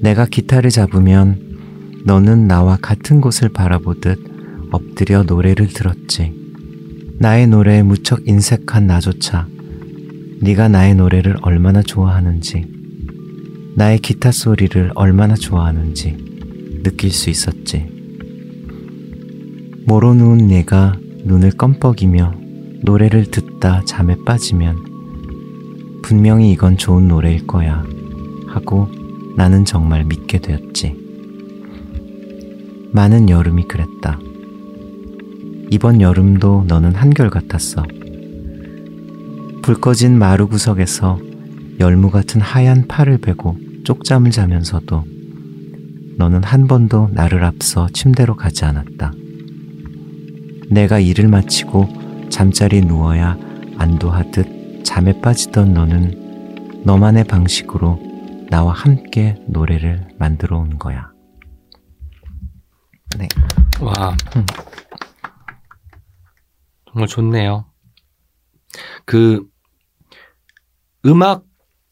내가 0.00 0.24
기타를 0.24 0.70
잡으면 0.70 1.58
너는 2.06 2.48
나와 2.48 2.78
같은 2.80 3.20
곳을 3.20 3.50
바라보듯 3.50 4.18
엎드려 4.70 5.24
노래를 5.24 5.68
들었지. 5.68 6.37
나의 7.20 7.48
노래에 7.48 7.82
무척 7.82 8.28
인색한 8.28 8.86
나조차 8.86 9.48
네가 10.40 10.68
나의 10.68 10.94
노래를 10.94 11.34
얼마나 11.42 11.82
좋아하는지, 11.82 12.64
나의 13.74 13.98
기타 13.98 14.30
소리를 14.30 14.92
얼마나 14.94 15.34
좋아하는지 15.34 16.80
느낄 16.84 17.10
수 17.10 17.28
있었지. 17.28 17.86
모로 19.84 20.14
누운 20.14 20.46
네가 20.46 21.00
눈을 21.24 21.50
껌뻑이며 21.50 22.34
노래를 22.84 23.32
듣다 23.32 23.82
잠에 23.84 24.14
빠지면 24.24 24.76
분명히 26.02 26.52
이건 26.52 26.76
좋은 26.78 27.08
노래일 27.08 27.48
거야 27.48 27.84
하고 28.46 28.88
나는 29.36 29.64
정말 29.64 30.04
믿게 30.04 30.38
되었지. 30.38 30.94
많은 32.92 33.28
여름이 33.28 33.64
그랬다. 33.66 34.20
이번 35.70 36.00
여름도 36.00 36.64
너는 36.66 36.94
한결같았어. 36.94 37.84
불 39.62 39.80
꺼진 39.80 40.18
마루 40.18 40.48
구석에서 40.48 41.18
열무 41.78 42.10
같은 42.10 42.40
하얀 42.40 42.88
팔을 42.88 43.18
베고 43.18 43.56
쪽잠을 43.84 44.30
자면서도 44.30 45.04
너는 46.16 46.42
한 46.42 46.66
번도 46.66 47.10
나를 47.12 47.44
앞서 47.44 47.88
침대로 47.92 48.34
가지 48.34 48.64
않았다. 48.64 49.12
내가 50.70 50.98
일을 50.98 51.28
마치고 51.28 52.28
잠자리 52.30 52.80
누워야 52.80 53.36
안도하듯 53.76 54.84
잠에 54.84 55.20
빠지던 55.20 55.74
너는 55.74 56.82
너만의 56.84 57.24
방식으로 57.24 58.00
나와 58.50 58.72
함께 58.72 59.36
노래를 59.46 60.08
만들어 60.18 60.58
온 60.58 60.78
거야. 60.78 61.10
네. 63.18 63.28
와. 63.80 64.16
음. 64.36 64.46
정말 66.98 67.06
좋네요. 67.08 67.66
그 69.04 69.44
음악, 71.06 71.44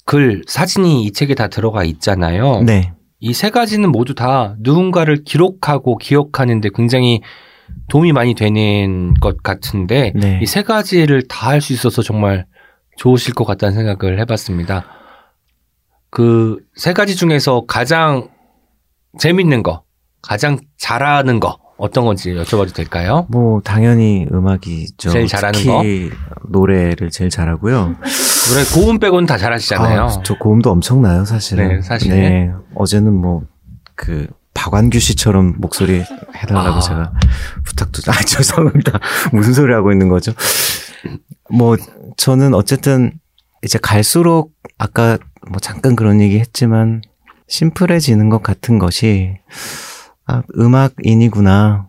글, 0.05 0.43
사진이 0.47 1.05
이 1.05 1.13
책에 1.13 1.35
다 1.35 1.49
들어가 1.49 1.85
있잖아요. 1.85 2.63
네. 2.63 2.93
이 3.21 3.33
세 3.33 3.51
가지는 3.51 3.91
모두 3.93 4.15
다 4.15 4.57
누군가를 4.61 5.25
기록하고 5.25 5.97
기억하는데 5.97 6.69
굉장히 6.75 7.23
도움이 7.89 8.13
많이 8.13 8.35
되는 8.35 9.15
것 9.15 9.43
같은데 9.43 10.13
네. 10.15 10.39
이세 10.43 10.63
가지를 10.63 11.23
다 11.29 11.51
할 11.51 11.61
수 11.61 11.73
있어서 11.73 12.03
정말 12.03 12.47
좋으실 12.99 13.35
것 13.35 13.45
같다는 13.45 13.75
생각을 13.75 14.19
해봤습니다. 14.21 14.87
그 16.11 16.59
세 16.75 16.93
가지 16.93 17.17
중에서 17.17 17.65
가장 17.67 18.29
재밌는 19.19 19.63
거, 19.63 19.83
가장 20.23 20.59
잘하는 20.79 21.41
거 21.41 21.59
어떤 21.79 22.05
건지 22.05 22.33
여쭤봐도 22.33 22.75
될까요? 22.75 23.27
뭐 23.29 23.61
당연히 23.63 24.27
음악이죠. 24.33 25.11
제일 25.11 25.27
잘하는 25.27 25.59
특히 25.61 26.11
노래를 26.49 27.11
제일 27.11 27.31
잘하고요. 27.31 27.97
노래 28.49 28.65
고음 28.75 28.99
빼고는 28.99 29.27
다 29.27 29.37
잘하시잖아요. 29.37 30.03
아, 30.03 30.23
저 30.25 30.35
고음도 30.39 30.71
엄청나요, 30.71 31.25
사실은. 31.25 31.69
네, 31.69 31.83
사실. 31.83 32.11
네, 32.13 32.53
어제는 32.75 33.13
뭐 33.13 33.43
그 33.97 34.27
박완규 34.55 35.01
씨처럼 35.01 35.55
목소리 35.59 36.05
해달라고 36.37 36.77
아. 36.77 36.81
제가 36.81 37.13
부탁도 37.65 38.03
아 38.13 38.15
죄송합니다. 38.23 39.01
무슨 39.33 39.53
소리 39.53 39.73
하고 39.73 39.91
있는 39.91 40.09
거죠? 40.09 40.33
뭐 41.51 41.77
저는 42.17 42.55
어쨌든 42.55 43.13
이제 43.63 43.79
갈수록 43.83 44.53
아까 44.79 45.19
뭐 45.49 45.59
잠깐 45.61 45.97
그런 45.97 46.21
얘기 46.21 46.39
했지만 46.39 47.03
심플해지는 47.49 48.29
것 48.29 48.43
같은 48.43 48.79
것이 48.79 49.37
아, 50.27 50.43
음악인이구나. 50.59 51.89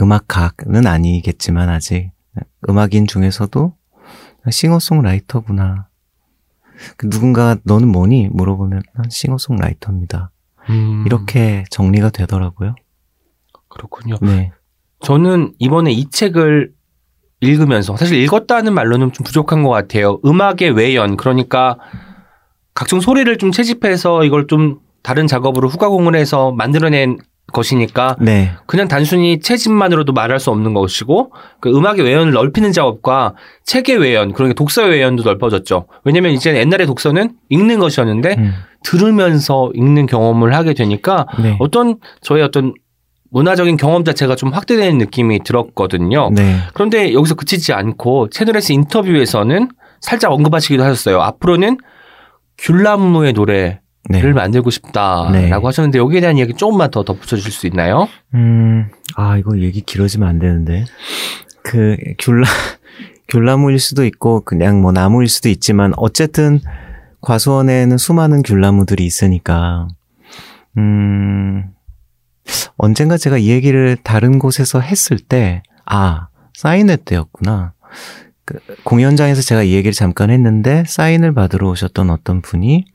음악학은 0.00 0.86
아니겠지만 0.86 1.68
아직 1.68 2.10
음악인 2.68 3.06
중에서도 3.06 3.74
싱어송라이터구나. 4.50 5.88
그 6.96 7.08
누군가 7.08 7.56
너는 7.64 7.88
뭐니? 7.88 8.28
물어보면 8.30 8.82
난 8.94 9.10
싱어송라이터입니다. 9.10 10.30
음, 10.70 11.04
이렇게 11.06 11.64
정리가 11.70 12.10
되더라고요. 12.10 12.74
그렇군요. 13.68 14.16
네. 14.20 14.52
저는 15.00 15.54
이번에 15.58 15.92
이 15.92 16.10
책을 16.10 16.72
읽으면서 17.40 17.96
사실 17.96 18.18
읽었다는 18.18 18.74
말로는 18.74 19.12
좀 19.12 19.24
부족한 19.24 19.62
것 19.62 19.70
같아요. 19.70 20.20
음악의 20.24 20.72
외연 20.74 21.16
그러니까 21.16 21.78
각종 22.74 23.00
소리를 23.00 23.38
좀 23.38 23.52
채집해서 23.52 24.24
이걸 24.24 24.46
좀 24.46 24.80
다른 25.02 25.26
작업으로 25.26 25.68
후가공을 25.68 26.14
해서 26.14 26.52
만들어낸 26.52 27.18
것이니까 27.52 28.16
네. 28.20 28.50
그냥 28.66 28.88
단순히 28.88 29.40
채집만으로도 29.40 30.12
말할 30.12 30.38
수 30.38 30.50
없는 30.50 30.74
것이고 30.74 31.32
그 31.60 31.74
음악의 31.74 32.02
외연을 32.02 32.32
넓히는 32.32 32.72
작업과 32.72 33.34
책의 33.64 33.96
외연 33.98 34.32
그러니까 34.32 34.54
독서의 34.54 34.90
외연도 34.90 35.22
넓어졌죠. 35.22 35.86
왜냐면 36.04 36.32
이제 36.32 36.54
옛날에 36.54 36.84
독서는 36.84 37.30
읽는 37.48 37.78
것이었는데 37.78 38.34
음, 38.38 38.52
들으면서 38.84 39.70
읽는 39.74 40.06
경험을 40.06 40.54
하게 40.54 40.74
되니까 40.74 41.26
네. 41.42 41.56
어떤 41.58 41.96
저의 42.20 42.42
어떤 42.42 42.74
문화적인 43.30 43.76
경험 43.76 44.04
자체가 44.04 44.36
좀 44.36 44.52
확대되는 44.52 44.98
느낌이 44.98 45.42
들었거든요. 45.42 46.30
네. 46.32 46.56
그런데 46.74 47.12
여기서 47.12 47.34
그치지 47.34 47.72
않고 47.72 48.28
채널S 48.30 48.72
인터뷰에서는 48.72 49.68
살짝 50.00 50.32
언급하시기도 50.32 50.82
하셨어요. 50.82 51.20
앞으로는 51.20 51.78
귤나무의 52.58 53.32
노래 53.32 53.80
를 54.10 54.30
네. 54.30 54.32
만들고 54.32 54.70
싶다라고 54.70 55.32
네. 55.32 55.50
하셨는데 55.50 55.98
여기에 55.98 56.20
대한 56.20 56.38
이야기 56.38 56.54
조금만 56.54 56.90
더 56.90 57.04
덧붙여 57.04 57.36
주실 57.36 57.52
수 57.52 57.66
있나요? 57.66 58.08
음, 58.34 58.88
아, 59.16 59.36
이거 59.36 59.58
얘기 59.58 59.82
길어지면 59.82 60.26
안 60.26 60.38
되는데. 60.38 60.86
그, 61.62 61.96
귤라, 62.18 62.46
귤나무일 63.28 63.78
수도 63.78 64.06
있고, 64.06 64.40
그냥 64.40 64.80
뭐 64.80 64.92
나무일 64.92 65.28
수도 65.28 65.50
있지만, 65.50 65.92
어쨌든, 65.96 66.60
과수원에는 67.20 67.98
수많은 67.98 68.42
귤나무들이 68.42 69.04
있으니까, 69.04 69.88
음, 70.78 71.66
언젠가 72.78 73.18
제가 73.18 73.36
이 73.36 73.50
얘기를 73.50 73.98
다른 74.02 74.38
곳에서 74.38 74.80
했을 74.80 75.18
때, 75.18 75.62
아, 75.84 76.28
사인회 76.54 76.96
때였구나. 76.96 77.74
그 78.46 78.58
공연장에서 78.84 79.42
제가 79.42 79.64
이 79.64 79.72
얘기를 79.72 79.92
잠깐 79.92 80.30
했는데, 80.30 80.84
사인을 80.86 81.34
받으러 81.34 81.68
오셨던 81.68 82.08
어떤 82.08 82.40
분이, 82.40 82.86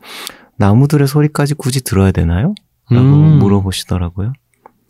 나무들의 0.58 1.08
소리까지 1.08 1.56
굳이 1.56 1.82
들어야 1.84 2.12
되나요? 2.12 2.54
라고 2.90 3.06
음. 3.06 3.40
물어보시더라고요. 3.40 4.34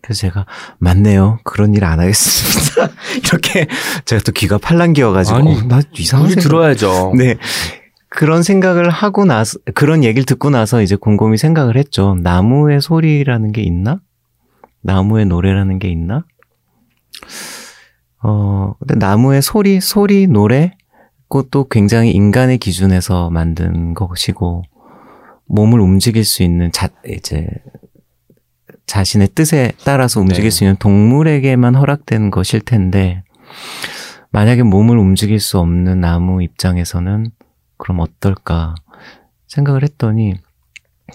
그래서 0.01 0.19
제가 0.21 0.45
맞네요. 0.79 1.39
그런 1.43 1.73
일 1.73 1.83
안 1.85 1.99
하겠습니다. 1.99 2.89
이렇게 3.23 3.67
제가 4.05 4.21
또 4.25 4.31
귀가 4.33 4.57
팔랑귀여가지고 4.57 5.37
아니, 5.37 5.55
어, 5.55 5.61
나 5.63 5.81
이상한 5.97 6.25
우리 6.25 6.33
생각. 6.33 6.47
들어야죠. 6.49 7.13
네. 7.17 7.35
그런 8.09 8.43
생각을 8.43 8.89
하고 8.89 9.25
나서 9.25 9.57
그런 9.73 10.03
얘기를 10.03 10.25
듣고 10.25 10.49
나서 10.49 10.81
이제 10.81 10.95
곰곰이 10.95 11.37
생각을 11.37 11.77
했죠. 11.77 12.15
나무의 12.21 12.81
소리라는 12.81 13.53
게 13.53 13.61
있나? 13.63 14.01
나무의 14.81 15.25
노래라는 15.25 15.79
게 15.79 15.87
있나? 15.89 16.23
어, 18.21 18.73
근데 18.79 18.95
나무의 18.95 19.41
소리, 19.41 19.79
소리, 19.81 20.27
노래 20.27 20.75
그것도 21.29 21.67
굉장히 21.69 22.11
인간의 22.11 22.57
기준에서 22.59 23.29
만든 23.29 23.93
것이고 23.93 24.63
몸을 25.53 25.79
움직일 25.79 26.25
수 26.25 26.41
있는 26.41 26.71
자 26.71 26.89
이제 27.07 27.47
자신의 28.87 29.29
뜻에 29.35 29.71
따라서 29.85 30.19
움직일 30.19 30.45
네. 30.45 30.49
수 30.49 30.63
있는 30.63 30.75
동물에게만 30.77 31.75
허락된 31.75 32.31
것일 32.31 32.61
텐데 32.61 33.23
만약에 34.31 34.63
몸을 34.63 34.97
움직일 34.97 35.39
수 35.39 35.59
없는 35.59 36.01
나무 36.01 36.41
입장에서는 36.41 37.29
그럼 37.77 37.99
어떨까 37.99 38.73
생각을 39.47 39.83
했더니 39.83 40.33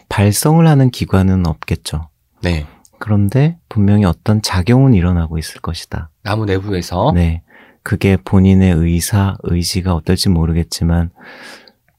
발성을 0.08 0.64
하는 0.64 0.90
기관은 0.90 1.44
없겠죠. 1.44 2.08
네. 2.42 2.64
그런데 3.00 3.58
분명히 3.68 4.04
어떤 4.04 4.40
작용은 4.40 4.94
일어나고 4.94 5.38
있을 5.38 5.60
것이다. 5.60 6.10
나무 6.22 6.44
내부에서 6.44 7.10
네. 7.12 7.42
그게 7.82 8.16
본인의 8.16 8.72
의사, 8.74 9.36
의지가 9.42 9.94
어떨지 9.94 10.28
모르겠지만 10.28 11.10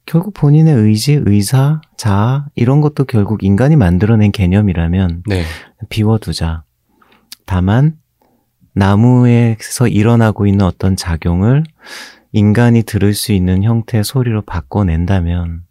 결국 0.10 0.34
본인의 0.34 0.74
의지, 0.74 1.22
의사, 1.24 1.82
자아 1.96 2.48
이런 2.56 2.82
것도 2.82 3.06
결국 3.06 3.44
인간이 3.44 3.76
만들어낸 3.76 4.32
개념이라면 4.32 5.22
네. 5.28 5.44
비워두자. 5.90 6.64
다만 7.46 7.96
나무에서 8.74 9.88
일어나고 9.88 10.48
있는 10.48 10.66
어떤 10.66 10.96
작용을 10.96 11.64
인간이 12.32 12.82
들을 12.82 13.14
수 13.14 13.34
있는 13.34 13.62
형태의 13.62 14.04
소리로 14.04 14.42
바꿔낸다면 14.42 15.62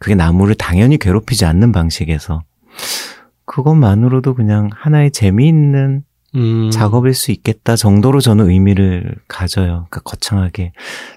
그게 0.00 0.16
나무를 0.16 0.56
당연히 0.56 0.98
괴롭히지 0.98 1.44
않는 1.44 1.70
방식에서 1.70 2.42
그것만으로도 3.44 4.34
그냥 4.34 4.68
하나의 4.72 5.12
재미있는 5.12 6.02
음, 6.36 6.70
작업일 6.70 7.14
수 7.14 7.32
있겠다 7.32 7.76
정도로 7.76 8.20
저는 8.20 8.50
의미를 8.50 9.16
가져요. 9.26 9.86
그러니까 9.90 10.00
거창하게 10.00 10.72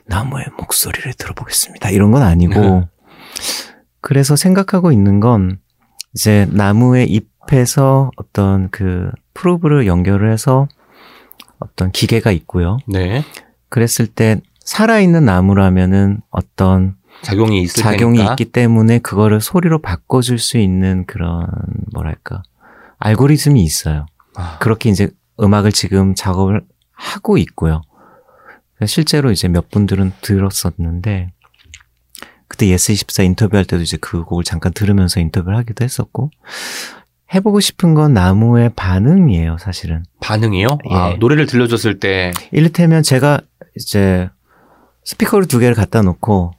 나무의 0.05 0.45
목소리를 0.57 1.13
들어보겠습니다. 1.13 1.89
이런 1.89 2.11
건 2.11 2.23
아니고 2.23 2.87
그래서 4.01 4.35
생각하고 4.35 4.91
있는 4.91 5.19
건 5.19 5.59
이제 6.15 6.47
나무의 6.51 7.09
잎에서 7.09 8.11
어떤 8.17 8.69
그 8.69 9.11
프로브를 9.33 9.87
연결을 9.87 10.31
해서 10.31 10.67
어떤 11.59 11.91
기계가 11.91 12.31
있고요. 12.31 12.77
네. 12.87 13.23
그랬을 13.69 14.07
때 14.07 14.41
살아있는 14.61 15.25
나무라면은 15.25 16.21
어떤 16.29 16.95
작용이 17.21 17.61
있을 17.61 17.83
작용이 17.83 18.17
테니까. 18.17 18.33
있기 18.33 18.45
때문에 18.45 18.99
그거를 18.99 19.41
소리로 19.41 19.79
바꿔줄 19.79 20.39
수 20.39 20.57
있는 20.57 21.05
그런 21.05 21.47
뭐랄까 21.93 22.43
알고리즘이 22.97 23.61
있어요. 23.63 24.05
아, 24.35 24.57
그렇게 24.59 24.89
이제 24.89 25.09
음악을 25.39 25.71
지금 25.71 26.15
작업을 26.15 26.61
하고 26.91 27.37
있고요. 27.37 27.81
실제로 28.85 29.31
이제 29.31 29.47
몇 29.47 29.69
분들은 29.69 30.13
들었었는데, 30.21 31.31
그때 32.47 32.65
예스24 32.67 33.25
인터뷰할 33.25 33.65
때도 33.65 33.83
이제 33.83 33.97
그 33.99 34.23
곡을 34.23 34.43
잠깐 34.43 34.73
들으면서 34.73 35.19
인터뷰를 35.19 35.57
하기도 35.57 35.83
했었고, 35.83 36.31
해보고 37.33 37.59
싶은 37.59 37.93
건 37.93 38.13
나무의 38.13 38.71
반응이에요, 38.75 39.57
사실은. 39.59 40.03
반응이요? 40.19 40.67
아, 40.89 41.11
예. 41.11 41.17
노래를 41.17 41.45
들려줬을 41.45 41.99
때 41.99 42.31
이를테면 42.51 43.03
제가 43.03 43.41
이제 43.75 44.29
스피커를 45.03 45.47
두 45.47 45.59
개를 45.59 45.75
갖다 45.75 46.01
놓고, 46.01 46.53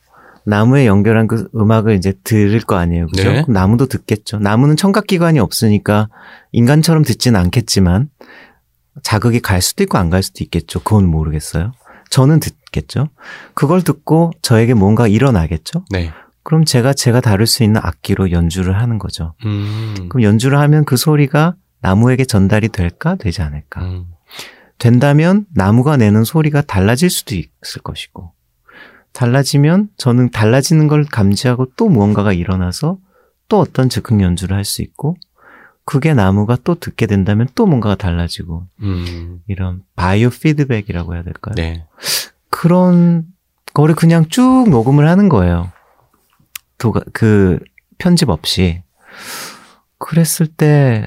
나무에 0.46 0.86
연결한 0.86 1.26
그 1.26 1.48
음악을 1.54 1.94
이제 1.94 2.12
들을 2.24 2.60
거 2.60 2.76
아니에요. 2.76 3.06
그죠? 3.08 3.30
네. 3.30 3.44
나무도 3.48 3.86
듣겠죠. 3.86 4.38
나무는 4.38 4.76
청각기관이 4.76 5.38
없으니까 5.38 6.08
인간처럼 6.52 7.04
듣지는 7.04 7.38
않겠지만 7.40 8.08
자극이 9.02 9.40
갈 9.40 9.60
수도 9.62 9.82
있고 9.84 9.98
안 9.98 10.10
갈 10.10 10.22
수도 10.22 10.42
있겠죠. 10.44 10.80
그건 10.80 11.06
모르겠어요. 11.06 11.72
저는 12.10 12.40
듣겠죠. 12.40 13.08
그걸 13.54 13.82
듣고 13.82 14.32
저에게 14.42 14.74
뭔가 14.74 15.06
일어나겠죠. 15.06 15.84
네. 15.90 16.10
그럼 16.42 16.64
제가 16.64 16.94
제가 16.94 17.20
다룰 17.20 17.46
수 17.46 17.62
있는 17.62 17.80
악기로 17.84 18.32
연주를 18.32 18.76
하는 18.80 18.98
거죠. 18.98 19.34
음. 19.44 20.08
그럼 20.08 20.22
연주를 20.24 20.58
하면 20.58 20.84
그 20.84 20.96
소리가 20.96 21.54
나무에게 21.82 22.24
전달이 22.24 22.70
될까? 22.70 23.14
되지 23.16 23.42
않을까? 23.42 23.82
음. 23.82 24.06
된다면 24.78 25.44
나무가 25.54 25.96
내는 25.96 26.24
소리가 26.24 26.62
달라질 26.62 27.10
수도 27.10 27.34
있을 27.34 27.82
것이고, 27.84 28.32
달라지면 29.12 29.88
저는 29.96 30.30
달라지는 30.30 30.88
걸 30.88 31.04
감지하고 31.04 31.72
또 31.76 31.88
무언가가 31.88 32.32
일어나서 32.32 32.98
또 33.48 33.58
어떤 33.58 33.88
즉흥 33.88 34.20
연주를 34.20 34.56
할 34.56 34.64
수 34.64 34.82
있고, 34.82 35.16
그게 35.84 36.14
나무가 36.14 36.56
또 36.62 36.76
듣게 36.76 37.06
된다면 37.06 37.48
또 37.54 37.66
뭔가가 37.66 37.96
달라지고, 37.96 38.66
음. 38.82 39.40
이런 39.48 39.82
바이오 39.96 40.30
피드백이라고 40.30 41.14
해야 41.14 41.22
될까요? 41.24 41.54
네. 41.56 41.84
그런 42.48 43.24
거를 43.74 43.94
그냥 43.94 44.28
쭉 44.28 44.68
녹음을 44.70 45.08
하는 45.08 45.28
거예요. 45.28 45.72
도가, 46.78 47.00
그 47.12 47.58
편집 47.98 48.28
없이. 48.30 48.82
그랬을 49.98 50.46
때 50.46 51.06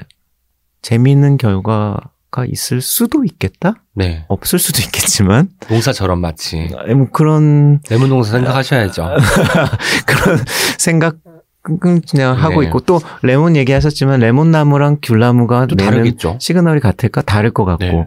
재미있는 0.82 1.38
결과 1.38 1.98
가 2.34 2.44
있을 2.44 2.80
수도 2.80 3.22
있겠다? 3.24 3.74
네. 3.94 4.24
없을 4.26 4.58
수도 4.58 4.82
있겠지만, 4.82 5.50
농사처럼 5.70 6.20
마치 6.20 6.68
아니, 6.76 6.94
뭐 6.94 7.08
그런, 7.12 7.78
레몬 7.88 8.08
농사 8.08 8.32
생각하셔야죠. 8.32 9.06
그런 10.04 10.38
생각, 10.76 11.18
그냥 11.62 12.36
하고 12.36 12.60
네. 12.62 12.66
있고, 12.66 12.80
또 12.80 13.00
레몬 13.22 13.54
얘기하셨지만, 13.54 14.18
레몬 14.18 14.50
나무랑 14.50 14.98
귤 15.00 15.20
나무가 15.20 15.66
또 15.66 15.76
내는 15.76 15.92
다르겠죠. 15.92 16.36
시그널이 16.40 16.80
같을까? 16.80 17.22
다를 17.22 17.52
것 17.52 17.64
같고, 17.64 17.84
네. 17.84 18.06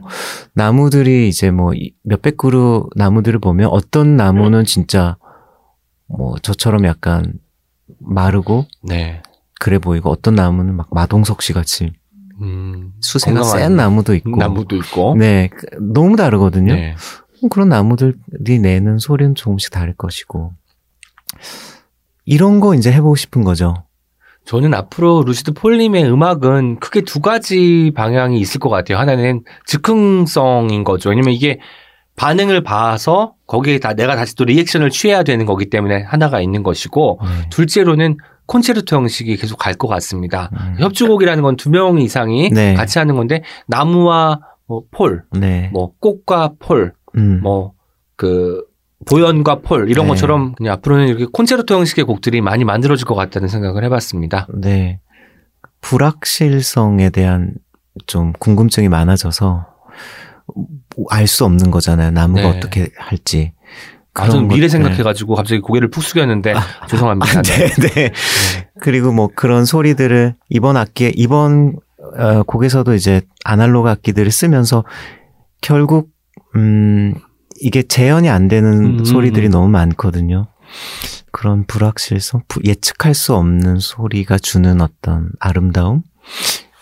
나무들이 0.56 1.30
이제 1.30 1.50
뭐 1.50 1.74
이- 1.74 1.94
몇백 2.04 2.36
그루 2.36 2.90
나무들을 2.98 3.40
보면 3.40 3.70
어떤 3.72 4.18
나무는 4.18 4.66
진짜 4.66 5.16
뭐 6.10 6.36
저처럼 6.42 6.84
약간 6.86 7.34
마르고 8.02 8.66
네. 8.84 9.22
그래 9.62 9.80
보이고 9.80 10.10
어떤 10.10 10.36
나무는 10.36 10.76
막 10.76 10.88
마동석 10.92 11.42
씨 11.42 11.54
같이 11.54 11.94
음. 12.42 12.87
수세가 13.02 13.44
센 13.44 13.76
나무도 13.76 14.16
있고 14.16 14.36
나무도 14.38 14.76
있고. 14.78 15.16
네 15.18 15.50
그- 15.56 15.66
너무 15.94 16.16
다르거든요. 16.16 16.74
네. 16.74 16.96
그런 17.52 17.70
나무들이 17.70 18.60
내는 18.60 18.98
소리는 18.98 19.36
조금씩 19.36 19.72
다를 19.72 19.94
것이고 19.96 20.54
이런 22.26 22.60
거 22.60 22.74
이제 22.76 22.92
해보고 22.92 23.16
싶은 23.16 23.44
거죠. 23.44 23.74
저는 24.46 24.74
앞으로 24.74 25.24
루시드 25.26 25.52
폴림의 25.54 26.06
음악은 26.06 26.80
크게 26.80 27.02
두 27.02 27.20
가지 27.20 27.92
방향이 27.96 28.40
있을 28.40 28.60
것 28.60 28.70
같아요. 28.70 28.98
하나는 28.98 29.44
즉흥성인 29.66 30.84
거죠. 30.84 31.10
왜냐면 31.10 31.34
이게 31.34 31.60
반응을 32.16 32.64
봐서 32.64 33.34
거기에 33.46 33.80
다 33.80 33.94
내가 33.94 34.16
다시 34.16 34.36
또 34.36 34.46
리액션을 34.46 34.90
취해야 34.90 35.24
되는 35.24 35.46
거기 35.46 35.70
때문에 35.70 36.02
하나가 36.04 36.42
있는 36.42 36.64
것이고 36.64 37.20
네. 37.22 37.50
둘째로는 37.50 38.18
콘체르토 38.48 38.96
형식이 38.96 39.36
계속 39.38 39.58
갈 39.58 39.76
것 39.76 39.88
같습니다. 39.88 40.50
음. 40.54 40.76
협주곡이라는 40.80 41.44
건 41.44 41.56
두 41.58 41.70
명 41.70 42.00
이상이 42.00 42.50
네. 42.50 42.74
같이 42.74 42.98
하는 43.00 43.16
건데 43.16 43.44
나무와 43.68 44.40
뭐 44.68 44.84
폴, 44.92 45.24
네. 45.32 45.70
뭐 45.74 45.92
꽃과 46.00 46.54
폴, 46.60 46.94
음. 47.16 47.42
뭐 47.42 48.11
그 48.11 48.64
보현과 49.10 49.60
폴 49.62 49.90
이런 49.90 50.06
네. 50.06 50.10
것처럼 50.10 50.56
그냥 50.56 50.74
앞으로는 50.74 51.08
이렇게 51.08 51.26
콘체르토 51.32 51.76
형식의 51.76 52.06
곡들이 52.06 52.42
많이 52.42 52.64
만들어질 52.66 53.06
것 53.06 53.16
같다는 53.16 53.48
생각을 53.48 53.84
해봤습니다. 53.86 54.48
네. 54.56 55.00
불확실성에 55.82 57.10
대한 57.12 57.54
좀 58.08 58.34
궁금증이 58.40 58.90
많아져서 58.90 59.66
알 61.10 61.28
수 61.28 61.46
없는 61.46 61.72
거잖아요. 61.72 62.12
나무가 62.12 62.42
네. 62.42 62.58
어떻게 62.58 62.90
할지. 62.98 63.54
아, 64.24 64.26
저는 64.30 64.48
그런 64.48 64.48
미래 64.50 64.68
것들. 64.68 64.70
생각해가지고 64.70 65.36
갑자기 65.36 65.62
고개를 65.62 65.90
푹 65.90 66.04
숙였는데 66.04 66.54
죄송합니다. 66.90 67.40
아, 67.40 67.42
네, 67.42 67.68
네. 67.94 68.12
그리고 68.80 69.12
뭐 69.12 69.30
그런 69.36 69.66
소리들을 69.66 70.36
이번 70.50 70.78
악기에 70.78 71.12
이번 71.16 71.76
어, 72.18 72.44
곡에서도 72.44 72.94
이제 72.94 73.22
아날로그 73.44 73.90
악기들을 73.90 74.32
쓰면서 74.32 74.84
결국 75.62 76.10
음 76.56 77.14
이게 77.60 77.82
재현이 77.84 78.30
안 78.30 78.48
되는 78.48 79.00
음, 79.00 79.06
소리들이 79.06 79.48
음. 79.48 79.52
너무 79.52 79.68
많거든요. 79.70 80.48
그런 81.32 81.66
불확실성, 81.66 82.44
부- 82.48 82.62
예측할 82.64 83.14
수 83.14 83.36
없는 83.36 83.78
소리가 83.80 84.38
주는 84.38 84.80
어떤 84.82 85.30
아름다움 85.40 86.04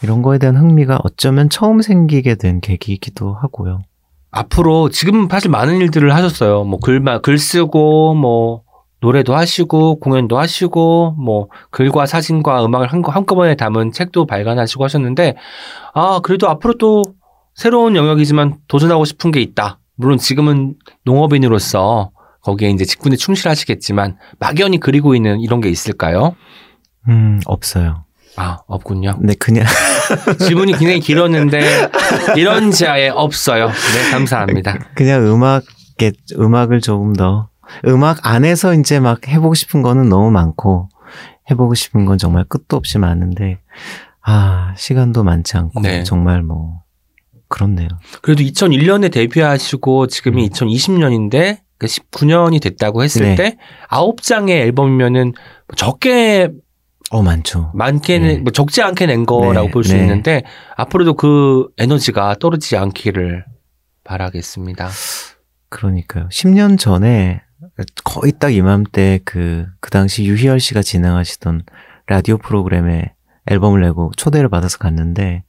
이런 0.02 0.22
거에 0.22 0.38
대한 0.38 0.58
흥미가 0.58 1.00
어쩌면 1.04 1.50
처음 1.50 1.82
생기게 1.82 2.36
된 2.36 2.60
계기이기도 2.62 3.34
하고요. 3.34 3.82
앞으로 4.36 4.90
지금 4.90 5.30
사실 5.30 5.50
많은 5.50 5.78
일들을 5.78 6.14
하셨어요. 6.14 6.66
뭐 6.66 6.78
글만 6.80 7.22
글 7.22 7.38
쓰고 7.38 8.14
뭐 8.16 8.64
노래도 9.00 9.36
하시고 9.36 10.00
공연도 10.00 10.38
하시고 10.38 11.16
뭐 11.18 11.48
글과 11.72 12.06
사진과 12.06 12.66
음악을 12.66 12.88
한, 12.88 13.02
한꺼번에 13.06 13.56
담은 13.56 13.94
책도 13.94 14.26
발간하시고 14.26 14.84
하셨는데 14.84 15.36
아 15.94 16.20
그래도 16.22 16.50
앞으로 16.50 16.74
또 16.78 17.04
새로운 17.54 17.96
영역이지만 17.96 18.58
도전하고 18.68 19.06
싶은 19.06 19.32
게 19.32 19.42
있다. 19.42 19.80
물론 19.96 20.18
지금은 20.18 20.76
농업인으로서 21.06 22.12
거기에 22.42 22.70
이제 22.72 22.84
직분에 22.84 23.16
충실하시겠지만 23.16 24.18
막연히 24.40 24.80
그리고 24.80 25.16
있는 25.16 25.40
이런 25.40 25.62
게 25.62 25.70
있을까요? 25.70 26.36
음 27.08 27.40
없어요. 27.46 28.05
아 28.38 28.58
없군요. 28.68 29.18
네 29.22 29.34
그냥 29.40 29.66
질문이 30.40 30.74
굉장히 30.74 31.00
길었는데 31.00 31.90
이런 32.36 32.72
지하에 32.72 33.10
없어요. 33.10 33.68
네 33.68 34.12
감사합니다. 34.12 34.78
그냥 34.96 35.26
음악에 35.26 36.12
음악을 36.38 36.82
조금 36.82 37.14
더 37.14 37.50
음악 37.86 38.20
안에서 38.28 38.74
이제 38.74 39.00
막 39.00 39.28
해보고 39.28 39.54
싶은 39.54 39.82
거는 39.82 40.10
너무 40.10 40.32
많고 40.32 40.90
해보고 41.50 41.76
싶은 41.76 42.06
건 42.06 42.18
정말 42.18 42.44
끝도 42.44 42.78
없이 42.78 42.98
많은데 42.98 43.60
아 44.22 44.74
시간도 44.78 45.24
많지 45.24 45.58
않고 45.58 45.82
네. 45.82 46.04
정말 46.04 46.42
뭐 46.42 46.82
그렇네요. 47.48 47.88
그래도 48.22 48.44
2001년에 48.44 49.12
데뷔하시고 49.12 50.08
지금이 50.08 50.44
음. 50.44 50.50
2020년인데 50.50 51.60
19년이 51.80 52.62
됐다고 52.62 53.04
했을 53.04 53.24
네. 53.24 53.36
때 53.36 53.58
아홉 53.88 54.22
장의 54.22 54.62
앨범이면은 54.62 55.34
적게 55.76 56.50
어 57.12 57.22
많죠. 57.22 57.72
많게 57.76 58.20
네. 58.20 58.38
뭐 58.38 58.52
적지 58.52 58.82
않게 58.82 59.06
낸 59.06 59.26
거라고 59.26 59.68
네, 59.68 59.72
볼수 59.72 59.94
네. 59.94 60.02
있는데 60.02 60.44
앞으로도 60.76 61.16
그 61.16 61.68
에너지가 61.78 62.36
떨어지지 62.40 62.78
않기를 62.78 63.46
바라겠습니다. 64.04 64.90
그러니까요. 65.70 66.28
10년 66.30 66.80
전에 66.80 67.42
거의 68.04 68.34
딱 68.40 68.54
이맘때 68.54 69.20
그, 69.26 69.66
그 69.82 69.90
당시 69.90 70.26
유희열 70.26 70.60
씨가 70.60 70.82
진행하시던 70.82 71.64
라디오 72.08 72.38
프로그램에 72.38 73.15
앨범을 73.48 73.82
내고 73.82 74.12
초대를 74.18 74.50
받아서 74.50 74.78
갔는데 74.78 75.44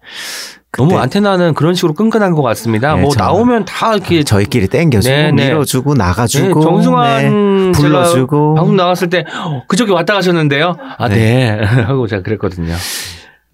너무 0.73 0.99
안테나는 0.99 1.55
그런 1.55 1.75
식으로 1.75 1.95
끈끈한 1.95 2.33
것 2.33 2.43
같습니다. 2.43 2.95
네, 2.95 3.01
뭐 3.03 3.11
저- 3.11 3.21
나오면 3.21 3.65
다 3.65 3.95
이렇게 3.95 4.23
저희끼리 4.23 4.69
땡겨주고 4.69 5.15
네, 5.15 5.33
네. 5.33 5.47
밀어주고 5.49 5.95
네, 5.95 5.99
나가주고 6.05 6.61
정승환 6.61 7.73
네, 7.73 7.79
불러주고 7.79 8.55
방송 8.57 8.77
나갔을 8.77 9.09
때 9.09 9.25
어, 9.45 9.63
그저께 9.69 9.93
왔다 9.93 10.13
가셨는데요. 10.15 10.77
아 10.99 11.09
네. 11.09 11.49
하고 11.65 12.07
제가 12.07 12.23
그랬거든요. 12.23 12.75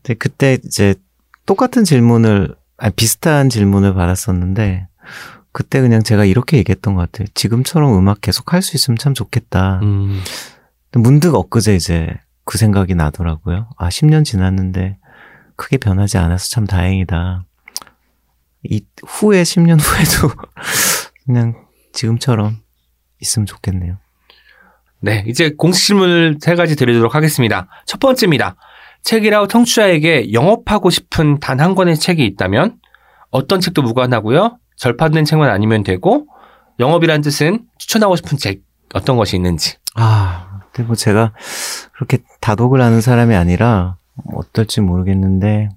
네, 0.02 0.14
그때 0.14 0.58
이제 0.64 0.96
똑같은 1.46 1.84
질문을, 1.84 2.54
아니, 2.76 2.92
비슷한 2.94 3.48
질문을 3.48 3.94
받았었는데, 3.94 4.86
그때 5.52 5.80
그냥 5.80 6.02
제가 6.02 6.24
이렇게 6.24 6.56
얘기했던 6.56 6.94
것 6.94 7.00
같아요. 7.02 7.26
지금처럼 7.34 7.96
음악 7.96 8.20
계속 8.20 8.52
할 8.52 8.62
수 8.62 8.76
있으면 8.76 8.96
참 8.98 9.14
좋겠다. 9.14 9.78
음. 9.82 10.20
근데 10.90 11.02
문득 11.08 11.34
엊그제 11.36 11.74
이제 11.76 12.08
그 12.44 12.58
생각이 12.58 12.94
나더라고요. 12.94 13.68
아, 13.76 13.88
10년 13.88 14.24
지났는데 14.24 14.98
크게 15.56 15.76
변하지 15.78 16.18
않아서 16.18 16.48
참 16.50 16.66
다행이다. 16.66 17.44
이 18.64 18.84
후에, 19.06 19.42
10년 19.42 19.78
후에도 19.80 20.34
그냥 21.26 21.54
지금처럼 21.92 22.58
있으면 23.20 23.46
좋겠네요. 23.46 23.98
네, 25.00 25.24
이제 25.26 25.50
공식 25.56 25.86
질문을 25.86 26.38
세 26.40 26.54
가지 26.54 26.76
드리도록 26.76 27.14
하겠습니다. 27.14 27.68
첫 27.86 27.98
번째입니다. 28.00 28.56
책이라우 29.02 29.48
청취자에게 29.48 30.32
영업하고 30.32 30.90
싶은 30.90 31.40
단 31.40 31.58
한 31.60 31.74
권의 31.74 31.96
책이 31.96 32.24
있다면 32.24 32.78
어떤 33.30 33.60
책도 33.60 33.82
무관하고요. 33.82 34.58
절판된 34.76 35.24
책만 35.24 35.50
아니면 35.50 35.82
되고 35.82 36.26
영업이란 36.78 37.20
뜻은 37.20 37.64
추천하고 37.78 38.14
싶은 38.16 38.38
책 38.38 38.62
어떤 38.94 39.16
것이 39.16 39.34
있는지. 39.36 39.76
아, 39.96 40.51
근데 40.72 40.86
뭐 40.86 40.96
제가 40.96 41.32
그렇게 41.94 42.18
다독을 42.40 42.80
하는 42.80 43.00
사람이 43.00 43.34
아니라 43.34 43.98
뭐 44.14 44.40
어떨지 44.40 44.80
모르겠는데, 44.80 45.68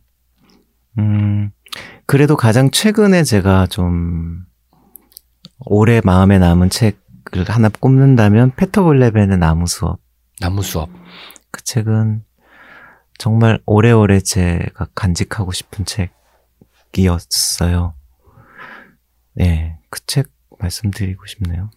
음, 0.98 1.52
그래도 2.06 2.36
가장 2.36 2.72
최근에 2.72 3.24
제가 3.24 3.68
좀 3.68 4.46
오래 5.60 6.02
마음에 6.04 6.40
남은 6.40 6.70
책을 6.70 7.46
하나 7.48 7.70
꼽는다면 7.70 8.54
페터블레벤의 8.56 9.38
나무 9.38 9.68
수업. 9.68 10.00
나무 10.40 10.62
수업. 10.64 10.90
그 11.52 11.64
책은 11.64 12.24
정말 13.18 13.62
오래오래 13.66 14.20
제가 14.20 14.88
간직하고 14.96 15.52
싶은 15.52 15.86
책이었어요. 16.94 17.94
네, 19.34 19.78
그 19.90 20.02
책 20.06 20.36
말씀드리고 20.60 21.26
싶네요. 21.26 21.70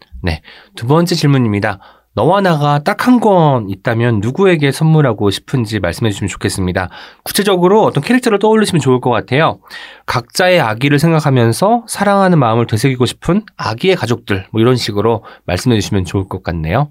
두 0.77 0.87
번째 0.87 1.15
질문입니다. 1.15 1.81
너와 2.19 2.41
나가 2.41 2.81
딱 2.81 3.07
한 3.07 3.21
권 3.21 3.71
있다면 3.71 4.19
누구에게 4.21 4.73
선물하고 4.73 5.31
싶은지 5.31 5.79
말씀해 5.79 6.11
주시면 6.11 6.29
좋겠습니다. 6.29 6.89
구체적으로 7.23 7.85
어떤 7.85 8.03
캐릭터를 8.03 8.41
떠올리시면 8.41 8.81
좋을 8.81 9.01
것 9.01 9.11
같아요. 9.11 9.61
각자의 10.07 10.61
아기를 10.61 10.99
생각하면서 10.99 11.85
사랑하는 11.87 12.39
마음을 12.41 12.67
되새기고 12.67 13.07
싶은 13.07 13.43
아기의 13.57 13.95
가족들 13.95 14.47
뭐 14.53 14.61
이런 14.61 14.75
식으로 14.75 15.23
말씀해 15.47 15.77
주시면 15.81 16.05
좋을 16.07 16.27
것 16.29 16.43
같네요. 16.43 16.91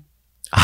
아, 0.54 0.60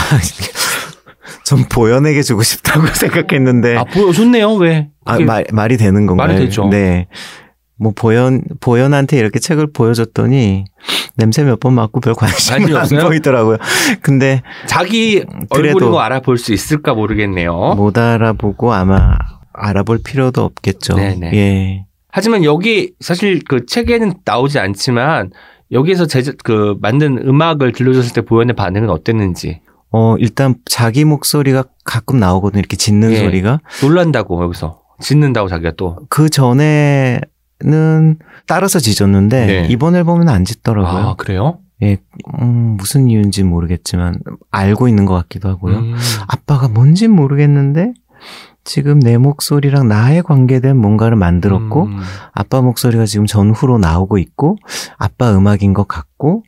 전 1.43 1.63
보현에게 1.67 2.21
주고 2.21 2.41
싶다고 2.43 2.87
생각했는데. 2.95 3.75
아, 3.77 3.83
보 3.83 4.13
좋네요. 4.13 4.53
왜? 4.53 4.89
아, 5.05 5.19
말, 5.19 5.43
말이 5.51 5.75
되는 5.75 6.05
건가요? 6.05 6.27
말이 6.27 6.39
되죠. 6.39 6.67
네. 6.69 7.07
뭐 7.77 7.91
보현 7.93 8.43
보현한테 8.61 9.17
이렇게 9.17 9.39
책을 9.39 9.73
보여줬더니 9.73 10.63
냄새 11.15 11.43
몇 11.43 11.59
번 11.59 11.73
맡고 11.73 11.99
별 11.99 12.13
관심이 12.15 12.75
안? 12.75 12.87
보이더라고요. 12.87 13.57
근데 14.01 14.41
자기 14.65 15.19
그래도- 15.49 15.77
얼굴이고 15.77 15.99
알아볼 16.01 16.37
수 16.37 16.53
있을까 16.53 16.93
모르겠네요. 16.93 17.75
못 17.75 17.97
알아보고 17.97 18.73
아마 18.73 19.15
알아볼 19.53 19.99
필요도 20.03 20.41
없겠죠. 20.43 20.95
네네. 20.95 21.31
예. 21.33 21.85
하지만 22.09 22.43
여기 22.43 22.93
사실 22.99 23.41
그 23.47 23.65
책에는 23.65 24.13
나오지 24.25 24.59
않지만 24.59 25.31
여기에서 25.71 26.05
제작 26.07 26.35
그 26.43 26.75
만든 26.81 27.17
음악을 27.17 27.71
들려줬을 27.71 28.13
때 28.13 28.21
보현의 28.21 28.55
반응은 28.55 28.89
어땠는지 28.89 29.61
어 29.91 30.15
일단 30.17 30.55
자기 30.65 31.05
목소리가 31.05 31.63
가끔 31.85 32.19
나오거든요. 32.19 32.59
이렇게 32.59 32.75
짖는 32.75 33.11
예. 33.11 33.17
소리가 33.17 33.59
놀란다고 33.81 34.43
여기서 34.43 34.79
짖는다고 34.99 35.47
자기가 35.47 35.71
또 35.77 35.97
그 36.09 36.29
전에 36.29 37.19
는 37.63 38.17
따라서 38.45 38.79
짖었는데 38.79 39.45
네. 39.45 39.67
이번 39.69 39.95
앨범은 39.95 40.27
안 40.27 40.43
짖더라고요. 40.43 41.09
아, 41.09 41.15
그래요? 41.15 41.59
예, 41.81 41.97
음, 42.41 42.75
무슨 42.77 43.07
이유인지 43.09 43.43
모르겠지만 43.43 44.19
알고 44.51 44.87
있는 44.87 45.05
것 45.05 45.13
같기도 45.13 45.49
하고요. 45.49 45.77
음. 45.77 45.95
아빠가 46.27 46.67
뭔진 46.67 47.11
모르겠는데 47.11 47.93
지금 48.63 48.99
내 48.99 49.17
목소리랑 49.17 49.87
나의 49.87 50.23
관계된 50.23 50.77
뭔가를 50.77 51.17
만들었고 51.17 51.83
음. 51.83 51.99
아빠 52.33 52.61
목소리가 52.61 53.05
지금 53.05 53.25
전후로 53.25 53.77
나오고 53.77 54.17
있고 54.17 54.57
아빠 54.97 55.35
음악인 55.35 55.73
것 55.73 55.87
같고 55.87 56.43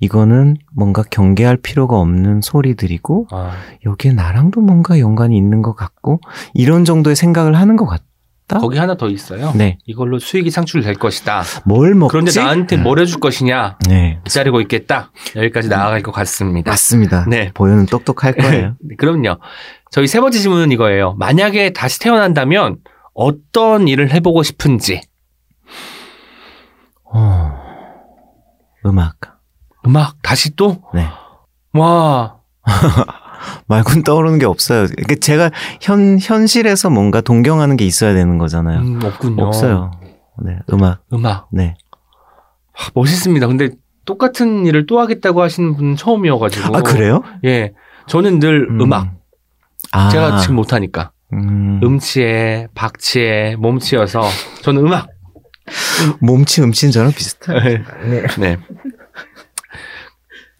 이거는 0.00 0.56
뭔가 0.74 1.02
경계할 1.02 1.58
필요가 1.58 1.98
없는 1.98 2.40
소리들이고 2.40 3.26
아, 3.30 3.52
여기에 3.84 4.12
나랑도 4.12 4.62
뭔가 4.62 4.98
연관이 4.98 5.36
있는 5.36 5.60
것 5.60 5.74
같고 5.74 6.20
이런 6.54 6.84
정도의 6.86 7.16
생각을 7.16 7.54
하는 7.54 7.76
것 7.76 7.86
같 7.86 8.02
다. 8.48 8.58
거기 8.58 8.78
하나 8.78 8.96
더 8.96 9.08
있어요. 9.08 9.52
네, 9.54 9.78
이걸로 9.84 10.18
수익이 10.18 10.50
창출될 10.50 10.94
것이다. 10.94 11.42
뭘 11.66 11.94
먹지? 11.94 12.10
그런데 12.10 12.32
나한테 12.40 12.76
뭘 12.78 12.98
해줄 12.98 13.20
것이냐 13.20 13.76
네, 13.86 14.18
기다리고 14.24 14.60
있겠다. 14.62 15.12
여기까지 15.36 15.68
나아갈 15.68 16.02
것 16.02 16.10
같습니다. 16.12 16.70
맞습니다. 16.72 17.26
네. 17.28 17.50
보여는 17.52 17.86
똑똑할 17.86 18.32
거예요. 18.40 18.74
네, 18.80 18.96
그럼요. 18.96 19.38
저희 19.90 20.06
세 20.06 20.18
번째 20.20 20.38
질문은 20.38 20.72
이거예요. 20.72 21.14
만약에 21.18 21.72
다시 21.74 22.00
태어난다면 22.00 22.78
어떤 23.14 23.86
일을 23.86 24.12
해보고 24.12 24.42
싶은지. 24.42 25.02
어, 27.12 27.52
음악. 28.86 29.16
음악 29.86 30.16
다시 30.22 30.56
또? 30.56 30.82
네. 30.94 31.06
와, 31.74 32.36
말고는 33.66 34.02
떠오르는 34.02 34.38
게 34.38 34.46
없어요. 34.46 34.86
그러니까 34.86 35.14
제가 35.20 35.50
현 35.80 36.18
현실에서 36.20 36.90
뭔가 36.90 37.20
동경하는 37.20 37.76
게 37.76 37.84
있어야 37.84 38.14
되는 38.14 38.38
거잖아요. 38.38 38.80
음, 38.80 39.00
없군요. 39.02 39.44
없어요. 39.44 39.90
네, 40.44 40.58
음악. 40.72 41.02
음악. 41.12 41.48
네. 41.52 41.74
와, 42.78 42.86
멋있습니다. 42.94 43.46
근데 43.46 43.70
똑같은 44.04 44.66
일을 44.66 44.86
또 44.86 45.00
하겠다고 45.00 45.42
하시는 45.42 45.74
분은 45.76 45.96
처음이어가지고. 45.96 46.76
아 46.76 46.82
그래요? 46.82 47.22
예. 47.44 47.74
저는 48.06 48.38
늘 48.38 48.66
음. 48.70 48.92
악 48.92 49.14
아, 49.92 50.08
제가 50.08 50.38
지금 50.38 50.56
못하니까. 50.56 51.12
음, 51.32 51.80
음치에, 51.82 52.68
박치에, 52.74 53.56
몸치여서 53.56 54.22
저는 54.62 54.86
음악. 54.86 55.08
몸치 56.20 56.62
음치는 56.62 56.92
저랑 56.92 57.12
비슷해요. 57.12 57.58
네. 58.08 58.26
네. 58.38 58.56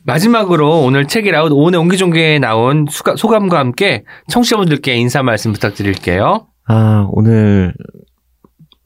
마지막으로 0.09 0.81
오늘 0.81 1.07
책이라웃 1.07 1.53
오은의 1.53 1.79
옹기종기에 1.81 2.39
나온 2.39 2.87
수가, 2.89 3.15
소감과 3.17 3.59
함께 3.59 4.05
청취자분들께 4.29 4.95
인사 4.95 5.23
말씀 5.23 5.53
부탁드릴게요. 5.53 6.47
아 6.67 7.07
오늘 7.11 7.75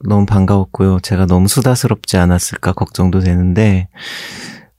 너무 0.05 0.27
반가웠고요. 0.27 0.99
제가 1.01 1.27
너무 1.27 1.47
수다스럽지 1.47 2.17
않았을까 2.17 2.73
걱정도 2.73 3.21
되는데 3.21 3.89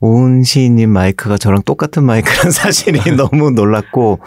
오은 0.01 0.43
시인님 0.43 0.89
마이크가 0.89 1.37
저랑 1.37 1.61
똑같은 1.63 2.03
마이크란 2.03 2.51
사실이 2.51 2.99
너무 3.15 3.51
놀랐고 3.51 4.19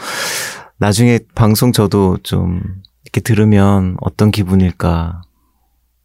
나중에 0.79 1.19
방송 1.35 1.73
저도 1.73 2.17
좀 2.23 2.63
이렇게 3.05 3.21
들으면 3.21 3.99
어떤 4.01 4.31
기분일까 4.31 5.21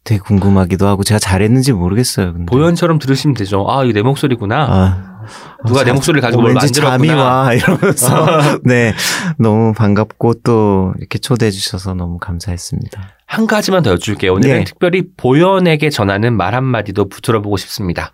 되게 0.04 0.18
궁금하기도 0.20 0.86
하고 0.86 1.04
제가 1.04 1.18
잘했는지 1.20 1.72
모르겠어요. 1.72 2.32
근데. 2.32 2.46
보현처럼 2.46 2.98
들으시면 2.98 3.34
되죠. 3.34 3.64
아, 3.70 3.84
이게 3.84 3.92
내 3.92 4.02
목소리구나. 4.02 4.66
아, 4.68 5.24
누가 5.64 5.80
내 5.84 5.86
자- 5.90 5.94
목소리를 5.94 6.20
가지고 6.20 6.40
어, 6.40 6.42
뭘 6.42 6.54
왠지 6.54 6.72
잠이 6.72 7.06
만들었구나. 7.06 7.24
와 7.24 7.52
이러면서 7.54 8.58
네 8.64 8.92
너무 9.38 9.72
반갑고 9.72 10.34
또 10.42 10.92
이렇게 10.98 11.18
초대해 11.18 11.52
주셔서 11.52 11.94
너무 11.94 12.18
감사했습니다. 12.18 13.00
한 13.26 13.46
가지만 13.46 13.84
더 13.84 13.92
여쭐게요. 13.92 14.32
오늘은 14.34 14.58
네. 14.58 14.64
특별히 14.64 15.04
보현에게 15.16 15.90
전하는 15.90 16.36
말 16.36 16.54
한마디도 16.56 17.08
붙들어보고 17.08 17.56
싶습니다. 17.58 18.12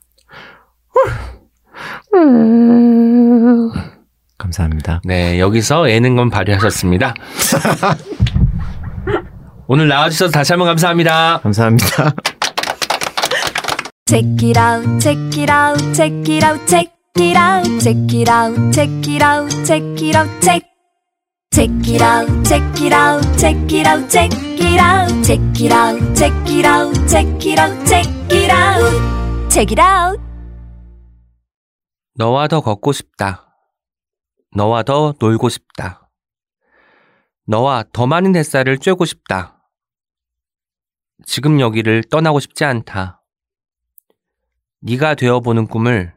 감사합니다. 4.36 5.01
네, 5.05 5.40
여기서 5.40 5.90
예능건 5.90 6.31
발휘하셨습니다. 6.31 7.15
오늘 9.70 9.86
나와주셔서 9.86 10.32
다시 10.32 10.55
한번 10.55 10.66
감사합니다. 10.69 11.40
감사합니다. 11.43 12.15
Check 14.07 14.49
it 14.49 14.59
out, 14.59 14.99
check 14.99 15.43
it 15.43 15.53
out, 15.53 15.93
check 15.93 16.35
it 16.35 16.43
out, 16.43 16.66
check 16.66 16.90
it 17.19 17.36
out, 17.36 17.78
check 17.78 18.16
it 18.16 18.31
out, 18.31 18.73
check 18.73 18.90
it 19.07 19.23
out, 19.23 19.65
check 19.66 19.85
it 20.03 20.16
out, 20.16 20.40
check. 20.40 20.65
Check 21.51 21.70
it 21.86 22.03
out, 22.03 22.45
check 22.49 22.62
it 22.81 22.95
out, 22.95 23.20
check 23.36 23.70
it 23.70 23.86
out, 23.86 24.09
check 24.09 24.32
it 24.32 24.81
out, 24.81 25.23
check 25.23 25.61
it 25.61 25.70
out, 25.70 26.16
check 26.16 26.32
it 26.49 26.65
out, 26.65 26.95
check 27.07 27.45
it 27.45 27.59
out, 27.59 27.86
check 27.86 28.09
it 28.32 28.51
out, 28.51 29.51
check 29.51 29.70
it 29.70 29.81
out. 29.81 30.19
너와 32.15 32.49
더 32.49 32.62
걷고 32.62 32.93
싶다. 32.93 33.45
너와 34.57 34.82
더 34.85 35.12
놀고 35.20 35.51
싶다. 35.51 36.09
너와 37.47 37.85
더 37.93 38.07
많은 38.07 38.35
햇살을 38.35 38.78
쬐고 38.78 39.05
싶다. 39.05 39.57
지금 41.24 41.61
여기를 41.61 42.05
떠나고 42.05 42.40
싶지 42.40 42.65
않다. 42.65 43.23
네가 44.81 45.15
되어보는 45.15 45.66
꿈을 45.66 46.15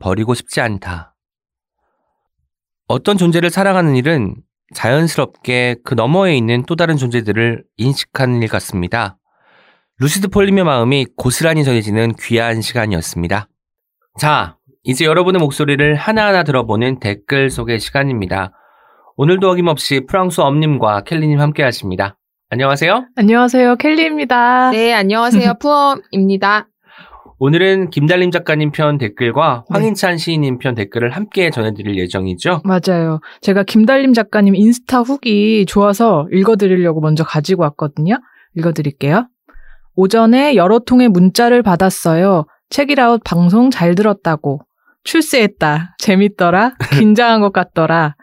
버리고 0.00 0.34
싶지 0.34 0.60
않다. 0.60 1.14
어떤 2.86 3.16
존재를 3.16 3.50
사랑하는 3.50 3.96
일은 3.96 4.36
자연스럽게 4.74 5.76
그 5.84 5.94
너머에 5.94 6.36
있는 6.36 6.64
또 6.66 6.76
다른 6.76 6.96
존재들을 6.96 7.64
인식하는 7.76 8.42
일 8.42 8.48
같습니다. 8.48 9.18
루시드 9.98 10.28
폴림의 10.28 10.64
마음이 10.64 11.06
고스란히 11.16 11.64
전해지는 11.64 12.12
귀한 12.20 12.60
시간이었습니다. 12.60 13.48
자, 14.18 14.56
이제 14.84 15.04
여러분의 15.04 15.40
목소리를 15.40 15.94
하나하나 15.94 16.44
들어보는 16.44 17.00
댓글 17.00 17.50
소개 17.50 17.78
시간입니다. 17.78 18.52
오늘도 19.16 19.50
어김없이 19.50 20.06
프랑스 20.06 20.40
엄님과 20.40 21.02
켈리님 21.02 21.40
함께 21.40 21.62
하십니다. 21.62 22.16
안녕하세요. 22.50 23.08
안녕하세요. 23.14 23.76
켈리입니다. 23.76 24.70
네, 24.70 24.94
안녕하세요. 24.94 25.54
푸엄입니다. 25.60 26.66
오늘은 27.38 27.90
김달림 27.90 28.30
작가님 28.30 28.72
편 28.72 28.96
댓글과 28.96 29.64
네. 29.68 29.74
황인찬 29.74 30.16
시인님 30.16 30.58
편 30.58 30.74
댓글을 30.74 31.10
함께 31.10 31.50
전해드릴 31.50 31.96
예정이죠. 31.98 32.62
맞아요. 32.64 33.20
제가 33.42 33.64
김달림 33.64 34.14
작가님 34.14 34.54
인스타 34.56 35.00
후기 35.00 35.66
좋아서 35.66 36.26
읽어드리려고 36.32 37.02
먼저 37.02 37.22
가지고 37.22 37.64
왔거든요. 37.64 38.18
읽어드릴게요. 38.56 39.28
오전에 39.94 40.56
여러 40.56 40.78
통의 40.78 41.08
문자를 41.08 41.62
받았어요. 41.62 42.46
책이라웃 42.70 43.20
방송 43.24 43.70
잘 43.70 43.94
들었다고. 43.94 44.62
출세했다. 45.04 45.96
재밌더라. 45.98 46.72
긴장한 46.98 47.40
것 47.42 47.52
같더라. 47.52 48.16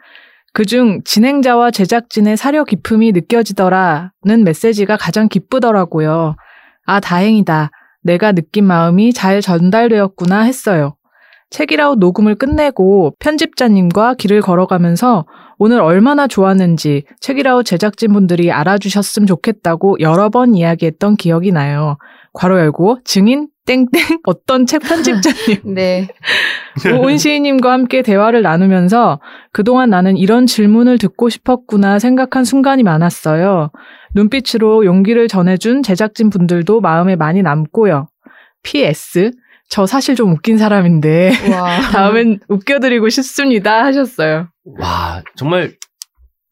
그중 0.56 1.02
진행자와 1.04 1.70
제작진의 1.70 2.38
사려 2.38 2.64
깊음이 2.64 3.12
느껴지더라는 3.12 4.42
메시지가 4.42 4.96
가장 4.96 5.28
기쁘더라고요. 5.28 6.34
아, 6.86 6.98
다행이다. 6.98 7.70
내가 8.02 8.32
느낀 8.32 8.64
마음이 8.64 9.12
잘 9.12 9.42
전달되었구나 9.42 10.40
했어요. 10.44 10.96
책이라웃 11.50 11.98
녹음을 11.98 12.36
끝내고 12.36 13.16
편집자님과 13.18 14.14
길을 14.14 14.40
걸어가면서 14.40 15.26
오늘 15.58 15.82
얼마나 15.82 16.26
좋았는지 16.26 17.04
책이라웃 17.20 17.66
제작진분들이 17.66 18.50
알아주셨으면 18.50 19.26
좋겠다고 19.26 19.98
여러 20.00 20.30
번 20.30 20.54
이야기했던 20.54 21.16
기억이 21.16 21.52
나요. 21.52 21.98
괄호 22.32 22.58
열고 22.58 23.00
증인 23.04 23.48
땡땡 23.66 24.20
어떤 24.24 24.64
책 24.64 24.80
편집자님. 24.80 25.60
네. 25.74 26.08
오은 26.84 27.18
시인님과 27.18 27.72
함께 27.72 28.02
대화를 28.02 28.42
나누면서 28.42 29.20
그동안 29.52 29.90
나는 29.90 30.16
이런 30.16 30.46
질문을 30.46 30.98
듣고 30.98 31.28
싶었구나 31.28 31.98
생각한 31.98 32.44
순간이 32.44 32.82
많았어요. 32.82 33.70
눈빛으로 34.14 34.84
용기를 34.84 35.28
전해준 35.28 35.82
제작진 35.82 36.30
분들도 36.30 36.80
마음에 36.80 37.16
많이 37.16 37.42
남고요. 37.42 38.08
PS. 38.62 39.30
저 39.68 39.84
사실 39.86 40.14
좀 40.14 40.32
웃긴 40.32 40.58
사람인데 40.58 41.32
와. 41.52 41.80
다음엔 41.92 42.40
웃겨드리고 42.48 43.08
싶습니다 43.08 43.84
하셨어요. 43.84 44.48
와, 44.78 45.22
정말 45.34 45.72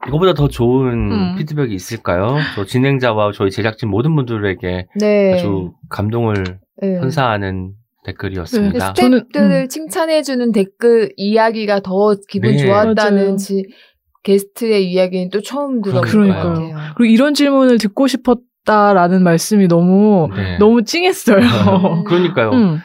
이거보다 0.06 0.34
더 0.34 0.48
좋은 0.48 1.12
음. 1.12 1.34
피드백이 1.36 1.74
있을까요? 1.74 2.36
저 2.54 2.64
진행자와 2.64 3.32
저희 3.32 3.50
제작진 3.50 3.88
모든 3.88 4.14
분들에게 4.16 4.86
네. 4.96 5.34
아주 5.34 5.72
감동을 5.88 6.58
네. 6.82 6.98
선사하는 6.98 7.72
댓글이었습니다. 8.04 8.78
네, 8.78 9.02
스태프들을 9.02 9.50
음. 9.62 9.68
칭찬해주는 9.68 10.52
댓글 10.52 11.12
이야기가 11.16 11.80
더 11.80 12.14
기분 12.28 12.52
네. 12.52 12.58
좋았다는. 12.58 13.36
지, 13.36 13.64
게스트의 14.24 14.90
이야기는 14.90 15.30
또 15.30 15.40
처음 15.40 15.82
들어본 15.82 16.02
것 16.02 16.10
그러니까요. 16.10 16.42
같아요. 16.54 16.76
그리고 16.96 17.12
이런 17.12 17.34
질문을 17.34 17.78
듣고 17.78 18.06
싶었다라는 18.06 19.22
말씀이 19.22 19.68
너무 19.68 20.28
네. 20.34 20.58
너무 20.58 20.82
찡했어요. 20.82 21.36
그러니까요. 22.08 22.50
음. 22.50 22.78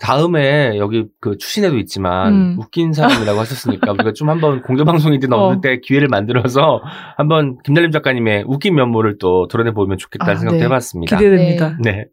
다음에 0.00 0.78
여기 0.78 1.06
그 1.20 1.36
추신에도 1.36 1.76
있지만 1.78 2.32
음. 2.32 2.56
웃긴 2.60 2.92
사람이라고 2.92 3.40
하셨으니까 3.40 3.90
우리가 3.90 4.12
좀 4.12 4.30
한번 4.30 4.62
공개 4.62 4.84
방송이든 4.84 5.32
어. 5.32 5.36
없는 5.46 5.60
때 5.60 5.80
기회를 5.82 6.06
만들어서 6.06 6.80
한번 7.16 7.58
김달림 7.64 7.90
작가님의 7.90 8.44
웃긴 8.46 8.76
면모를 8.76 9.18
또 9.18 9.48
드러내 9.48 9.72
보면 9.72 9.98
좋겠다는 9.98 10.32
아, 10.32 10.36
생각도 10.36 10.58
네. 10.58 10.64
해봤습니다. 10.66 11.16
기대됩니다. 11.16 11.76
네. 11.82 12.04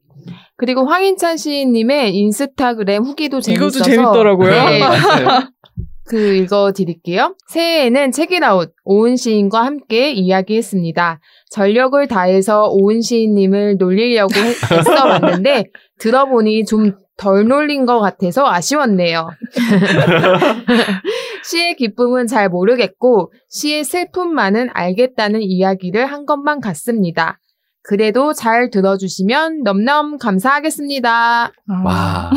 그리고 0.57 0.85
황인찬 0.85 1.37
시인님의 1.37 2.15
인스타그램 2.15 3.03
후기도 3.03 3.41
재밌어서 3.41 3.67
이것도 3.79 3.83
재밌더라고요. 3.83 4.49
네. 4.51 4.79
그 6.07 6.35
읽어 6.35 6.71
드릴게요. 6.71 7.35
새해에는 7.47 8.11
책이라웃 8.11 8.73
오은 8.83 9.15
시인과 9.15 9.65
함께 9.65 10.11
이야기했습니다. 10.11 11.19
전력을 11.49 12.07
다해서 12.07 12.67
오은 12.69 13.01
시인님을 13.01 13.77
놀리려고 13.77 14.33
했- 14.35 14.71
애써 14.71 14.93
봤는데 14.93 15.65
들어보니 15.99 16.65
좀 16.65 16.93
덜 17.17 17.47
놀린 17.47 17.85
것 17.85 17.99
같아서 17.99 18.45
아쉬웠네요. 18.45 19.29
시의 21.43 21.75
기쁨은 21.75 22.27
잘 22.27 22.49
모르겠고 22.49 23.31
시의 23.49 23.83
슬픔만은 23.83 24.69
알겠다는 24.73 25.41
이야기를 25.41 26.05
한 26.07 26.25
것만 26.25 26.59
같습니다. 26.59 27.39
그래도 27.87 28.33
잘 28.33 28.69
들어주시면 28.71 29.63
넘넘 29.63 30.17
감사하겠습니다. 30.17 31.45
아. 31.45 31.51
와. 31.83 32.31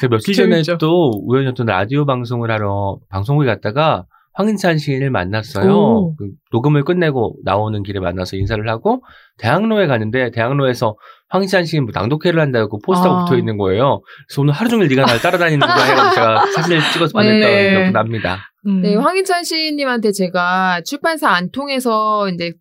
제가 0.00 0.10
며칠 0.16 0.34
전에 0.34 0.62
재밌죠. 0.62 0.78
또 0.78 1.12
우연히 1.24 1.46
어떤 1.46 1.66
라디오 1.66 2.04
방송을 2.04 2.50
하러 2.50 2.98
방송국에 3.08 3.46
갔다가 3.46 4.06
황인찬 4.34 4.76
시인을 4.76 5.10
만났어요. 5.10 5.72
오. 5.72 6.16
그 6.16 6.28
녹음을 6.52 6.84
끝내고 6.84 7.36
나오는 7.44 7.82
길에 7.82 8.00
만나서 8.00 8.36
인사를 8.36 8.68
하고 8.68 9.02
대학로에 9.38 9.86
가는데 9.86 10.30
대학로에서 10.30 10.96
황인찬 11.28 11.64
시인 11.64 11.84
뭐 11.84 11.92
낭독회를 11.94 12.38
한다고 12.38 12.78
포스터가 12.80 13.20
아. 13.20 13.24
붙어 13.24 13.38
있는 13.38 13.56
거예요. 13.56 14.02
그래서 14.28 14.42
오늘 14.42 14.52
하루 14.52 14.68
종일 14.68 14.88
네가 14.88 15.06
날 15.06 15.20
따라다니는 15.20 15.66
거야 15.66 15.84
해가지고 15.84 16.14
제가 16.14 16.46
사진을 16.54 16.80
찍어서 16.92 17.12
보냈던 17.12 17.40
네. 17.40 17.70
기억도 17.70 17.92
납니다. 17.92 18.50
음. 18.66 18.82
네, 18.82 18.94
황인찬 18.96 19.44
시인님한테 19.44 20.12
제가 20.12 20.82
출판사 20.84 21.30
안 21.30 21.50
통해서 21.50 22.28
이제 22.28 22.52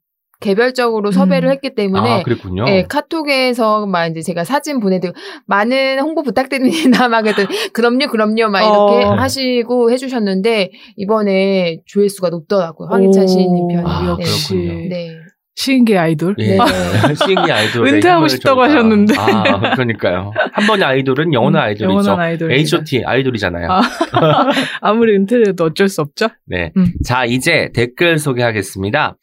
개별적으로 0.46 1.12
섭외를 1.12 1.50
음. 1.50 1.52
했기 1.52 1.74
때문에 1.74 2.20
아 2.20 2.24
그랬군요. 2.24 2.66
네, 2.66 2.84
카톡에서 2.88 3.88
막 3.88 4.06
이제 4.08 4.22
제가 4.22 4.44
사진 4.44 4.80
보내드리고 4.80 5.18
많은 5.48 6.00
홍보 6.00 6.22
부탁드립니다. 6.22 7.08
막 7.10 7.22
그랬더니 7.24 7.48
그럼요, 7.74 8.08
그럼요, 8.08 8.50
막 8.50 8.62
이렇게 8.62 9.06
어. 9.06 9.14
하시고 9.14 9.92
해주셨는데 9.92 10.72
이번에 10.98 11.80
조회수가 11.86 12.30
높더라고요. 12.30 12.90
황인찬 12.90 13.24
오. 13.24 13.28
시인님 13.28 13.68
편이. 13.70 13.84
아, 13.86 14.02
네. 14.02 14.10
역시 14.10 14.54
그렇군요. 14.54 14.90
네. 14.90 15.10
시인계 15.58 15.98
아이돌. 15.98 16.36
예. 16.40 16.58
네. 16.58 16.58
시인이 17.16 17.52
아이돌 17.52 17.88
은퇴하고 17.88 18.28
싶다고 18.28 18.62
하셨는데. 18.62 19.14
아 19.18 19.74
그러니까요. 19.74 20.32
한 20.52 20.68
번의 20.68 20.86
아이돌은 20.86 21.34
영원한 21.34 21.64
아이돌이죠. 21.64 21.90
영원한 21.90 22.20
아이돌. 22.20 22.52
H.O.T 22.52 23.04
아이돌이잖아요. 23.06 23.72
아. 23.72 23.82
아무리 24.82 25.16
은퇴해도 25.16 25.64
어쩔 25.64 25.88
수 25.88 26.02
없죠. 26.02 26.28
네. 26.46 26.72
음. 26.78 26.88
자, 27.06 27.26
이제 27.26 27.70
댓글 27.74 28.20
소개하겠습니다. 28.20 29.16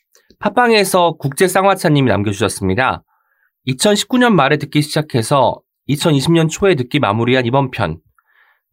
팟빵에서 0.42 1.18
국제쌍화차님이 1.18 2.10
남겨주셨습니다. 2.10 3.04
2019년 3.68 4.32
말에 4.32 4.56
듣기 4.56 4.82
시작해서 4.82 5.60
2020년 5.88 6.50
초에 6.50 6.74
듣기 6.74 6.98
마무리한 6.98 7.46
이번 7.46 7.70
편. 7.70 7.98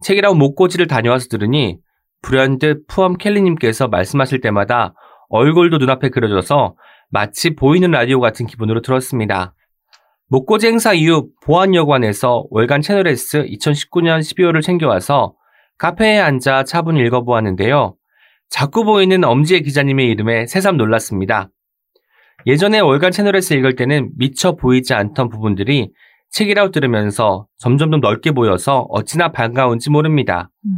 책이라고 0.02 0.36
목고지를 0.36 0.88
다녀와서 0.88 1.28
들으니 1.28 1.78
브랜드 2.24 2.80
푸엄 2.88 3.18
켈리님께서 3.18 3.88
말씀하실 3.88 4.42
때마다 4.42 4.96
얼굴도 5.30 5.78
눈앞에 5.78 6.10
그려져서 6.10 6.76
마치 7.12 7.52
보이는 7.52 7.92
라디오 7.92 8.20
같은 8.20 8.48
기분으로 8.48 8.82
들었습니다. 8.82 9.54
목고지 10.28 10.66
행사 10.66 10.94
이후 10.94 11.30
보안여관에서 11.44 12.48
월간 12.50 12.82
채널 12.82 13.08
S 13.08 13.44
2019년 13.44 14.22
12월을 14.22 14.64
챙겨와서 14.64 15.36
카페에 15.78 16.18
앉아 16.20 16.64
차분히 16.64 17.02
읽어보았는데요. 17.02 17.96
자꾸 18.50 18.84
보이는 18.84 19.24
엄지혜 19.24 19.60
기자님의 19.60 20.08
이름에 20.08 20.48
새삼 20.48 20.78
놀랐습니다. 20.78 21.52
예전에 22.46 22.80
월간 22.80 23.12
채널예스 23.12 23.56
읽을 23.56 23.76
때는 23.76 24.12
미처 24.18 24.56
보이지 24.56 24.94
않던 24.94 25.30
부분들이 25.30 25.92
책읽아웃 26.32 26.72
들으면서 26.72 27.48
점점 27.58 27.90
더 27.92 27.98
넓게 27.98 28.32
보여서 28.32 28.86
어찌나 28.90 29.32
반가운지 29.32 29.90
모릅니다. 29.90 30.50
음. 30.66 30.72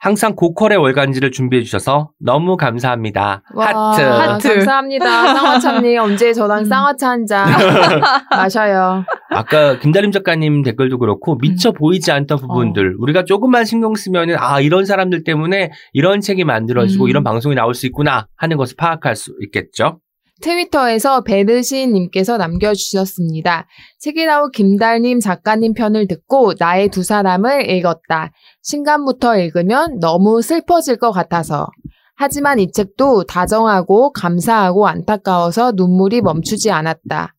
항상 0.00 0.36
고퀄의 0.36 0.76
월간지를 0.76 1.32
준비해 1.32 1.64
주셔서 1.64 2.12
너무 2.20 2.56
감사합니다. 2.56 3.42
와, 3.52 3.66
하트. 3.66 4.00
하트. 4.02 4.48
감사합니다. 4.54 5.34
쌍화차님 5.34 5.98
언제 5.98 6.32
저랑 6.32 6.60
음. 6.60 6.64
쌍화차 6.66 7.08
한 7.10 7.26
잔 7.26 7.48
마셔요. 8.30 9.04
아까 9.30 9.76
김달님 9.80 10.12
작가님 10.12 10.62
댓글도 10.62 10.98
그렇고 10.98 11.36
미처 11.38 11.72
보이지 11.72 12.12
않던 12.12 12.38
부분들 12.38 12.94
우리가 13.00 13.24
조금만 13.24 13.64
신경 13.64 13.96
쓰면은 13.96 14.36
아 14.38 14.60
이런 14.60 14.84
사람들 14.84 15.24
때문에 15.24 15.72
이런 15.92 16.20
책이 16.20 16.44
만들어지고 16.44 17.06
음. 17.06 17.08
이런 17.08 17.24
방송이 17.24 17.56
나올 17.56 17.74
수 17.74 17.86
있구나 17.86 18.28
하는 18.36 18.56
것을 18.56 18.76
파악할 18.78 19.16
수 19.16 19.34
있겠죠. 19.46 19.98
트위터에서 20.40 21.22
베르시님께서 21.22 22.36
남겨주셨습니다. 22.36 23.66
책이라우 23.98 24.50
김달님 24.50 25.20
작가님 25.20 25.74
편을 25.74 26.06
듣고 26.08 26.54
나의 26.58 26.88
두 26.88 27.02
사람을 27.02 27.70
읽었다. 27.70 28.30
신간부터 28.62 29.38
읽으면 29.38 29.98
너무 30.00 30.42
슬퍼질 30.42 30.96
것 30.96 31.10
같아서. 31.10 31.68
하지만 32.16 32.58
이 32.58 32.70
책도 32.72 33.24
다정하고 33.24 34.12
감사하고 34.12 34.88
안타까워서 34.88 35.72
눈물이 35.76 36.20
멈추지 36.20 36.70
않았다. 36.70 37.34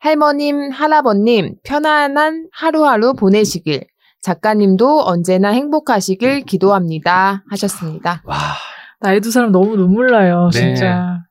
할머님, 0.00 0.70
할아버님, 0.70 1.56
편안한 1.64 2.48
하루하루 2.52 3.14
보내시길. 3.14 3.86
작가님도 4.20 5.02
언제나 5.04 5.50
행복하시길 5.50 6.42
기도합니다. 6.42 7.44
하셨습니다. 7.50 8.22
와 8.24 8.36
나이 9.00 9.20
두 9.20 9.30
사람 9.30 9.52
너무 9.52 9.76
눈물 9.76 10.08
나요, 10.08 10.50
네. 10.52 10.74
진짜. 10.74 11.27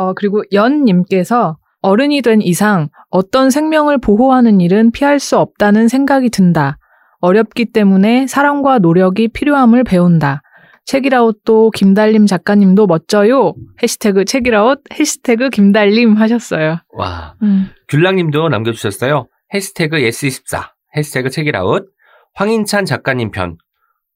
네. 0.00 0.06
어, 0.06 0.14
그리고 0.14 0.42
연님께서 0.52 1.58
어른이 1.82 2.22
된 2.22 2.40
이상 2.40 2.88
어떤 3.10 3.50
생명을 3.50 3.98
보호하는 3.98 4.60
일은 4.60 4.90
피할 4.92 5.18
수 5.20 5.38
없다는 5.38 5.88
생각이 5.88 6.30
든다. 6.30 6.78
어렵기 7.20 7.66
때문에 7.66 8.26
사랑과 8.26 8.78
노력이 8.78 9.28
필요함을 9.28 9.84
배운다. 9.84 10.42
책읽아웃도 10.86 11.70
김달님 11.72 12.26
작가님도 12.26 12.86
멋져요. 12.86 13.54
해시태그 13.82 14.24
책읽아웃, 14.24 14.80
해시태그 14.92 15.50
김달님 15.50 16.14
하셨어요. 16.14 16.78
와. 16.94 17.34
음. 17.42 17.70
귤랑님도 17.88 18.48
남겨주셨어요. 18.48 19.28
해시태그 19.52 19.98
예스24, 19.98 20.70
해시태그 20.96 21.30
책읽아웃, 21.30 21.86
황인찬 22.34 22.86
작가님 22.86 23.30
편, 23.30 23.56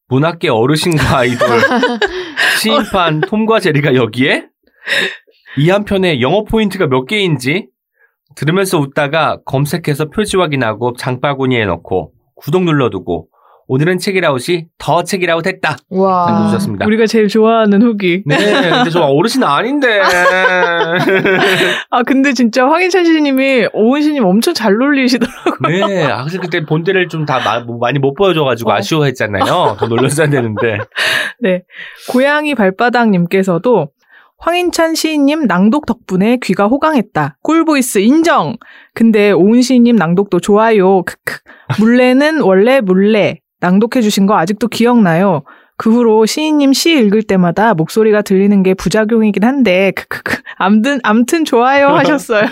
문학계 0.09 0.48
어르신과 0.48 1.19
아이돌, 1.19 1.48
시인판 2.61 3.20
톰과 3.23 3.61
제리가 3.61 3.94
여기에? 3.94 4.48
이 5.59 5.70
한 5.70 5.85
편에 5.85 6.20
영어 6.20 6.44
포인트가 6.44 6.86
몇 6.86 7.05
개인지 7.06 7.68
들으면서 8.36 8.78
웃다가 8.78 9.39
검색해서 9.44 10.06
표지 10.10 10.36
확인하고 10.36 10.94
장바구니에 10.97 11.64
넣고 11.66 12.12
구독 12.35 12.64
눌러두고 12.64 13.28
오늘은 13.66 13.97
책이라웃이 13.98 14.66
더 14.76 15.05
책이라웃 15.05 15.47
했다. 15.47 15.76
와. 15.89 16.26
남겨주셨습니다. 16.28 16.85
우리가 16.85 17.06
제일 17.06 17.28
좋아하는 17.28 17.81
후기. 17.81 18.22
네, 18.26 18.36
근데 18.36 18.90
저 18.90 19.05
어르신 19.05 19.43
아닌데. 19.43 20.02
아, 21.90 22.02
근데 22.02 22.35
진짜 22.35 22.66
황인찬 22.68 23.06
씨님이 23.06 23.68
오은 23.72 24.02
씨님 24.02 24.22
엄청 24.24 24.52
잘 24.52 24.74
놀리시더라고요. 24.74 25.86
네, 25.86 26.05
아, 26.05 26.22
그래서 26.24 26.40
그때 26.40 26.64
본때를 26.66 27.09
좀 27.09 27.24
다 27.24 27.40
많이 27.81 27.98
못 27.98 28.12
보여줘가지고 28.12 28.70
어. 28.70 28.74
아쉬워했잖아요. 28.74 29.76
더 29.78 29.86
놀렸어야 29.89 30.28
되는데. 30.28 30.76
네. 31.40 31.62
고양이 32.10 32.55
발바닥님께서도 32.55 33.89
황인찬 34.39 34.94
시인님 34.94 35.47
낭독 35.47 35.86
덕분에 35.86 36.39
귀가 36.43 36.66
호강했다. 36.66 37.39
꿀voice 37.43 37.98
인정! 37.98 38.56
근데 38.93 39.31
오은 39.31 39.62
시인님 39.62 39.97
낭독도 39.97 40.40
좋아요. 40.40 41.02
크크. 41.02 41.39
물레는 41.81 42.40
원래 42.40 42.81
물레. 42.81 43.40
낭독해 43.61 44.02
주신 44.02 44.27
거 44.27 44.36
아직도 44.36 44.69
기억나요. 44.69 45.43
그 45.77 45.90
후로 45.90 46.27
시인님 46.27 46.73
시 46.73 46.93
읽을 46.93 47.23
때마다 47.23 47.74
목소리가 47.74 48.23
들리는 48.23 48.62
게 48.62 48.74
부작용이긴 48.74 49.43
한데 49.43 49.90
크크크 49.93 50.43
암튼 50.56 51.01
암튼 51.02 51.44
좋아요 51.44 51.89
하셨어요. 51.97 52.47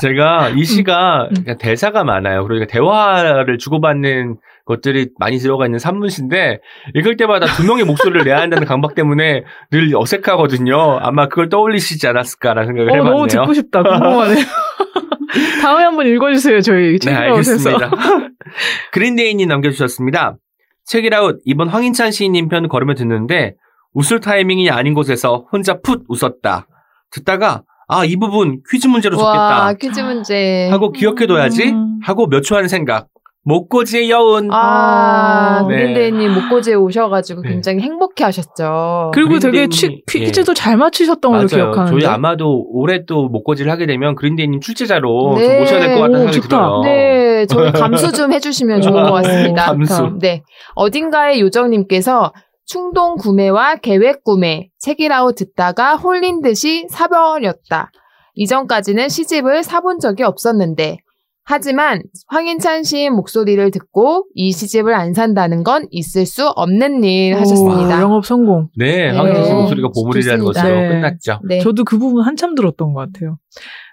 제가 0.00 0.50
이 0.50 0.64
시가 0.64 1.28
음. 1.30 1.56
대사가 1.58 2.04
많아요. 2.04 2.42
그러니까 2.44 2.70
대화를 2.70 3.56
주고받는 3.56 4.36
것들이 4.68 5.08
많이 5.18 5.38
들어가 5.38 5.64
있는 5.66 5.78
산문시인데 5.78 6.60
읽을 6.94 7.16
때마다 7.16 7.46
두 7.46 7.64
명의 7.66 7.84
목소리를 7.84 8.22
내야 8.24 8.38
한다는 8.40 8.66
강박 8.66 8.94
때문에 8.94 9.44
늘 9.72 9.90
어색하거든요. 9.96 10.98
아마 11.00 11.26
그걸 11.28 11.48
떠올리시지 11.48 12.06
않았을까라는 12.06 12.66
생각을 12.68 12.90
어, 12.90 12.94
해봤네요. 12.94 13.14
너무 13.14 13.26
듣고 13.26 13.54
싶다. 13.54 13.82
궁금하네요. 13.82 14.44
다음에 15.62 15.84
한번 15.84 16.06
읽어주세요. 16.06 16.60
저희 16.60 16.98
네. 16.98 17.14
알겠습니다. 17.14 17.90
그린데이님 18.92 19.48
남겨주셨습니다. 19.48 20.36
책이라웃 20.84 21.40
이번 21.44 21.68
황인찬 21.68 22.10
시인님 22.12 22.48
편 22.48 22.68
걸으며 22.68 22.94
듣는데 22.94 23.54
웃을 23.94 24.20
타이밍이 24.20 24.70
아닌 24.70 24.94
곳에서 24.94 25.46
혼자 25.52 25.80
풋 25.80 26.02
웃었다. 26.08 26.66
듣다가 27.10 27.62
아 27.88 28.04
이 28.04 28.16
부분 28.16 28.60
퀴즈 28.70 28.86
문제로 28.86 29.16
와, 29.18 29.72
좋겠다 29.72 29.72
퀴즈 29.80 30.00
문제. 30.00 30.68
하고 30.70 30.92
기억해둬야지 30.92 31.70
음. 31.70 32.00
하고 32.02 32.26
몇 32.26 32.42
초 32.42 32.54
하는 32.56 32.68
생각. 32.68 33.08
목고지의 33.44 34.10
여운. 34.10 34.50
아, 34.52 34.56
아, 35.60 35.66
네. 35.68 35.76
그린데이님 35.76 36.34
목고지에 36.34 36.74
오셔가지고 36.74 37.42
네. 37.42 37.48
굉장히 37.50 37.80
행복해 37.80 38.24
하셨죠. 38.24 39.10
그리고 39.14 39.38
되게 39.38 39.68
취, 39.68 39.86
예. 39.86 40.00
퀴즈도 40.06 40.52
잘 40.52 40.76
맞추셨던 40.76 41.32
걸로 41.32 41.46
맞아요. 41.50 41.70
기억하는데. 41.70 41.98
저희 42.00 42.12
아마도 42.12 42.66
올해 42.72 43.04
또 43.06 43.28
목고지를 43.28 43.70
하게 43.72 43.86
되면 43.86 44.14
그린데이님 44.16 44.60
출제자로 44.60 45.36
네. 45.38 45.46
좀 45.48 45.58
모셔야 45.60 45.80
될 45.80 45.94
것 45.94 46.00
같다는 46.02 46.16
오, 46.16 46.18
생각이 46.32 46.40
좋다. 46.42 46.48
들어요. 46.58 46.80
네, 46.82 47.46
저희 47.46 47.72
감수 47.72 48.12
좀 48.12 48.32
해주시면 48.32 48.82
좋을 48.82 49.02
것 49.02 49.12
같습니다. 49.22 49.64
감수. 49.66 50.18
네. 50.20 50.42
어딘가의 50.74 51.40
요정님께서 51.40 52.32
충동 52.66 53.16
구매와 53.16 53.76
계획 53.76 54.24
구매, 54.24 54.68
책이라고 54.80 55.32
듣다가 55.32 55.96
홀린 55.96 56.42
듯이 56.42 56.86
사버렸다. 56.90 57.90
이전까지는 58.34 59.08
시집을 59.08 59.62
사본 59.62 60.00
적이 60.00 60.24
없었는데, 60.24 60.98
하지만 61.50 62.02
황인찬 62.26 62.82
시인 62.82 63.14
목소리를 63.14 63.70
듣고 63.70 64.26
이 64.34 64.52
시집을 64.52 64.92
안 64.92 65.14
산다는 65.14 65.64
건 65.64 65.86
있을 65.90 66.26
수 66.26 66.46
없는 66.46 67.02
일 67.04 67.32
오, 67.32 67.38
하셨습니다. 67.38 68.02
영업 68.02 68.26
성공. 68.26 68.68
네, 68.76 69.10
네. 69.10 69.16
황인찬 69.16 69.44
씨 69.46 69.52
목소리가 69.54 69.88
보물이라는 69.94 70.44
좋습니다. 70.44 70.62
것으로 70.62 70.80
네. 70.80 70.88
끝났죠. 70.88 71.40
네. 71.48 71.60
저도 71.60 71.84
그 71.84 71.98
부분 71.98 72.22
한참 72.22 72.54
들었던 72.54 72.92
것 72.92 73.00
같아요. 73.00 73.38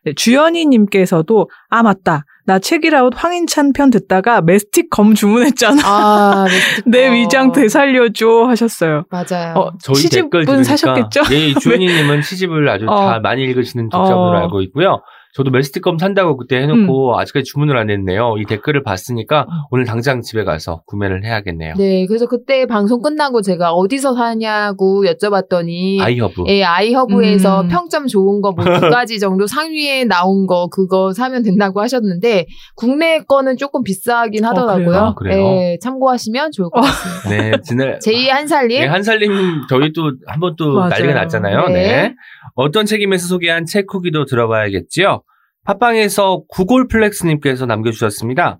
네, 0.03 0.11
주연이님께서도 0.13 1.49
아 1.69 1.81
맞다. 1.81 2.25
나 2.45 2.59
책이라웃 2.59 3.13
황인찬 3.15 3.71
편 3.71 3.89
듣다가 3.89 4.41
메스틱 4.41 4.89
검 4.89 5.15
주문했잖아. 5.15 5.81
아, 5.85 6.45
네, 6.85 7.07
내 7.07 7.13
위장 7.13 7.53
되살려줘 7.53 8.47
하셨어요. 8.49 9.05
맞아요. 9.09 9.53
어, 9.55 9.71
저희 9.81 10.09
댓글 10.09 10.41
시집은 10.41 10.45
들으니까 10.45 10.63
사셨겠죠? 10.63 11.21
예, 11.33 11.53
주연이님은 11.53 12.21
시집을 12.21 12.67
아주 12.67 12.85
어. 12.89 12.95
다 12.95 13.19
많이 13.19 13.43
읽으시는 13.43 13.87
독자분으로 13.89 14.37
어. 14.37 14.41
알고 14.41 14.61
있고요. 14.63 14.99
저도 15.35 15.51
mastic 15.51 15.82
gum 15.82 15.97
산다고 15.97 16.37
그때 16.37 16.57
해놓고 16.61 17.19
아직까지 17.19 17.43
주문을 17.43 17.75
안 17.77 17.89
했네요. 17.89 18.35
이 18.39 18.45
댓글을 18.45 18.83
봤으니까 18.83 19.45
오늘 19.69 19.83
당장 19.83 20.21
집에 20.21 20.45
가서 20.45 20.81
구매를 20.85 21.25
해야겠네요. 21.25 21.73
네, 21.77 22.05
그래서 22.07 22.25
그때 22.25 22.65
방송 22.65 23.01
끝나고 23.01 23.41
제가 23.41 23.73
어디서 23.73 24.13
사냐고 24.15 25.03
여쭤봤더니 25.03 25.99
아이허브. 26.01 26.45
예, 26.47 26.63
아이허브에서 26.63 27.61
음. 27.63 27.67
평점 27.67 28.07
좋은 28.07 28.41
거 28.41 28.51
뭐 28.53 28.63
두 28.79 28.89
가지 28.89 29.19
정도 29.19 29.45
상위에 29.45 30.05
나온 30.05 30.47
거 30.47 30.67
그거 30.71 31.11
사면 31.11 31.43
된다고 31.43 31.81
하셨는데 31.81 32.45
국내 32.75 33.19
거는 33.19 33.57
조금 33.57 33.83
비싸긴 33.83 34.45
어, 34.45 34.49
하더라고요. 34.49 34.85
그래요? 34.85 35.01
아, 35.01 35.13
그래요? 35.15 35.37
예, 35.57 35.77
참고하시면 35.81 36.51
좋을 36.53 36.69
것 36.69 36.79
같습니다. 36.81 37.29
네, 37.29 37.51
지난 37.61 37.99
제2의 37.99 38.27
한살님. 38.29 38.79
네, 38.81 38.87
한살님 38.87 39.31
저희 39.69 39.91
또 39.91 40.11
한 40.27 40.39
번또 40.39 40.75
맞아요. 40.75 40.89
난리가 40.89 41.13
났잖아요. 41.13 41.67
네. 41.67 41.73
네. 41.73 42.15
어떤 42.55 42.85
책임에서 42.85 43.27
소개한 43.27 43.65
책 43.65 43.85
후기도 43.93 44.23
들어봐야겠지요. 44.25 45.23
팟빵에서 45.65 46.43
구골플렉스님께서 46.47 47.65
남겨주셨습니다. 47.65 48.59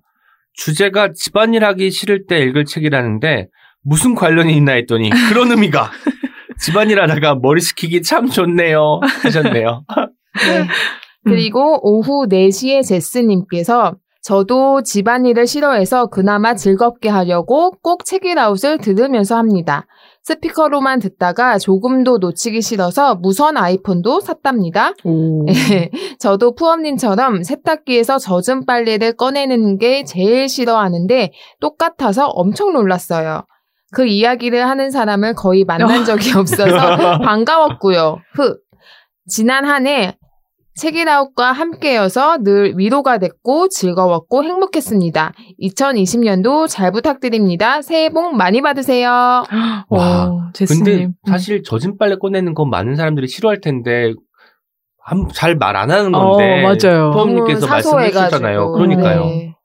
주제가 0.54 1.10
집안일 1.14 1.64
하기 1.64 1.90
싫을 1.90 2.26
때 2.26 2.40
읽을 2.40 2.64
책이라는데 2.64 3.48
무슨 3.82 4.14
관련이 4.14 4.56
있나 4.56 4.72
했더니 4.72 5.10
그런 5.30 5.50
의미가 5.50 5.90
집안일 6.60 7.00
하다가 7.00 7.36
머리 7.36 7.60
식히기 7.60 8.02
참 8.02 8.28
좋네요 8.28 9.00
하셨네요. 9.22 9.84
네. 10.48 10.66
그리고 11.24 11.78
오후 11.82 12.26
4시에 12.28 12.86
제스님께서 12.86 13.94
저도 14.22 14.82
집안일을 14.82 15.46
싫어해서 15.46 16.06
그나마 16.06 16.54
즐겁게 16.54 17.08
하려고 17.08 17.70
꼭 17.82 18.04
책이라웃을 18.04 18.78
들으면서 18.78 19.36
합니다. 19.36 19.86
스피커로만 20.26 20.98
듣다가 20.98 21.56
조금도 21.56 22.18
놓치기 22.18 22.60
싫어서 22.60 23.14
무선 23.14 23.56
아이폰도 23.56 24.18
샀답니다. 24.18 24.92
오. 25.04 25.46
저도 26.18 26.56
푸엄님처럼 26.56 27.44
세탁기에서 27.44 28.18
젖은 28.18 28.66
빨래를 28.66 29.12
꺼내는 29.12 29.78
게 29.78 30.02
제일 30.02 30.48
싫어하는데 30.48 31.30
똑같아서 31.60 32.26
엄청 32.26 32.72
놀랐어요. 32.72 33.44
그 33.92 34.04
이야기를 34.04 34.66
하는 34.68 34.90
사람을 34.90 35.34
거의 35.34 35.64
만난 35.64 36.02
적이 36.04 36.32
없어서 36.36 36.64
반가웠고요. 37.22 38.18
흐. 38.34 38.56
지난 39.28 39.64
한 39.64 39.86
해 39.86 40.16
책이라웃과 40.76 41.52
함께여서 41.52 42.38
늘 42.42 42.74
위로가 42.76 43.18
됐고 43.18 43.68
즐거웠고 43.68 44.44
행복했습니다. 44.44 45.32
2020년도 45.62 46.68
잘 46.68 46.92
부탁드립니다. 46.92 47.82
새해 47.82 48.10
복 48.10 48.36
많이 48.36 48.60
받으세요. 48.62 49.08
와. 49.88 49.88
와, 49.88 50.28
근데 50.28 50.52
제스님. 50.52 51.12
사실 51.26 51.62
젖은 51.62 51.98
빨래 51.98 52.16
꺼내는 52.16 52.54
건 52.54 52.70
많은 52.70 52.94
사람들이 52.96 53.26
싫어할 53.28 53.60
텐데 53.60 54.12
잘 55.34 55.56
말 55.56 55.76
안 55.76 55.90
하는 55.90 56.14
어, 56.14 56.32
건데 56.32 56.62
맞아요. 56.62 57.10
푸엄님께서 57.12 57.60
너무 57.60 57.70
말씀해 57.70 57.82
사소해가지고. 57.92 58.24
주셨잖아요. 58.26 58.72
그러니까요. 58.72 59.20
네. 59.26 59.55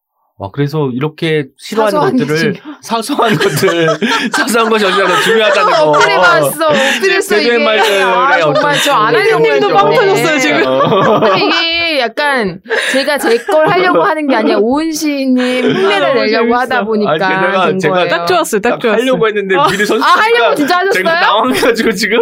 와, 0.42 0.50
그래서 0.52 0.90
이렇게 0.92 1.46
싫어하는 1.56 1.92
사소한 1.92 2.16
게 2.18 2.26
것들을 2.26 2.56
사소한 2.82 3.36
것들, 3.38 3.88
사소한 4.34 4.70
것이 4.72 4.86
얼마나 4.86 5.22
중요하다는 5.22 5.72
거. 5.72 5.84
어플에 5.92 6.16
봤어. 6.18 6.68
어플에서 6.68 7.38
이게. 7.38 7.58
말들의 7.64 8.02
아, 8.04 8.40
정말 8.40 8.76
저안 8.80 9.16
하려고 9.16 9.44
님도 9.44 9.54
했는데. 9.54 9.74
빵 9.76 9.94
터졌어요, 9.94 10.40
지금. 10.40 10.64
어. 10.66 11.20
근데 11.20 11.46
이게 11.46 12.00
약간 12.00 12.60
제가 12.92 13.20
제 13.20 13.38
걸 13.46 13.70
하려고 13.70 14.02
하는 14.02 14.28
게 14.28 14.36
아니라 14.36 14.58
오은 14.60 14.92
시인님 14.92 15.64
흉내를 15.76 16.16
내려고. 16.16 16.56
하다 16.56 16.86
보니까 16.86 17.68
된 17.68 17.78
제가 17.78 17.94
거예요. 17.94 18.10
딱 18.10 18.26
좋았어요, 18.26 18.62
딱 18.62 18.70
딱 18.72 18.80
좋았어요. 18.82 19.00
하려고 19.00 19.28
했는데 19.28 19.56
미리 19.70 19.86
선수 19.86 20.04
아 20.04 20.08
하려고 20.08 20.56
진짜 20.56 20.80
제가 20.92 21.12
하셨어요? 21.12 21.26
당황해가지고 21.28 21.92
지금 21.92 22.20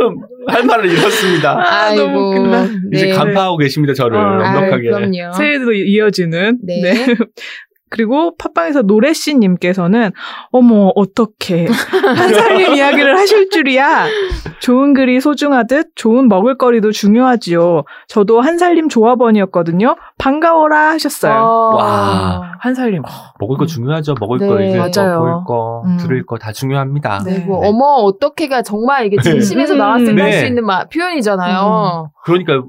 할 0.48 0.64
말을 0.66 0.91
잃었습니다. 0.91 1.52
아, 1.58 1.94
너무 1.94 2.32
웃긴다. 2.32 2.64
이제 2.94 3.06
네. 3.06 3.12
간파하고 3.14 3.58
계십니다, 3.58 3.94
저를. 3.94 4.18
아, 4.18 4.52
넉넉하게. 4.54 4.90
아유, 4.90 5.10
그럼요. 5.10 5.34
새해에도 5.38 5.72
이어지는. 5.72 6.58
네. 6.66 6.82
네. 6.82 7.06
그리고 7.90 8.36
팟빵에서 8.38 8.84
노래씨님께서는 8.84 10.11
어머 10.52 10.91
어떻게 10.95 11.68
한살림 11.68 12.76
이야기를 12.76 13.18
하실 13.18 13.49
줄이야. 13.49 14.06
좋은 14.61 14.94
글이 14.94 15.20
소중하듯 15.22 15.91
좋은 15.95 16.28
먹을거리도 16.28 16.91
중요하지요. 16.91 17.84
저도 18.07 18.41
한살림 18.41 18.90
조합원이었거든요. 18.90 19.95
반가워라 20.18 20.90
하셨어요. 20.91 21.34
어, 21.34 21.76
와. 21.76 22.41
한살림. 22.60 23.02
먹을 23.40 23.57
거 23.57 23.66
중요하죠. 23.66 24.16
먹을 24.20 24.40
네, 24.40 24.48
거, 24.48 24.60
읽을 24.61 24.78
맞아요. 24.78 25.20
거, 25.20 25.20
볼 25.20 25.44
거, 25.45 25.84
음. 25.86 25.98
들을 25.98 26.26
거 26.26 26.38
다 26.40 26.52
중요합니다. 26.53 27.24
네, 27.26 27.40
네. 27.40 27.45
뭐 27.45 27.57
어머 27.68 27.86
어떻게가 28.03 28.61
정말 28.61 29.06
이게 29.06 29.18
진심에서 29.22 29.74
네. 29.74 29.80
나왔을 29.80 30.06
때 30.07 30.14
네. 30.14 30.22
할수 30.22 30.45
있는 30.45 30.66
마- 30.66 30.86
표현이잖아요. 30.86 32.11
그러니까 32.24 32.61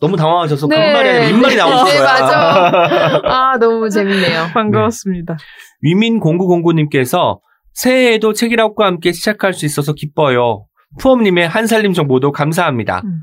너무 0.00 0.16
당황하셔서 0.16 0.68
네. 0.68 0.76
그런 0.76 0.92
말이 0.92 1.08
아니라 1.08 1.26
민말이 1.26 1.56
나오신 1.56 1.94
네, 1.94 1.98
거야. 1.98 2.12
맞아. 2.12 3.20
아 3.24 3.58
너무 3.58 3.90
재밌네요. 3.90 4.48
반가웠습니다. 4.54 5.36
위민0909님께서 5.84 7.38
새해에도 7.74 8.32
책읽아웃과 8.32 8.86
함께 8.86 9.12
시작할 9.12 9.52
수 9.52 9.66
있어서 9.66 9.92
기뻐요. 9.92 10.66
프엄님의 11.00 11.48
한살림 11.48 11.92
정보도 11.92 12.32
감사합니다. 12.32 13.02
음. 13.04 13.20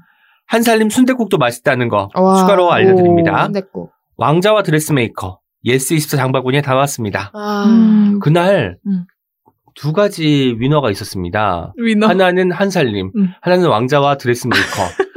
한살림 0.47 0.89
순댓국도 0.89 1.37
맛있다는 1.37 1.89
거 1.89 2.09
와. 2.15 2.35
추가로 2.39 2.71
알려드립니다. 2.71 3.45
순댓국. 3.45 3.91
왕자와 4.17 4.63
드레스메이커, 4.63 5.39
예스24 5.65 6.15
장바구니에 6.17 6.61
담았습니다. 6.61 7.31
아, 7.33 7.65
음, 7.67 8.19
그날 8.19 8.77
음. 8.87 9.05
두 9.73 9.91
가지 9.91 10.55
winner가 10.57 10.89
있었습니다. 10.91 11.73
winner. 11.77 12.07
하나는 12.07 12.51
한살림, 12.51 13.11
음. 13.15 13.29
하나는 13.41 13.67
왕자와 13.67 14.17
드레스메이커. 14.17 14.63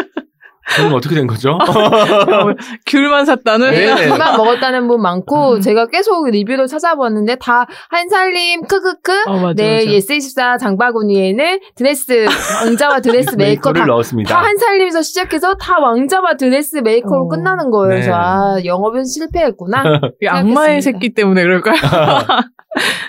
저는 0.77 0.93
어떻게 0.95 1.15
된 1.15 1.27
거죠? 1.27 1.59
귤만 2.87 3.25
샀다는. 3.25 3.71
네. 3.71 3.87
귤만 4.09 4.37
먹었다는 4.37 4.87
분 4.89 5.01
많고 5.03 5.55
음. 5.55 5.61
제가 5.61 5.87
계속 5.87 6.29
리뷰를 6.29 6.67
찾아봤는데 6.67 7.37
다 7.37 7.67
한살림 7.91 8.63
크크크 8.67 9.13
어, 9.27 9.33
맞아, 9.39 9.55
네, 9.55 9.85
맞아. 9.85 9.91
예스24 9.91 10.59
장바구니에는 10.59 11.61
드레스, 11.75 12.27
왕자와 12.65 13.01
드레스 13.01 13.35
메이커 13.37 13.71
메이커를 13.71 13.81
다, 13.81 13.87
넣었습니다. 13.87 14.35
다 14.35 14.43
한살림에서 14.47 15.03
시작해서 15.03 15.55
다 15.55 15.79
왕자와 15.81 16.37
드레스 16.37 16.77
메이커로 16.77 17.25
어. 17.25 17.29
끝나는 17.29 17.71
거예요. 17.71 17.89
네. 17.89 17.95
그래서 18.01 18.13
아, 18.15 18.59
영업은 18.65 19.05
실패했구나. 19.05 19.83
이 20.23 20.27
악마의. 20.27 20.83
새끼 20.83 21.13
때문에 21.15 21.43
그럴까요? 21.43 21.77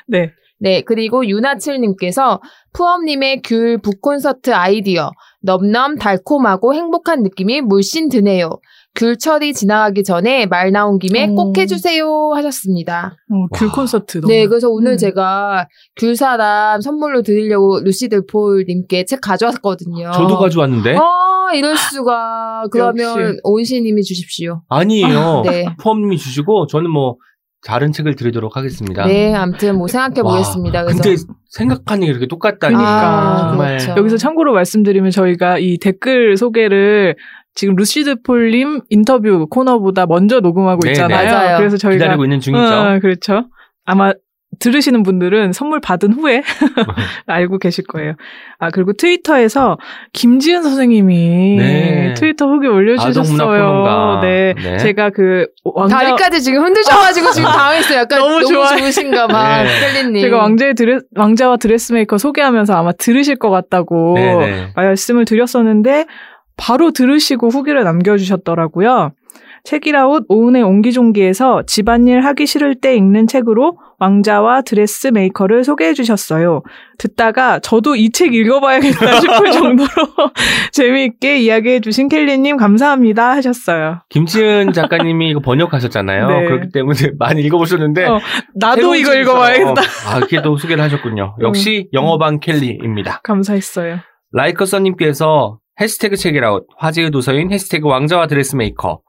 네. 0.08 0.32
네, 0.62 0.82
그리고 0.86 1.26
유나칠님께서 1.26 2.42
푸엄님의 2.74 3.42
귤 3.46 3.80
북콘서트 3.82 4.52
아이디어 4.54 5.12
넘넘 5.42 5.98
달콤하고 5.98 6.74
행복한 6.74 7.24
느낌이 7.24 7.62
물씬 7.62 8.10
드네요. 8.10 8.60
귤철이 8.96 9.54
지나가기 9.54 10.04
전에 10.04 10.46
말 10.48 10.72
나온 10.72 10.98
김에 11.00 11.28
오. 11.30 11.36
꼭 11.36 11.58
해주세요 11.58 12.32
하셨습니다. 12.34 13.16
어, 13.32 13.48
귤 13.56 13.68
와. 13.68 13.74
콘서트 13.74 14.20
너무. 14.20 14.34
네, 14.34 14.48
그래서 14.48 14.70
오늘 14.70 14.94
음. 14.94 14.98
제가 14.98 15.68
귤사람 15.96 16.82
선물로 16.82 17.22
드리려고 17.22 17.80
루시드 17.82 18.26
폴님께 18.26 19.06
책 19.06 19.22
가져왔거든요. 19.22 20.12
저도 20.12 20.38
가져왔는데 20.38 20.98
아, 20.98 21.54
이럴 21.54 21.78
수가. 21.78 22.66
그러면. 22.72 23.38
오은시님이 23.44 24.02
주십시오. 24.04 24.64
아니에요. 24.68 25.44
네. 25.46 25.66
포함님이 25.82 26.18
주시고 26.18 26.68
저는 26.68 26.90
뭐 26.92 27.16
다른 27.66 27.92
책을 27.92 28.16
드리도록 28.16 28.56
하겠습니다. 28.56 29.06
네, 29.06 29.34
아무튼 29.36 29.78
뭐 29.78 29.88
생각해 29.88 30.22
보겠습니다. 30.22 30.86
근데 30.86 31.16
생각하는 31.50 32.06
게 32.06 32.08
이렇게 32.08 32.28
똑같다니. 32.28 32.76
그러니까. 32.76 33.48
정말 33.50 33.78
그렇죠. 33.78 34.00
여기서 34.00 34.18
참고로 34.18 34.54
말씀드리면 34.54 35.12
저희가 35.12 35.58
이 35.60 35.78
댓글 35.78 36.38
소개를 36.38 37.16
지금 37.56 37.76
루시드 37.76 38.22
폴님 38.22 38.82
인터뷰 38.90 39.48
코너보다 39.50 40.06
먼저 40.06 40.40
녹음하고 40.40 40.82
네네. 40.82 40.92
있잖아요. 40.94 41.32
맞아요. 41.32 41.58
그래서 41.58 41.76
저희가 41.78 42.06
기다리고 42.06 42.24
있는 42.24 42.40
중이죠. 42.40 42.62
어, 42.64 43.00
그렇죠. 43.00 43.50
아마 43.86 44.14
들으시는 44.60 45.04
분들은 45.04 45.54
선물 45.54 45.80
받은 45.80 46.14
후에 46.14 46.42
알고 47.28 47.60
계실 47.60 47.86
거예요. 47.86 48.16
아 48.58 48.72
그리고 48.72 48.94
트위터에서 48.94 49.78
김지은 50.14 50.64
선생님이 50.64 51.56
네. 51.58 52.14
트위터 52.16 52.48
후기 52.48 52.68
올려주셨어요. 52.68 54.20
네. 54.22 54.54
네. 54.56 54.78
제가 54.78 55.12
그 55.12 55.46
왕자 55.64 56.00
다리까지 56.00 56.42
지금 56.42 56.64
흔드셔가지고 56.64 57.32
지금 57.32 57.50
당했어요. 57.52 58.00
약간 58.00 58.20
너무 58.20 58.40
너무, 58.42 58.48
좋아해. 58.48 58.78
좋으신가 58.80 59.28
봐. 59.28 59.64
네. 59.64 60.22
제가 60.22 60.38
왕자의 60.38 60.74
드레, 60.74 61.00
왕자와 61.16 61.58
드레스메이커 61.58 62.18
소개하면서 62.18 62.74
아마 62.74 62.92
들으실 62.92 63.38
것 63.38 63.50
같다고 63.52 64.16
네네. 64.16 64.72
말씀을 64.76 65.26
드렸었는데 65.26 66.06
바로 66.58 66.92
들으시고 66.92 67.50
후기를 67.50 67.84
남겨주셨더라고요. 67.84 69.12
책읽아웃 69.64 70.26
오은의 70.28 70.64
옹기종기에서 70.64 71.64
집안일 71.68 72.22
하기 72.26 72.46
싫을 72.46 72.76
때 72.76 72.96
읽는 72.96 73.28
책으로 73.28 73.78
왕자와 74.00 74.62
드레스 74.62 75.08
메이커를 75.08 75.64
소개해 75.64 75.94
주셨어요. 75.94 76.64
듣다가 76.98 77.60
저도 77.60 77.96
이 77.96 78.10
책 78.12 78.34
읽어봐야겠다 78.34 79.20
싶을 79.22 79.52
정도로 79.52 79.88
재미있게 80.72 81.38
이야기해 81.40 81.80
주신 81.82 82.08
켈리님 82.10 82.58
감사합니다 82.58 83.30
하셨어요. 83.32 84.02
김지은 84.10 84.74
작가님이 84.74 85.30
이거 85.30 85.40
번역하셨잖아요. 85.40 86.28
네. 86.28 86.46
그렇기 86.46 86.70
때문에 86.74 86.98
많이 87.20 87.42
읽어보셨는데 87.42 88.06
어, 88.06 88.20
나도 88.56 88.96
이거 88.96 89.16
읽어봐야겠다. 89.16 89.82
아, 90.08 90.18
이렇게 90.18 90.42
또 90.42 90.58
소개를 90.58 90.84
하셨군요. 90.84 91.36
역시 91.42 91.88
영업왕 91.94 92.40
켈리입니다. 92.40 93.22
감사했어요. 93.24 94.00
라이커서님께서 94.32 95.60
해시태그 95.82 96.18
책읽아웃 96.18 96.66
화제의 96.78 97.12
도서인 97.12 97.52
해시태그 97.52 97.88
왕자와 97.88 98.28
드레스메이커 98.28 99.02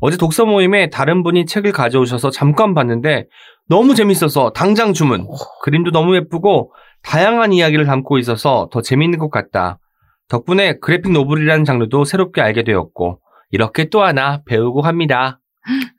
어제 0.00 0.16
독서 0.16 0.44
모임에 0.46 0.90
다른 0.90 1.22
분이 1.22 1.46
책을 1.46 1.72
가져오셔서 1.72 2.30
잠깐 2.30 2.74
봤는데 2.74 3.26
너무 3.68 3.94
재밌어서 3.94 4.50
당장 4.50 4.92
주문 4.92 5.26
그림도 5.62 5.90
너무 5.90 6.16
예쁘고 6.16 6.72
다양한 7.02 7.52
이야기를 7.52 7.84
담고 7.84 8.18
있어서 8.18 8.68
더 8.72 8.80
재밌는 8.80 9.18
것 9.18 9.30
같다 9.30 9.78
덕분에 10.28 10.78
그래픽 10.80 11.12
노블이라는 11.12 11.64
장르도 11.64 12.04
새롭게 12.04 12.40
알게 12.40 12.64
되었고 12.64 13.20
이렇게 13.50 13.88
또 13.88 14.02
하나 14.02 14.42
배우고 14.44 14.82
합니다 14.82 15.40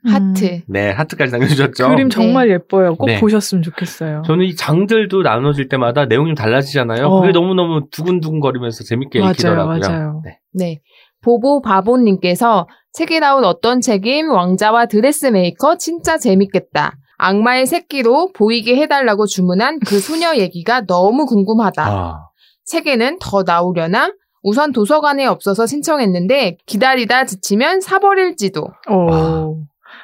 하트. 0.08 0.62
네 0.68 0.90
하트까지 0.91 1.32
남겨주셨죠 1.32 1.90
그림 1.90 2.10
정말 2.10 2.50
예뻐요. 2.50 2.96
꼭 2.96 3.06
네. 3.06 3.20
보셨으면 3.20 3.62
좋겠어요. 3.62 4.24
저는 4.26 4.46
이 4.46 4.56
장들도 4.56 5.22
나눠질 5.22 5.70
때마다 5.70 6.06
내용이 6.06 6.30
좀 6.30 6.36
달라지잖아요 6.36 7.06
어. 7.06 7.22
그게 7.22 7.32
너무너무 7.32 7.88
두근두근거리면서 7.91 8.84
재밌게 8.84 9.20
맞아요, 9.20 9.32
읽히더라고요 9.32 9.80
맞아요. 9.80 10.22
네. 10.26 10.40
네. 10.54 10.82
보보 11.22 11.62
바보님께서 11.62 12.68
책이 12.94 13.20
나온 13.20 13.44
어떤 13.44 13.82
책임 13.82 14.32
왕자와 14.32 14.88
드레스메이커 14.88 15.78
진짜 15.78 16.18
재밌겠다. 16.18 16.94
악마의 17.20 17.68
새끼로 17.68 18.32
보이게 18.34 18.78
해달라고 18.78 19.28
주문한 19.28 19.80
그 19.86 20.00
소녀 20.00 20.36
얘기가 20.38 20.86
너무 20.88 21.26
궁금하다. 21.26 21.86
아. 21.86 22.30
책에는 22.66 23.20
더 23.22 23.44
나오려나? 23.44 24.14
우선 24.41 24.72
도서관에 24.72 25.26
없어서 25.26 25.68
신청했는데 25.68 26.58
기다리다 26.66 27.26
지치면 27.26 27.82
사버릴지도. 27.82 28.68
어. 28.90 29.56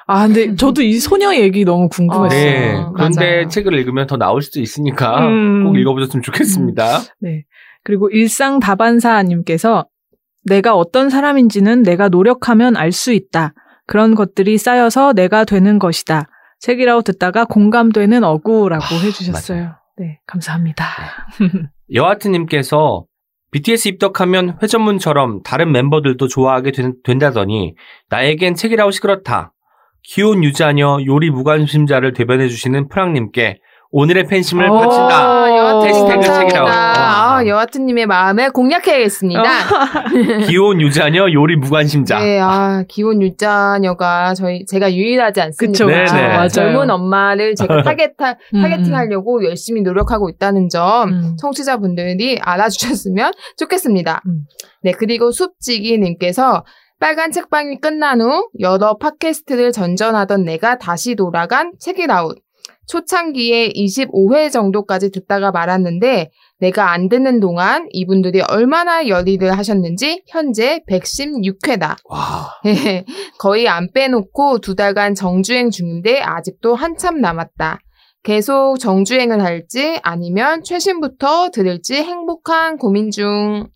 아, 0.07 0.27
근데 0.27 0.55
저도 0.55 0.81
이 0.81 0.99
소녀 0.99 1.33
얘기 1.33 1.63
너무 1.63 1.87
궁금했어요. 1.89 2.39
네. 2.39 2.73
맞아요. 2.73 2.93
그런데 2.93 3.31
맞아요. 3.31 3.47
책을 3.47 3.73
읽으면 3.73 4.07
더 4.07 4.17
나올 4.17 4.41
수도 4.41 4.59
있으니까 4.59 5.25
음. 5.25 5.63
꼭 5.63 5.77
읽어보셨으면 5.77 6.21
좋겠습니다. 6.21 6.99
네. 7.21 7.45
그리고 7.83 8.09
일상 8.09 8.59
다반사님께서 8.59 9.85
내가 10.43 10.75
어떤 10.75 11.09
사람인지는 11.09 11.83
내가 11.83 12.09
노력하면 12.09 12.75
알 12.75 12.91
수 12.91 13.13
있다. 13.13 13.53
그런 13.87 14.15
것들이 14.15 14.57
쌓여서 14.57 15.13
내가 15.13 15.45
되는 15.45 15.79
것이다. 15.79 16.27
책이라고 16.59 17.01
듣다가 17.01 17.45
공감되는 17.45 18.23
어구라고 18.23 18.83
아, 18.83 18.99
해주셨어요. 18.99 19.75
네, 19.97 20.19
감사합니다. 20.27 20.85
여하트님께서 21.93 23.05
BTS 23.51 23.87
입덕하면 23.89 24.57
회전문처럼 24.61 25.43
다른 25.43 25.71
멤버들도 25.71 26.27
좋아하게 26.27 26.71
된, 26.71 26.95
된다더니 27.03 27.75
나에겐 28.09 28.55
책이라웃이 28.55 28.99
그렇다. 28.99 29.53
기혼 30.03 30.43
유자녀 30.43 30.99
요리 31.05 31.29
무관심자를 31.29 32.13
대변해주시는 32.13 32.89
프랑님께 32.89 33.59
오늘의 33.91 34.25
팬심을 34.27 34.69
오. 34.69 34.77
바친다. 34.77 35.54
아, 35.81 35.87
여하튼 35.87 36.21
해시태그. 36.21 36.21
책이라고. 36.21 36.67
아, 36.67 37.45
여하튼님의 37.45 38.05
마음을 38.05 38.51
공략해야겠습니다. 38.51 39.43
기혼 40.47 40.81
유자녀 40.81 41.31
요리 41.31 41.55
무관심자. 41.55 42.19
네, 42.19 42.39
아, 42.39 42.83
기혼 42.87 43.21
유자녀가 43.21 44.33
저희, 44.33 44.65
제가 44.65 44.93
유일하지 44.93 45.41
않습니까? 45.41 45.71
그쵸, 45.71 45.87
네네. 45.87 46.27
맞아요. 46.27 46.47
젊은 46.47 46.89
엄마를 46.89 47.55
제가 47.55 47.81
타겟, 47.83 48.13
음, 48.53 48.61
타겟팅 48.61 48.95
하려고 48.95 49.43
열심히 49.43 49.81
노력하고 49.81 50.29
있다는 50.29 50.69
점, 50.69 51.09
음. 51.09 51.35
청취자분들이 51.39 52.39
알아주셨으면 52.41 53.31
좋겠습니다. 53.57 54.21
음. 54.27 54.43
네, 54.83 54.91
그리고 54.91 55.31
숲지기님께서 55.31 56.63
빨간 56.99 57.31
책방이 57.31 57.79
끝난 57.81 58.21
후 58.21 58.49
여러 58.59 58.97
팟캐스트를 58.97 59.71
전전하던 59.73 60.45
내가 60.45 60.77
다시 60.77 61.15
돌아간 61.15 61.73
책읽아웃. 61.79 62.37
초창기에 62.87 63.69
25회 63.69 64.51
정도까지 64.51 65.11
듣다가 65.11 65.51
말았는데 65.51 66.31
내가 66.59 66.91
안 66.91 67.09
듣는 67.09 67.39
동안 67.39 67.87
이분들이 67.91 68.41
얼마나 68.49 69.07
열일을 69.07 69.57
하셨는지 69.57 70.23
현재 70.27 70.81
116회다. 70.89 71.97
와. 72.05 72.49
거의 73.39 73.67
안 73.67 73.89
빼놓고 73.93 74.59
두 74.59 74.75
달간 74.75 75.15
정주행 75.15 75.69
중인데 75.69 76.21
아직도 76.21 76.75
한참 76.75 77.19
남았다. 77.21 77.79
계속 78.23 78.79
정주행을 78.79 79.43
할지 79.43 79.99
아니면 80.01 80.63
최신부터 80.63 81.51
들을지 81.51 81.95
행복한 81.95 82.77
고민 82.77 83.11
중. 83.11 83.67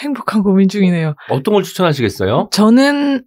행복한 0.00 0.42
고민 0.42 0.68
중이네요. 0.68 1.14
어떤 1.28 1.54
걸 1.54 1.62
추천하시겠어요? 1.62 2.48
저는 2.52 3.22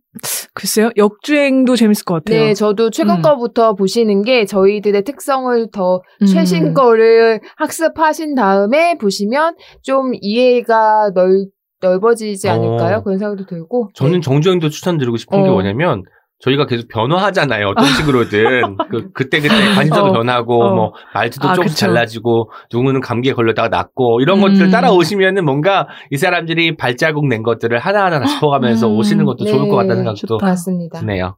글쎄요 0.54 0.92
역주행도 0.98 1.76
재밌을 1.76 2.06
것 2.06 2.16
같아요. 2.16 2.40
네, 2.40 2.54
저도 2.54 2.90
최근 2.90 3.18
음. 3.18 3.22
거부터 3.22 3.76
보시는 3.76 4.24
게 4.24 4.46
저희들의 4.46 5.04
특성을 5.04 5.68
더 5.72 6.02
음. 6.22 6.26
최신 6.26 6.74
거를 6.74 7.42
학습하신 7.58 8.36
다음에 8.36 8.98
보시면 8.98 9.56
좀 9.82 10.12
이해가 10.22 11.12
넓, 11.14 11.48
넓어지지 11.82 12.50
않을까요? 12.50 12.98
어. 12.98 13.04
그런 13.04 13.18
생각도 13.20 13.46
들고. 13.46 13.90
저는 13.94 14.14
네. 14.14 14.20
정주행도 14.22 14.70
추천드리고 14.70 15.18
싶은 15.18 15.44
게 15.44 15.50
어. 15.50 15.52
뭐냐면 15.54 16.04
저희가 16.44 16.66
계속 16.66 16.90
변화하잖아요. 16.90 17.68
어떤 17.68 17.86
식으로든. 17.86 18.76
그, 18.92 19.12
그때 19.14 19.40
그때 19.40 19.56
관심사도 19.76 20.08
어. 20.12 20.12
변하고, 20.12 20.62
어. 20.62 20.76
뭐, 20.76 20.94
말투도 21.14 21.48
아, 21.48 21.54
조금씩 21.54 21.78
그쵸. 21.78 21.86
달라지고, 21.86 22.52
누구는 22.72 23.00
감기에 23.00 23.32
걸렸다가 23.32 23.70
낫고, 23.70 24.20
이런 24.20 24.40
음. 24.40 24.42
것들 24.42 24.70
따라오시면은 24.70 25.46
뭔가 25.46 25.88
이 26.12 26.18
사람들이 26.18 26.76
발자국 26.76 27.28
낸 27.28 27.44
것들을 27.44 27.80
하나하나 27.80 28.20
다 28.20 28.26
짚어가면서 28.26 28.90
음. 28.90 28.98
오시는 28.98 29.24
것도 29.24 29.46
좋을 29.46 29.70
것 29.70 29.78
같다는 29.78 29.98
생각도 29.98 30.28
좋다. 30.28 30.46
맞습니다. 30.46 31.00
드네요. 31.00 31.38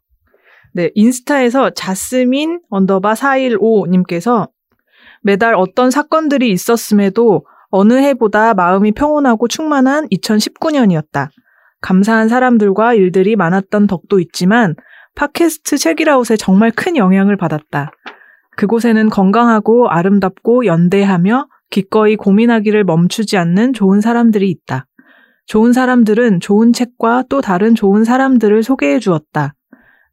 네, 0.73 0.89
인스타에서 0.95 1.69
자스민 1.69 2.59
언더바 2.69 3.13
415님께서 3.13 4.49
매달 5.21 5.53
어떤 5.55 5.91
사건들이 5.91 6.49
있었음에도 6.49 7.45
어느 7.69 7.93
해보다 7.93 8.53
마음이 8.55 8.91
평온하고 8.91 9.47
충만한 9.47 10.07
2019년이었다. 10.09 11.29
감사한 11.81 12.29
사람들과 12.29 12.95
일들이 12.95 13.35
많았던 13.35 13.85
덕도 13.87 14.19
있지만 14.19 14.75
팟캐스트 15.15 15.77
책읽아웃에 15.77 16.37
정말 16.37 16.71
큰 16.71 16.97
영향을 16.97 17.37
받았다. 17.37 17.91
그곳에는 18.57 19.09
건강하고 19.09 19.89
아름답고 19.89 20.65
연대하며 20.65 21.47
기꺼이 21.69 22.15
고민하기를 22.15 22.83
멈추지 22.83 23.37
않는 23.37 23.73
좋은 23.73 24.01
사람들이 24.01 24.49
있다. 24.49 24.87
좋은 25.45 25.73
사람들은 25.73 26.39
좋은 26.39 26.73
책과 26.73 27.25
또 27.29 27.41
다른 27.41 27.75
좋은 27.75 28.03
사람들을 28.03 28.63
소개해 28.63 28.99
주었다. 28.99 29.53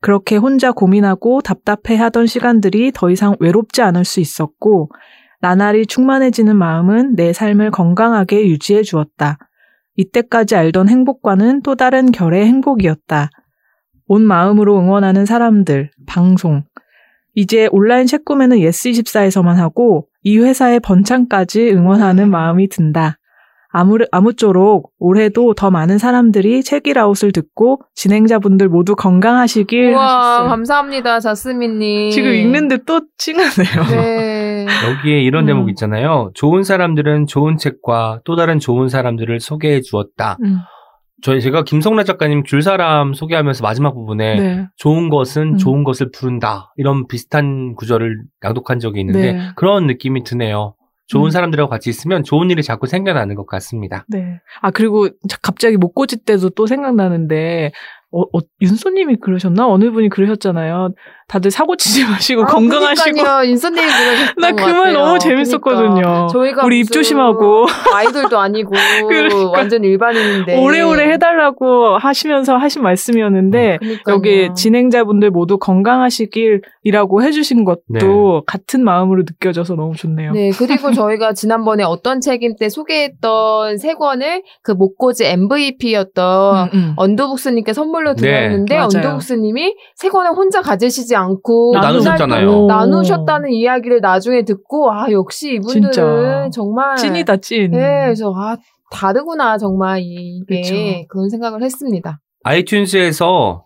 그렇게 0.01 0.37
혼자 0.37 0.73
고민하고 0.73 1.41
답답해 1.43 1.97
하던 1.97 2.27
시간들이 2.27 2.91
더 2.93 3.11
이상 3.11 3.37
외롭지 3.39 3.83
않을 3.83 4.05
수 4.05 4.20
있었고, 4.20 4.91
나날이 5.41 5.87
충만해지는 5.87 6.57
마음은 6.57 7.15
내 7.15 7.33
삶을 7.33 7.70
건강하게 7.70 8.49
유지해 8.49 8.83
주었다. 8.83 9.39
이때까지 9.97 10.57
알던 10.57 10.89
행복과는 10.89 11.62
또 11.62 11.77
다른 11.77 12.11
결의 12.11 12.47
행복이었다. 12.47 13.31
온 14.13 14.27
마음으로 14.27 14.79
응원하는 14.79 15.25
사람들, 15.25 15.91
방송. 16.07 16.65
이제 17.35 17.67
온라인 17.73 18.07
책 18.07 18.27
구매는 18.27 18.59
예스24에서만 18.59 19.55
하고 19.55 20.07
이 20.23 20.37
회사의 20.37 20.81
번창까지 20.81 21.71
응원하는 21.71 22.31
마음이 22.31 22.69
든다. 22.69 23.17
아무, 23.71 23.97
아무쪼록 24.11 24.93
올해도 24.99 25.55
더 25.55 25.71
많은 25.71 25.97
사람들이 25.97 26.63
책읽아웃을 26.62 27.33
듣고 27.33 27.81
진행자분들 27.95 28.69
모두 28.69 28.95
건강하시길 28.95 29.95
우와, 29.95 30.05
하셨어요. 30.05 30.49
감사합니다, 30.51 31.21
자스민님. 31.21 32.11
지금 32.11 32.35
읽는데 32.35 32.81
또 32.85 33.01
찡하네요. 33.17 33.83
네. 33.93 34.67
여기에 35.01 35.23
이런 35.23 35.45
음. 35.45 35.47
대목 35.47 35.71
있잖아요. 35.71 36.33
좋은 36.35 36.65
사람들은 36.65 37.29
좋은 37.29 37.57
책과 37.57 38.21
또 38.27 38.37
다른 38.37 38.59
좋은 38.59 38.91
사람들을 38.91 39.41
소개해 39.41 39.81
주었다. 39.81 40.37
음, 40.45 40.59
저희 41.23 41.40
제가 41.40 41.62
김성래 41.62 42.05
작가님 42.05 42.43
귤사람 42.43 43.15
소개하면서 43.15 43.62
마지막 43.62 43.94
부분에 43.94 44.35
네. 44.40 44.66
좋은 44.77 45.09
것은 45.09 45.55
음. 45.55 45.57
좋은 45.59 45.85
것을 45.85 46.11
부른다. 46.12 46.73
이런 46.77 47.07
비슷한 47.07 47.74
구절을 47.77 48.23
낭독한 48.40 48.81
적이 48.81 49.01
있는데 49.01 49.32
네. 49.32 49.40
그런 49.55 49.86
느낌이 49.86 50.24
드네요. 50.24 50.74
좋은 51.07 51.27
음. 51.27 51.31
사람들하고 51.31 51.69
같이 51.70 51.90
있으면 51.90 52.24
좋은 52.24 52.51
일이 52.51 52.62
자꾸 52.62 52.86
생겨나는 52.86 53.35
것 53.36 53.47
같습니다. 53.47 54.05
네. 54.09 54.40
아, 54.61 54.70
그리고 54.70 55.09
자- 55.28 55.39
갑자기 55.43 55.77
목고지 55.77 56.24
때도 56.24 56.51
또 56.51 56.66
생각나는데, 56.66 57.73
어, 58.12 58.20
어, 58.23 58.40
윤소님이 58.61 59.16
그러셨나? 59.16 59.69
어느 59.69 59.90
분이 59.90 60.09
그러셨잖아요. 60.09 60.94
다들 61.28 61.51
사고 61.51 61.77
치지 61.77 62.05
마시고 62.05 62.43
아, 62.43 62.47
건강하시고. 62.47 63.11
그러니까요. 63.12 63.44
인선님이 63.44 63.86
그러셨던 63.86 64.35
나그 64.39 64.70
말 64.70 64.93
너무 64.93 65.19
재밌었거든요. 65.19 65.94
그러니까. 65.94 66.27
저희가 66.28 66.65
우리 66.66 66.81
입 66.81 66.90
조심하고. 66.90 67.66
아이돌도 67.94 68.39
아니고 68.39 68.73
그러니까. 69.09 69.51
완전 69.51 69.85
일반인인데 69.85 70.59
오래오래 70.59 71.11
해달라고 71.12 71.97
하시면서 71.99 72.57
하신 72.57 72.82
말씀이었는데, 72.82 73.78
그러니까요. 73.81 74.15
여기 74.15 74.51
진행자분들 74.55 75.31
모두 75.31 75.59
건강하시길이라고 75.59 77.23
해주신 77.23 77.65
것도 77.65 77.81
네. 77.89 78.01
같은 78.47 78.85
마음으로 78.85 79.23
느껴져서 79.23 79.74
너무 79.74 79.94
좋네요. 79.94 80.32
네, 80.32 80.51
그리고 80.51 80.90
저희가 80.93 81.32
지난번에 81.32 81.82
어떤 81.82 82.20
책임 82.20 82.57
때 82.57 82.69
소개했던 82.69 83.78
세 83.78 83.94
권을 83.94 84.43
그 84.62 84.73
목고지 84.73 85.24
MVP였던 85.24 86.69
음, 86.69 86.78
음. 86.78 86.93
언더북스님께 86.97 87.73
선물로 87.73 88.15
네, 88.15 88.23
드렸는데 88.23 88.74
맞아요. 88.74 88.89
언더북스님이 88.94 89.74
세 89.94 90.09
권을 90.09 90.32
혼자 90.32 90.61
가지시지 90.61 91.15
않고 91.23 91.73
나누셨잖아요. 91.74 92.47
그날 92.47 92.47
또 92.47 92.65
오. 92.65 92.66
나누셨다는 92.69 93.51
이야기를 93.51 94.01
나중에 94.01 94.44
듣고 94.44 94.93
아 94.93 95.11
역시 95.11 95.55
이분들은 95.55 95.93
진짜. 95.93 96.51
정말 96.53 96.97
찐이다, 96.97 97.36
찐. 97.39 97.70
네, 97.70 98.03
그래서 98.05 98.32
아 98.36 98.57
다르구나 98.90 99.59
정말 99.59 100.01
이게 100.03 100.61
그쵸. 100.61 100.74
그런 101.09 101.28
생각을 101.31 101.62
했습니다. 101.62 102.20
아이튠즈에서 102.44 103.62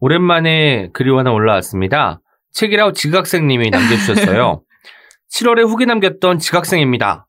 오랜만에 0.00 0.88
글이 0.92 1.10
하나 1.14 1.32
올라왔습니다. 1.32 2.20
책이라고 2.52 2.92
지각생님이 2.92 3.70
남겨주셨어요. 3.70 4.62
7월에 5.32 5.68
후기 5.68 5.86
남겼던 5.86 6.38
지각생입니다. 6.38 7.26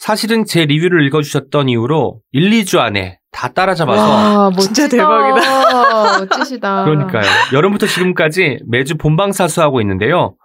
사실은 0.00 0.46
제 0.46 0.64
리뷰를 0.64 1.06
읽어주셨던 1.06 1.68
이후로 1.68 2.20
1, 2.32 2.50
2주 2.50 2.78
안에 2.78 3.18
다 3.30 3.48
따라잡아서 3.48 4.02
와, 4.02 4.50
진짜 4.58 4.84
멋지다. 4.84 6.24
멋지시다. 6.24 6.84
그러니까요. 6.84 7.22
여름부터 7.52 7.86
지금까지 7.86 8.60
매주 8.66 8.96
본방 8.96 9.32
사수하고 9.32 9.82
있는데요. 9.82 10.36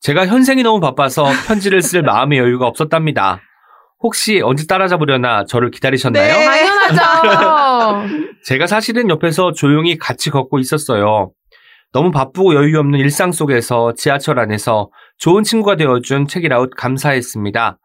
제가 0.00 0.26
현생이 0.26 0.64
너무 0.64 0.80
바빠서 0.80 1.26
편지를 1.46 1.80
쓸 1.80 2.02
마음의 2.02 2.40
여유가 2.40 2.66
없었답니다. 2.66 3.40
혹시 4.00 4.40
언제 4.42 4.66
따라잡으려나 4.66 5.44
저를 5.44 5.70
기다리셨나요? 5.70 6.36
네. 6.36 6.44
당연하죠. 6.44 8.08
제가 8.44 8.66
사실은 8.66 9.08
옆에서 9.10 9.52
조용히 9.52 9.96
같이 9.96 10.30
걷고 10.30 10.58
있었어요. 10.58 11.30
너무 11.92 12.10
바쁘고 12.10 12.56
여유 12.56 12.80
없는 12.80 12.98
일상 12.98 13.30
속에서 13.30 13.92
지하철 13.96 14.40
안에서 14.40 14.90
좋은 15.18 15.44
친구가 15.44 15.76
되어준 15.76 16.26
책이라웃 16.26 16.70
감사했습니다. 16.76 17.78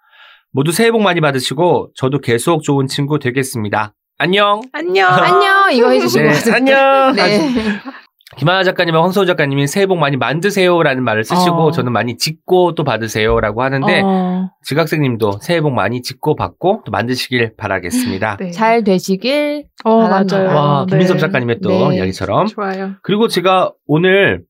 모두 0.51 0.71
새해 0.71 0.91
복 0.91 1.01
많이 1.01 1.21
받으시고 1.21 1.91
저도 1.95 2.19
계속 2.19 2.63
좋은 2.63 2.87
친구 2.87 3.19
되겠습니다. 3.19 3.93
안녕. 4.17 4.61
안녕. 4.73 5.07
안녕 5.13 5.71
이거 5.73 5.89
해주신 5.91 6.23
네, 6.23 6.27
거 6.29 6.33
같은데. 6.33 6.73
안녕. 6.73 7.15
네. 7.15 7.39
김하나 8.37 8.63
작가님과 8.63 9.01
황소우 9.01 9.25
작가님이 9.25 9.67
새해 9.67 9.87
복 9.87 9.97
많이 9.97 10.15
만드세요라는 10.15 11.03
말을 11.03 11.23
쓰시고 11.23 11.67
어. 11.67 11.71
저는 11.71 11.91
많이 11.91 12.15
짓고 12.15 12.75
또 12.75 12.83
받으세요라고 12.83 13.63
하는데 13.63 14.01
어, 14.05 14.51
지각생님도 14.63 15.39
새해 15.41 15.61
복 15.61 15.71
많이 15.71 16.03
짓고 16.03 16.35
받고 16.35 16.83
또 16.85 16.91
만드시길 16.91 17.55
바라겠습니다. 17.57 18.37
네. 18.37 18.51
잘 18.51 18.83
되시길. 18.83 19.65
어, 19.83 19.99
바랍니다. 20.01 20.37
맞아요. 20.37 20.55
와 20.55 20.85
김민섭 20.85 21.17
네. 21.17 21.21
작가님의 21.21 21.59
또 21.61 21.89
네. 21.89 21.97
이야기처럼 21.97 22.45
좋아요. 22.47 22.91
그리고 23.01 23.27
제가 23.27 23.73
오늘 23.87 24.43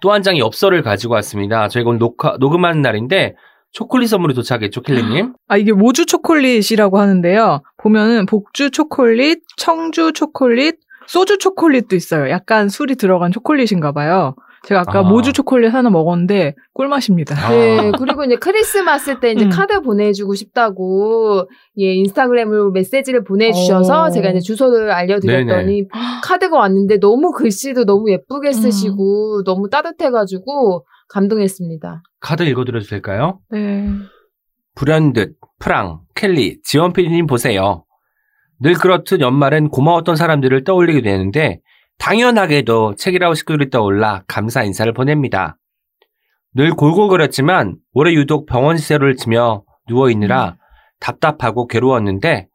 또 0.00 0.10
한 0.12 0.22
장의 0.22 0.40
엽서를 0.40 0.82
가지고 0.82 1.14
왔습니다. 1.14 1.68
저희가 1.68 1.90
오늘 1.90 1.98
녹화, 1.98 2.36
녹음하는 2.38 2.82
날인데 2.82 3.34
초콜릿 3.74 4.08
선물이 4.08 4.34
도착했죠, 4.34 4.80
킬리님? 4.82 5.34
아, 5.48 5.56
이게 5.56 5.72
모주 5.72 6.06
초콜릿이라고 6.06 6.98
하는데요. 6.98 7.60
보면은 7.76 8.24
복주 8.24 8.70
초콜릿, 8.70 9.42
청주 9.56 10.12
초콜릿, 10.12 10.78
소주 11.06 11.38
초콜릿도 11.38 11.96
있어요. 11.96 12.30
약간 12.30 12.68
술이 12.68 12.94
들어간 12.94 13.32
초콜릿인가 13.32 13.92
봐요. 13.92 14.36
제가 14.66 14.80
아까 14.80 15.00
아. 15.00 15.02
모주 15.02 15.32
초콜릿 15.34 15.74
하나 15.74 15.90
먹었는데 15.90 16.54
꿀맛입니다. 16.72 17.36
아. 17.36 17.50
네, 17.50 17.92
그리고 17.98 18.24
이제 18.24 18.36
크리스마스 18.36 19.18
때 19.20 19.32
이제 19.32 19.44
음. 19.44 19.50
카드 19.50 19.82
보내주고 19.82 20.34
싶다고, 20.34 21.48
예, 21.78 21.92
인스타그램으로 21.94 22.70
메시지를 22.70 23.24
보내주셔서 23.24 24.06
오. 24.06 24.10
제가 24.10 24.30
이제 24.30 24.38
주소를 24.40 24.92
알려드렸더니 24.92 25.88
카드가 26.24 26.56
왔는데 26.56 27.00
너무 27.00 27.32
글씨도 27.32 27.84
너무 27.84 28.10
예쁘게 28.10 28.52
쓰시고 28.52 29.42
너무 29.44 29.68
따뜻해가지고 29.68 30.86
감동했습니다. 31.08 32.02
카드 32.20 32.42
읽어드려도 32.42 32.86
될까요? 32.86 33.40
네. 33.50 33.88
불현듯, 34.74 35.36
프랑, 35.60 36.00
켈리, 36.14 36.60
지원 36.62 36.92
PD님 36.92 37.26
보세요. 37.26 37.84
늘 38.60 38.74
그렇듯 38.74 39.20
연말엔 39.20 39.68
고마웠던 39.68 40.16
사람들을 40.16 40.64
떠올리게 40.64 41.02
되는데 41.02 41.60
당연하게도 41.98 42.96
책이라고 42.96 43.34
식구들이 43.34 43.70
떠올라 43.70 44.24
감사 44.26 44.64
인사를 44.64 44.92
보냅니다. 44.92 45.56
늘 46.54 46.70
골골거렸지만 46.72 47.76
올해 47.92 48.12
유독 48.12 48.46
병원 48.46 48.76
시세를 48.76 49.16
지며 49.16 49.64
누워있느라 49.88 50.56
답답하고 51.00 51.66
괴로웠는데 51.66 52.48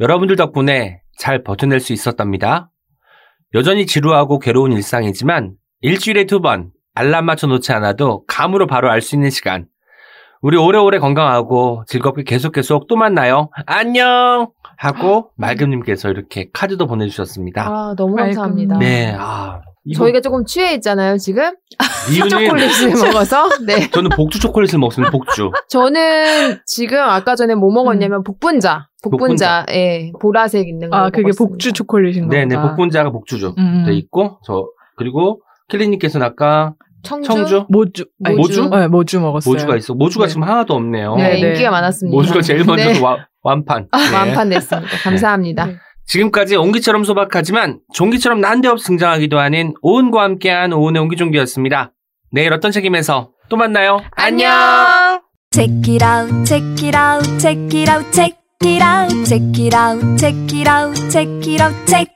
여러분들 0.00 0.36
덕분에 0.36 1.00
잘 1.18 1.42
버텨낼 1.42 1.80
수 1.80 1.92
있었답니다. 1.92 2.70
여전히 3.54 3.86
지루하고 3.86 4.38
괴로운 4.38 4.72
일상이지만 4.72 5.54
일주일에 5.80 6.24
두 6.24 6.40
번 6.40 6.70
알람 6.96 7.26
맞춰 7.26 7.46
놓지 7.46 7.72
않아도 7.72 8.24
감으로 8.26 8.66
바로 8.66 8.90
알 8.90 9.02
수 9.02 9.14
있는 9.16 9.28
시간. 9.30 9.66
우리 10.40 10.56
오래오래 10.56 10.98
건강하고 10.98 11.84
즐겁게 11.86 12.22
계속 12.24 12.52
계속 12.52 12.86
또 12.88 12.96
만나요. 12.96 13.50
안녕! 13.66 14.48
하고 14.78 15.30
말금님께서 15.36 16.10
이렇게 16.10 16.48
카드도 16.52 16.86
보내주셨습니다. 16.86 17.66
아, 17.66 17.94
너무. 17.96 18.16
감사합니다. 18.16 18.78
네, 18.78 19.14
아. 19.18 19.60
이거 19.84 20.04
저희가 20.04 20.20
조금 20.20 20.44
취해 20.44 20.74
있잖아요, 20.74 21.16
지금. 21.18 21.52
초콜릿을 22.30 22.90
먹어서. 23.04 23.48
네. 23.66 23.88
저는 23.90 24.10
복주 24.16 24.40
초콜릿을 24.40 24.78
먹습니다, 24.78 25.10
복주. 25.12 25.50
저는 25.68 26.58
지금 26.66 26.98
아까 26.98 27.36
전에 27.36 27.54
뭐 27.54 27.70
먹었냐면 27.72 28.22
복분자. 28.24 28.88
복분자. 29.02 29.64
복분자. 29.64 29.66
예. 29.70 30.12
보라색 30.20 30.66
있는 30.68 30.90
거. 30.90 30.96
아, 30.96 31.04
그게 31.10 31.22
먹었습니다. 31.22 31.52
복주 31.52 31.72
초콜릿인가 31.72 32.28
네네, 32.34 32.56
보다. 32.56 32.68
복분자가 32.68 33.10
복주죠. 33.10 33.54
음. 33.58 33.84
돼 33.86 33.94
있고, 33.94 34.38
저, 34.44 34.66
그리고 34.96 35.40
킬리님께서는 35.68 36.26
아까 36.26 36.74
청주. 37.06 37.26
청주? 37.28 37.66
모주. 37.68 38.04
아니, 38.24 38.36
모주? 38.36 38.68
네, 38.68 38.88
모주 38.88 39.20
먹었어요. 39.20 39.52
모주가 39.52 39.76
있어. 39.76 39.94
모주가 39.94 40.26
네. 40.26 40.28
지금 40.30 40.42
하나도 40.42 40.74
없네요. 40.74 41.16
네, 41.16 41.40
네. 41.40 41.48
인기가 41.48 41.70
많았습니다. 41.70 42.14
모주가 42.16 42.40
제일 42.42 42.64
먼저 42.64 42.92
네. 42.92 43.00
와- 43.00 43.26
완판. 43.42 43.88
네. 43.92 44.14
완판 44.16 44.48
됐습니다. 44.50 44.96
감사합니다. 45.02 45.66
네. 45.66 45.76
지금까지 46.06 46.56
옹기처럼 46.56 47.04
소박하지만 47.04 47.80
종기처럼 47.92 48.40
난데없이 48.40 48.86
등장하기도 48.86 49.38
하는 49.38 49.74
오은과 49.82 50.22
함께한 50.22 50.72
오은의 50.72 51.02
옹기종기였습니다. 51.02 51.92
내일 52.30 52.52
어떤 52.52 52.70
책임에서 52.70 53.30
또 53.48 53.56
만나요. 53.56 54.00
안녕! 54.12 55.20
Check 55.52 55.94
it 55.94 56.04
out, 56.04 56.44
check 56.44 56.86
it 56.86 56.96
out, 56.96 57.38
check 57.38 57.80
it 57.80 57.90
out, 57.90 58.12
check 58.12 58.36
it 58.64 58.82
out, 58.82 59.24
check 59.24 59.64
it 59.64 59.74
out, 59.76 60.16
check 60.18 60.54
it 60.54 60.68
out, 60.68 61.10
check 61.10 61.48
it 61.48 61.62
out, 61.62 61.74
check. 61.86 62.15